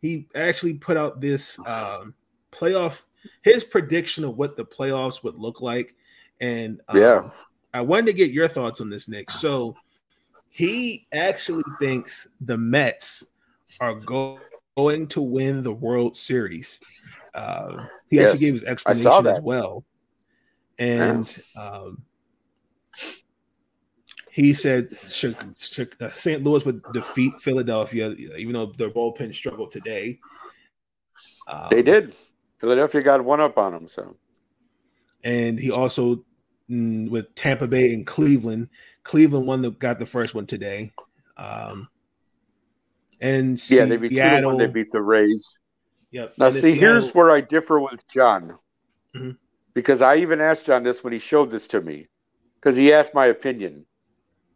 he 0.00 0.28
actually 0.34 0.74
put 0.74 0.96
out 0.96 1.20
this 1.20 1.58
um, 1.66 2.14
playoff 2.52 3.02
his 3.42 3.64
prediction 3.64 4.24
of 4.24 4.36
what 4.36 4.56
the 4.56 4.64
playoffs 4.64 5.24
would 5.24 5.36
look 5.36 5.60
like, 5.60 5.94
and 6.40 6.80
um, 6.88 6.96
yeah, 6.96 7.30
I 7.74 7.80
wanted 7.82 8.06
to 8.06 8.12
get 8.12 8.30
your 8.30 8.46
thoughts 8.46 8.80
on 8.80 8.90
this, 8.90 9.08
Nick. 9.08 9.30
So 9.30 9.74
he 10.50 11.06
actually 11.12 11.64
thinks 11.80 12.28
the 12.40 12.56
Mets 12.56 13.24
are 13.80 13.94
go- 13.94 14.38
going 14.78 15.08
to 15.08 15.20
win 15.20 15.64
the 15.64 15.72
World 15.72 16.16
Series. 16.16 16.78
Uh, 17.34 17.86
he 18.08 18.16
yes, 18.16 18.26
actually 18.26 18.38
gave 18.38 18.54
his 18.54 18.62
explanation 18.62 19.26
as 19.26 19.40
well, 19.40 19.84
and 20.78 21.42
yeah. 21.56 21.62
um, 21.62 22.02
he 24.30 24.54
said 24.54 24.92
uh, 24.92 26.10
St. 26.14 26.44
Louis 26.44 26.64
would 26.64 26.80
defeat 26.92 27.34
Philadelphia, 27.40 28.10
even 28.12 28.52
though 28.52 28.66
their 28.66 28.88
bullpen 28.88 29.34
struggled 29.34 29.72
today. 29.72 30.20
Um, 31.48 31.66
they 31.70 31.82
did. 31.82 32.14
Philadelphia 32.60 33.02
got 33.02 33.24
one 33.24 33.40
up 33.40 33.58
on 33.58 33.72
them. 33.72 33.88
So, 33.88 34.16
and 35.24 35.58
he 35.58 35.72
also 35.72 36.24
mm, 36.70 37.10
with 37.10 37.34
Tampa 37.34 37.66
Bay 37.66 37.92
and 37.92 38.06
Cleveland. 38.06 38.68
Cleveland 39.02 39.48
won 39.48 39.60
the 39.60 39.72
got 39.72 39.98
the 39.98 40.06
first 40.06 40.36
one 40.36 40.46
today. 40.46 40.92
Um, 41.36 41.88
and 43.20 43.70
yeah, 43.70 43.84
they 43.84 43.96
beat 43.96 44.12
Seattle. 44.12 44.56
They 44.56 44.66
beat 44.66 44.92
the 44.92 45.00
Rays. 45.00 45.44
Yep. 46.10 46.34
Now, 46.38 46.50
see, 46.50 46.60
Seattle. 46.60 46.80
here's 46.80 47.14
where 47.14 47.30
I 47.30 47.40
differ 47.40 47.80
with 47.80 48.00
John, 48.08 48.58
mm-hmm. 49.14 49.32
because 49.74 50.02
I 50.02 50.16
even 50.16 50.40
asked 50.40 50.66
John 50.66 50.82
this 50.82 51.02
when 51.02 51.12
he 51.12 51.18
showed 51.18 51.50
this 51.50 51.68
to 51.68 51.80
me, 51.80 52.08
because 52.60 52.76
he 52.76 52.92
asked 52.92 53.14
my 53.14 53.26
opinion. 53.26 53.84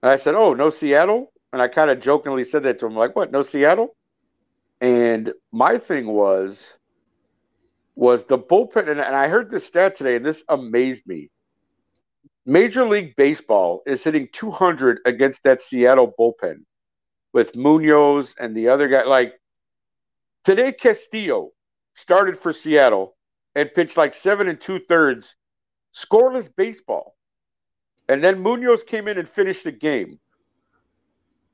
And 0.03 0.11
I 0.11 0.17
said, 0.17 0.35
"Oh, 0.35 0.55
no 0.55 0.71
Seattle," 0.71 1.33
and 1.53 1.61
I 1.61 1.69
kind 1.69 1.91
of 1.91 2.01
jokingly 2.01 2.45
said 2.45 2.63
that 2.65 2.79
to 2.81 2.87
him, 2.87 2.95
like, 2.95 3.17
"What? 3.17 3.33
No 3.33 3.43
Seattle?" 3.43 3.97
And 4.81 5.33
my 5.53 5.79
thing 5.79 6.07
was, 6.09 6.77
was 7.95 8.25
the 8.25 8.39
bullpen, 8.39 8.89
and, 8.89 9.01
and 9.01 9.15
I 9.15 9.29
heard 9.29 9.51
this 9.51 9.67
stat 9.67 9.95
today, 9.95 10.17
and 10.17 10.27
this 10.27 10.45
amazed 10.49 11.07
me. 11.07 11.31
Major 12.45 12.85
League 12.85 13.15
Baseball 13.15 13.83
is 13.87 14.03
hitting 14.03 14.29
200 14.33 15.01
against 15.05 15.45
that 15.45 15.61
Seattle 15.61 16.13
bullpen 16.19 16.65
with 17.33 17.57
Munoz 17.57 18.35
and 18.39 18.57
the 18.57 18.69
other 18.69 18.89
guy. 18.89 19.05
Like 19.05 19.41
today, 20.45 20.73
Castillo 20.73 21.51
started 21.95 22.39
for 22.39 22.53
Seattle 22.53 23.17
and 23.55 23.73
pitched 23.73 23.97
like 23.97 24.15
seven 24.15 24.49
and 24.49 24.61
two 24.61 24.79
thirds, 24.79 25.37
scoreless 25.95 26.55
baseball. 26.55 27.17
And 28.09 28.23
then 28.23 28.43
Munoz 28.43 28.83
came 28.83 29.09
in 29.09 29.19
and 29.19 29.29
finished 29.29 29.65
the 29.65 29.73
game. 29.73 30.19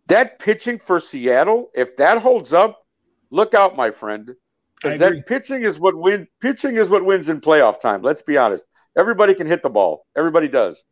That 0.06 0.38
pitching 0.38 0.78
for 0.78 1.00
Seattle, 1.00 1.70
if 1.74 1.96
that 1.98 2.18
holds 2.18 2.52
up, 2.52 2.86
look 3.30 3.55
out, 3.55 3.76
my 3.76 3.90
friend. 3.90 4.34
Because 4.80 5.00
that 5.00 5.26
pitching 5.26 5.64
is 5.64 5.78
what 5.78 5.96
win 5.96 6.28
pitching 6.40 6.76
is 6.76 6.88
what 6.88 7.05
wins 7.05 7.28
in 7.28 7.40
playoff 7.40 7.80
time. 7.80 8.00
Let's 8.02 8.22
be 8.22 8.38
honest. 8.38 8.64
Everybody 8.96 9.34
can 9.34 9.46
hit 9.46 9.62
the 9.62 9.68
ball. 9.68 10.06
Everybody 10.16 10.48
does. 10.48 10.84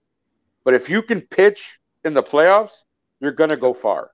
But 0.64 0.74
if 0.74 0.90
you 0.90 1.02
can 1.02 1.20
pitch 1.20 1.78
in 2.04 2.12
the 2.12 2.22
playoffs, 2.22 2.82
you're 3.20 3.32
gonna 3.32 3.56
go 3.56 3.72
far. 3.72 4.10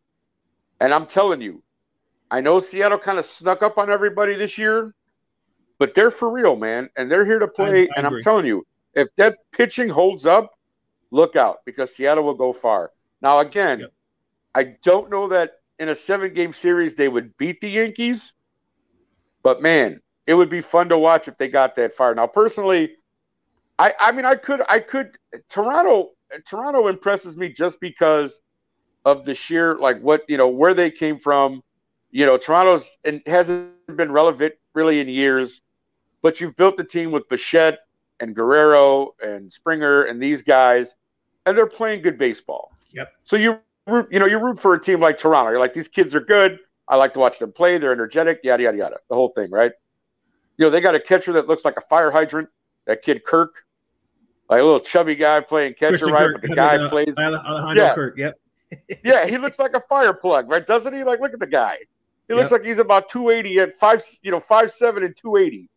And 0.82 0.92
I'm 0.92 1.06
telling 1.06 1.40
you, 1.40 1.62
I 2.28 2.40
know 2.40 2.58
Seattle 2.58 2.98
kind 2.98 3.16
of 3.20 3.24
snuck 3.24 3.62
up 3.62 3.78
on 3.78 3.88
everybody 3.88 4.34
this 4.34 4.58
year, 4.58 4.92
but 5.78 5.94
they're 5.94 6.10
for 6.10 6.28
real, 6.28 6.56
man. 6.56 6.90
And 6.96 7.08
they're 7.08 7.24
here 7.24 7.38
to 7.38 7.46
play. 7.46 7.82
I, 7.82 7.82
I 7.82 7.88
and 7.98 8.06
agree. 8.06 8.18
I'm 8.18 8.22
telling 8.22 8.46
you, 8.46 8.66
if 8.94 9.08
that 9.14 9.38
pitching 9.52 9.88
holds 9.88 10.26
up, 10.26 10.58
look 11.12 11.36
out 11.36 11.58
because 11.64 11.94
Seattle 11.94 12.24
will 12.24 12.34
go 12.34 12.52
far. 12.52 12.90
Now, 13.20 13.38
again, 13.38 13.78
yep. 13.78 13.92
I 14.56 14.74
don't 14.82 15.08
know 15.08 15.28
that 15.28 15.60
in 15.78 15.88
a 15.88 15.94
seven 15.94 16.34
game 16.34 16.52
series 16.52 16.96
they 16.96 17.08
would 17.08 17.36
beat 17.36 17.60
the 17.60 17.70
Yankees, 17.70 18.32
but 19.44 19.62
man, 19.62 20.00
it 20.26 20.34
would 20.34 20.50
be 20.50 20.62
fun 20.62 20.88
to 20.88 20.98
watch 20.98 21.28
if 21.28 21.38
they 21.38 21.48
got 21.48 21.76
that 21.76 21.92
far. 21.92 22.12
Now, 22.12 22.26
personally, 22.26 22.96
I, 23.78 23.92
I 24.00 24.10
mean, 24.10 24.24
I 24.24 24.34
could, 24.34 24.62
I 24.68 24.80
could, 24.80 25.16
Toronto, 25.48 26.10
Toronto 26.44 26.88
impresses 26.88 27.36
me 27.36 27.50
just 27.50 27.80
because 27.80 28.40
of 29.04 29.24
the 29.24 29.34
sheer, 29.34 29.76
like 29.76 30.00
what, 30.00 30.22
you 30.28 30.36
know, 30.36 30.48
where 30.48 30.74
they 30.74 30.90
came 30.90 31.18
from. 31.18 31.62
You 32.10 32.26
know, 32.26 32.36
Toronto's 32.36 32.96
and 33.04 33.22
hasn't 33.26 33.72
been 33.96 34.12
relevant 34.12 34.54
really 34.74 35.00
in 35.00 35.08
years, 35.08 35.62
but 36.20 36.40
you've 36.40 36.56
built 36.56 36.76
the 36.76 36.84
team 36.84 37.10
with 37.10 37.28
Bichette 37.28 37.80
and 38.20 38.34
Guerrero 38.34 39.14
and 39.22 39.52
Springer 39.52 40.02
and 40.02 40.22
these 40.22 40.42
guys 40.42 40.94
and 41.46 41.56
they're 41.56 41.66
playing 41.66 42.02
good 42.02 42.18
baseball. 42.18 42.72
Yep. 42.92 43.12
So 43.24 43.36
you 43.36 43.58
root, 43.86 44.08
you 44.10 44.18
know, 44.18 44.26
you 44.26 44.38
root 44.38 44.58
for 44.58 44.74
a 44.74 44.80
team 44.80 45.00
like 45.00 45.18
Toronto. 45.18 45.50
You're 45.50 45.60
like, 45.60 45.74
these 45.74 45.88
kids 45.88 46.14
are 46.14 46.20
good. 46.20 46.58
I 46.88 46.96
like 46.96 47.14
to 47.14 47.20
watch 47.20 47.38
them 47.38 47.52
play. 47.52 47.78
They're 47.78 47.92
energetic. 47.92 48.40
Yada 48.42 48.64
yada 48.64 48.76
yada. 48.76 48.96
The 49.08 49.14
whole 49.14 49.30
thing, 49.30 49.50
right? 49.50 49.72
You 50.58 50.66
know, 50.66 50.70
they 50.70 50.80
got 50.80 50.94
a 50.94 51.00
catcher 51.00 51.32
that 51.32 51.48
looks 51.48 51.64
like 51.64 51.76
a 51.76 51.80
fire 51.82 52.10
hydrant. 52.10 52.48
That 52.86 53.02
kid 53.02 53.24
Kirk, 53.24 53.64
like 54.50 54.60
a 54.60 54.64
little 54.64 54.80
chubby 54.80 55.14
guy 55.14 55.40
playing 55.40 55.74
catcher, 55.74 55.90
Christian 55.90 56.12
right? 56.12 56.26
Kirk, 56.26 56.40
but 56.40 56.50
the 56.50 56.56
guy 56.56 56.76
uh, 56.76 56.88
plays. 56.88 57.14
Alejandro 57.16 57.74
yeah. 57.74 57.94
Kirk. 57.94 58.18
Yep. 58.18 58.40
Yeah, 59.04 59.26
he 59.26 59.38
looks 59.38 59.58
like 59.58 59.74
a 59.74 59.82
fire 59.88 60.12
plug, 60.12 60.48
right? 60.48 60.66
Doesn't 60.66 60.94
he? 60.94 61.04
Like, 61.04 61.20
look 61.20 61.32
at 61.32 61.40
the 61.40 61.46
guy. 61.46 61.78
He 62.28 62.34
looks 62.34 62.52
like 62.52 62.64
he's 62.64 62.78
about 62.78 63.10
280 63.10 63.60
at 63.60 63.78
five, 63.78 64.02
you 64.22 64.30
know, 64.30 64.40
five 64.40 64.72
seven 64.72 65.02
and 65.02 65.14
280. 65.16 65.68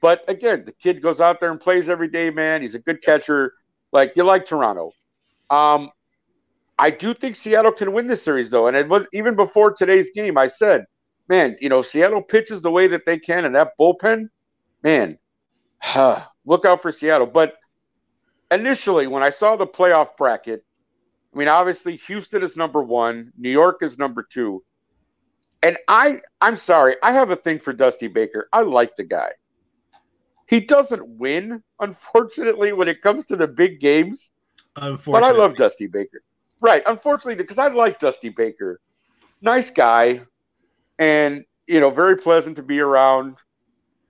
But 0.00 0.22
again, 0.28 0.64
the 0.66 0.72
kid 0.72 1.00
goes 1.00 1.20
out 1.20 1.40
there 1.40 1.50
and 1.50 1.60
plays 1.60 1.88
every 1.88 2.08
day, 2.08 2.30
man. 2.30 2.60
He's 2.60 2.74
a 2.74 2.78
good 2.78 3.02
catcher. 3.02 3.54
Like 3.92 4.12
you 4.14 4.24
like 4.24 4.44
Toronto. 4.44 4.92
Um, 5.48 5.90
I 6.78 6.90
do 6.90 7.14
think 7.14 7.36
Seattle 7.36 7.72
can 7.72 7.92
win 7.92 8.06
this 8.06 8.22
series, 8.22 8.50
though. 8.50 8.66
And 8.66 8.76
it 8.76 8.88
was 8.88 9.06
even 9.12 9.36
before 9.36 9.72
today's 9.72 10.10
game, 10.10 10.36
I 10.36 10.48
said, 10.48 10.84
man, 11.28 11.56
you 11.60 11.68
know, 11.68 11.82
Seattle 11.82 12.22
pitches 12.22 12.60
the 12.62 12.70
way 12.70 12.86
that 12.88 13.06
they 13.06 13.18
can, 13.18 13.44
and 13.44 13.54
that 13.54 13.72
bullpen, 13.80 14.28
man, 14.82 15.18
look 16.44 16.64
out 16.64 16.82
for 16.82 16.92
Seattle. 16.92 17.26
But 17.26 17.54
initially, 18.50 19.06
when 19.06 19.22
I 19.22 19.30
saw 19.30 19.56
the 19.56 19.66
playoff 19.66 20.16
bracket, 20.16 20.64
I 21.36 21.38
mean, 21.38 21.48
obviously, 21.48 21.96
Houston 21.96 22.42
is 22.42 22.56
number 22.56 22.82
one, 22.82 23.30
New 23.36 23.50
York 23.50 23.82
is 23.82 23.98
number 23.98 24.22
two. 24.22 24.64
And 25.62 25.76
I, 25.86 26.22
I'm 26.40 26.56
sorry, 26.56 26.96
I 27.02 27.12
have 27.12 27.30
a 27.30 27.36
thing 27.36 27.58
for 27.58 27.74
Dusty 27.74 28.08
Baker. 28.08 28.48
I 28.54 28.62
like 28.62 28.96
the 28.96 29.04
guy. 29.04 29.32
He 30.48 30.60
doesn't 30.60 31.06
win, 31.06 31.62
unfortunately, 31.80 32.72
when 32.72 32.88
it 32.88 33.02
comes 33.02 33.26
to 33.26 33.36
the 33.36 33.46
big 33.46 33.80
games. 33.80 34.30
But 35.22 35.34
I 35.34 35.36
love 35.36 35.56
Dusty 35.56 35.86
Baker. 35.86 36.22
Right. 36.62 36.82
Unfortunately, 36.86 37.34
because 37.34 37.58
I 37.58 37.68
like 37.68 37.98
Dusty 37.98 38.30
Baker. 38.30 38.80
Nice 39.42 39.70
guy. 39.70 40.22
And, 40.98 41.44
you 41.66 41.80
know, 41.80 41.90
very 41.90 42.16
pleasant 42.16 42.56
to 42.56 42.62
be 42.62 42.80
around. 42.80 43.36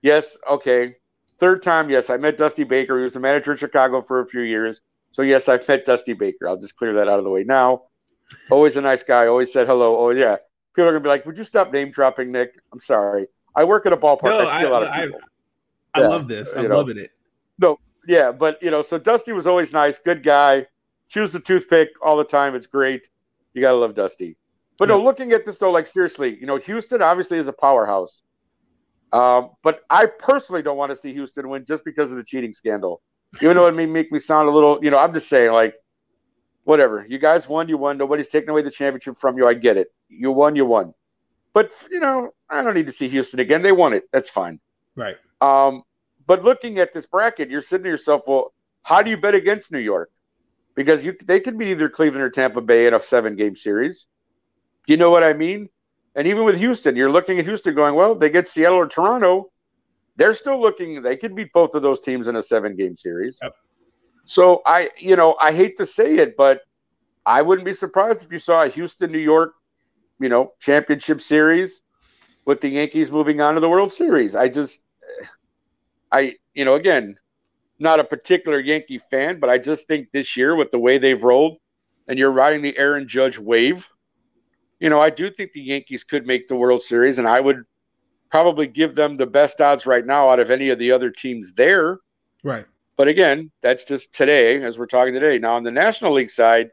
Yes. 0.01 0.37
Okay. 0.49 0.95
Third 1.39 1.61
time, 1.61 1.89
yes, 1.89 2.09
I 2.09 2.15
met 2.15 2.37
Dusty 2.37 2.63
Baker. 2.63 2.97
He 2.97 3.03
was 3.03 3.13
the 3.13 3.19
manager 3.19 3.51
of 3.51 3.59
Chicago 3.59 4.01
for 4.01 4.21
a 4.21 4.25
few 4.25 4.41
years. 4.41 4.79
So, 5.17 5.23
yes, 5.23 5.49
I've 5.49 5.67
met 5.67 5.83
Dusty 5.83 6.13
Baker. 6.13 6.47
I'll 6.47 6.57
just 6.57 6.77
clear 6.77 6.93
that 6.93 7.07
out 7.07 7.17
of 7.17 7.23
the 7.23 7.31
way 7.31 7.43
now. 7.43 7.85
Always 8.51 8.77
a 8.77 8.81
nice 8.81 9.01
guy. 9.01 9.25
Always 9.25 9.51
said 9.51 9.65
hello. 9.65 9.97
Oh, 9.97 10.11
yeah. 10.11 10.35
People 10.75 10.89
are 10.89 10.91
going 10.91 11.01
to 11.01 11.07
be 11.07 11.09
like, 11.09 11.25
would 11.25 11.39
you 11.39 11.43
stop 11.43 11.73
name 11.73 11.89
dropping, 11.89 12.31
Nick? 12.31 12.53
I'm 12.71 12.79
sorry. 12.79 13.25
I 13.55 13.63
work 13.63 13.87
at 13.87 13.93
a 13.93 13.97
ballpark. 13.97 14.25
No, 14.25 14.45
I 14.45 14.61
see 14.61 14.67
a 14.67 14.69
lot 14.69 14.83
of 14.83 14.93
people. 14.93 15.19
I, 15.95 16.01
I 16.01 16.03
yeah, 16.03 16.07
love 16.09 16.27
this. 16.27 16.53
I'm 16.55 16.69
know. 16.69 16.77
loving 16.77 16.99
it. 16.99 17.09
No, 17.57 17.79
yeah, 18.07 18.31
but 18.31 18.61
you 18.61 18.69
know, 18.69 18.83
so 18.83 18.99
Dusty 18.99 19.31
was 19.31 19.47
always 19.47 19.73
nice, 19.73 19.97
good 19.97 20.21
guy. 20.21 20.67
Chews 21.09 21.31
the 21.31 21.39
toothpick 21.39 21.89
all 22.03 22.15
the 22.15 22.23
time. 22.23 22.53
It's 22.53 22.67
great. 22.67 23.09
You 23.55 23.61
gotta 23.61 23.77
love 23.77 23.95
Dusty. 23.95 24.37
But 24.77 24.87
yeah. 24.89 24.97
no, 24.97 25.03
looking 25.03 25.31
at 25.31 25.47
this 25.47 25.57
though, 25.57 25.71
like 25.71 25.87
seriously, 25.87 26.37
you 26.39 26.45
know, 26.45 26.57
Houston 26.57 27.01
obviously 27.01 27.39
is 27.39 27.47
a 27.47 27.53
powerhouse. 27.53 28.21
Um, 29.13 29.49
but 29.63 29.81
I 29.89 30.05
personally 30.05 30.61
don't 30.61 30.77
want 30.77 30.91
to 30.91 30.95
see 30.95 31.11
Houston 31.13 31.49
win 31.49 31.65
just 31.65 31.83
because 31.83 32.11
of 32.11 32.17
the 32.17 32.23
cheating 32.23 32.53
scandal. 32.53 33.01
Even 33.41 33.57
though 33.57 33.67
it 33.67 33.75
may 33.75 33.85
make 33.85 34.11
me 34.11 34.19
sound 34.19 34.49
a 34.49 34.51
little, 34.51 34.79
you 34.81 34.89
know, 34.89 34.97
I'm 34.97 35.13
just 35.13 35.27
saying, 35.27 35.51
like, 35.51 35.75
whatever. 36.63 37.05
You 37.07 37.17
guys 37.17 37.47
won, 37.47 37.69
you 37.69 37.77
won. 37.77 37.97
Nobody's 37.97 38.29
taking 38.29 38.49
away 38.49 38.61
the 38.61 38.71
championship 38.71 39.17
from 39.17 39.37
you. 39.37 39.47
I 39.47 39.53
get 39.53 39.77
it. 39.77 39.93
You 40.09 40.31
won, 40.31 40.55
you 40.55 40.65
won. 40.65 40.93
But 41.53 41.71
you 41.89 41.99
know, 41.99 42.33
I 42.49 42.61
don't 42.61 42.73
need 42.73 42.87
to 42.87 42.93
see 42.93 43.07
Houston 43.07 43.39
again. 43.39 43.61
They 43.61 43.71
won 43.71 43.93
it. 43.93 44.03
That's 44.11 44.29
fine. 44.29 44.59
Right. 44.95 45.15
Um, 45.41 45.83
but 46.25 46.43
looking 46.43 46.77
at 46.79 46.93
this 46.93 47.05
bracket, 47.05 47.49
you're 47.49 47.61
sitting 47.61 47.85
to 47.85 47.89
yourself, 47.89 48.23
well, 48.27 48.53
how 48.83 49.01
do 49.01 49.09
you 49.09 49.17
bet 49.17 49.33
against 49.33 49.71
New 49.71 49.79
York? 49.79 50.11
Because 50.75 51.05
you 51.05 51.15
they 51.25 51.39
could 51.39 51.57
be 51.57 51.67
either 51.67 51.89
Cleveland 51.89 52.23
or 52.23 52.29
Tampa 52.29 52.61
Bay 52.61 52.85
in 52.87 52.93
a 52.93 53.01
seven 53.01 53.35
game 53.35 53.55
series. 53.55 54.07
You 54.87 54.97
know 54.97 55.09
what 55.09 55.23
I 55.23 55.33
mean? 55.33 55.69
And 56.15 56.27
even 56.27 56.45
with 56.45 56.57
Houston, 56.57 56.95
you're 56.95 57.11
looking 57.11 57.39
at 57.39 57.45
Houston 57.45 57.75
going, 57.75 57.95
well, 57.95 58.15
they 58.15 58.29
get 58.29 58.47
Seattle 58.47 58.77
or 58.77 58.87
Toronto. 58.87 59.51
They're 60.17 60.33
still 60.33 60.59
looking, 60.59 61.01
they 61.01 61.15
could 61.15 61.35
beat 61.35 61.53
both 61.53 61.73
of 61.75 61.81
those 61.81 62.01
teams 62.01 62.27
in 62.27 62.35
a 62.35 62.43
seven 62.43 62.75
game 62.75 62.95
series. 62.95 63.39
Yep. 63.41 63.55
So 64.25 64.61
I, 64.65 64.89
you 64.97 65.15
know, 65.15 65.37
I 65.39 65.53
hate 65.53 65.77
to 65.77 65.85
say 65.85 66.17
it, 66.17 66.35
but 66.35 66.61
I 67.25 67.41
wouldn't 67.41 67.65
be 67.65 67.73
surprised 67.73 68.23
if 68.23 68.31
you 68.31 68.39
saw 68.39 68.63
a 68.63 68.67
Houston, 68.67 69.11
New 69.11 69.19
York, 69.19 69.53
you 70.19 70.27
know, 70.27 70.53
championship 70.59 71.21
series 71.21 71.81
with 72.45 72.59
the 72.61 72.69
Yankees 72.69 73.11
moving 73.11 73.41
on 73.41 73.53
to 73.53 73.59
the 73.59 73.69
World 73.69 73.93
Series. 73.93 74.35
I 74.35 74.49
just, 74.49 74.83
I, 76.11 76.35
you 76.53 76.65
know, 76.65 76.75
again, 76.75 77.17
not 77.79 77.99
a 77.99 78.03
particular 78.03 78.59
Yankee 78.59 78.97
fan, 78.97 79.39
but 79.39 79.49
I 79.49 79.57
just 79.57 79.87
think 79.87 80.11
this 80.11 80.35
year 80.35 80.55
with 80.55 80.71
the 80.71 80.79
way 80.79 80.97
they've 80.97 81.21
rolled 81.23 81.57
and 82.07 82.17
you're 82.17 82.31
riding 82.31 82.61
the 82.61 82.77
Aaron 82.77 83.07
Judge 83.07 83.37
wave, 83.37 83.87
you 84.79 84.89
know, 84.89 84.99
I 84.99 85.09
do 85.09 85.29
think 85.29 85.51
the 85.51 85.61
Yankees 85.61 86.03
could 86.03 86.25
make 86.25 86.47
the 86.47 86.55
World 86.55 86.81
Series, 86.81 87.19
and 87.19 87.27
I 87.27 87.39
would 87.39 87.65
probably 88.29 88.67
give 88.67 88.95
them 88.95 89.15
the 89.15 89.25
best 89.25 89.61
odds 89.61 89.85
right 89.85 90.05
now 90.05 90.29
out 90.29 90.39
of 90.39 90.51
any 90.51 90.69
of 90.69 90.79
the 90.79 90.91
other 90.91 91.09
teams 91.09 91.53
there. 91.53 91.99
Right. 92.43 92.65
But 92.95 93.07
again, 93.07 93.51
that's 93.61 93.85
just 93.85 94.13
today 94.13 94.61
as 94.63 94.77
we're 94.77 94.87
talking 94.87 95.13
today. 95.13 95.37
Now 95.39 95.55
on 95.55 95.63
the 95.63 95.71
National 95.71 96.13
League 96.13 96.29
side, 96.29 96.71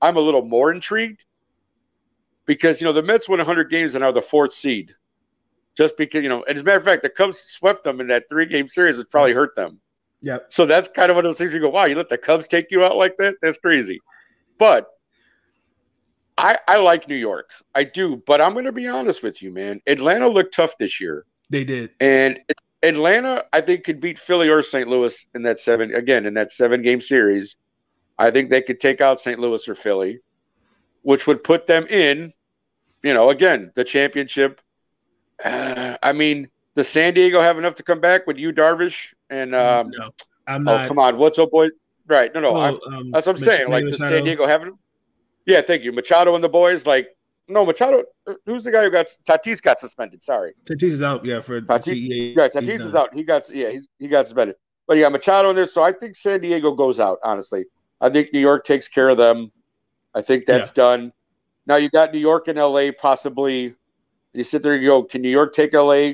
I'm 0.00 0.16
a 0.16 0.20
little 0.20 0.44
more 0.44 0.72
intrigued 0.72 1.24
because 2.46 2.80
you 2.80 2.84
know 2.86 2.92
the 2.92 3.02
Mets 3.02 3.28
won 3.28 3.38
100 3.38 3.70
games 3.70 3.94
and 3.94 4.04
are 4.04 4.12
the 4.12 4.22
fourth 4.22 4.52
seed 4.52 4.94
just 5.76 5.96
because 5.96 6.22
you 6.22 6.28
know. 6.28 6.44
And 6.44 6.56
as 6.56 6.62
a 6.62 6.64
matter 6.64 6.78
of 6.78 6.84
fact, 6.84 7.02
the 7.02 7.08
Cubs 7.08 7.38
swept 7.38 7.84
them 7.84 8.00
in 8.00 8.08
that 8.08 8.28
three 8.28 8.46
game 8.46 8.68
series, 8.68 8.98
which 8.98 9.10
probably 9.10 9.32
hurt 9.32 9.56
them. 9.56 9.80
Yeah. 10.20 10.38
So 10.48 10.66
that's 10.66 10.88
kind 10.88 11.10
of 11.10 11.16
one 11.16 11.24
of 11.24 11.30
those 11.30 11.38
things 11.38 11.52
you 11.52 11.60
go, 11.60 11.68
wow, 11.68 11.86
you 11.86 11.96
let 11.96 12.08
the 12.08 12.18
Cubs 12.18 12.46
take 12.46 12.70
you 12.70 12.84
out 12.84 12.96
like 12.96 13.16
that? 13.16 13.36
That's 13.42 13.58
crazy. 13.58 14.00
But 14.58 14.86
I 16.38 16.58
I 16.66 16.78
like 16.78 17.08
New 17.08 17.16
York, 17.16 17.50
I 17.74 17.84
do. 17.84 18.22
But 18.26 18.40
I'm 18.40 18.52
going 18.52 18.64
to 18.64 18.72
be 18.72 18.88
honest 18.88 19.22
with 19.22 19.42
you, 19.42 19.50
man. 19.50 19.80
Atlanta 19.86 20.28
looked 20.28 20.54
tough 20.54 20.76
this 20.78 21.00
year. 21.00 21.24
They 21.50 21.64
did, 21.64 21.90
and 22.00 22.40
Atlanta, 22.82 23.44
I 23.52 23.60
think, 23.60 23.84
could 23.84 24.00
beat 24.00 24.18
Philly 24.18 24.48
or 24.48 24.62
St. 24.62 24.88
Louis 24.88 25.26
in 25.34 25.42
that 25.42 25.58
seven 25.58 25.94
again 25.94 26.26
in 26.26 26.34
that 26.34 26.52
seven 26.52 26.82
game 26.82 27.00
series. 27.00 27.56
I 28.18 28.30
think 28.30 28.50
they 28.50 28.62
could 28.62 28.80
take 28.80 29.00
out 29.00 29.20
St. 29.20 29.38
Louis 29.38 29.66
or 29.68 29.74
Philly, 29.74 30.20
which 31.02 31.26
would 31.26 31.42
put 31.42 31.66
them 31.66 31.86
in, 31.86 32.32
you 33.02 33.14
know, 33.14 33.30
again 33.30 33.72
the 33.74 33.84
championship 33.84 34.60
uh, 35.44 35.96
I 36.02 36.12
mean, 36.12 36.48
does 36.74 36.88
San 36.88 37.14
Diego 37.14 37.40
have 37.40 37.58
enough 37.58 37.74
to 37.76 37.82
come 37.82 38.00
back 38.00 38.26
with 38.26 38.38
you, 38.38 38.52
Darvish 38.52 39.14
and? 39.30 39.54
Um, 39.54 39.90
no, 39.90 40.10
I'm 40.46 40.68
oh, 40.68 40.72
not. 40.72 40.84
Oh, 40.84 40.88
come 40.88 40.98
on, 40.98 41.18
what's 41.18 41.38
up, 41.38 41.50
boy? 41.50 41.68
Right, 42.06 42.32
no, 42.34 42.40
no, 42.40 42.52
well, 42.52 42.80
um, 42.86 43.10
that's 43.10 43.26
what 43.26 43.36
I'm 43.36 43.40
Mich- 43.40 43.56
saying. 43.56 43.70
Like, 43.70 43.86
does 43.86 43.98
San 43.98 44.24
Diego 44.24 44.46
have 44.46 44.62
it? 44.66 44.74
Yeah, 45.46 45.60
thank 45.62 45.82
you, 45.82 45.92
Machado 45.92 46.34
and 46.34 46.42
the 46.42 46.48
boys. 46.48 46.86
Like, 46.86 47.08
no, 47.48 47.66
Machado. 47.66 48.04
Who's 48.46 48.64
the 48.64 48.70
guy 48.70 48.84
who 48.84 48.90
got 48.90 49.06
Tatis 49.28 49.60
got 49.60 49.80
suspended? 49.80 50.22
Sorry, 50.22 50.52
Tatis 50.64 50.84
is 50.84 51.02
out. 51.02 51.24
Yeah, 51.24 51.40
for 51.40 51.60
Tatis. 51.60 52.08
CEA, 52.08 52.36
yeah, 52.36 52.48
Tatis 52.48 52.86
is 52.86 52.94
out. 52.94 53.14
He 53.14 53.24
got 53.24 53.48
yeah, 53.50 53.70
he's, 53.70 53.88
he 53.98 54.08
got 54.08 54.26
suspended. 54.26 54.56
But 54.86 54.98
yeah, 54.98 55.08
Machado 55.08 55.50
in 55.50 55.56
there. 55.56 55.66
So 55.66 55.82
I 55.82 55.92
think 55.92 56.16
San 56.16 56.40
Diego 56.40 56.72
goes 56.72 57.00
out. 57.00 57.18
Honestly, 57.24 57.64
I 58.00 58.10
think 58.10 58.32
New 58.32 58.40
York 58.40 58.64
takes 58.64 58.88
care 58.88 59.08
of 59.08 59.16
them. 59.16 59.50
I 60.14 60.22
think 60.22 60.46
that's 60.46 60.70
yeah. 60.70 60.84
done. 60.84 61.12
Now 61.66 61.76
you 61.76 61.88
got 61.90 62.12
New 62.12 62.18
York 62.18 62.48
and 62.48 62.58
LA 62.58 62.90
possibly 62.98 63.74
you 64.32 64.42
sit 64.42 64.62
there 64.62 64.74
and 64.74 64.84
go, 64.84 65.02
can 65.02 65.22
New 65.22 65.28
York 65.28 65.52
take 65.52 65.74
LA? 65.74 66.10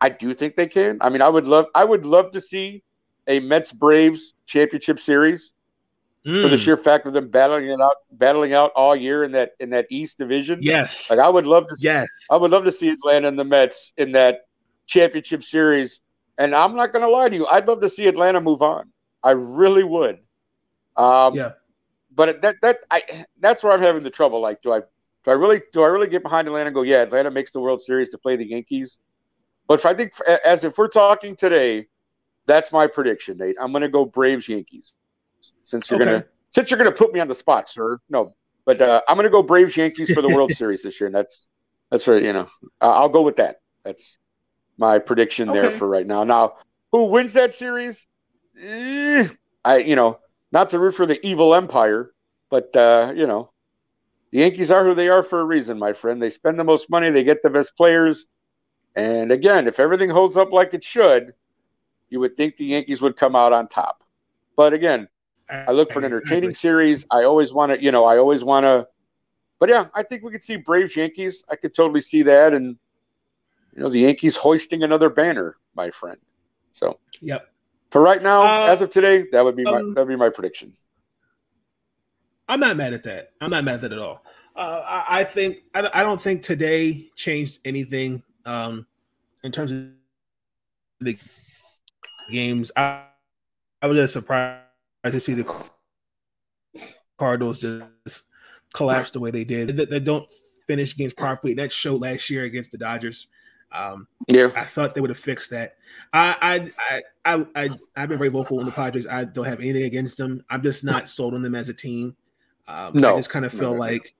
I 0.00 0.08
do 0.08 0.34
think 0.34 0.56
they 0.56 0.66
can. 0.66 0.98
I 1.00 1.08
mean, 1.08 1.22
I 1.22 1.28
would 1.28 1.46
love 1.46 1.66
I 1.74 1.84
would 1.84 2.04
love 2.04 2.32
to 2.32 2.40
see 2.40 2.82
a 3.26 3.40
Mets 3.40 3.72
Braves 3.72 4.34
championship 4.46 4.98
series 4.98 5.52
mm. 6.26 6.42
for 6.42 6.48
the 6.48 6.56
hmm. 6.56 6.62
sheer 6.62 6.76
fact 6.76 7.06
of 7.06 7.12
them 7.12 7.28
battling 7.28 7.66
it 7.66 7.80
out 7.80 7.96
battling 8.12 8.52
out 8.52 8.72
all 8.74 8.96
year 8.96 9.24
in 9.24 9.32
that 9.32 9.52
in 9.60 9.70
that 9.70 9.86
East 9.90 10.18
division. 10.18 10.58
Yes. 10.62 11.10
Like 11.10 11.18
I 11.18 11.28
would 11.28 11.46
love 11.46 11.66
to 11.68 11.76
yes. 11.80 12.08
I 12.30 12.36
would 12.36 12.50
love 12.50 12.64
to 12.64 12.72
see 12.72 12.88
Atlanta 12.88 13.28
and 13.28 13.38
the 13.38 13.44
Mets 13.44 13.92
in 13.96 14.12
that 14.12 14.46
championship 14.86 15.42
series. 15.42 16.00
And 16.38 16.54
I'm 16.54 16.74
not 16.74 16.92
gonna 16.92 17.08
lie 17.08 17.28
to 17.28 17.34
you, 17.34 17.46
I'd 17.46 17.68
love 17.68 17.80
to 17.82 17.88
see 17.88 18.06
Atlanta 18.08 18.40
move 18.40 18.62
on. 18.62 18.90
I 19.22 19.32
really 19.32 19.84
would. 19.84 20.18
Um, 20.96 21.34
yeah. 21.34 21.52
But 22.14 22.42
that 22.42 22.56
that 22.62 22.78
I 22.90 23.24
that's 23.40 23.64
where 23.64 23.72
I'm 23.72 23.82
having 23.82 24.02
the 24.02 24.10
trouble. 24.10 24.40
Like, 24.40 24.62
do 24.62 24.72
I 24.72 24.80
do 24.80 25.30
I 25.30 25.32
really 25.32 25.62
do 25.72 25.82
I 25.82 25.88
really 25.88 26.08
get 26.08 26.22
behind 26.22 26.46
Atlanta 26.46 26.66
and 26.66 26.74
go, 26.74 26.82
yeah, 26.82 27.02
Atlanta 27.02 27.30
makes 27.30 27.50
the 27.50 27.60
World 27.60 27.82
Series 27.82 28.10
to 28.10 28.18
play 28.18 28.36
the 28.36 28.44
Yankees? 28.44 28.98
But 29.66 29.80
if 29.80 29.86
I 29.86 29.94
think 29.94 30.12
as 30.44 30.64
if 30.64 30.76
we're 30.78 30.88
talking 30.88 31.34
today, 31.34 31.86
that's 32.46 32.70
my 32.70 32.86
prediction, 32.86 33.38
Nate. 33.38 33.56
I'm 33.58 33.72
going 33.72 33.82
to 33.82 33.88
go 33.88 34.04
Braves 34.04 34.48
Yankees. 34.48 34.94
Since 35.64 35.90
you're 35.90 36.00
okay. 36.00 36.10
gonna 36.10 36.24
since 36.50 36.70
you're 36.70 36.78
gonna 36.78 36.92
put 36.92 37.12
me 37.12 37.20
on 37.20 37.28
the 37.28 37.34
spot, 37.34 37.68
sir. 37.68 37.98
No, 38.08 38.34
but 38.64 38.80
uh, 38.80 39.02
I'm 39.08 39.16
going 39.16 39.24
to 39.24 39.30
go 39.30 39.42
Braves 39.42 39.76
Yankees 39.76 40.12
for 40.12 40.22
the 40.22 40.28
World 40.28 40.52
Series 40.54 40.82
this 40.82 41.00
year, 41.00 41.06
and 41.06 41.14
that's 41.14 41.46
that's 41.90 42.08
right. 42.08 42.22
You 42.22 42.32
know, 42.32 42.48
uh, 42.80 42.92
I'll 42.92 43.08
go 43.08 43.22
with 43.22 43.36
that. 43.36 43.60
That's 43.84 44.18
my 44.78 44.98
prediction 44.98 45.50
okay. 45.50 45.60
there 45.60 45.70
for 45.70 45.86
right 45.86 46.06
now. 46.06 46.24
Now, 46.24 46.54
who 46.92 47.06
wins 47.06 47.34
that 47.34 47.54
series? 47.54 48.06
Eh, 48.60 49.28
I 49.64 49.78
you 49.78 49.96
know 49.96 50.18
not 50.52 50.70
to 50.70 50.78
root 50.78 50.94
for 50.94 51.06
the 51.06 51.24
evil 51.26 51.54
empire, 51.54 52.12
but 52.50 52.74
uh, 52.74 53.12
you 53.14 53.26
know 53.26 53.50
the 54.30 54.38
Yankees 54.38 54.70
are 54.70 54.84
who 54.84 54.94
they 54.94 55.08
are 55.08 55.22
for 55.22 55.40
a 55.40 55.44
reason, 55.44 55.78
my 55.78 55.92
friend. 55.92 56.22
They 56.22 56.30
spend 56.30 56.58
the 56.58 56.64
most 56.64 56.88
money, 56.90 57.10
they 57.10 57.24
get 57.24 57.42
the 57.42 57.50
best 57.50 57.76
players. 57.76 58.26
And 58.96 59.32
again, 59.32 59.66
if 59.66 59.80
everything 59.80 60.08
holds 60.08 60.36
up 60.36 60.52
like 60.52 60.72
it 60.72 60.84
should, 60.84 61.34
you 62.10 62.20
would 62.20 62.36
think 62.36 62.56
the 62.56 62.64
Yankees 62.64 63.02
would 63.02 63.16
come 63.16 63.34
out 63.34 63.52
on 63.52 63.66
top. 63.66 64.04
But 64.56 64.72
again, 64.72 65.08
I 65.48 65.72
look 65.72 65.92
for 65.92 65.98
an 65.98 66.04
entertaining 66.06 66.54
series. 66.54 67.06
I 67.10 67.24
always 67.24 67.52
want 67.52 67.72
to, 67.72 67.82
you 67.82 67.92
know, 67.92 68.04
I 68.04 68.18
always 68.18 68.44
want 68.44 68.64
to. 68.64 68.86
But 69.58 69.68
yeah, 69.68 69.88
I 69.94 70.02
think 70.02 70.22
we 70.22 70.30
could 70.30 70.42
see 70.42 70.56
Braves 70.56 70.96
Yankees. 70.96 71.44
I 71.50 71.56
could 71.56 71.74
totally 71.74 72.00
see 72.00 72.22
that, 72.22 72.52
and 72.52 72.76
you 73.74 73.82
know, 73.82 73.88
the 73.88 74.00
Yankees 74.00 74.36
hoisting 74.36 74.82
another 74.82 75.08
banner, 75.08 75.56
my 75.74 75.90
friend. 75.90 76.18
So, 76.72 76.98
yep. 77.20 77.52
For 77.90 78.00
right 78.00 78.22
now, 78.22 78.42
uh, 78.42 78.66
as 78.66 78.82
of 78.82 78.90
today, 78.90 79.26
that 79.32 79.44
would 79.44 79.56
be 79.56 79.64
my 79.64 79.78
um, 79.78 79.94
that 79.94 80.00
would 80.00 80.08
be 80.08 80.16
my 80.16 80.30
prediction. 80.30 80.72
I'm 82.48 82.60
not 82.60 82.76
mad 82.76 82.92
at 82.92 83.04
that. 83.04 83.30
I'm 83.40 83.50
not 83.50 83.64
mad 83.64 83.76
at 83.76 83.80
that 83.82 83.92
at 83.92 83.98
all. 83.98 84.24
Uh, 84.56 84.82
I, 84.84 85.20
I, 85.20 85.24
think 85.24 85.58
I, 85.74 85.88
I, 85.92 86.02
don't 86.02 86.20
think 86.20 86.42
today 86.42 87.08
changed 87.16 87.58
anything 87.64 88.22
um, 88.44 88.86
in 89.42 89.50
terms 89.50 89.72
of 89.72 89.88
the 91.00 91.18
games. 92.30 92.70
I, 92.76 93.04
I 93.82 93.86
was 93.86 93.96
just 93.96 94.12
surprised 94.12 94.63
to 95.12 95.20
see 95.20 95.34
the 95.34 95.46
Cardinals 97.18 97.60
just 97.60 98.24
collapse 98.72 99.10
the 99.10 99.20
way 99.20 99.30
they 99.30 99.44
did. 99.44 99.76
They, 99.76 99.84
they 99.84 100.00
don't 100.00 100.28
finish 100.66 100.96
games 100.96 101.12
properly. 101.12 101.54
That 101.54 101.72
showed 101.72 102.00
last 102.00 102.28
year 102.30 102.44
against 102.44 102.72
the 102.72 102.78
Dodgers. 102.78 103.28
Um, 103.72 104.06
yeah, 104.28 104.50
I 104.54 104.64
thought 104.64 104.94
they 104.94 105.00
would 105.00 105.10
have 105.10 105.18
fixed 105.18 105.50
that. 105.50 105.76
I, 106.12 106.70
I, 106.84 107.02
I, 107.24 107.46
I, 107.56 107.70
I've 107.96 108.08
been 108.08 108.18
very 108.18 108.30
vocal 108.30 108.60
on 108.60 108.66
the 108.66 108.72
Padres. 108.72 109.06
I 109.06 109.24
don't 109.24 109.46
have 109.46 109.58
anything 109.60 109.82
against 109.82 110.16
them. 110.16 110.44
I'm 110.48 110.62
just 110.62 110.84
not 110.84 111.08
sold 111.08 111.34
on 111.34 111.42
them 111.42 111.56
as 111.56 111.68
a 111.68 111.74
team. 111.74 112.16
Um, 112.68 112.92
no, 112.94 113.14
I 113.14 113.16
just 113.18 113.30
kind 113.30 113.44
of 113.44 113.52
feel 113.52 113.72
no, 113.72 113.80
like 113.80 114.14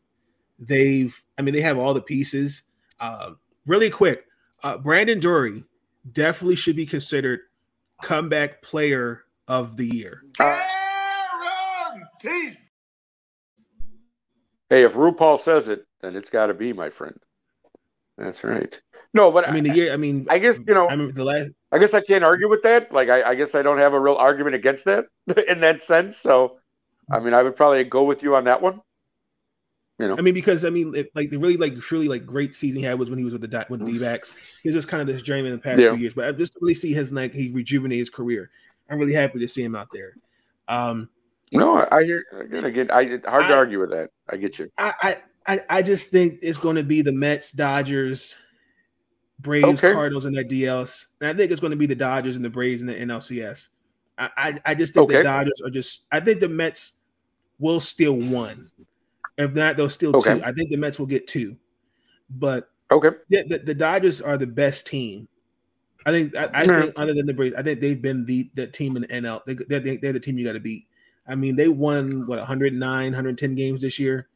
they've. 0.58 1.16
I 1.38 1.42
mean, 1.42 1.54
they 1.54 1.60
have 1.60 1.78
all 1.78 1.94
the 1.94 2.02
pieces. 2.02 2.62
Uh, 2.98 3.32
really 3.66 3.90
quick, 3.90 4.24
uh, 4.62 4.78
Brandon 4.78 5.20
Drury 5.20 5.64
definitely 6.12 6.56
should 6.56 6.76
be 6.76 6.86
considered 6.86 7.40
comeback 8.02 8.60
player 8.60 9.22
of 9.46 9.76
the 9.76 9.86
year. 9.86 10.22
Hey, 14.70 14.84
if 14.84 14.94
RuPaul 14.94 15.38
says 15.38 15.68
it, 15.68 15.86
then 16.00 16.16
it's 16.16 16.30
got 16.30 16.46
to 16.46 16.54
be 16.54 16.72
my 16.72 16.90
friend. 16.90 17.18
That's 18.16 18.44
right. 18.44 18.80
No, 19.12 19.30
but 19.30 19.48
I 19.48 19.52
mean 19.52 19.62
the 19.62 19.74
year. 19.74 19.92
I 19.92 19.96
mean, 19.96 20.26
I 20.28 20.40
guess 20.40 20.58
you 20.66 20.74
know. 20.74 20.88
I 20.88 20.92
remember 20.92 21.12
the 21.12 21.24
last. 21.24 21.52
I 21.70 21.78
guess 21.78 21.94
I 21.94 22.00
can't 22.00 22.24
argue 22.24 22.48
with 22.48 22.62
that. 22.62 22.92
Like, 22.92 23.08
I, 23.08 23.30
I 23.30 23.34
guess 23.36 23.54
I 23.54 23.62
don't 23.62 23.78
have 23.78 23.92
a 23.92 24.00
real 24.00 24.16
argument 24.16 24.56
against 24.56 24.84
that 24.86 25.06
in 25.48 25.60
that 25.60 25.82
sense. 25.82 26.16
So, 26.16 26.58
I 27.10 27.20
mean, 27.20 27.34
I 27.34 27.42
would 27.42 27.54
probably 27.54 27.84
go 27.84 28.02
with 28.02 28.22
you 28.22 28.34
on 28.34 28.44
that 28.44 28.60
one. 28.60 28.80
You 30.00 30.08
know, 30.08 30.18
I 30.18 30.22
mean, 30.22 30.34
because 30.34 30.64
I 30.64 30.70
mean, 30.70 30.92
it, 30.96 31.10
like 31.14 31.30
the 31.30 31.36
really 31.36 31.56
like 31.56 31.78
truly 31.78 32.08
like 32.08 32.26
great 32.26 32.56
season 32.56 32.80
he 32.80 32.84
had 32.84 32.98
was 32.98 33.08
when 33.08 33.18
he 33.18 33.24
was 33.24 33.32
with 33.32 33.48
the 33.48 33.66
with 33.68 33.80
the 33.80 33.86
D-backs. 33.86 34.34
He 34.64 34.68
was 34.68 34.74
just 34.74 34.88
kind 34.88 35.00
of 35.00 35.06
this 35.06 35.22
journeyman 35.22 35.52
in 35.52 35.58
the 35.58 35.62
past 35.62 35.80
yeah. 35.80 35.90
few 35.90 36.00
years, 36.00 36.14
but 36.14 36.26
I 36.26 36.32
just 36.32 36.56
really 36.60 36.74
see 36.74 36.92
his 36.92 37.12
like 37.12 37.32
he 37.32 37.50
rejuvenated 37.52 38.00
his 38.00 38.10
career. 38.10 38.50
I'm 38.90 38.98
really 38.98 39.14
happy 39.14 39.38
to 39.38 39.46
see 39.46 39.62
him 39.62 39.76
out 39.76 39.88
there. 39.92 40.16
Um, 40.66 41.08
no, 41.54 41.88
I 41.90 42.04
hear 42.04 42.24
again. 42.32 42.64
Again, 42.64 42.90
I 42.90 43.04
hard 43.28 43.44
I, 43.44 43.48
to 43.48 43.54
argue 43.54 43.80
with 43.80 43.90
that. 43.90 44.10
I 44.28 44.36
get 44.36 44.58
you. 44.58 44.70
I, 44.78 45.18
I 45.46 45.60
I 45.68 45.82
just 45.82 46.10
think 46.10 46.38
it's 46.42 46.58
going 46.58 46.76
to 46.76 46.82
be 46.82 47.02
the 47.02 47.12
Mets, 47.12 47.52
Dodgers, 47.52 48.34
Braves, 49.40 49.64
okay. 49.64 49.92
Cardinals, 49.92 50.24
and 50.24 50.36
the 50.36 50.44
DLs. 50.44 51.06
And 51.20 51.28
I 51.28 51.34
think 51.34 51.52
it's 51.52 51.60
going 51.60 51.72
to 51.72 51.76
be 51.76 51.86
the 51.86 51.94
Dodgers 51.94 52.36
and 52.36 52.44
the 52.44 52.50
Braves 52.50 52.80
and 52.80 52.90
the 52.90 52.94
NLCS. 52.94 53.68
I 54.18 54.30
I, 54.36 54.60
I 54.66 54.74
just 54.74 54.94
think 54.94 55.04
okay. 55.04 55.18
the 55.18 55.22
Dodgers 55.24 55.60
are 55.64 55.70
just. 55.70 56.06
I 56.12 56.20
think 56.20 56.40
the 56.40 56.48
Mets 56.48 57.00
will 57.58 57.80
steal 57.80 58.14
one. 58.14 58.70
If 59.36 59.52
not, 59.52 59.76
they'll 59.76 59.90
steal 59.90 60.16
okay. 60.16 60.38
two. 60.38 60.44
I 60.44 60.52
think 60.52 60.70
the 60.70 60.76
Mets 60.76 60.98
will 60.98 61.06
get 61.06 61.26
two. 61.26 61.56
But 62.30 62.70
okay, 62.90 63.10
yeah, 63.28 63.42
the, 63.46 63.58
the 63.58 63.74
Dodgers 63.74 64.20
are 64.22 64.38
the 64.38 64.46
best 64.46 64.86
team. 64.86 65.28
I 66.06 66.10
think 66.10 66.36
I, 66.36 66.50
I 66.52 66.64
think 66.64 66.92
other 66.96 67.14
than 67.14 67.26
the 67.26 67.34
Braves, 67.34 67.54
I 67.56 67.62
think 67.62 67.80
they've 67.80 68.00
been 68.00 68.24
the 68.24 68.50
the 68.54 68.66
team 68.66 68.96
in 68.96 69.02
the 69.02 69.08
NL. 69.08 69.40
They, 69.46 69.54
they're, 69.54 69.98
they're 69.98 70.12
the 70.12 70.20
team 70.20 70.38
you 70.38 70.44
got 70.44 70.52
to 70.52 70.60
beat. 70.60 70.86
I 71.26 71.34
mean, 71.34 71.56
they 71.56 71.68
won 71.68 72.26
what 72.26 72.38
109, 72.38 72.78
110 72.78 73.54
games 73.54 73.80
this 73.80 73.98
year. 73.98 74.28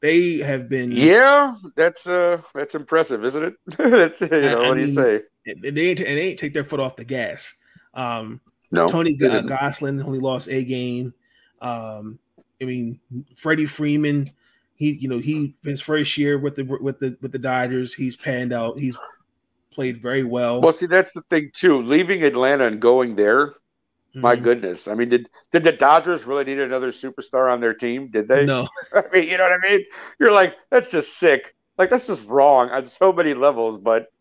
They 0.00 0.38
have 0.38 0.68
been 0.68 0.92
Yeah, 0.92 1.54
that's 1.76 2.06
uh 2.06 2.40
that's 2.54 2.74
impressive, 2.74 3.24
isn't 3.24 3.44
it? 3.44 3.54
that's 3.78 4.20
you 4.20 4.28
know, 4.28 4.64
I, 4.64 4.68
what 4.68 4.74
do 4.74 4.80
you 4.80 4.92
say? 4.92 5.22
They 5.44 5.90
ain't, 5.90 6.00
and 6.00 6.18
they 6.18 6.30
ain't 6.30 6.38
take 6.38 6.54
their 6.54 6.64
foot 6.64 6.80
off 6.80 6.96
the 6.96 7.04
gas. 7.04 7.54
Um 7.94 8.40
no, 8.72 8.86
Tony 8.86 9.14
G- 9.14 9.26
Gonsolin 9.26 10.04
only 10.04 10.18
lost 10.18 10.48
a 10.48 10.64
game. 10.64 11.12
Um, 11.60 12.18
I 12.60 12.64
mean, 12.64 12.98
Freddie 13.36 13.66
Freeman, 13.66 14.30
he 14.74 14.92
you 14.92 15.08
know 15.08 15.18
he 15.18 15.54
his 15.62 15.80
first 15.80 16.16
year 16.16 16.38
with 16.38 16.56
the 16.56 16.64
with 16.64 16.98
the 16.98 17.16
with 17.20 17.32
the 17.32 17.38
Dodgers, 17.38 17.92
he's 17.92 18.16
panned 18.16 18.52
out. 18.52 18.78
He's 18.78 18.98
played 19.70 20.00
very 20.00 20.24
well. 20.24 20.60
Well, 20.60 20.72
see, 20.72 20.86
that's 20.86 21.12
the 21.12 21.22
thing 21.28 21.50
too. 21.54 21.82
Leaving 21.82 22.24
Atlanta 22.24 22.66
and 22.66 22.80
going 22.80 23.14
there, 23.14 23.54
my 24.14 24.34
mm-hmm. 24.34 24.44
goodness. 24.44 24.88
I 24.88 24.94
mean, 24.94 25.08
did 25.08 25.28
did 25.52 25.64
the 25.64 25.72
Dodgers 25.72 26.26
really 26.26 26.44
need 26.44 26.58
another 26.58 26.90
superstar 26.90 27.52
on 27.52 27.60
their 27.60 27.74
team? 27.74 28.08
Did 28.08 28.28
they? 28.28 28.44
No. 28.44 28.68
I 28.92 29.04
mean, 29.12 29.28
you 29.28 29.38
know 29.38 29.44
what 29.44 29.52
I 29.52 29.70
mean? 29.70 29.84
You're 30.18 30.32
like, 30.32 30.54
that's 30.70 30.90
just 30.90 31.18
sick. 31.18 31.54
Like 31.78 31.90
that's 31.90 32.06
just 32.06 32.26
wrong 32.26 32.70
on 32.70 32.84
so 32.84 33.12
many 33.12 33.34
levels. 33.34 33.78
But 33.78 34.12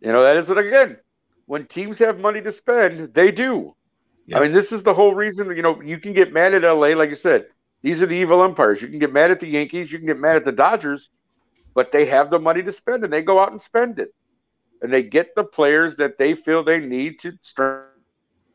you 0.00 0.12
know, 0.12 0.22
that 0.22 0.36
is 0.36 0.48
what 0.48 0.58
again, 0.58 0.98
when 1.46 1.66
teams 1.66 1.98
have 1.98 2.18
money 2.18 2.40
to 2.42 2.52
spend, 2.52 3.14
they 3.14 3.30
do. 3.30 3.74
I 4.32 4.40
mean, 4.40 4.52
this 4.52 4.72
is 4.72 4.82
the 4.82 4.94
whole 4.94 5.14
reason, 5.14 5.54
you 5.54 5.62
know, 5.62 5.82
you 5.82 5.98
can 5.98 6.14
get 6.14 6.32
mad 6.32 6.54
at 6.54 6.62
LA, 6.62 6.88
like 6.88 7.10
you 7.10 7.14
said. 7.14 7.46
These 7.82 8.00
are 8.00 8.06
the 8.06 8.16
evil 8.16 8.42
empires. 8.42 8.80
You 8.80 8.88
can 8.88 8.98
get 8.98 9.12
mad 9.12 9.30
at 9.30 9.40
the 9.40 9.48
Yankees, 9.48 9.92
you 9.92 9.98
can 9.98 10.06
get 10.06 10.18
mad 10.18 10.36
at 10.36 10.46
the 10.46 10.52
Dodgers, 10.52 11.10
but 11.74 11.92
they 11.92 12.06
have 12.06 12.30
the 12.30 12.38
money 12.38 12.62
to 12.62 12.72
spend 12.72 13.04
and 13.04 13.12
they 13.12 13.22
go 13.22 13.38
out 13.38 13.50
and 13.50 13.60
spend 13.60 13.98
it. 13.98 14.14
And 14.80 14.92
they 14.92 15.02
get 15.02 15.34
the 15.34 15.44
players 15.44 15.96
that 15.96 16.16
they 16.16 16.34
feel 16.34 16.62
they 16.62 16.80
need 16.80 17.18
to 17.20 17.32
strengthen 17.42 17.93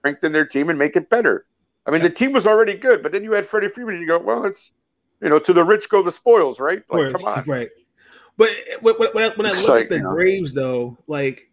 strengthen 0.09 0.31
their 0.31 0.45
team 0.45 0.69
and 0.69 0.79
make 0.79 0.95
it 0.95 1.09
better. 1.09 1.45
I 1.85 1.91
mean, 1.91 2.01
the 2.01 2.09
team 2.09 2.33
was 2.33 2.47
already 2.47 2.75
good, 2.75 3.01
but 3.01 3.11
then 3.11 3.23
you 3.23 3.31
had 3.31 3.45
Freddie 3.45 3.69
Freeman, 3.69 3.95
and 3.95 4.01
you 4.01 4.07
go, 4.07 4.19
well, 4.19 4.45
it's 4.45 4.71
you 5.21 5.29
know, 5.29 5.39
to 5.39 5.53
the 5.53 5.63
rich 5.63 5.89
go 5.89 6.01
the 6.01 6.11
spoils, 6.11 6.59
right? 6.59 6.83
Like, 6.89 7.13
come 7.13 7.25
on, 7.25 7.43
right? 7.45 7.69
But 8.37 8.51
when, 8.81 8.95
when 8.95 9.23
I, 9.23 9.29
when 9.35 9.45
I 9.45 9.51
look 9.51 9.67
like, 9.67 9.83
at 9.85 9.89
the 9.89 9.99
Braves, 9.99 10.53
though, 10.53 10.97
like 11.07 11.49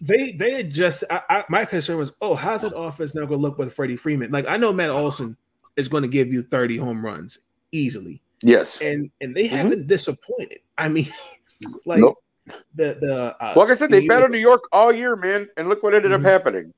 they 0.00 0.32
they 0.32 0.52
had 0.52 0.70
just 0.70 1.04
I, 1.10 1.22
I, 1.30 1.44
my 1.48 1.64
concern 1.64 1.98
was, 1.98 2.12
oh, 2.20 2.34
how's 2.34 2.62
that 2.62 2.76
offense 2.76 3.14
now 3.14 3.22
going 3.22 3.40
to 3.40 3.42
look 3.42 3.58
with 3.58 3.72
Freddie 3.72 3.96
Freeman? 3.96 4.30
Like 4.30 4.48
I 4.48 4.56
know 4.56 4.72
Matt 4.72 4.90
Olson 4.90 5.36
is 5.76 5.88
going 5.88 6.02
to 6.02 6.08
give 6.08 6.28
you 6.28 6.42
thirty 6.42 6.76
home 6.76 7.04
runs 7.04 7.40
easily. 7.72 8.22
Yes, 8.42 8.80
and 8.80 9.10
and 9.20 9.36
they 9.36 9.44
mm-hmm. 9.44 9.56
haven't 9.56 9.86
disappointed. 9.86 10.60
I 10.76 10.88
mean, 10.88 11.12
like 11.86 12.00
nope 12.00 12.18
the 12.74 12.96
the 13.00 13.36
uh, 13.40 13.52
like 13.56 13.70
I 13.70 13.74
said, 13.74 13.90
they 13.90 14.06
battled 14.06 14.30
New 14.30 14.38
York 14.38 14.64
all 14.72 14.92
year, 14.92 15.16
man, 15.16 15.48
and 15.56 15.68
look 15.68 15.82
what 15.82 15.94
ended 15.94 16.12
mm-hmm. 16.12 16.24
up 16.24 16.30
happening. 16.30 16.72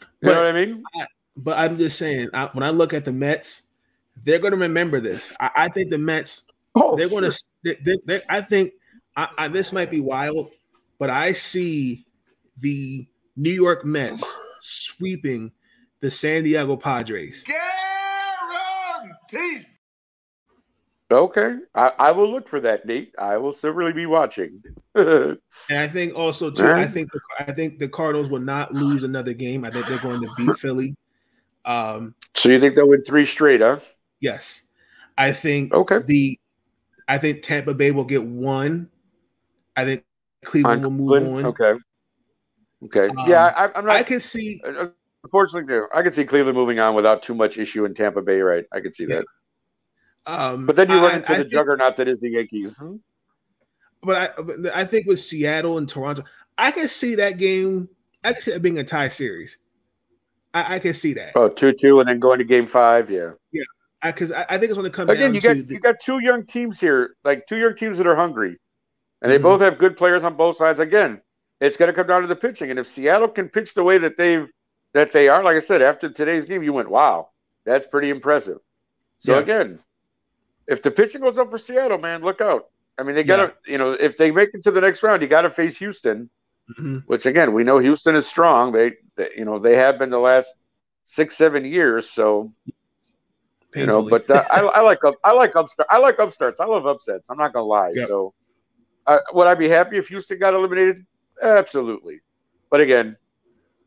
You 0.00 0.06
but, 0.22 0.32
know 0.32 0.44
what 0.44 0.46
I 0.46 0.64
mean? 0.64 0.82
I, 0.94 1.06
but 1.36 1.58
I'm 1.58 1.76
just 1.78 1.98
saying, 1.98 2.30
I, 2.32 2.46
when 2.52 2.62
I 2.62 2.70
look 2.70 2.94
at 2.94 3.04
the 3.04 3.12
Mets, 3.12 3.62
they're 4.24 4.38
going 4.38 4.52
to 4.52 4.58
remember 4.58 5.00
this. 5.00 5.32
I, 5.38 5.50
I, 5.56 5.68
think 5.68 5.90
the 5.90 5.98
Mets, 5.98 6.44
oh, 6.74 6.96
they're 6.96 7.08
going 7.08 7.30
to. 7.30 7.42
They, 7.62 7.98
they, 8.06 8.22
I 8.30 8.40
think 8.40 8.72
I, 9.16 9.48
this 9.48 9.72
might 9.72 9.90
be 9.90 10.00
wild, 10.00 10.50
but 10.98 11.10
I 11.10 11.32
see 11.32 12.06
the 12.60 13.06
New 13.36 13.52
York 13.52 13.84
Mets 13.84 14.38
sweeping 14.60 15.52
the 16.00 16.10
San 16.10 16.44
Diego 16.44 16.76
Padres. 16.76 17.44
Guaranteed. 19.32 19.66
Okay, 21.08 21.58
I, 21.74 21.92
I, 22.00 22.10
will 22.10 22.28
look 22.28 22.48
for 22.48 22.58
that, 22.60 22.84
Nate. 22.84 23.14
I 23.16 23.36
will 23.36 23.52
certainly 23.52 23.92
be 23.92 24.06
watching. 24.06 24.60
and 24.96 25.38
I 25.70 25.86
think 25.86 26.16
also 26.16 26.50
too, 26.50 26.66
I 26.66 26.84
think 26.84 27.12
the, 27.12 27.20
I 27.38 27.52
think 27.52 27.78
the 27.78 27.88
Cardinals 27.88 28.28
will 28.28 28.40
not 28.40 28.74
lose 28.74 29.04
another 29.04 29.32
game. 29.32 29.64
I 29.64 29.70
think 29.70 29.86
they're 29.86 30.00
going 30.00 30.20
to 30.20 30.28
beat 30.36 30.56
Philly. 30.58 30.96
Um, 31.64 32.14
so 32.34 32.48
you 32.48 32.58
think 32.58 32.74
they'll 32.74 32.88
win 32.88 33.04
three 33.04 33.24
straight, 33.24 33.60
huh? 33.60 33.78
Yes, 34.20 34.62
I 35.16 35.30
think. 35.30 35.72
Okay. 35.72 35.98
The 36.04 36.40
I 37.06 37.18
think 37.18 37.42
Tampa 37.42 37.72
Bay 37.74 37.92
will 37.92 38.04
get 38.04 38.24
one. 38.24 38.90
I 39.76 39.84
think 39.84 40.04
Cleveland 40.44 40.82
will 40.82 40.90
move 40.90 41.28
on. 41.28 41.44
Okay. 41.46 41.74
Okay. 42.84 43.08
Um, 43.08 43.28
yeah, 43.28 43.52
I, 43.56 43.78
am 43.78 43.86
not. 43.86 43.96
I 43.96 44.02
can 44.02 44.20
see. 44.20 44.60
Unfortunately, 45.22 45.78
I 45.94 46.02
can 46.02 46.12
see 46.12 46.24
Cleveland 46.24 46.56
moving 46.56 46.78
on 46.78 46.94
without 46.94 47.22
too 47.22 47.34
much 47.34 47.58
issue 47.58 47.84
in 47.84 47.94
Tampa 47.94 48.22
Bay. 48.22 48.40
Right, 48.40 48.64
I 48.72 48.80
can 48.80 48.92
see 48.92 49.06
yeah. 49.08 49.16
that. 49.16 49.26
Um, 50.26 50.66
but 50.66 50.76
then 50.76 50.90
you 50.90 50.96
run 50.96 51.12
I, 51.12 51.16
into 51.16 51.32
I 51.32 51.36
the 51.36 51.42
think, 51.42 51.52
juggernaut 51.52 51.96
that 51.96 52.08
is 52.08 52.18
the 52.18 52.30
Yankees. 52.30 52.76
Hmm? 52.76 52.96
But 54.02 54.38
I, 54.38 54.82
I 54.82 54.84
think 54.84 55.06
with 55.06 55.18
Seattle 55.18 55.78
and 55.78 55.88
Toronto, 55.88 56.22
I 56.58 56.70
can 56.70 56.86
see 56.86 57.16
that 57.16 57.38
game. 57.38 57.88
I 58.22 58.34
can 58.34 58.42
see 58.42 58.52
it 58.52 58.62
being 58.62 58.78
a 58.78 58.84
tie 58.84 59.08
series. 59.08 59.58
I, 60.54 60.76
I 60.76 60.78
can 60.78 60.94
see 60.94 61.12
that. 61.14 61.32
Oh, 61.34 61.48
two 61.48 61.72
two, 61.72 61.98
and 61.98 62.08
then 62.08 62.20
going 62.20 62.38
to 62.38 62.44
Game 62.44 62.66
Five. 62.66 63.10
Yeah. 63.10 63.32
Yeah, 63.52 63.64
because 64.04 64.32
I, 64.32 64.46
I, 64.48 64.58
think 64.58 64.70
it's 64.70 64.74
going 64.74 64.84
to 64.84 64.90
come 64.90 65.10
again. 65.10 65.34
You 65.34 65.40
got 65.40 65.56
the, 65.56 65.74
you 65.74 65.80
got 65.80 65.96
two 66.04 66.20
young 66.20 66.46
teams 66.46 66.78
here, 66.78 67.16
like 67.24 67.46
two 67.46 67.56
young 67.56 67.74
teams 67.74 67.98
that 67.98 68.06
are 68.06 68.14
hungry, 68.14 68.58
and 69.22 69.30
they 69.30 69.36
mm-hmm. 69.36 69.42
both 69.42 69.60
have 69.60 69.78
good 69.78 69.96
players 69.96 70.24
on 70.24 70.36
both 70.36 70.56
sides. 70.56 70.78
Again, 70.80 71.20
it's 71.60 71.76
going 71.76 71.88
to 71.88 71.92
come 71.92 72.06
down 72.06 72.22
to 72.22 72.28
the 72.28 72.36
pitching, 72.36 72.70
and 72.70 72.78
if 72.78 72.86
Seattle 72.86 73.28
can 73.28 73.48
pitch 73.48 73.74
the 73.74 73.84
way 73.84 73.98
that 73.98 74.16
they've 74.16 74.46
that 74.94 75.12
they 75.12 75.28
are, 75.28 75.42
like 75.42 75.56
I 75.56 75.60
said, 75.60 75.82
after 75.82 76.08
today's 76.08 76.46
game, 76.46 76.62
you 76.62 76.72
went, 76.72 76.90
"Wow, 76.90 77.30
that's 77.64 77.86
pretty 77.86 78.10
impressive." 78.10 78.58
So 79.18 79.34
yeah. 79.34 79.40
again, 79.40 79.78
if 80.66 80.82
the 80.82 80.90
pitching 80.90 81.20
goes 81.20 81.38
up 81.38 81.50
for 81.50 81.58
Seattle, 81.58 81.98
man, 81.98 82.22
look 82.22 82.40
out. 82.40 82.68
I 82.98 83.02
mean, 83.02 83.14
they 83.14 83.24
got 83.24 83.36
to, 83.36 83.54
yeah. 83.66 83.72
you 83.72 83.78
know, 83.78 83.92
if 83.92 84.16
they 84.16 84.30
make 84.30 84.50
it 84.54 84.62
to 84.64 84.70
the 84.70 84.80
next 84.80 85.02
round, 85.02 85.22
you 85.22 85.28
got 85.28 85.42
to 85.42 85.50
face 85.50 85.76
Houston, 85.78 86.30
mm-hmm. 86.70 86.98
which 87.06 87.26
again, 87.26 87.52
we 87.52 87.62
know 87.62 87.78
Houston 87.78 88.16
is 88.16 88.26
strong. 88.26 88.72
They, 88.72 88.94
they, 89.16 89.28
you 89.36 89.44
know, 89.44 89.58
they 89.58 89.76
have 89.76 89.98
been 89.98 90.10
the 90.10 90.18
last 90.18 90.54
six, 91.04 91.36
seven 91.36 91.64
years. 91.64 92.08
So, 92.08 92.52
Painfully. 93.72 93.80
you 93.80 93.86
know, 93.86 94.08
but 94.08 94.30
uh, 94.30 94.44
I, 94.50 94.60
I 94.60 94.80
like, 94.80 95.00
I 95.22 95.32
like 95.32 95.54
upstart, 95.56 95.88
I 95.90 95.98
like 95.98 96.18
upstarts. 96.18 96.60
I 96.60 96.64
love 96.64 96.86
upsets. 96.86 97.28
I'm 97.28 97.36
not 97.36 97.52
gonna 97.52 97.66
lie. 97.66 97.92
Yep. 97.94 98.08
So, 98.08 98.34
uh, 99.06 99.18
would 99.34 99.46
I 99.46 99.54
be 99.54 99.68
happy 99.68 99.98
if 99.98 100.08
Houston 100.08 100.38
got 100.38 100.54
eliminated? 100.54 101.04
Absolutely. 101.42 102.20
But 102.70 102.80
again, 102.80 103.16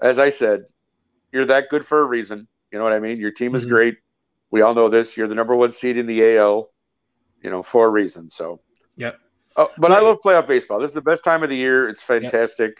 as 0.02 0.20
I 0.20 0.30
said, 0.30 0.66
you're 1.32 1.46
that 1.46 1.70
good 1.70 1.86
for 1.86 2.02
a 2.02 2.06
reason. 2.06 2.48
You 2.72 2.78
know 2.78 2.84
what 2.84 2.94
I 2.94 3.00
mean? 3.00 3.18
Your 3.20 3.32
team 3.32 3.56
is 3.56 3.64
mm-hmm. 3.64 3.72
great. 3.72 3.98
We 4.52 4.62
all 4.62 4.74
know 4.74 4.90
this. 4.90 5.16
You're 5.16 5.28
the 5.28 5.36
number 5.36 5.56
one 5.56 5.72
seed 5.72 5.98
in 5.98 6.06
the 6.06 6.38
AL, 6.38 6.70
you 7.42 7.50
know, 7.50 7.64
for 7.64 7.88
a 7.88 7.90
reason. 7.90 8.30
So, 8.30 8.60
yep. 8.96 9.20
Oh, 9.56 9.72
but 9.78 9.92
I 9.92 10.00
love 10.00 10.20
playoff 10.24 10.48
baseball. 10.48 10.80
This 10.80 10.90
is 10.90 10.96
the 10.96 11.02
best 11.02 11.24
time 11.24 11.44
of 11.44 11.50
the 11.50 11.56
year. 11.56 11.90
It's 11.90 12.04
fantastic. 12.04 12.70
Yep. 12.70 12.78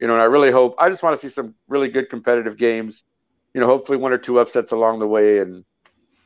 You 0.00 0.06
know, 0.08 0.14
and 0.14 0.22
I 0.22 0.26
really 0.26 0.50
hope. 0.50 0.74
I 0.78 0.88
just 0.88 1.02
want 1.02 1.18
to 1.18 1.20
see 1.20 1.32
some 1.32 1.54
really 1.68 1.88
good 1.88 2.10
competitive 2.10 2.56
games. 2.58 3.04
You 3.54 3.60
know, 3.60 3.66
hopefully 3.66 3.98
one 3.98 4.12
or 4.12 4.18
two 4.18 4.38
upsets 4.38 4.72
along 4.72 4.98
the 4.98 5.06
way, 5.06 5.38
and 5.38 5.64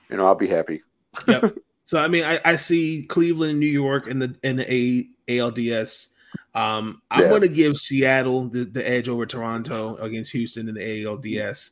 you 0.08 0.16
know, 0.16 0.26
I'll 0.26 0.34
be 0.34 0.48
happy. 0.48 0.82
yep. 1.26 1.56
So 1.86 1.98
I 1.98 2.08
mean, 2.08 2.24
I, 2.24 2.40
I 2.44 2.56
see 2.56 3.04
Cleveland 3.04 3.52
and 3.52 3.60
New 3.60 3.66
York 3.66 4.08
in 4.08 4.18
the 4.18 4.34
in 4.42 4.56
the 4.56 4.72
A, 4.72 5.06
ALDS. 5.28 6.08
Um, 6.52 7.00
I'm 7.12 7.22
yeah. 7.22 7.28
going 7.28 7.42
to 7.42 7.48
give 7.48 7.76
Seattle 7.76 8.48
the, 8.48 8.64
the 8.64 8.88
edge 8.88 9.08
over 9.08 9.24
Toronto 9.24 9.94
against 9.98 10.32
Houston 10.32 10.68
in 10.68 10.74
the 10.74 10.80
ALDS. 10.80 11.70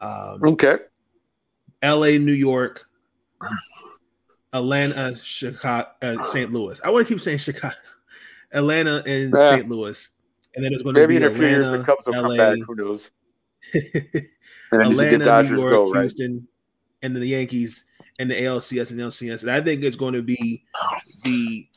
Um, 0.00 0.40
okay. 0.44 0.76
L.A., 1.82 2.18
New 2.18 2.32
York, 2.32 2.86
Atlanta, 4.52 5.16
Chicago, 5.16 5.88
uh, 6.02 6.22
St. 6.24 6.52
Louis. 6.52 6.80
I 6.82 6.90
want 6.90 7.06
to 7.06 7.14
keep 7.14 7.20
saying 7.20 7.38
Chicago, 7.38 7.74
Atlanta, 8.52 9.02
and 9.06 9.32
yeah. 9.34 9.56
St. 9.56 9.68
Louis, 9.68 10.08
and 10.54 10.64
then 10.64 10.72
it's 10.72 10.82
going 10.82 10.96
to 10.96 11.06
be 11.06 11.16
in 11.16 11.24
a 11.24 11.30
few 11.30 11.44
Atlanta, 11.44 11.70
years 11.70 11.78
the 11.78 11.84
Cubs 11.84 12.06
will 12.06 12.22
LA, 12.22 12.28
come 12.28 12.36
back. 12.36 12.58
Who 12.66 12.74
knows? 12.74 13.10
Atlanta, 14.72 15.42
New 15.42 15.56
York, 15.56 15.72
go, 15.72 15.92
right? 15.92 16.00
Houston, 16.00 16.48
and 17.02 17.14
then 17.14 17.20
the 17.20 17.28
Yankees 17.28 17.86
and 18.18 18.30
the 18.30 18.34
ALCS 18.34 18.90
and 18.90 19.00
LCS. 19.00 19.42
And 19.42 19.50
I 19.50 19.60
think 19.60 19.82
it's 19.82 19.96
going 19.96 20.14
to 20.14 20.22
be 20.22 20.64
the 21.24 21.68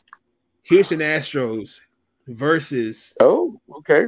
Houston 0.64 0.99
Astros 0.99 1.80
versus 2.28 3.15
oh, 3.19 3.60
okay, 3.78 4.07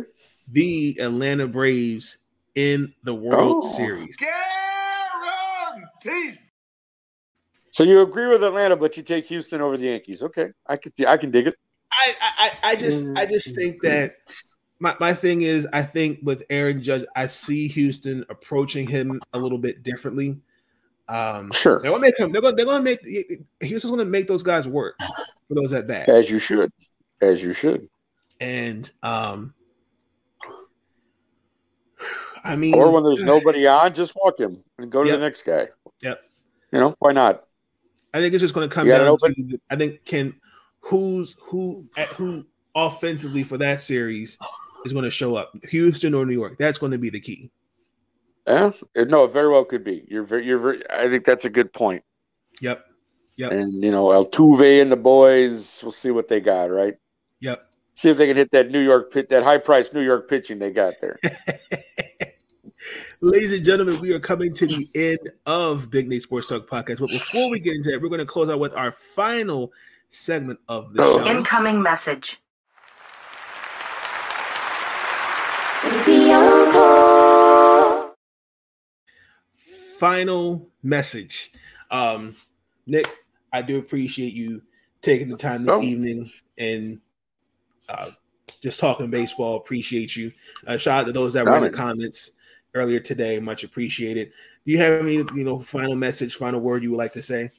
the 0.51 0.97
Atlanta 0.99 1.47
Braves 1.47 2.17
in 2.55 2.93
the 3.03 3.13
World 3.13 3.63
oh. 3.65 3.75
Series. 3.75 4.15
Guaranteed. 6.03 6.39
So 7.71 7.83
you 7.83 8.01
agree 8.01 8.27
with 8.27 8.43
Atlanta, 8.43 8.75
but 8.75 8.95
you 8.97 9.03
take 9.03 9.25
Houston 9.25 9.59
over 9.59 9.77
the 9.77 9.87
Yankees. 9.87 10.21
Okay, 10.21 10.49
I 10.67 10.77
can 10.77 10.91
I 11.07 11.17
can 11.17 11.31
dig 11.31 11.47
it. 11.47 11.55
I 11.91 12.13
I, 12.21 12.51
I 12.71 12.75
just 12.75 13.05
I 13.15 13.25
just 13.25 13.55
think 13.55 13.81
that 13.81 14.17
my, 14.79 14.95
my 14.99 15.13
thing 15.13 15.41
is 15.41 15.67
I 15.73 15.81
think 15.81 16.19
with 16.21 16.43
Aaron 16.51 16.83
Judge, 16.83 17.05
I 17.15 17.27
see 17.27 17.67
Houston 17.69 18.25
approaching 18.29 18.87
him 18.87 19.19
a 19.33 19.39
little 19.39 19.57
bit 19.57 19.81
differently. 19.81 20.39
Um, 21.07 21.51
sure, 21.51 21.81
they're 21.81 21.89
gonna 21.89 22.01
make 22.01 22.19
him. 22.19 22.31
They're 22.31 22.41
gonna 22.41 22.55
they're 22.55 22.65
gonna 22.65 22.83
make 22.83 22.99
Houston's 23.61 23.91
gonna 23.91 24.05
make 24.05 24.27
those 24.27 24.43
guys 24.43 24.67
work 24.67 24.95
for 24.99 25.55
those 25.55 25.73
at 25.73 25.87
bats. 25.87 26.09
As 26.09 26.29
you 26.29 26.37
should, 26.37 26.71
as 27.21 27.41
you 27.41 27.53
should. 27.53 27.89
And 28.39 28.89
um, 29.01 29.55
I 32.43 32.55
mean, 32.55 32.75
or 32.75 32.91
when 32.91 33.03
there's 33.03 33.23
nobody 33.23 33.65
on, 33.65 33.95
just 33.95 34.13
walk 34.15 34.39
him 34.39 34.63
and 34.77 34.91
go 34.91 35.03
to 35.03 35.09
yep. 35.09 35.17
the 35.17 35.25
next 35.25 35.43
guy. 35.43 35.69
Yep. 36.03 36.21
You 36.71 36.79
know 36.79 36.95
why 36.99 37.13
not? 37.13 37.45
I 38.13 38.19
think 38.19 38.33
it's 38.33 38.41
just 38.41 38.53
going 38.53 38.69
to 38.69 38.73
come 38.73 38.87
down 38.87 39.17
to. 39.17 39.59
I 39.69 39.75
think 39.75 40.05
can 40.05 40.35
who's 40.81 41.35
who 41.39 41.85
at 41.97 42.09
who 42.09 42.45
offensively 42.75 43.43
for 43.43 43.57
that 43.57 43.81
series 43.81 44.37
is 44.85 44.93
going 44.93 45.05
to 45.05 45.11
show 45.11 45.35
up, 45.35 45.53
Houston 45.69 46.13
or 46.13 46.25
New 46.25 46.33
York. 46.33 46.57
That's 46.57 46.77
going 46.77 46.91
to 46.91 46.97
be 46.97 47.09
the 47.09 47.19
key. 47.19 47.51
Yeah, 48.45 48.71
no, 48.95 49.23
it 49.23 49.31
very 49.31 49.49
well 49.49 49.63
could 49.63 49.83
be. 49.83 50.03
You're 50.07 50.23
very, 50.23 50.45
you're 50.45 50.59
very. 50.59 50.83
I 50.89 51.07
think 51.09 51.25
that's 51.25 51.45
a 51.45 51.49
good 51.49 51.71
point. 51.73 52.03
Yep. 52.61 52.85
Yep. 53.37 53.51
And 53.51 53.83
you 53.83 53.91
know, 53.91 54.05
Altuve 54.05 54.81
and 54.81 54.91
the 54.91 54.97
boys, 54.97 55.81
we'll 55.81 55.91
see 55.91 56.11
what 56.11 56.27
they 56.27 56.41
got, 56.41 56.69
right? 56.69 56.95
Yep. 57.39 57.65
See 57.95 58.09
if 58.09 58.17
they 58.17 58.27
can 58.27 58.35
hit 58.35 58.51
that 58.51 58.69
New 58.69 58.81
York 58.81 59.13
pit, 59.13 59.29
that 59.29 59.43
high 59.43 59.59
price 59.59 59.93
New 59.93 60.01
York 60.01 60.29
pitching 60.29 60.59
they 60.59 60.71
got 60.71 60.95
there. 60.99 61.19
Ladies 63.21 63.53
and 63.53 63.63
gentlemen, 63.63 64.01
we 64.01 64.11
are 64.13 64.19
coming 64.19 64.53
to 64.53 64.67
the 64.67 64.87
end 64.95 65.31
of 65.45 65.89
Big 65.89 66.09
Nate 66.09 66.21
Sports 66.21 66.47
Talk 66.47 66.67
podcast. 66.67 66.99
But 66.99 67.09
before 67.09 67.49
we 67.49 67.59
get 67.59 67.75
into 67.75 67.91
that, 67.91 68.01
we're 68.01 68.09
going 68.09 68.19
to 68.19 68.25
close 68.25 68.49
out 68.49 68.59
with 68.59 68.73
our 68.75 68.91
final 68.91 69.71
segment 70.09 70.59
of 70.67 70.93
the 70.93 71.01
oh. 71.01 71.17
show. 71.19 71.25
Incoming 71.25 71.81
message. 71.81 72.39
Final 79.97 80.69
message. 80.81 81.51
Um, 81.91 82.35
Nick, 82.85 83.09
I 83.53 83.61
do 83.61 83.79
appreciate 83.79 84.33
you 84.33 84.61
taking 85.01 85.29
the 85.29 85.37
time 85.37 85.65
this 85.65 85.75
oh. 85.75 85.81
evening 85.81 86.31
and 86.57 86.99
uh, 87.87 88.09
just 88.61 88.79
talking 88.79 89.09
baseball. 89.09 89.57
Appreciate 89.57 90.15
you. 90.15 90.31
Uh, 90.67 90.77
shout 90.77 91.01
out 91.01 91.05
to 91.05 91.13
those 91.13 91.33
that 91.33 91.45
were 91.45 91.57
in 91.57 91.63
the 91.63 91.69
comments 91.69 92.31
earlier 92.73 92.99
today. 92.99 93.39
Much 93.39 93.63
appreciated. 93.63 94.31
Do 94.65 94.71
you 94.71 94.77
have 94.79 95.01
any, 95.01 95.15
you 95.15 95.43
know, 95.43 95.59
final 95.59 95.95
message, 95.95 96.35
final 96.35 96.59
word 96.59 96.83
you 96.83 96.91
would 96.91 96.97
like 96.97 97.13
to 97.13 97.21
say? 97.21 97.51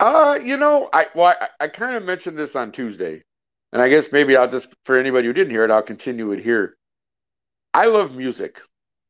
Uh, 0.00 0.38
you 0.42 0.56
know, 0.56 0.88
I 0.92 1.06
well, 1.14 1.34
I, 1.40 1.48
I 1.64 1.68
kind 1.68 1.96
of 1.96 2.04
mentioned 2.04 2.38
this 2.38 2.54
on 2.54 2.70
Tuesday, 2.70 3.22
and 3.72 3.82
I 3.82 3.88
guess 3.88 4.12
maybe 4.12 4.36
I'll 4.36 4.48
just 4.48 4.72
for 4.84 4.96
anybody 4.96 5.26
who 5.26 5.32
didn't 5.32 5.50
hear 5.50 5.64
it, 5.64 5.70
I'll 5.70 5.82
continue 5.82 6.30
it 6.32 6.42
here. 6.42 6.76
I 7.74 7.86
love 7.86 8.14
music, 8.14 8.60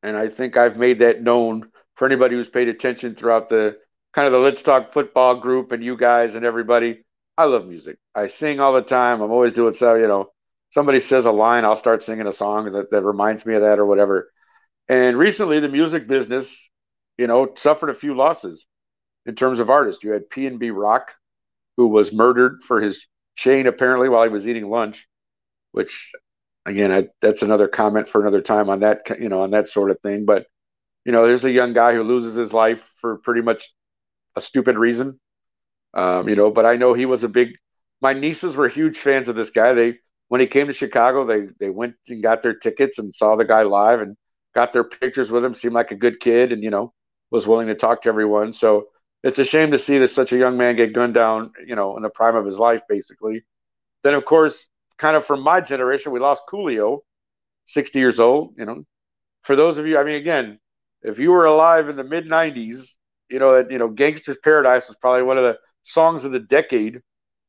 and 0.02 0.16
I 0.16 0.28
think 0.28 0.56
I've 0.56 0.78
made 0.78 1.00
that 1.00 1.22
known 1.22 1.70
for 1.96 2.06
anybody 2.06 2.36
who's 2.36 2.48
paid 2.48 2.68
attention 2.68 3.14
throughout 3.14 3.48
the 3.50 3.76
kind 4.14 4.26
of 4.26 4.32
the 4.32 4.38
Let's 4.38 4.62
Talk 4.62 4.92
Football 4.92 5.40
group 5.40 5.72
and 5.72 5.84
you 5.84 5.96
guys 5.96 6.34
and 6.34 6.44
everybody. 6.44 7.04
I 7.36 7.44
love 7.44 7.66
music. 7.66 7.98
I 8.14 8.28
sing 8.28 8.58
all 8.58 8.72
the 8.72 8.82
time. 8.82 9.20
I'm 9.20 9.30
always 9.30 9.52
doing 9.52 9.74
so. 9.74 9.94
You 9.94 10.08
know, 10.08 10.30
somebody 10.70 11.00
says 11.00 11.26
a 11.26 11.30
line, 11.30 11.64
I'll 11.64 11.76
start 11.76 12.02
singing 12.02 12.26
a 12.26 12.32
song 12.32 12.72
that, 12.72 12.90
that 12.90 13.02
reminds 13.02 13.44
me 13.46 13.54
of 13.54 13.62
that 13.62 13.78
or 13.78 13.86
whatever. 13.86 14.32
And 14.88 15.18
recently, 15.18 15.60
the 15.60 15.68
music 15.68 16.08
business, 16.08 16.70
you 17.18 17.26
know, 17.26 17.52
suffered 17.56 17.90
a 17.90 17.94
few 17.94 18.14
losses 18.14 18.66
in 19.26 19.34
terms 19.34 19.60
of 19.60 19.70
artists. 19.70 20.02
You 20.02 20.12
had 20.12 20.30
PNB 20.30 20.72
Rock, 20.74 21.14
who 21.76 21.88
was 21.88 22.12
murdered 22.12 22.62
for 22.62 22.80
his 22.80 23.06
chain 23.36 23.66
apparently 23.66 24.08
while 24.08 24.24
he 24.24 24.30
was 24.30 24.48
eating 24.48 24.68
lunch, 24.68 25.06
which, 25.72 26.12
again, 26.64 26.90
I, 26.90 27.08
that's 27.20 27.42
another 27.42 27.68
comment 27.68 28.08
for 28.08 28.20
another 28.20 28.40
time 28.40 28.70
on 28.70 28.80
that, 28.80 29.02
you 29.20 29.28
know, 29.28 29.42
on 29.42 29.50
that 29.50 29.68
sort 29.68 29.90
of 29.90 30.00
thing. 30.00 30.24
But 30.24 30.46
you 31.08 31.12
know, 31.12 31.26
there's 31.26 31.46
a 31.46 31.50
young 31.50 31.72
guy 31.72 31.94
who 31.94 32.02
loses 32.02 32.34
his 32.34 32.52
life 32.52 32.82
for 32.96 33.16
pretty 33.16 33.40
much 33.40 33.72
a 34.36 34.42
stupid 34.42 34.76
reason. 34.76 35.18
Um, 35.94 36.28
you 36.28 36.36
know, 36.36 36.50
but 36.50 36.66
I 36.66 36.76
know 36.76 36.92
he 36.92 37.06
was 37.06 37.24
a 37.24 37.28
big. 37.28 37.56
My 38.02 38.12
nieces 38.12 38.56
were 38.56 38.68
huge 38.68 38.98
fans 38.98 39.28
of 39.28 39.34
this 39.34 39.48
guy. 39.48 39.72
They 39.72 39.94
when 40.28 40.42
he 40.42 40.46
came 40.46 40.66
to 40.66 40.74
Chicago, 40.74 41.24
they 41.24 41.46
they 41.58 41.70
went 41.70 41.94
and 42.08 42.22
got 42.22 42.42
their 42.42 42.52
tickets 42.52 42.98
and 42.98 43.14
saw 43.14 43.36
the 43.36 43.46
guy 43.46 43.62
live 43.62 44.02
and 44.02 44.18
got 44.58 44.72
their 44.72 44.82
pictures 44.82 45.30
with 45.30 45.44
him. 45.44 45.54
Seemed 45.54 45.74
like 45.74 45.92
a 45.92 46.02
good 46.04 46.18
kid, 46.18 46.50
and 46.50 46.64
you 46.64 46.70
know 46.70 46.92
was 47.30 47.46
willing 47.46 47.68
to 47.68 47.76
talk 47.76 48.02
to 48.02 48.08
everyone. 48.08 48.52
So 48.52 48.88
it's 49.22 49.38
a 49.38 49.44
shame 49.44 49.70
to 49.70 49.78
see 49.78 49.98
this 49.98 50.12
such 50.12 50.32
a 50.32 50.36
young 50.36 50.56
man 50.56 50.74
get 50.74 50.92
gunned 50.92 51.14
down. 51.14 51.52
You 51.64 51.76
know, 51.76 51.96
in 51.96 52.02
the 52.02 52.10
prime 52.10 52.34
of 52.34 52.44
his 52.44 52.58
life, 52.58 52.82
basically. 52.88 53.44
Then 54.02 54.14
of 54.14 54.24
course, 54.24 54.68
kind 54.98 55.16
of 55.16 55.24
from 55.24 55.42
my 55.42 55.60
generation, 55.60 56.10
we 56.10 56.18
lost 56.18 56.42
Coolio, 56.50 56.98
sixty 57.66 58.00
years 58.00 58.18
old. 58.18 58.54
You 58.58 58.64
know, 58.64 58.82
for 59.44 59.54
those 59.54 59.78
of 59.78 59.86
you, 59.86 59.96
I 59.96 60.02
mean, 60.02 60.16
again, 60.16 60.58
if 61.02 61.20
you 61.20 61.30
were 61.30 61.46
alive 61.46 61.88
in 61.88 61.94
the 61.94 62.02
mid 62.02 62.26
'90s, 62.26 62.96
you 63.30 63.38
know 63.38 63.54
that 63.54 63.70
you 63.70 63.78
know 63.78 63.88
"Gangsta's 63.88 64.38
Paradise" 64.42 64.88
was 64.88 64.96
probably 65.00 65.22
one 65.22 65.38
of 65.38 65.44
the 65.44 65.56
songs 65.84 66.24
of 66.24 66.32
the 66.32 66.40
decade. 66.40 67.00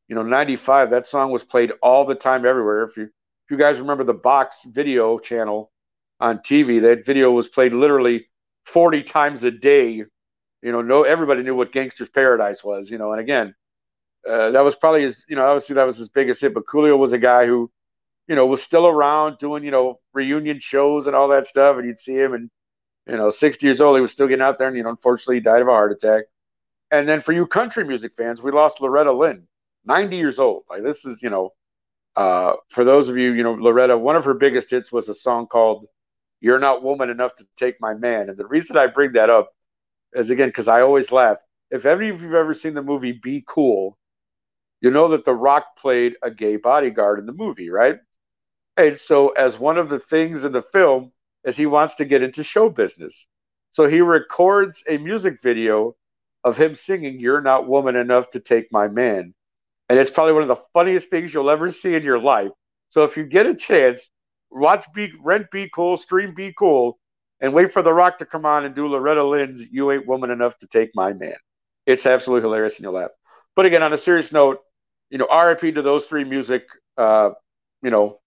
You 0.08 0.16
know, 0.16 0.22
'95 0.22 0.92
that 0.92 1.08
song 1.08 1.32
was 1.32 1.44
played 1.44 1.72
all 1.82 2.06
the 2.06 2.14
time 2.14 2.46
everywhere. 2.46 2.84
If 2.84 2.98
you 2.98 3.06
if 3.06 3.50
you 3.50 3.58
guys 3.58 3.80
remember 3.80 4.04
the 4.04 4.22
Box 4.30 4.62
Video 4.68 5.18
channel 5.18 5.72
on 6.20 6.40
TV, 6.40 6.82
that 6.82 7.06
video 7.06 7.32
was 7.32 7.48
played 7.48 7.74
literally 7.74 8.28
40 8.66 9.04
times 9.04 9.44
a 9.44 9.52
day. 9.52 9.92
You 9.92 10.72
know, 10.72 10.82
no 10.82 11.04
everybody 11.04 11.44
knew 11.44 11.56
what 11.56 11.72
Gangsta's 11.72 12.10
Paradise" 12.10 12.64
was. 12.64 12.90
You 12.90 12.98
know, 12.98 13.12
and 13.12 13.22
again, 13.22 13.56
uh, 14.30 14.52
that 14.52 14.64
was 14.64 14.76
probably 14.76 15.04
his. 15.04 15.24
You 15.30 15.36
know, 15.36 15.46
obviously 15.46 15.76
that 15.76 15.86
was 15.86 15.98
his 15.98 16.10
biggest 16.10 16.42
hit. 16.42 16.54
But 16.54 16.66
Coolio 16.66 16.98
was 16.98 17.14
a 17.14 17.18
guy 17.18 17.46
who, 17.46 17.72
you 18.28 18.36
know, 18.36 18.46
was 18.46 18.62
still 18.62 18.88
around 18.88 19.38
doing 19.38 19.64
you 19.64 19.72
know 19.72 20.00
reunion 20.14 20.60
shows 20.60 21.08
and 21.08 21.16
all 21.16 21.30
that 21.30 21.48
stuff, 21.48 21.78
and 21.78 21.88
you'd 21.88 22.00
see 22.00 22.16
him 22.16 22.34
and 22.34 22.50
you 23.10 23.18
know, 23.18 23.30
60 23.32 23.66
years 23.66 23.82
old, 23.82 23.98
he 23.98 24.02
was 24.02 24.12
still 24.12 24.28
getting 24.28 24.44
out 24.44 24.58
there, 24.60 24.68
and 24.68 24.78
you 24.78 24.84
know, 24.84 24.90
unfortunately, 24.90 25.38
he 25.38 25.42
died 25.42 25.62
of 25.62 25.68
a 25.68 25.72
heart 25.72 25.92
attack. 25.92 26.26
And 26.92 27.10
then 27.10 27.20
for 27.20 27.32
you 27.32 27.48
country 27.48 27.84
music 27.84 28.14
fans, 28.16 28.42
we 28.42 28.52
lost 28.52 28.82
Loretta 28.82 29.12
Lynn, 29.12 29.48
90 29.86 30.16
years 30.16 30.40
old. 30.40 30.64
Like 30.70 30.84
this 30.84 31.06
is, 31.06 31.22
you 31.22 31.30
know, 31.30 31.52
uh, 32.16 32.54
for 32.70 32.84
those 32.84 33.10
of 33.10 33.18
you, 33.18 33.34
you 33.34 33.44
know, 33.44 33.54
Loretta, 33.54 33.98
one 33.98 34.16
of 34.16 34.26
her 34.26 34.34
biggest 34.34 34.70
hits 34.70 34.92
was 34.92 35.10
a 35.10 35.14
song 35.14 35.48
called 35.48 35.88
"You're 36.42 36.60
Not 36.60 36.84
Woman 36.84 37.10
Enough 37.10 37.36
to 37.36 37.48
Take 37.58 37.80
My 37.82 37.94
Man." 37.94 38.30
And 38.30 38.38
the 38.38 38.48
reason 38.48 38.78
I 38.78 38.88
bring 38.88 39.14
that 39.14 39.30
up 39.30 39.52
is 40.14 40.30
again 40.30 40.50
because 40.50 40.68
I 40.68 40.82
always 40.82 41.12
laugh. 41.12 41.38
If 41.72 41.86
any 41.86 42.10
of 42.10 42.22
you've 42.22 42.34
ever 42.34 42.54
seen 42.54 42.74
the 42.74 42.82
movie 42.82 43.12
Be 43.12 43.44
Cool, 43.48 43.98
you 44.82 44.92
know 44.92 45.10
that 45.10 45.26
The 45.26 45.34
Rock 45.34 45.78
played 45.78 46.16
a 46.24 46.32
gay 46.32 46.56
bodyguard 46.56 47.20
in 47.20 47.26
the 47.26 47.34
movie, 47.34 47.70
right? 47.70 48.00
And 48.78 49.00
so, 49.00 49.30
as 49.30 49.60
one 49.60 49.78
of 49.78 49.90
the 49.90 50.00
things 50.00 50.46
in 50.46 50.52
the 50.52 50.62
film, 50.62 51.12
as 51.46 51.58
he 51.58 51.66
wants 51.66 51.96
to 51.96 52.06
get 52.06 52.22
into 52.22 52.44
show 52.44 52.70
business. 52.70 53.28
So 53.72 53.88
he 53.88 54.02
records 54.02 54.84
a 54.88 54.98
music 54.98 55.42
video 55.42 55.96
of 56.44 56.58
him 56.58 56.76
singing 56.76 57.20
You're 57.20 57.42
Not 57.42 57.68
Woman 57.68 57.96
Enough 57.96 58.32
to 58.32 58.40
Take 58.40 58.72
My 58.72 58.88
Man. 58.88 59.34
And 59.90 60.00
it's 60.00 60.12
probably 60.12 60.34
one 60.34 60.44
of 60.44 60.48
the 60.48 60.64
funniest 60.74 61.10
things 61.10 61.34
you'll 61.34 61.50
ever 61.50 61.72
see 61.72 61.96
in 61.96 62.04
your 62.04 62.20
life. 62.20 62.52
So 62.90 63.04
if 63.04 63.18
you 63.18 63.26
get 63.26 63.46
a 63.46 63.56
chance, 63.56 64.10
watch 64.52 64.86
Be 64.94 65.12
Rent 65.22 65.52
Be 65.52 65.70
Cool, 65.74 65.98
stream 65.98 66.34
Be 66.34 66.54
Cool, 66.58 66.98
and 67.40 67.54
wait 67.54 67.72
for 67.72 67.82
The 67.82 67.94
Rock 67.94 68.18
to 68.20 68.26
come 68.26 68.46
on 68.46 68.66
and 68.66 68.76
do 68.76 68.88
Loretta 68.88 69.24
Lynn's 69.24 69.66
"You 69.72 69.92
Ain't 69.92 70.08
Woman 70.08 70.32
Enough 70.32 70.58
to 70.60 70.68
Take 70.68 70.92
My 70.96 71.14
Man." 71.14 71.38
It's 71.86 72.06
absolutely 72.06 72.48
hilarious, 72.48 72.80
in 72.80 72.84
your 72.84 72.94
lap. 72.94 73.12
But 73.56 73.66
again, 73.66 73.84
on 73.84 73.94
a 73.94 73.98
serious 73.98 74.32
note, 74.32 74.60
you 75.10 75.18
know, 75.18 75.28
RIP 75.28 75.76
to 75.76 75.82
those 75.82 76.06
three 76.06 76.24
music, 76.24 76.66
uh, 76.98 77.32
you 77.82 77.90
know, 77.90 78.20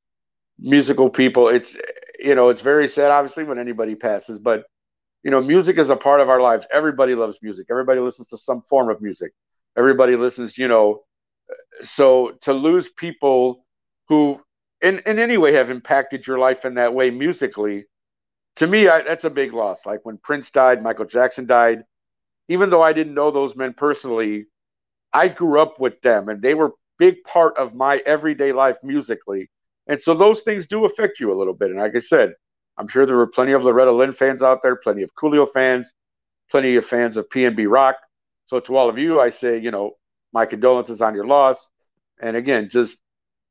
musical 0.59 1.11
people. 1.11 1.49
It's 1.49 1.77
you 2.19 2.35
know, 2.35 2.49
it's 2.49 2.61
very 2.61 2.89
sad, 2.89 3.11
obviously, 3.11 3.44
when 3.44 3.59
anybody 3.59 3.94
passes, 3.94 4.39
but 4.39 4.65
you 5.23 5.31
know, 5.31 5.40
music 5.40 5.78
is 5.78 5.90
a 5.90 5.97
part 5.97 6.20
of 6.20 6.28
our 6.28 6.40
lives. 6.40 6.66
Everybody 6.73 7.15
loves 7.15 7.39
music. 7.43 7.66
Everybody 7.70 8.01
listens 8.01 8.28
to 8.28 8.39
some 8.39 8.62
form 8.62 8.90
of 8.90 9.01
music. 9.01 9.32
Everybody 9.77 10.16
listens, 10.16 10.59
you 10.59 10.69
know. 10.69 11.03
So 11.82 12.32
to 12.43 12.53
lose 12.53 12.90
people 12.90 13.65
who, 14.09 14.40
in 14.82 15.00
in 15.06 15.18
any 15.18 15.38
way, 15.38 15.54
have 15.54 15.70
impacted 15.70 16.26
your 16.26 16.38
life 16.38 16.64
in 16.64 16.74
that 16.74 16.94
way 16.94 17.10
musically, 17.10 17.86
to 18.56 18.66
me, 18.66 18.88
I, 18.88 19.02
that's 19.02 19.24
a 19.24 19.30
big 19.30 19.52
loss. 19.52 19.86
Like 19.86 20.00
when 20.04 20.18
Prince 20.18 20.50
died, 20.50 20.82
Michael 20.82 21.06
Jackson 21.06 21.46
died. 21.46 21.84
Even 22.48 22.70
though 22.70 22.82
I 22.82 22.92
didn't 22.92 23.14
know 23.14 23.30
those 23.30 23.56
men 23.56 23.72
personally, 23.72 24.46
I 25.12 25.28
grew 25.28 25.60
up 25.60 25.78
with 25.80 26.00
them, 26.02 26.28
and 26.28 26.42
they 26.42 26.54
were 26.54 26.72
big 26.98 27.22
part 27.24 27.56
of 27.56 27.74
my 27.74 28.02
everyday 28.04 28.52
life 28.52 28.76
musically. 28.82 29.50
And 29.86 30.02
so 30.02 30.14
those 30.14 30.42
things 30.42 30.66
do 30.66 30.84
affect 30.84 31.20
you 31.20 31.32
a 31.32 31.38
little 31.38 31.54
bit. 31.54 31.70
And 31.70 31.78
like 31.78 31.96
I 31.96 32.00
said, 32.00 32.34
I'm 32.78 32.88
sure 32.88 33.06
there 33.06 33.16
were 33.16 33.26
plenty 33.26 33.52
of 33.52 33.64
Loretta 33.64 33.92
Lynn 33.92 34.12
fans 34.12 34.42
out 34.42 34.62
there, 34.62 34.76
plenty 34.76 35.02
of 35.02 35.14
Coolio 35.14 35.48
fans, 35.48 35.92
plenty 36.50 36.76
of 36.76 36.86
fans 36.86 37.16
of 37.16 37.28
PNB 37.28 37.70
Rock. 37.70 37.96
So 38.46 38.60
to 38.60 38.76
all 38.76 38.88
of 38.88 38.98
you, 38.98 39.20
I 39.20 39.30
say, 39.30 39.59
you 39.59 39.70
know, 39.70 39.92
my 40.32 40.46
condolences 40.46 41.02
on 41.02 41.14
your 41.14 41.26
loss. 41.26 41.68
And 42.20 42.36
again, 42.36 42.68
just 42.68 43.02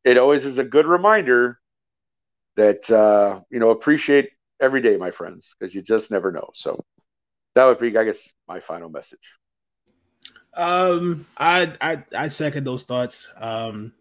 it 0.03 0.18
always 0.18 0.45
is 0.45 0.57
a 0.57 0.64
good 0.64 0.88
reminder 0.88 1.60
that 2.56 2.90
uh, 2.91 3.41
you 3.49 3.60
know 3.60 3.69
appreciate 3.69 4.32
every 4.60 4.82
day, 4.82 4.98
my 4.98 5.11
friends, 5.11 5.56
because 5.57 5.73
you 5.73 5.82
just 5.82 6.11
never 6.11 6.32
know. 6.32 6.49
So 6.53 6.84
that 7.56 7.65
would 7.65 7.80
be, 7.80 7.95
I 7.98 8.03
guess, 8.03 8.34
my 8.48 8.60
final 8.60 8.90
message. 8.90 9.40
Um, 10.53 11.26
I 11.38 11.73
I 11.82 12.03
I 12.15 12.30
second 12.30 12.65
those 12.65 12.84
thoughts. 12.84 13.30
Um, 13.38 13.94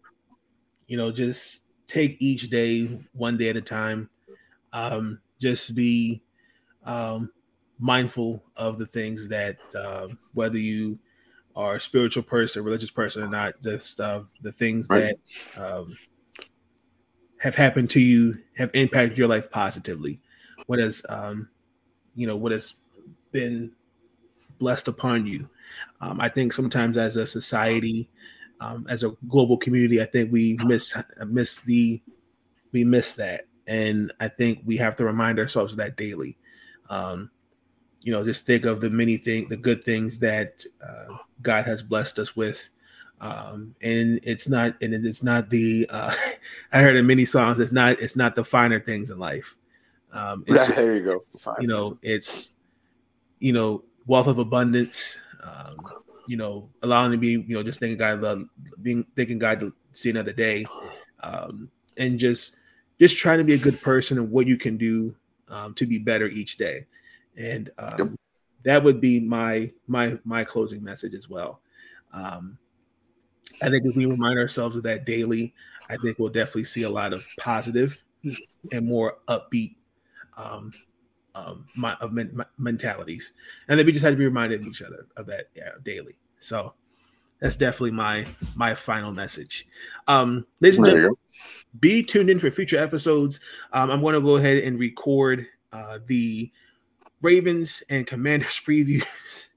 you 0.87 0.97
know, 0.97 1.11
just 1.11 1.63
take 1.87 2.21
each 2.21 2.49
day 2.49 2.87
one 3.13 3.37
day 3.37 3.49
at 3.49 3.57
a 3.57 3.61
time. 3.61 4.09
Um, 4.73 5.19
just 5.39 5.75
be 5.75 6.21
um, 6.85 7.31
mindful 7.79 8.43
of 8.55 8.77
the 8.77 8.85
things 8.85 9.27
that 9.29 9.57
uh, 9.75 10.07
whether 10.33 10.57
you 10.57 10.99
are 11.55 11.75
a 11.75 11.79
spiritual 11.79 12.23
person, 12.23 12.63
religious 12.63 12.91
person, 12.91 13.23
or 13.23 13.27
not, 13.27 13.61
just 13.61 13.99
uh, 13.99 14.23
the 14.41 14.51
things 14.51 14.87
right. 14.89 15.15
that 15.55 15.63
um, 15.63 15.97
have 17.37 17.55
happened 17.55 17.89
to 17.91 17.99
you 17.99 18.37
have 18.57 18.71
impacted 18.73 19.17
your 19.17 19.27
life 19.27 19.49
positively. 19.51 20.19
What 20.67 20.79
has 20.79 21.01
um, 21.09 21.49
you 22.15 22.27
know 22.27 22.35
what 22.35 22.51
has 22.51 22.75
been 23.31 23.71
blessed 24.59 24.87
upon 24.87 25.25
you. 25.25 25.49
Um, 26.01 26.21
I 26.21 26.29
think 26.29 26.53
sometimes 26.53 26.95
as 26.95 27.17
a 27.17 27.25
society, 27.25 28.09
um, 28.59 28.85
as 28.87 29.03
a 29.03 29.11
global 29.27 29.57
community, 29.57 30.01
I 30.01 30.05
think 30.05 30.31
we 30.31 30.57
miss 30.63 30.95
miss 31.25 31.61
the 31.61 32.01
we 32.71 32.83
miss 32.83 33.15
that, 33.15 33.47
and 33.67 34.13
I 34.19 34.27
think 34.27 34.61
we 34.65 34.77
have 34.77 34.95
to 34.97 35.05
remind 35.05 35.39
ourselves 35.39 35.73
of 35.73 35.79
that 35.79 35.97
daily. 35.97 36.37
Um, 36.89 37.31
you 38.01 38.11
know, 38.11 38.23
just 38.23 38.45
think 38.45 38.65
of 38.65 38.81
the 38.81 38.89
many 38.89 39.17
things, 39.17 39.49
the 39.49 39.57
good 39.57 39.83
things 39.83 40.17
that 40.19 40.63
uh, 40.85 41.17
God 41.41 41.65
has 41.65 41.81
blessed 41.81 42.19
us 42.19 42.35
with. 42.35 42.69
Um, 43.19 43.75
and 43.81 44.19
it's 44.23 44.47
not, 44.47 44.75
and 44.81 44.93
it's 44.93 45.21
not 45.21 45.49
the. 45.49 45.87
Uh, 45.89 46.13
I 46.73 46.81
heard 46.81 46.95
in 46.95 47.05
many 47.05 47.25
songs, 47.25 47.59
it's 47.59 47.71
not, 47.71 47.99
it's 48.01 48.15
not 48.15 48.35
the 48.35 48.43
finer 48.43 48.79
things 48.79 49.09
in 49.09 49.19
life. 49.19 49.55
Um, 50.11 50.43
there 50.47 50.57
just, 50.57 50.69
you 50.69 50.75
go. 51.03 51.21
You 51.59 51.67
know, 51.67 51.97
it's, 52.01 52.53
you 53.39 53.53
know, 53.53 53.83
wealth 54.07 54.27
of 54.27 54.39
abundance. 54.39 55.17
Um, 55.43 55.77
you 56.27 56.37
know, 56.37 56.69
allowing 56.81 57.11
to 57.11 57.17
be, 57.17 57.31
you 57.31 57.55
know, 57.55 57.63
just 57.63 57.79
thinking 57.79 57.97
God, 57.97 58.21
love, 58.21 58.45
being 58.81 59.05
thinking 59.15 59.37
God 59.37 59.59
to 59.59 59.73
see 59.91 60.09
another 60.09 60.33
day, 60.33 60.65
um, 61.21 61.69
and 61.97 62.19
just 62.19 62.55
just 62.99 63.17
trying 63.17 63.39
to 63.39 63.43
be 63.43 63.53
a 63.53 63.57
good 63.57 63.81
person 63.81 64.17
and 64.17 64.31
what 64.31 64.47
you 64.47 64.57
can 64.57 64.77
do 64.77 65.15
um, 65.49 65.73
to 65.73 65.85
be 65.85 65.97
better 65.97 66.27
each 66.27 66.57
day, 66.57 66.85
and 67.37 67.69
um, 67.77 67.95
yep. 67.97 68.07
that 68.63 68.83
would 68.83 69.01
be 69.01 69.19
my 69.19 69.71
my 69.87 70.17
my 70.23 70.43
closing 70.43 70.83
message 70.83 71.13
as 71.13 71.29
well. 71.29 71.61
Um, 72.13 72.57
I 73.61 73.69
think 73.69 73.85
if 73.85 73.95
we 73.95 74.05
remind 74.05 74.39
ourselves 74.39 74.75
of 74.75 74.83
that 74.83 75.05
daily, 75.05 75.53
I 75.89 75.97
think 75.97 76.17
we'll 76.19 76.29
definitely 76.29 76.65
see 76.65 76.83
a 76.83 76.89
lot 76.89 77.13
of 77.13 77.23
positive 77.39 78.01
and 78.71 78.85
more 78.85 79.17
upbeat 79.27 79.75
um, 80.37 80.71
um, 81.35 81.65
my, 81.75 81.93
of 81.95 82.11
men, 82.13 82.31
my 82.33 82.45
mentalities, 82.57 83.33
and 83.67 83.77
then 83.79 83.85
we 83.85 83.91
just 83.91 84.03
had 84.03 84.11
to 84.11 84.17
be 84.17 84.25
reminded 84.25 84.61
of 84.61 84.67
each 84.67 84.81
other 84.81 85.07
of 85.17 85.25
that 85.27 85.49
yeah, 85.55 85.71
daily. 85.83 86.17
So 86.39 86.73
that's 87.39 87.55
definitely 87.55 87.91
my 87.91 88.25
my 88.55 88.75
final 88.75 89.11
message. 89.11 89.67
Um, 90.07 90.45
ladies 90.59 90.77
and 90.77 90.85
gentlemen, 90.85 91.15
be 91.79 92.03
tuned 92.03 92.29
in 92.29 92.39
for 92.39 92.51
future 92.51 92.77
episodes. 92.77 93.39
Um, 93.73 93.89
I'm 93.89 94.01
going 94.01 94.15
to 94.15 94.21
go 94.21 94.37
ahead 94.37 94.57
and 94.57 94.79
record 94.79 95.47
uh, 95.73 95.99
the 96.05 96.51
Ravens 97.21 97.83
and 97.89 98.05
Commanders 98.05 98.59
previews. 98.65 99.47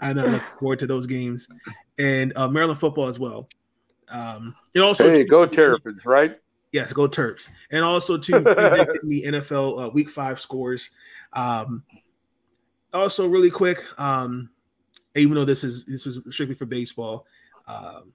I'm 0.00 0.16
looking 0.16 0.40
forward 0.58 0.78
to 0.80 0.86
those 0.86 1.06
games 1.06 1.48
and 1.98 2.32
uh, 2.36 2.48
Maryland 2.48 2.80
football 2.80 3.08
as 3.08 3.18
well. 3.18 3.48
Um, 4.08 4.54
and 4.74 4.84
also, 4.84 5.10
hey, 5.10 5.24
go 5.24 5.44
Terrapins, 5.44 6.06
right? 6.06 6.38
Yes, 6.72 6.92
go 6.92 7.08
Terps. 7.08 7.48
And 7.70 7.84
also 7.84 8.16
to 8.16 8.32
the 8.40 9.22
NFL 9.26 9.86
uh, 9.86 9.90
Week 9.90 10.08
Five 10.08 10.40
scores. 10.40 10.90
Um, 11.32 11.82
also, 12.92 13.28
really 13.28 13.50
quick, 13.50 13.84
um, 13.98 14.50
even 15.14 15.34
though 15.34 15.44
this 15.44 15.64
is 15.64 15.84
this 15.84 16.06
was 16.06 16.20
strictly 16.30 16.54
for 16.54 16.66
baseball, 16.66 17.26
um, 17.66 18.12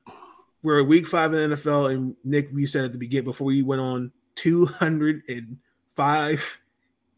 we're 0.64 0.82
at 0.82 0.88
Week 0.88 1.08
Five 1.08 1.34
in 1.34 1.50
the 1.50 1.56
NFL, 1.56 1.94
and 1.94 2.16
Nick, 2.24 2.50
you 2.54 2.66
said 2.66 2.86
at 2.86 2.92
the 2.92 2.98
beginning 2.98 3.26
before 3.26 3.46
we 3.46 3.62
went 3.62 3.82
on, 3.82 4.12
two 4.36 4.66
hundred 4.66 5.22
and 5.28 5.58
five 5.96 6.58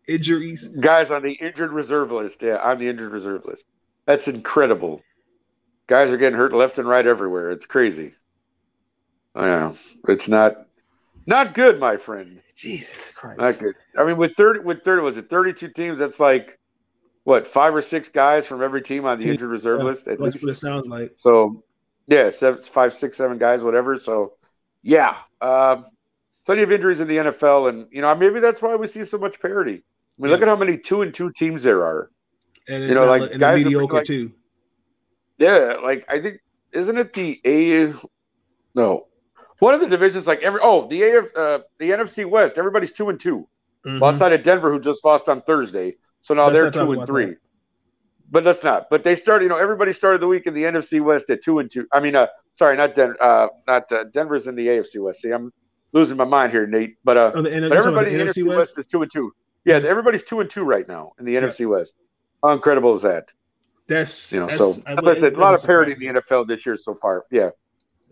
injuries. 0.07 0.67
Guys 0.67 1.11
on 1.11 1.23
the 1.23 1.33
injured 1.33 1.71
reserve 1.71 2.11
list. 2.11 2.41
Yeah, 2.41 2.57
on 2.57 2.79
the 2.79 2.87
injured 2.87 3.11
reserve 3.11 3.45
list. 3.45 3.65
That's 4.05 4.27
incredible. 4.27 5.01
Guys 5.87 6.09
are 6.11 6.17
getting 6.17 6.37
hurt 6.37 6.53
left 6.53 6.79
and 6.79 6.87
right 6.87 7.05
everywhere. 7.05 7.51
It's 7.51 7.65
crazy. 7.65 8.13
I 9.35 9.45
know. 9.45 9.77
It's 10.07 10.27
not 10.27 10.65
not 11.27 11.53
good, 11.53 11.79
my 11.79 11.97
friend. 11.97 12.41
Jesus 12.55 13.11
Christ. 13.13 13.39
Not 13.39 13.59
good. 13.59 13.75
I 13.97 14.05
mean, 14.05 14.17
with 14.17 14.33
thirty, 14.37 14.59
with 14.59 14.83
thirty, 14.83 15.01
was 15.01 15.17
it 15.17 15.29
thirty-two 15.29 15.69
teams? 15.69 15.99
That's 15.99 16.19
like 16.19 16.59
what 17.23 17.47
five 17.47 17.75
or 17.75 17.81
six 17.81 18.07
guys 18.07 18.47
from 18.47 18.61
every 18.61 18.81
team 18.81 19.05
on 19.05 19.19
the 19.19 19.29
injured 19.29 19.49
reserve 19.49 19.79
yeah, 19.79 19.85
list. 19.85 20.07
At 20.07 20.19
that's 20.19 20.35
least. 20.35 20.45
what 20.45 20.53
it 20.53 20.57
sounds 20.57 20.87
like. 20.87 21.13
So, 21.17 21.63
yeah, 22.07 22.29
seven, 22.29 22.61
five, 22.61 22.93
six, 22.93 23.17
seven 23.17 23.37
guys, 23.37 23.63
whatever. 23.63 23.97
So, 23.97 24.33
yeah, 24.83 25.17
uh, 25.41 25.81
plenty 26.45 26.61
of 26.61 26.71
injuries 26.71 27.01
in 27.01 27.07
the 27.07 27.17
NFL, 27.17 27.69
and 27.69 27.87
you 27.91 28.01
know 28.01 28.15
maybe 28.15 28.39
that's 28.39 28.61
why 28.61 28.75
we 28.75 28.87
see 28.87 29.03
so 29.03 29.17
much 29.17 29.41
parity. 29.41 29.83
I 30.17 30.21
mean, 30.21 30.29
yeah. 30.29 30.33
look 30.33 30.41
at 30.41 30.47
how 30.47 30.55
many 30.55 30.77
two 30.77 31.01
and 31.01 31.13
two 31.13 31.31
teams 31.31 31.63
there 31.63 31.83
are. 31.83 32.09
And 32.67 32.83
you 32.83 32.95
know, 32.95 33.05
like 33.05 33.37
guys 33.37 33.63
mediocre 33.63 33.97
like, 33.97 34.05
too. 34.05 34.31
Yeah, 35.37 35.75
like 35.83 36.05
I 36.09 36.19
think 36.21 36.41
isn't 36.71 36.97
it 36.97 37.13
the 37.13 37.41
A? 37.45 37.93
No, 38.73 39.07
one 39.59 39.73
of 39.73 39.79
the 39.79 39.87
divisions, 39.87 40.27
like 40.27 40.41
every 40.41 40.59
oh 40.63 40.87
the 40.87 41.03
AF, 41.03 41.35
uh, 41.35 41.59
the 41.79 41.91
NFC 41.91 42.25
West, 42.25 42.57
everybody's 42.57 42.91
two 42.91 43.09
and 43.09 43.19
2 43.19 43.37
mm-hmm. 43.37 43.99
well, 43.99 44.11
outside 44.11 44.33
of 44.33 44.43
Denver, 44.43 44.71
who 44.71 44.79
just 44.79 45.03
lost 45.03 45.29
on 45.29 45.41
Thursday, 45.41 45.95
so 46.21 46.33
now 46.33 46.47
let's 46.47 46.53
they're 46.53 46.71
two 46.71 46.93
and 46.93 47.05
three. 47.07 47.25
That. 47.27 47.37
But 48.31 48.43
that's 48.43 48.63
not. 48.63 48.89
But 48.89 49.03
they 49.03 49.15
started. 49.15 49.45
You 49.45 49.49
know, 49.49 49.57
everybody 49.57 49.93
started 49.93 50.19
the 50.19 50.27
week 50.27 50.47
in 50.47 50.53
the 50.53 50.63
NFC 50.63 50.99
West 50.99 51.29
at 51.29 51.43
two 51.43 51.59
and 51.59 51.69
two. 51.69 51.87
I 51.93 51.99
mean, 51.99 52.15
uh, 52.15 52.27
sorry, 52.53 52.75
not 52.75 52.95
Denver. 52.95 53.21
Uh, 53.21 53.47
not 53.67 53.91
uh, 53.91 54.05
Denver's 54.05 54.47
in 54.47 54.55
the 54.55 54.65
AFC 54.65 54.99
West. 54.99 55.21
See, 55.21 55.29
I'm 55.29 55.53
losing 55.93 56.17
my 56.17 56.25
mind 56.25 56.51
here, 56.51 56.65
Nate. 56.65 56.95
But 57.03 57.17
uh, 57.17 57.31
oh, 57.35 57.41
the, 57.43 57.49
but 57.69 57.77
everybody 57.77 58.11
in 58.11 58.17
the 58.17 58.25
NFC 58.25 58.43
West? 58.43 58.57
West? 58.57 58.79
is 58.79 58.87
two 58.87 59.03
and 59.03 59.11
two. 59.11 59.31
Yeah, 59.65 59.77
everybody's 59.77 60.23
two 60.23 60.39
and 60.39 60.49
two 60.49 60.63
right 60.63 60.87
now 60.87 61.13
in 61.19 61.25
the 61.25 61.33
yeah. 61.33 61.41
NFC 61.41 61.67
West. 61.67 61.95
How 62.43 62.51
incredible 62.51 62.93
is 62.93 63.01
that? 63.01 63.31
That's 63.87 64.31
you 64.31 64.39
know. 64.39 64.45
That's, 64.45 64.57
so 64.57 64.73
I, 64.85 64.93
I 64.93 65.19
said, 65.19 65.33
a 65.33 65.39
lot 65.39 65.55
of 65.55 65.63
parity 65.63 65.93
in 65.93 65.99
the 65.99 66.21
NFL 66.21 66.47
this 66.47 66.65
year 66.65 66.75
so 66.75 66.93
far. 66.95 67.25
Yeah. 67.31 67.49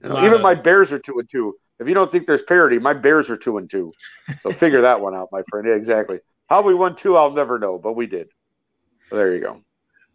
You 0.02 0.10
know, 0.10 0.26
even 0.26 0.42
my 0.42 0.56
Bears 0.56 0.92
are 0.92 1.00
two 1.00 1.20
and 1.20 1.30
two. 1.30 1.56
If 1.80 1.88
you 1.88 1.94
don't 1.94 2.12
think 2.12 2.28
there's 2.28 2.44
parity, 2.44 2.78
my 2.80 2.94
Bears 2.94 3.30
are 3.30 3.38
two 3.38 3.58
and 3.58 3.70
two. 3.70 3.94
So 4.42 4.50
figure 4.52 4.82
that 4.82 5.00
one 5.00 5.16
out, 5.16 5.30
my 5.32 5.44
friend. 5.50 5.68
Yeah, 5.68 5.76
exactly. 5.76 6.20
How 6.50 6.62
we 6.62 6.74
won 6.74 6.96
two, 6.96 7.16
I'll 7.16 7.32
never 7.32 7.58
know, 7.58 7.78
but 7.78 7.94
we 7.94 8.06
did. 8.06 8.28
So 9.10 9.16
there 9.16 9.34
you 9.34 9.42
go. 9.42 9.62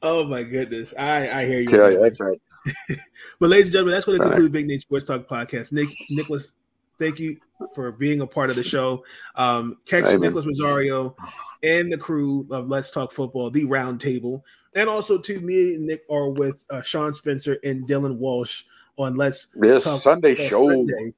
Oh 0.03 0.25
my 0.25 0.43
goodness, 0.43 0.93
I 0.99 1.31
I 1.31 1.47
hear 1.47 1.61
you. 1.61 1.71
Yeah, 1.71 1.89
yeah 1.89 1.99
that's 2.01 2.21
right. 2.21 2.41
but 3.41 3.51
ladies 3.51 3.67
and 3.67 3.73
gentlemen, 3.73 3.95
that's 3.95 4.05
going 4.05 4.19
to 4.19 4.25
conclude 4.25 4.45
right. 4.45 4.53
Big 4.53 4.67
Nate 4.67 4.81
Sports 4.81 5.05
Talk 5.05 5.29
podcast. 5.29 5.73
Nick 5.73 5.89
Nicholas, 6.11 6.53
thank 6.99 7.19
you 7.19 7.39
for 7.75 7.93
being 7.93 8.21
a 8.21 8.27
part 8.27 8.51
of 8.51 8.57
the 8.57 8.63
show. 8.65 9.05
Um, 9.37 9.77
catch 9.87 10.05
Amen. 10.05 10.21
Nicholas 10.21 10.47
Rosario 10.47 11.17
and 11.63 11.93
the 11.93 11.99
crew 11.99 12.47
of 12.51 12.69
Let's 12.69 12.91
Talk 12.91 13.13
Football, 13.13 13.51
the 13.51 13.65
Roundtable, 13.65 14.43
and 14.75 14.89
also 14.89 15.19
to 15.19 15.39
me 15.41 15.75
and 15.75 15.87
Nick 15.87 16.03
are 16.11 16.31
with 16.31 16.65
uh, 16.71 16.83
Sean 16.83 17.15
Spencer 17.15 17.59
and 17.65 17.89
Dylan 17.89 18.17
Walsh 18.19 18.63
on 18.97 19.17
Let's 19.17 19.49
yes 19.61 19.85
Talk 19.85 20.03
Sunday 20.03 20.35
show. 20.49 20.69
Sunday. 20.69 21.15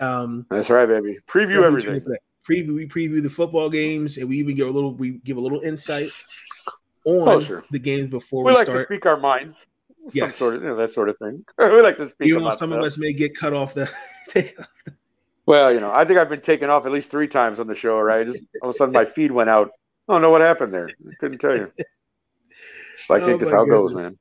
Um, 0.00 0.46
That's 0.50 0.70
right, 0.70 0.86
baby. 0.86 1.18
Preview 1.28 1.62
everything. 1.62 2.00
preview 2.48 2.74
we 2.74 2.86
preview 2.88 3.22
the 3.22 3.30
football 3.30 3.68
games, 3.70 4.16
and 4.16 4.28
we 4.28 4.36
even 4.38 4.56
give 4.56 4.68
a 4.68 4.70
little 4.70 4.94
we 4.94 5.12
give 5.24 5.36
a 5.36 5.40
little 5.40 5.60
insight 5.60 6.10
on 7.04 7.28
Oh, 7.28 7.40
sure. 7.40 7.64
the 7.70 7.78
games 7.78 8.10
before 8.10 8.44
We 8.44 8.52
we, 8.52 8.56
like 8.56 8.66
to 8.66 8.72
start. 8.72 8.86
speak 8.88 9.06
our 9.06 9.18
minds. 9.18 9.54
Some 9.54 10.10
Yes. 10.14 10.36
sort 10.36 10.56
of 10.56 10.62
you 10.62 10.68
know, 10.68 10.76
that 10.76 10.90
sort 10.92 11.08
of 11.08 11.16
thing. 11.18 11.44
we 11.58 11.80
like 11.82 11.96
to 11.98 12.08
speak 12.08 12.28
Even 12.28 12.42
though 12.42 12.50
some 12.50 12.70
stuff. 12.70 12.78
of 12.78 12.84
us 12.84 12.98
may 12.98 13.12
get 13.12 13.36
cut 13.36 13.52
off 13.52 13.74
the. 13.74 13.88
Well, 15.46 15.72
you 15.72 15.80
know, 15.80 15.90
I 15.92 16.04
think 16.04 16.18
I've 16.18 16.28
been 16.28 16.40
taken 16.40 16.70
off 16.70 16.86
at 16.86 16.92
least 16.92 17.10
three 17.10 17.26
times 17.28 17.58
on 17.60 17.66
the 17.66 17.74
show, 17.74 17.98
right? 18.00 18.26
Just 18.26 18.42
all 18.62 18.68
of 18.70 18.74
a 18.74 18.78
sudden 18.78 18.92
my 18.92 19.04
feed 19.04 19.32
went 19.32 19.50
out. 19.50 19.70
I 20.08 20.14
don't 20.14 20.22
know 20.22 20.30
what 20.30 20.40
happened 20.40 20.72
there. 20.72 20.88
I 20.88 21.14
couldn't 21.18 21.38
tell 21.38 21.56
you. 21.56 21.72
So 23.06 23.14
I 23.14 23.18
Oh, 23.20 23.26
think 23.26 23.40
that's 23.40 23.52
how 23.52 23.64
it 23.64 23.68
goes, 23.68 23.94
man. 23.94 24.18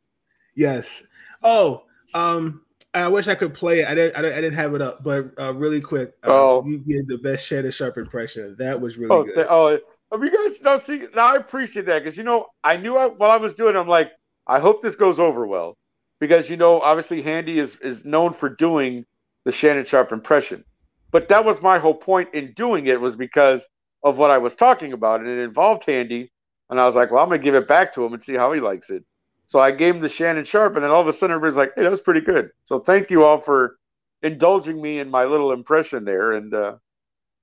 yes. 0.55 1.03
Oh, 1.43 1.83
um, 2.13 2.61
I 2.93 3.07
wish 3.07 3.27
I 3.27 3.35
could 3.35 3.53
play 3.53 3.81
it. 3.81 3.87
I 3.87 3.95
didn't. 3.95 4.15
I 4.17 4.21
didn't, 4.21 4.37
I 4.37 4.41
didn't 4.41 4.57
have 4.57 4.75
it 4.75 4.81
up, 4.81 5.03
but 5.03 5.31
uh, 5.39 5.53
really 5.53 5.79
quick. 5.81 6.13
Uh, 6.23 6.29
Oh. 6.31 6.65
you 6.65 6.79
did 6.79 7.07
the 7.07 7.17
best 7.19 7.45
Shannon 7.47 7.71
Sharpe 7.71 7.97
impression. 7.97 8.55
That 8.59 8.79
was 8.81 8.97
really 8.97 9.15
Oh, 9.15 9.23
good. 9.23 9.35
th- 9.35 9.47
oh, 9.49 9.79
have 10.11 10.23
you 10.23 10.29
guys 10.31 10.59
don't 10.59 10.83
see 10.83 11.05
now? 11.15 11.27
I 11.33 11.35
appreciate 11.37 11.85
that 11.85 12.03
because 12.03 12.17
you 12.17 12.23
know 12.23 12.47
I 12.63 12.77
knew 12.77 12.97
I, 12.97 13.07
while 13.07 13.31
I 13.31 13.37
was 13.37 13.53
doing, 13.53 13.75
it, 13.75 13.79
I'm 13.79 13.87
like, 13.87 14.11
I 14.45 14.59
hope 14.59 14.81
this 14.83 14.95
goes 14.95 15.19
over 15.19 15.47
well 15.47 15.77
because 16.19 16.49
you 16.49 16.57
know 16.57 16.81
obviously 16.81 17.21
Handy 17.21 17.59
is 17.59 17.75
is 17.77 18.03
known 18.05 18.33
for 18.33 18.49
doing 18.49 19.05
the 19.45 19.51
Shannon 19.53 19.85
Sharpe 19.85 20.11
impression, 20.11 20.63
but 21.11 21.27
that 21.29 21.45
was 21.45 21.61
my 21.61 21.79
whole 21.79 21.93
point 21.93 22.33
in 22.33 22.53
doing 22.53 22.87
it 22.87 22.99
was 22.99 23.15
because 23.15 23.65
of 24.03 24.17
what 24.17 24.31
I 24.31 24.39
was 24.39 24.55
talking 24.55 24.93
about 24.93 25.19
and 25.19 25.29
it 25.29 25.39
involved 25.39 25.85
Handy, 25.85 26.31
and 26.69 26.79
I 26.79 26.85
was 26.85 26.95
like, 26.95 27.11
well, 27.11 27.21
I'm 27.21 27.29
gonna 27.29 27.39
give 27.39 27.55
it 27.55 27.67
back 27.67 27.93
to 27.93 28.05
him 28.05 28.13
and 28.13 28.23
see 28.23 28.35
how 28.35 28.51
he 28.51 28.59
likes 28.59 28.89
it. 28.89 29.03
So 29.45 29.59
I 29.59 29.71
gave 29.71 29.95
him 29.95 30.01
the 30.01 30.09
Shannon 30.09 30.45
Sharpe, 30.45 30.75
and 30.75 30.83
then 30.83 30.91
all 30.91 31.01
of 31.01 31.07
a 31.07 31.13
sudden 31.13 31.35
everybody's 31.35 31.57
like, 31.57 31.73
hey, 31.75 31.83
that 31.83 31.91
was 31.91 32.01
pretty 32.01 32.21
good. 32.21 32.51
So 32.65 32.79
thank 32.79 33.09
you 33.09 33.25
all 33.25 33.37
for 33.37 33.77
indulging 34.23 34.81
me 34.81 34.99
in 34.99 35.09
my 35.09 35.25
little 35.25 35.51
impression 35.51 36.05
there, 36.05 36.31
and 36.31 36.53
uh, 36.53 36.75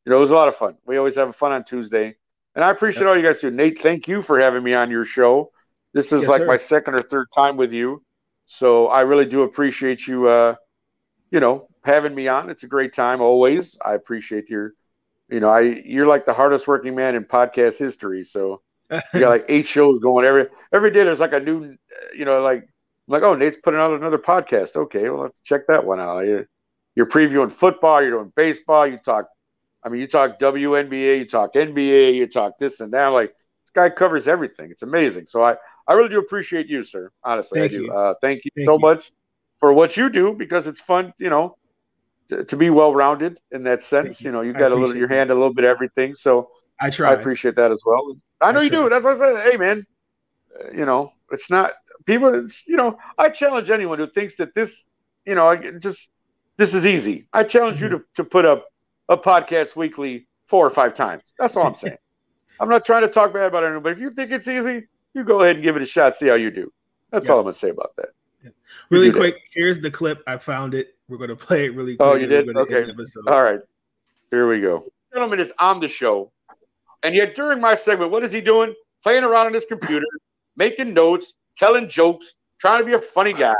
you 0.04 0.10
know 0.10 0.16
it 0.16 0.20
was 0.20 0.30
a 0.30 0.34
lot 0.34 0.48
of 0.48 0.56
fun. 0.56 0.76
We 0.86 0.96
always 0.96 1.16
have 1.16 1.34
fun 1.36 1.52
on 1.52 1.64
Tuesday. 1.64 2.16
And 2.54 2.64
I 2.64 2.70
appreciate 2.70 3.06
all 3.06 3.16
you 3.16 3.22
guys 3.22 3.38
do. 3.38 3.52
Nate, 3.52 3.78
thank 3.78 4.08
you 4.08 4.20
for 4.20 4.40
having 4.40 4.64
me 4.64 4.74
on 4.74 4.90
your 4.90 5.04
show. 5.04 5.52
This 5.94 6.12
is 6.12 6.22
Yes, 6.22 6.28
like 6.28 6.40
sir. 6.40 6.46
my 6.46 6.56
second 6.56 6.94
or 6.94 7.02
third 7.02 7.28
time 7.32 7.56
with 7.56 7.72
you. 7.72 8.02
So 8.46 8.88
I 8.88 9.02
really 9.02 9.26
do 9.26 9.42
appreciate 9.42 10.06
you 10.06 10.26
uh, 10.26 10.56
you 11.30 11.40
know, 11.40 11.68
having 11.84 12.14
me 12.14 12.28
on. 12.28 12.50
It's 12.50 12.62
a 12.62 12.68
great 12.68 12.92
time 12.92 13.20
always. 13.20 13.76
I 13.84 13.94
appreciate 13.94 14.48
your 14.48 14.74
you 15.28 15.40
know, 15.40 15.50
I 15.50 15.60
you're 15.60 16.06
like 16.06 16.24
the 16.24 16.32
hardest 16.32 16.66
working 16.66 16.94
man 16.94 17.14
in 17.14 17.24
podcast 17.24 17.78
history. 17.78 18.24
So 18.24 18.62
you 18.90 19.20
got 19.20 19.28
like 19.28 19.44
eight 19.48 19.66
shows 19.66 19.98
going 19.98 20.24
every 20.24 20.46
every 20.72 20.90
day 20.90 21.04
there's 21.04 21.20
like 21.20 21.34
a 21.34 21.40
new 21.40 21.76
you 22.16 22.24
know, 22.24 22.42
like 22.42 22.62
I'm 22.62 23.12
like, 23.12 23.22
oh, 23.22 23.34
Nate's 23.34 23.58
putting 23.62 23.80
out 23.80 23.92
another 23.92 24.18
podcast. 24.18 24.76
Okay, 24.76 25.08
we'll 25.08 25.24
have 25.24 25.34
to 25.34 25.42
check 25.42 25.66
that 25.68 25.84
one 25.84 26.00
out. 26.00 26.20
You're, 26.20 26.46
you're 26.94 27.06
previewing 27.06 27.50
football, 27.52 28.02
you're 28.02 28.10
doing 28.10 28.32
baseball, 28.36 28.86
you 28.86 28.98
talk 28.98 29.28
I 29.82 29.88
mean, 29.88 30.00
you 30.00 30.06
talk 30.06 30.38
WNBA, 30.38 31.18
you 31.18 31.24
talk 31.26 31.54
NBA, 31.54 32.14
you 32.14 32.26
talk 32.26 32.58
this 32.58 32.80
and 32.80 32.92
that. 32.92 33.08
Like 33.08 33.30
this 33.30 33.70
guy 33.72 33.90
covers 33.90 34.28
everything. 34.28 34.70
It's 34.70 34.82
amazing. 34.82 35.26
So 35.26 35.42
I, 35.42 35.56
I 35.86 35.92
really 35.94 36.08
do 36.08 36.18
appreciate 36.18 36.66
you, 36.66 36.82
sir. 36.82 37.10
Honestly, 37.22 37.60
Thank 37.60 37.72
I 37.72 37.76
do. 37.76 37.84
you. 37.84 37.92
Uh, 37.92 38.14
thank 38.20 38.44
you 38.44 38.50
Thank 38.56 38.66
so 38.66 38.74
you. 38.74 38.78
much 38.80 39.12
for 39.60 39.72
what 39.72 39.96
you 39.96 40.08
do 40.10 40.32
because 40.34 40.66
it's 40.66 40.80
fun, 40.80 41.12
you 41.18 41.30
know, 41.30 41.56
to, 42.28 42.44
to 42.44 42.56
be 42.56 42.70
well 42.70 42.94
rounded 42.94 43.38
in 43.50 43.64
that 43.64 43.82
sense. 43.82 44.20
You. 44.20 44.26
you. 44.28 44.32
know, 44.32 44.40
you 44.42 44.52
got 44.52 44.72
a 44.72 44.74
little 44.74 44.96
your 44.96 45.08
that. 45.08 45.14
hand, 45.14 45.30
a 45.30 45.34
little 45.34 45.54
bit 45.54 45.64
of 45.64 45.70
everything. 45.70 46.14
So 46.14 46.50
I 46.80 46.90
try. 46.90 47.10
I 47.10 47.14
appreciate 47.14 47.56
that 47.56 47.70
as 47.70 47.82
well. 47.84 48.16
I 48.40 48.52
know 48.52 48.60
I 48.60 48.64
you 48.64 48.70
do. 48.70 48.88
That's 48.88 49.04
what 49.04 49.16
I 49.16 49.18
said. 49.18 49.50
Hey, 49.50 49.56
man, 49.56 49.86
uh, 50.54 50.72
you 50.72 50.84
know, 50.84 51.12
it's 51.32 51.50
not 51.50 51.72
people. 52.06 52.44
It's, 52.44 52.66
you 52.68 52.76
know, 52.76 52.98
I 53.16 53.28
challenge 53.30 53.70
anyone 53.70 53.98
who 53.98 54.06
thinks 54.06 54.36
that 54.36 54.54
this, 54.54 54.86
you 55.26 55.34
know, 55.34 55.56
just 55.78 56.08
this 56.56 56.74
is 56.74 56.86
easy. 56.86 57.26
I 57.32 57.44
challenge 57.44 57.82
you 57.82 57.88
to 57.88 58.04
to 58.16 58.24
put 58.24 58.44
up 58.44 58.66
a 59.08 59.16
podcast 59.16 59.74
weekly 59.74 60.28
four 60.46 60.66
or 60.66 60.70
five 60.70 60.94
times. 60.94 61.22
That's 61.38 61.56
all 61.56 61.66
I'm 61.66 61.74
saying. 61.84 61.96
I'm 62.60 62.68
not 62.68 62.84
trying 62.84 63.02
to 63.02 63.08
talk 63.08 63.32
bad 63.32 63.46
about 63.46 63.64
anyone, 63.64 63.82
but 63.82 63.92
if 63.92 64.00
you 64.00 64.10
think 64.10 64.32
it's 64.32 64.48
easy, 64.48 64.86
you 65.14 65.24
go 65.24 65.40
ahead 65.40 65.56
and 65.56 65.62
give 65.62 65.76
it 65.76 65.82
a 65.82 65.86
shot. 65.86 66.16
See 66.16 66.26
how 66.28 66.34
you 66.34 66.50
do. 66.50 66.72
That's 67.10 67.26
Yeah. 67.26 67.32
all 67.34 67.38
I'm 67.40 67.44
gonna 67.44 67.52
say 67.54 67.70
about 67.70 67.94
that. 67.96 68.10
Really 68.90 69.06
do 69.06 69.12
that. 69.12 69.18
quick. 69.18 69.36
Here's 69.52 69.80
the 69.80 69.90
clip. 69.90 70.22
I 70.26 70.36
found 70.36 70.74
it. 70.74 70.94
We're 71.08 71.18
gonna 71.18 71.36
play 71.36 71.66
it 71.66 71.74
really 71.74 71.94
oh, 71.94 71.96
quick. 71.96 72.08
Oh, 72.08 72.14
you 72.14 72.26
did? 72.26 72.56
Okay. 72.56 72.84
All 73.26 73.42
right, 73.42 73.60
here 74.30 74.48
we 74.48 74.60
go. 74.60 74.84
Gentleman 75.12 75.40
is 75.40 75.52
on 75.58 75.80
the 75.80 75.88
show, 75.88 76.30
and 77.02 77.14
yet 77.14 77.34
during 77.34 77.60
my 77.60 77.74
segment, 77.74 78.10
what 78.10 78.22
is 78.22 78.32
he 78.32 78.40
doing? 78.40 78.74
Playing 79.02 79.24
around 79.24 79.46
on 79.46 79.54
his 79.54 79.64
computer, 79.64 80.06
making 80.56 80.92
notes, 80.92 81.34
telling 81.56 81.88
jokes, 81.88 82.34
trying 82.58 82.80
to 82.80 82.84
be 82.84 82.92
a 82.94 83.00
funny 83.00 83.32
guy. 83.32 83.54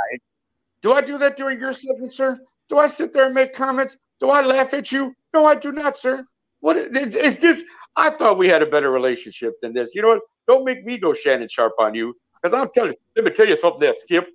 Do 0.81 0.93
I 0.93 1.01
do 1.01 1.17
that 1.17 1.37
during 1.37 1.59
your 1.59 1.73
segment, 1.73 2.13
sir? 2.13 2.39
Do 2.69 2.77
I 2.77 2.87
sit 2.87 3.13
there 3.13 3.25
and 3.25 3.33
make 3.33 3.53
comments? 3.53 3.97
Do 4.19 4.29
I 4.29 4.41
laugh 4.41 4.73
at 4.73 4.91
you? 4.91 5.13
No, 5.33 5.45
I 5.45 5.55
do 5.55 5.71
not, 5.71 5.97
sir. 5.97 6.25
What 6.59 6.77
is, 6.77 7.15
is 7.15 7.37
this? 7.37 7.63
I 7.95 8.11
thought 8.11 8.37
we 8.37 8.47
had 8.47 8.61
a 8.61 8.65
better 8.65 8.91
relationship 8.91 9.53
than 9.61 9.73
this. 9.73 9.95
You 9.95 10.01
know 10.01 10.09
what? 10.09 10.21
Don't 10.47 10.63
make 10.65 10.85
me 10.85 10.97
go 10.97 11.13
Shannon 11.13 11.47
Sharpe 11.49 11.73
on 11.79 11.95
you, 11.95 12.15
because 12.41 12.53
I'm 12.53 12.69
telling 12.73 12.91
you. 12.91 12.97
Let 13.15 13.25
me 13.25 13.31
tell 13.31 13.47
you 13.47 13.57
something, 13.57 13.79
there, 13.79 13.95
Skip. 13.99 14.27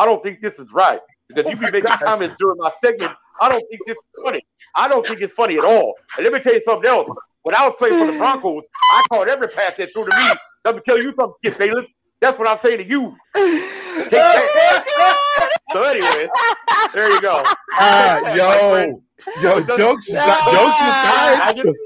I 0.00 0.06
don't 0.06 0.22
think 0.22 0.40
this 0.40 0.58
is 0.58 0.72
right 0.72 0.98
because 1.28 1.44
you 1.50 1.56
be 1.58 1.70
making 1.70 1.90
comments 2.02 2.34
during 2.38 2.56
my 2.56 2.72
segment. 2.82 3.12
I 3.38 3.50
don't 3.50 3.62
think 3.68 3.82
this 3.86 3.96
is 3.98 4.22
funny. 4.24 4.42
I 4.74 4.88
don't 4.88 5.06
think 5.06 5.20
it's 5.20 5.34
funny 5.34 5.58
at 5.58 5.64
all. 5.64 5.94
And 6.16 6.24
let 6.24 6.32
me 6.32 6.40
tell 6.40 6.54
you 6.54 6.62
something 6.64 6.88
else. 6.88 7.06
When 7.42 7.54
I 7.54 7.66
was 7.66 7.74
playing 7.78 7.98
for 7.98 8.10
the 8.10 8.16
Broncos, 8.18 8.64
I 8.94 9.02
caught 9.10 9.28
every 9.28 9.48
pass 9.48 9.76
that 9.76 9.92
threw 9.92 10.06
to 10.06 10.16
me. 10.16 10.24
Let 10.64 10.76
me 10.76 10.80
tell 10.86 10.96
you 10.96 11.12
something, 11.14 11.34
Skip 11.44 11.58
Bayless. 11.58 11.84
That's 12.22 12.38
what 12.38 12.48
I'm 12.48 12.58
saying 12.60 12.78
to 12.78 12.88
you. 12.88 13.14
That. 14.10 15.54
so 15.72 15.82
anyway, 15.82 16.28
there 16.94 17.10
you 17.10 17.20
go. 17.20 17.42
My 17.78 18.34
yo, 18.34 18.94
yo, 19.42 19.60
jokes 19.76 20.08
aside, 20.08 20.50
jokes 20.50 20.80
aside. 20.80 21.56
Just- 21.56 21.78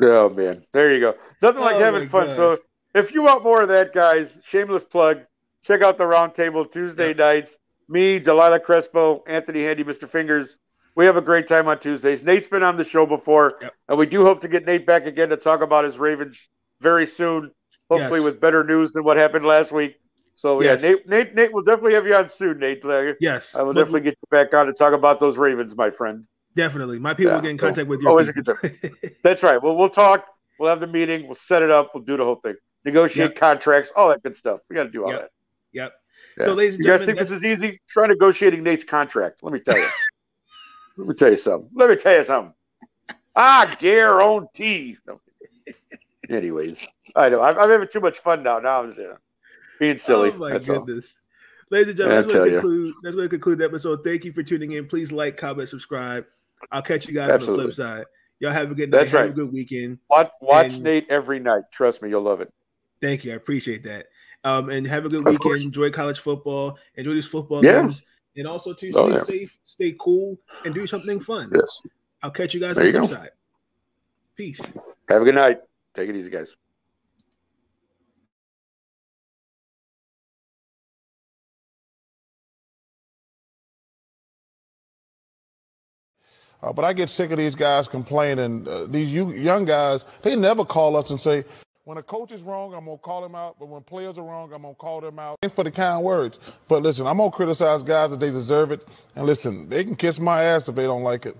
Oh 0.00 0.28
man, 0.30 0.64
there 0.72 0.92
you 0.92 1.00
go. 1.00 1.14
Nothing 1.42 1.60
like 1.60 1.76
Oh, 1.76 1.78
having 1.78 2.08
fun. 2.08 2.30
So 2.30 2.58
if 2.94 3.12
you 3.14 3.22
want 3.22 3.44
more 3.44 3.62
of 3.62 3.68
that, 3.68 3.92
guys, 3.92 4.38
shameless 4.44 4.84
plug. 4.84 5.20
Check 5.66 5.82
out 5.82 5.98
the 5.98 6.06
round 6.06 6.34
table 6.34 6.64
Tuesday 6.64 7.12
nights. 7.12 7.58
Me, 7.88 8.18
Delilah 8.18 8.60
Crespo, 8.60 9.22
Anthony 9.26 9.62
Handy, 9.64 9.82
Mr. 9.84 10.08
Fingers. 10.08 10.58
We 10.94 11.04
have 11.06 11.16
a 11.16 11.20
great 11.22 11.46
time 11.46 11.66
on 11.68 11.78
Tuesdays. 11.78 12.24
Nate's 12.24 12.48
been 12.48 12.62
on 12.62 12.76
the 12.76 12.84
show 12.84 13.04
before, 13.04 13.58
Yep. 13.60 13.72
and 13.88 13.98
we 13.98 14.06
do 14.06 14.24
hope 14.24 14.40
to 14.42 14.48
get 14.48 14.64
Nate 14.64 14.86
back 14.86 15.06
again 15.06 15.28
to 15.30 15.36
talk 15.36 15.60
about 15.62 15.84
his 15.84 15.98
Ravens 15.98 16.48
very 16.80 17.04
soon. 17.06 17.50
Hopefully, 17.90 18.18
Yes. 18.20 18.24
with 18.24 18.40
better 18.40 18.64
news 18.64 18.92
than 18.92 19.04
what 19.04 19.16
happened 19.16 19.44
last 19.44 19.72
week. 19.72 19.96
So 20.34 20.60
yeah, 20.62 20.72
Yes. 20.72 20.82
Nate, 20.82 21.08
Nate, 21.08 21.34
Nate 21.34 21.52
will 21.52 21.62
definitely 21.62 21.94
have 21.94 22.06
you 22.06 22.14
on 22.14 22.28
soon, 22.28 22.58
Nate. 22.58 22.82
Yes, 23.20 23.54
I 23.54 23.62
will 23.62 23.72
definitely 23.72 24.00
get 24.02 24.12
you 24.22 24.28
back 24.30 24.52
on 24.54 24.66
to 24.66 24.72
talk 24.72 24.92
about 24.92 25.20
those 25.20 25.36
Ravens, 25.36 25.76
my 25.76 25.90
friend. 25.90 26.24
definitely. 26.54 26.98
My 26.98 27.12
people 27.14 27.30
Yeah, 27.32 27.36
will 27.36 27.42
get 27.42 27.50
in 27.50 27.58
so 27.58 27.66
contact 27.66 27.88
with 27.88 28.00
you. 28.02 28.08
always 28.08 28.28
a 28.28 28.32
good 28.32 28.46
time. 28.46 28.56
That's 29.22 29.42
right. 29.42 29.62
Well, 29.62 29.76
we'll 29.76 29.90
talk. 29.90 30.26
We'll 30.58 30.70
have 30.70 30.80
the 30.80 30.86
meeting. 30.86 31.26
We'll 31.26 31.34
set 31.34 31.62
it 31.62 31.70
up. 31.70 31.90
We'll 31.94 32.04
do 32.04 32.16
the 32.16 32.24
whole 32.24 32.36
thing. 32.36 32.54
Negotiate 32.84 33.30
Yep. 33.32 33.36
contracts, 33.36 33.92
all 33.94 34.08
that 34.08 34.22
good 34.22 34.36
stuff. 34.36 34.60
We 34.70 34.74
got 34.76 34.84
to 34.84 34.90
do 34.90 35.04
all 35.04 35.10
Yep. 35.10 35.20
that. 35.20 35.30
Yep. 35.76 35.92
Yeah. 36.38 36.44
So, 36.46 36.54
ladies 36.54 36.74
and 36.76 36.84
you 36.84 36.90
guys 36.90 37.00
gentlemen, 37.00 37.26
think 37.26 37.28
this 37.28 37.38
is 37.38 37.62
easy? 37.62 37.80
Try 37.88 38.06
negotiating 38.06 38.62
Nate's 38.62 38.84
contract. 38.84 39.42
Let 39.42 39.52
me 39.52 39.60
tell 39.60 39.76
you. 39.76 39.88
Let 40.96 41.08
me 41.08 41.14
tell 41.14 41.30
you 41.30 41.36
something. 41.36 41.70
Let 41.74 41.90
me 41.90 41.96
tell 41.96 42.16
you 42.16 42.24
something. 42.24 42.54
Ah, 43.34 43.76
guarantee. 43.78 44.96
No. 45.06 45.20
Anyways, 46.30 46.86
I 47.14 47.28
know. 47.28 47.42
I'm, 47.42 47.58
I'm 47.58 47.70
having 47.70 47.88
too 47.88 48.00
much 48.00 48.18
fun 48.18 48.42
now. 48.42 48.58
Now 48.58 48.82
I'm 48.82 48.88
just 48.88 49.00
uh, 49.00 49.16
being 49.78 49.98
silly. 49.98 50.30
Oh 50.32 50.38
my 50.38 50.52
That's 50.52 50.68
all. 50.68 50.80
goodness. 50.80 51.14
Ladies 51.70 51.88
and 51.88 51.96
gentlemen, 51.98 52.22
that's 52.22 52.34
I 52.34 52.38
going 52.38 52.50
to 52.50 52.60
conclude. 52.60 52.94
That's 53.02 53.14
going 53.14 53.26
to 53.26 53.30
conclude 53.30 53.58
the 53.58 53.64
episode. 53.66 54.02
Thank 54.02 54.24
you 54.24 54.32
for 54.32 54.42
tuning 54.42 54.72
in. 54.72 54.86
Please 54.86 55.12
like, 55.12 55.36
comment, 55.36 55.68
subscribe. 55.68 56.24
I'll 56.72 56.82
catch 56.82 57.06
you 57.06 57.12
guys 57.12 57.30
on 57.30 57.40
the 57.40 57.46
flip 57.46 57.74
side. 57.74 58.04
Y'all 58.40 58.52
have 58.52 58.70
a 58.70 58.74
good 58.74 58.90
night. 58.90 58.98
That's 58.98 59.10
have 59.10 59.20
right. 59.20 59.30
a 59.30 59.32
good 59.34 59.52
weekend. 59.52 59.98
Watch, 60.08 60.30
watch 60.40 60.72
And- 60.72 60.82
Nate 60.82 61.06
every 61.10 61.40
night. 61.40 61.64
Trust 61.72 62.02
me, 62.02 62.08
you'll 62.08 62.22
love 62.22 62.40
it. 62.40 62.50
Thank 63.02 63.24
you. 63.24 63.32
I 63.32 63.36
appreciate 63.36 63.84
that. 63.84 64.06
Um, 64.46 64.70
and 64.70 64.86
have 64.86 65.04
a 65.04 65.08
good 65.08 65.24
weekend. 65.24 65.56
Enjoy 65.60 65.90
college 65.90 66.20
football. 66.20 66.78
Enjoy 66.94 67.14
these 67.14 67.26
football 67.26 67.64
Yeah. 67.64 67.82
games. 67.82 68.04
And 68.36 68.46
also 68.46 68.72
to 68.72 68.92
stay 68.92 69.00
Oh, 69.00 69.08
yeah. 69.08 69.18
safe, 69.18 69.58
stay 69.64 69.96
cool, 69.98 70.38
and 70.64 70.72
do 70.72 70.86
something 70.86 71.18
fun. 71.18 71.50
Yes. 71.52 71.82
I'll 72.22 72.30
catch 72.30 72.54
you 72.54 72.60
guys 72.60 72.76
There 72.76 72.86
on 72.86 72.92
the 72.92 72.98
you 73.00 73.06
flip 73.06 73.18
side. 73.18 73.30
Peace. 74.36 74.60
Have 75.08 75.22
a 75.22 75.24
good 75.24 75.34
night. 75.34 75.58
Take 75.96 76.10
it 76.10 76.16
easy, 76.16 76.30
guys. 76.30 76.54
Uh, 86.62 86.72
but 86.72 86.84
I 86.84 86.92
get 86.92 87.10
sick 87.10 87.32
of 87.32 87.38
these 87.38 87.56
guys 87.56 87.88
complaining. 87.88 88.66
Uh, 88.68 88.86
these 88.88 89.12
you, 89.12 89.32
young 89.32 89.64
guys, 89.64 90.04
they 90.22 90.36
never 90.36 90.64
call 90.64 90.96
us 90.96 91.10
and 91.10 91.20
say, 91.20 91.44
when 91.86 91.98
a 91.98 92.02
coach 92.02 92.32
is 92.32 92.42
wrong, 92.42 92.74
I'm 92.74 92.84
to 92.86 92.96
call 92.96 93.24
him 93.24 93.36
out. 93.36 93.56
But 93.60 93.68
when 93.68 93.80
players 93.82 94.18
are 94.18 94.24
wrong, 94.24 94.52
I'm 94.52 94.62
to 94.62 94.74
call 94.74 95.00
them 95.00 95.20
out. 95.20 95.38
Thanks 95.40 95.54
for 95.54 95.62
the 95.62 95.70
kind 95.70 96.02
words. 96.04 96.40
But 96.66 96.82
listen, 96.82 97.06
I'm 97.06 97.18
to 97.18 97.30
criticize 97.30 97.84
guys 97.84 98.10
that 98.10 98.18
they 98.18 98.30
deserve 98.30 98.72
it. 98.72 98.86
And 99.14 99.24
listen, 99.24 99.68
they 99.68 99.84
can 99.84 99.94
kiss 99.94 100.18
my 100.18 100.42
ass 100.42 100.68
if 100.68 100.74
they 100.74 100.82
don't 100.82 101.04
like 101.04 101.26
it. 101.26 101.36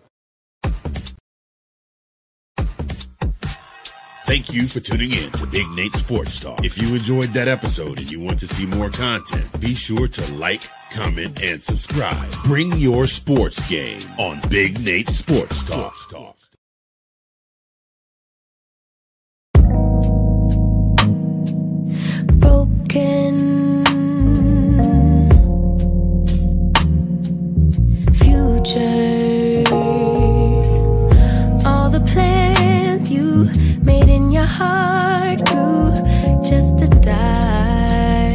Thank 4.26 4.52
you 4.52 4.66
for 4.66 4.78
tuning 4.80 5.12
in 5.12 5.30
to 5.32 5.46
Big 5.48 5.68
Nate 5.74 5.92
Sports 5.92 6.38
Talk. 6.38 6.64
If 6.64 6.78
you 6.78 6.94
enjoyed 6.94 7.28
that 7.30 7.48
episode 7.48 7.98
and 7.98 8.10
you 8.10 8.20
want 8.20 8.38
to 8.40 8.48
see 8.48 8.66
more 8.66 8.90
content, 8.90 9.60
be 9.60 9.74
sure 9.74 10.06
to 10.06 10.34
like, 10.34 10.62
comment, 10.92 11.42
and 11.42 11.60
subscribe. 11.60 12.30
Bring 12.44 12.72
your 12.76 13.06
sports 13.06 13.68
game 13.68 14.02
on 14.18 14.40
Big 14.48 14.80
Nate 14.84 15.10
Sports 15.10 15.64
Talk. 15.64 16.45
Broken. 22.96 23.84
Future. 28.14 29.64
All 31.66 31.90
the 31.90 32.02
plans 32.06 33.10
you 33.10 33.50
made 33.82 34.08
in 34.08 34.30
your 34.30 34.44
heart 34.44 35.44
grew 35.46 35.90
just 36.42 36.78
to 36.78 36.86
die. 37.00 38.34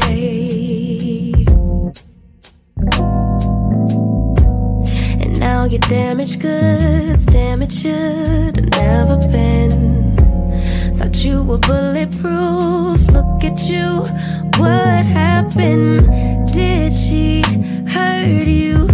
And 5.22 5.40
now 5.40 5.66
your 5.66 5.80
damaged 5.82 6.42
goods, 6.42 7.26
damage 7.26 7.82
should 7.82 8.58
have 8.58 8.70
never 8.70 9.18
been. 9.32 10.11
Thought 11.02 11.24
you 11.24 11.42
were 11.42 11.58
bulletproof. 11.58 13.08
Look 13.08 13.44
at 13.44 13.60
you. 13.68 14.06
What 14.62 15.04
happened? 15.04 16.06
Did 16.54 16.94
she 16.94 17.42
hurt 17.88 18.46
you? 18.46 18.91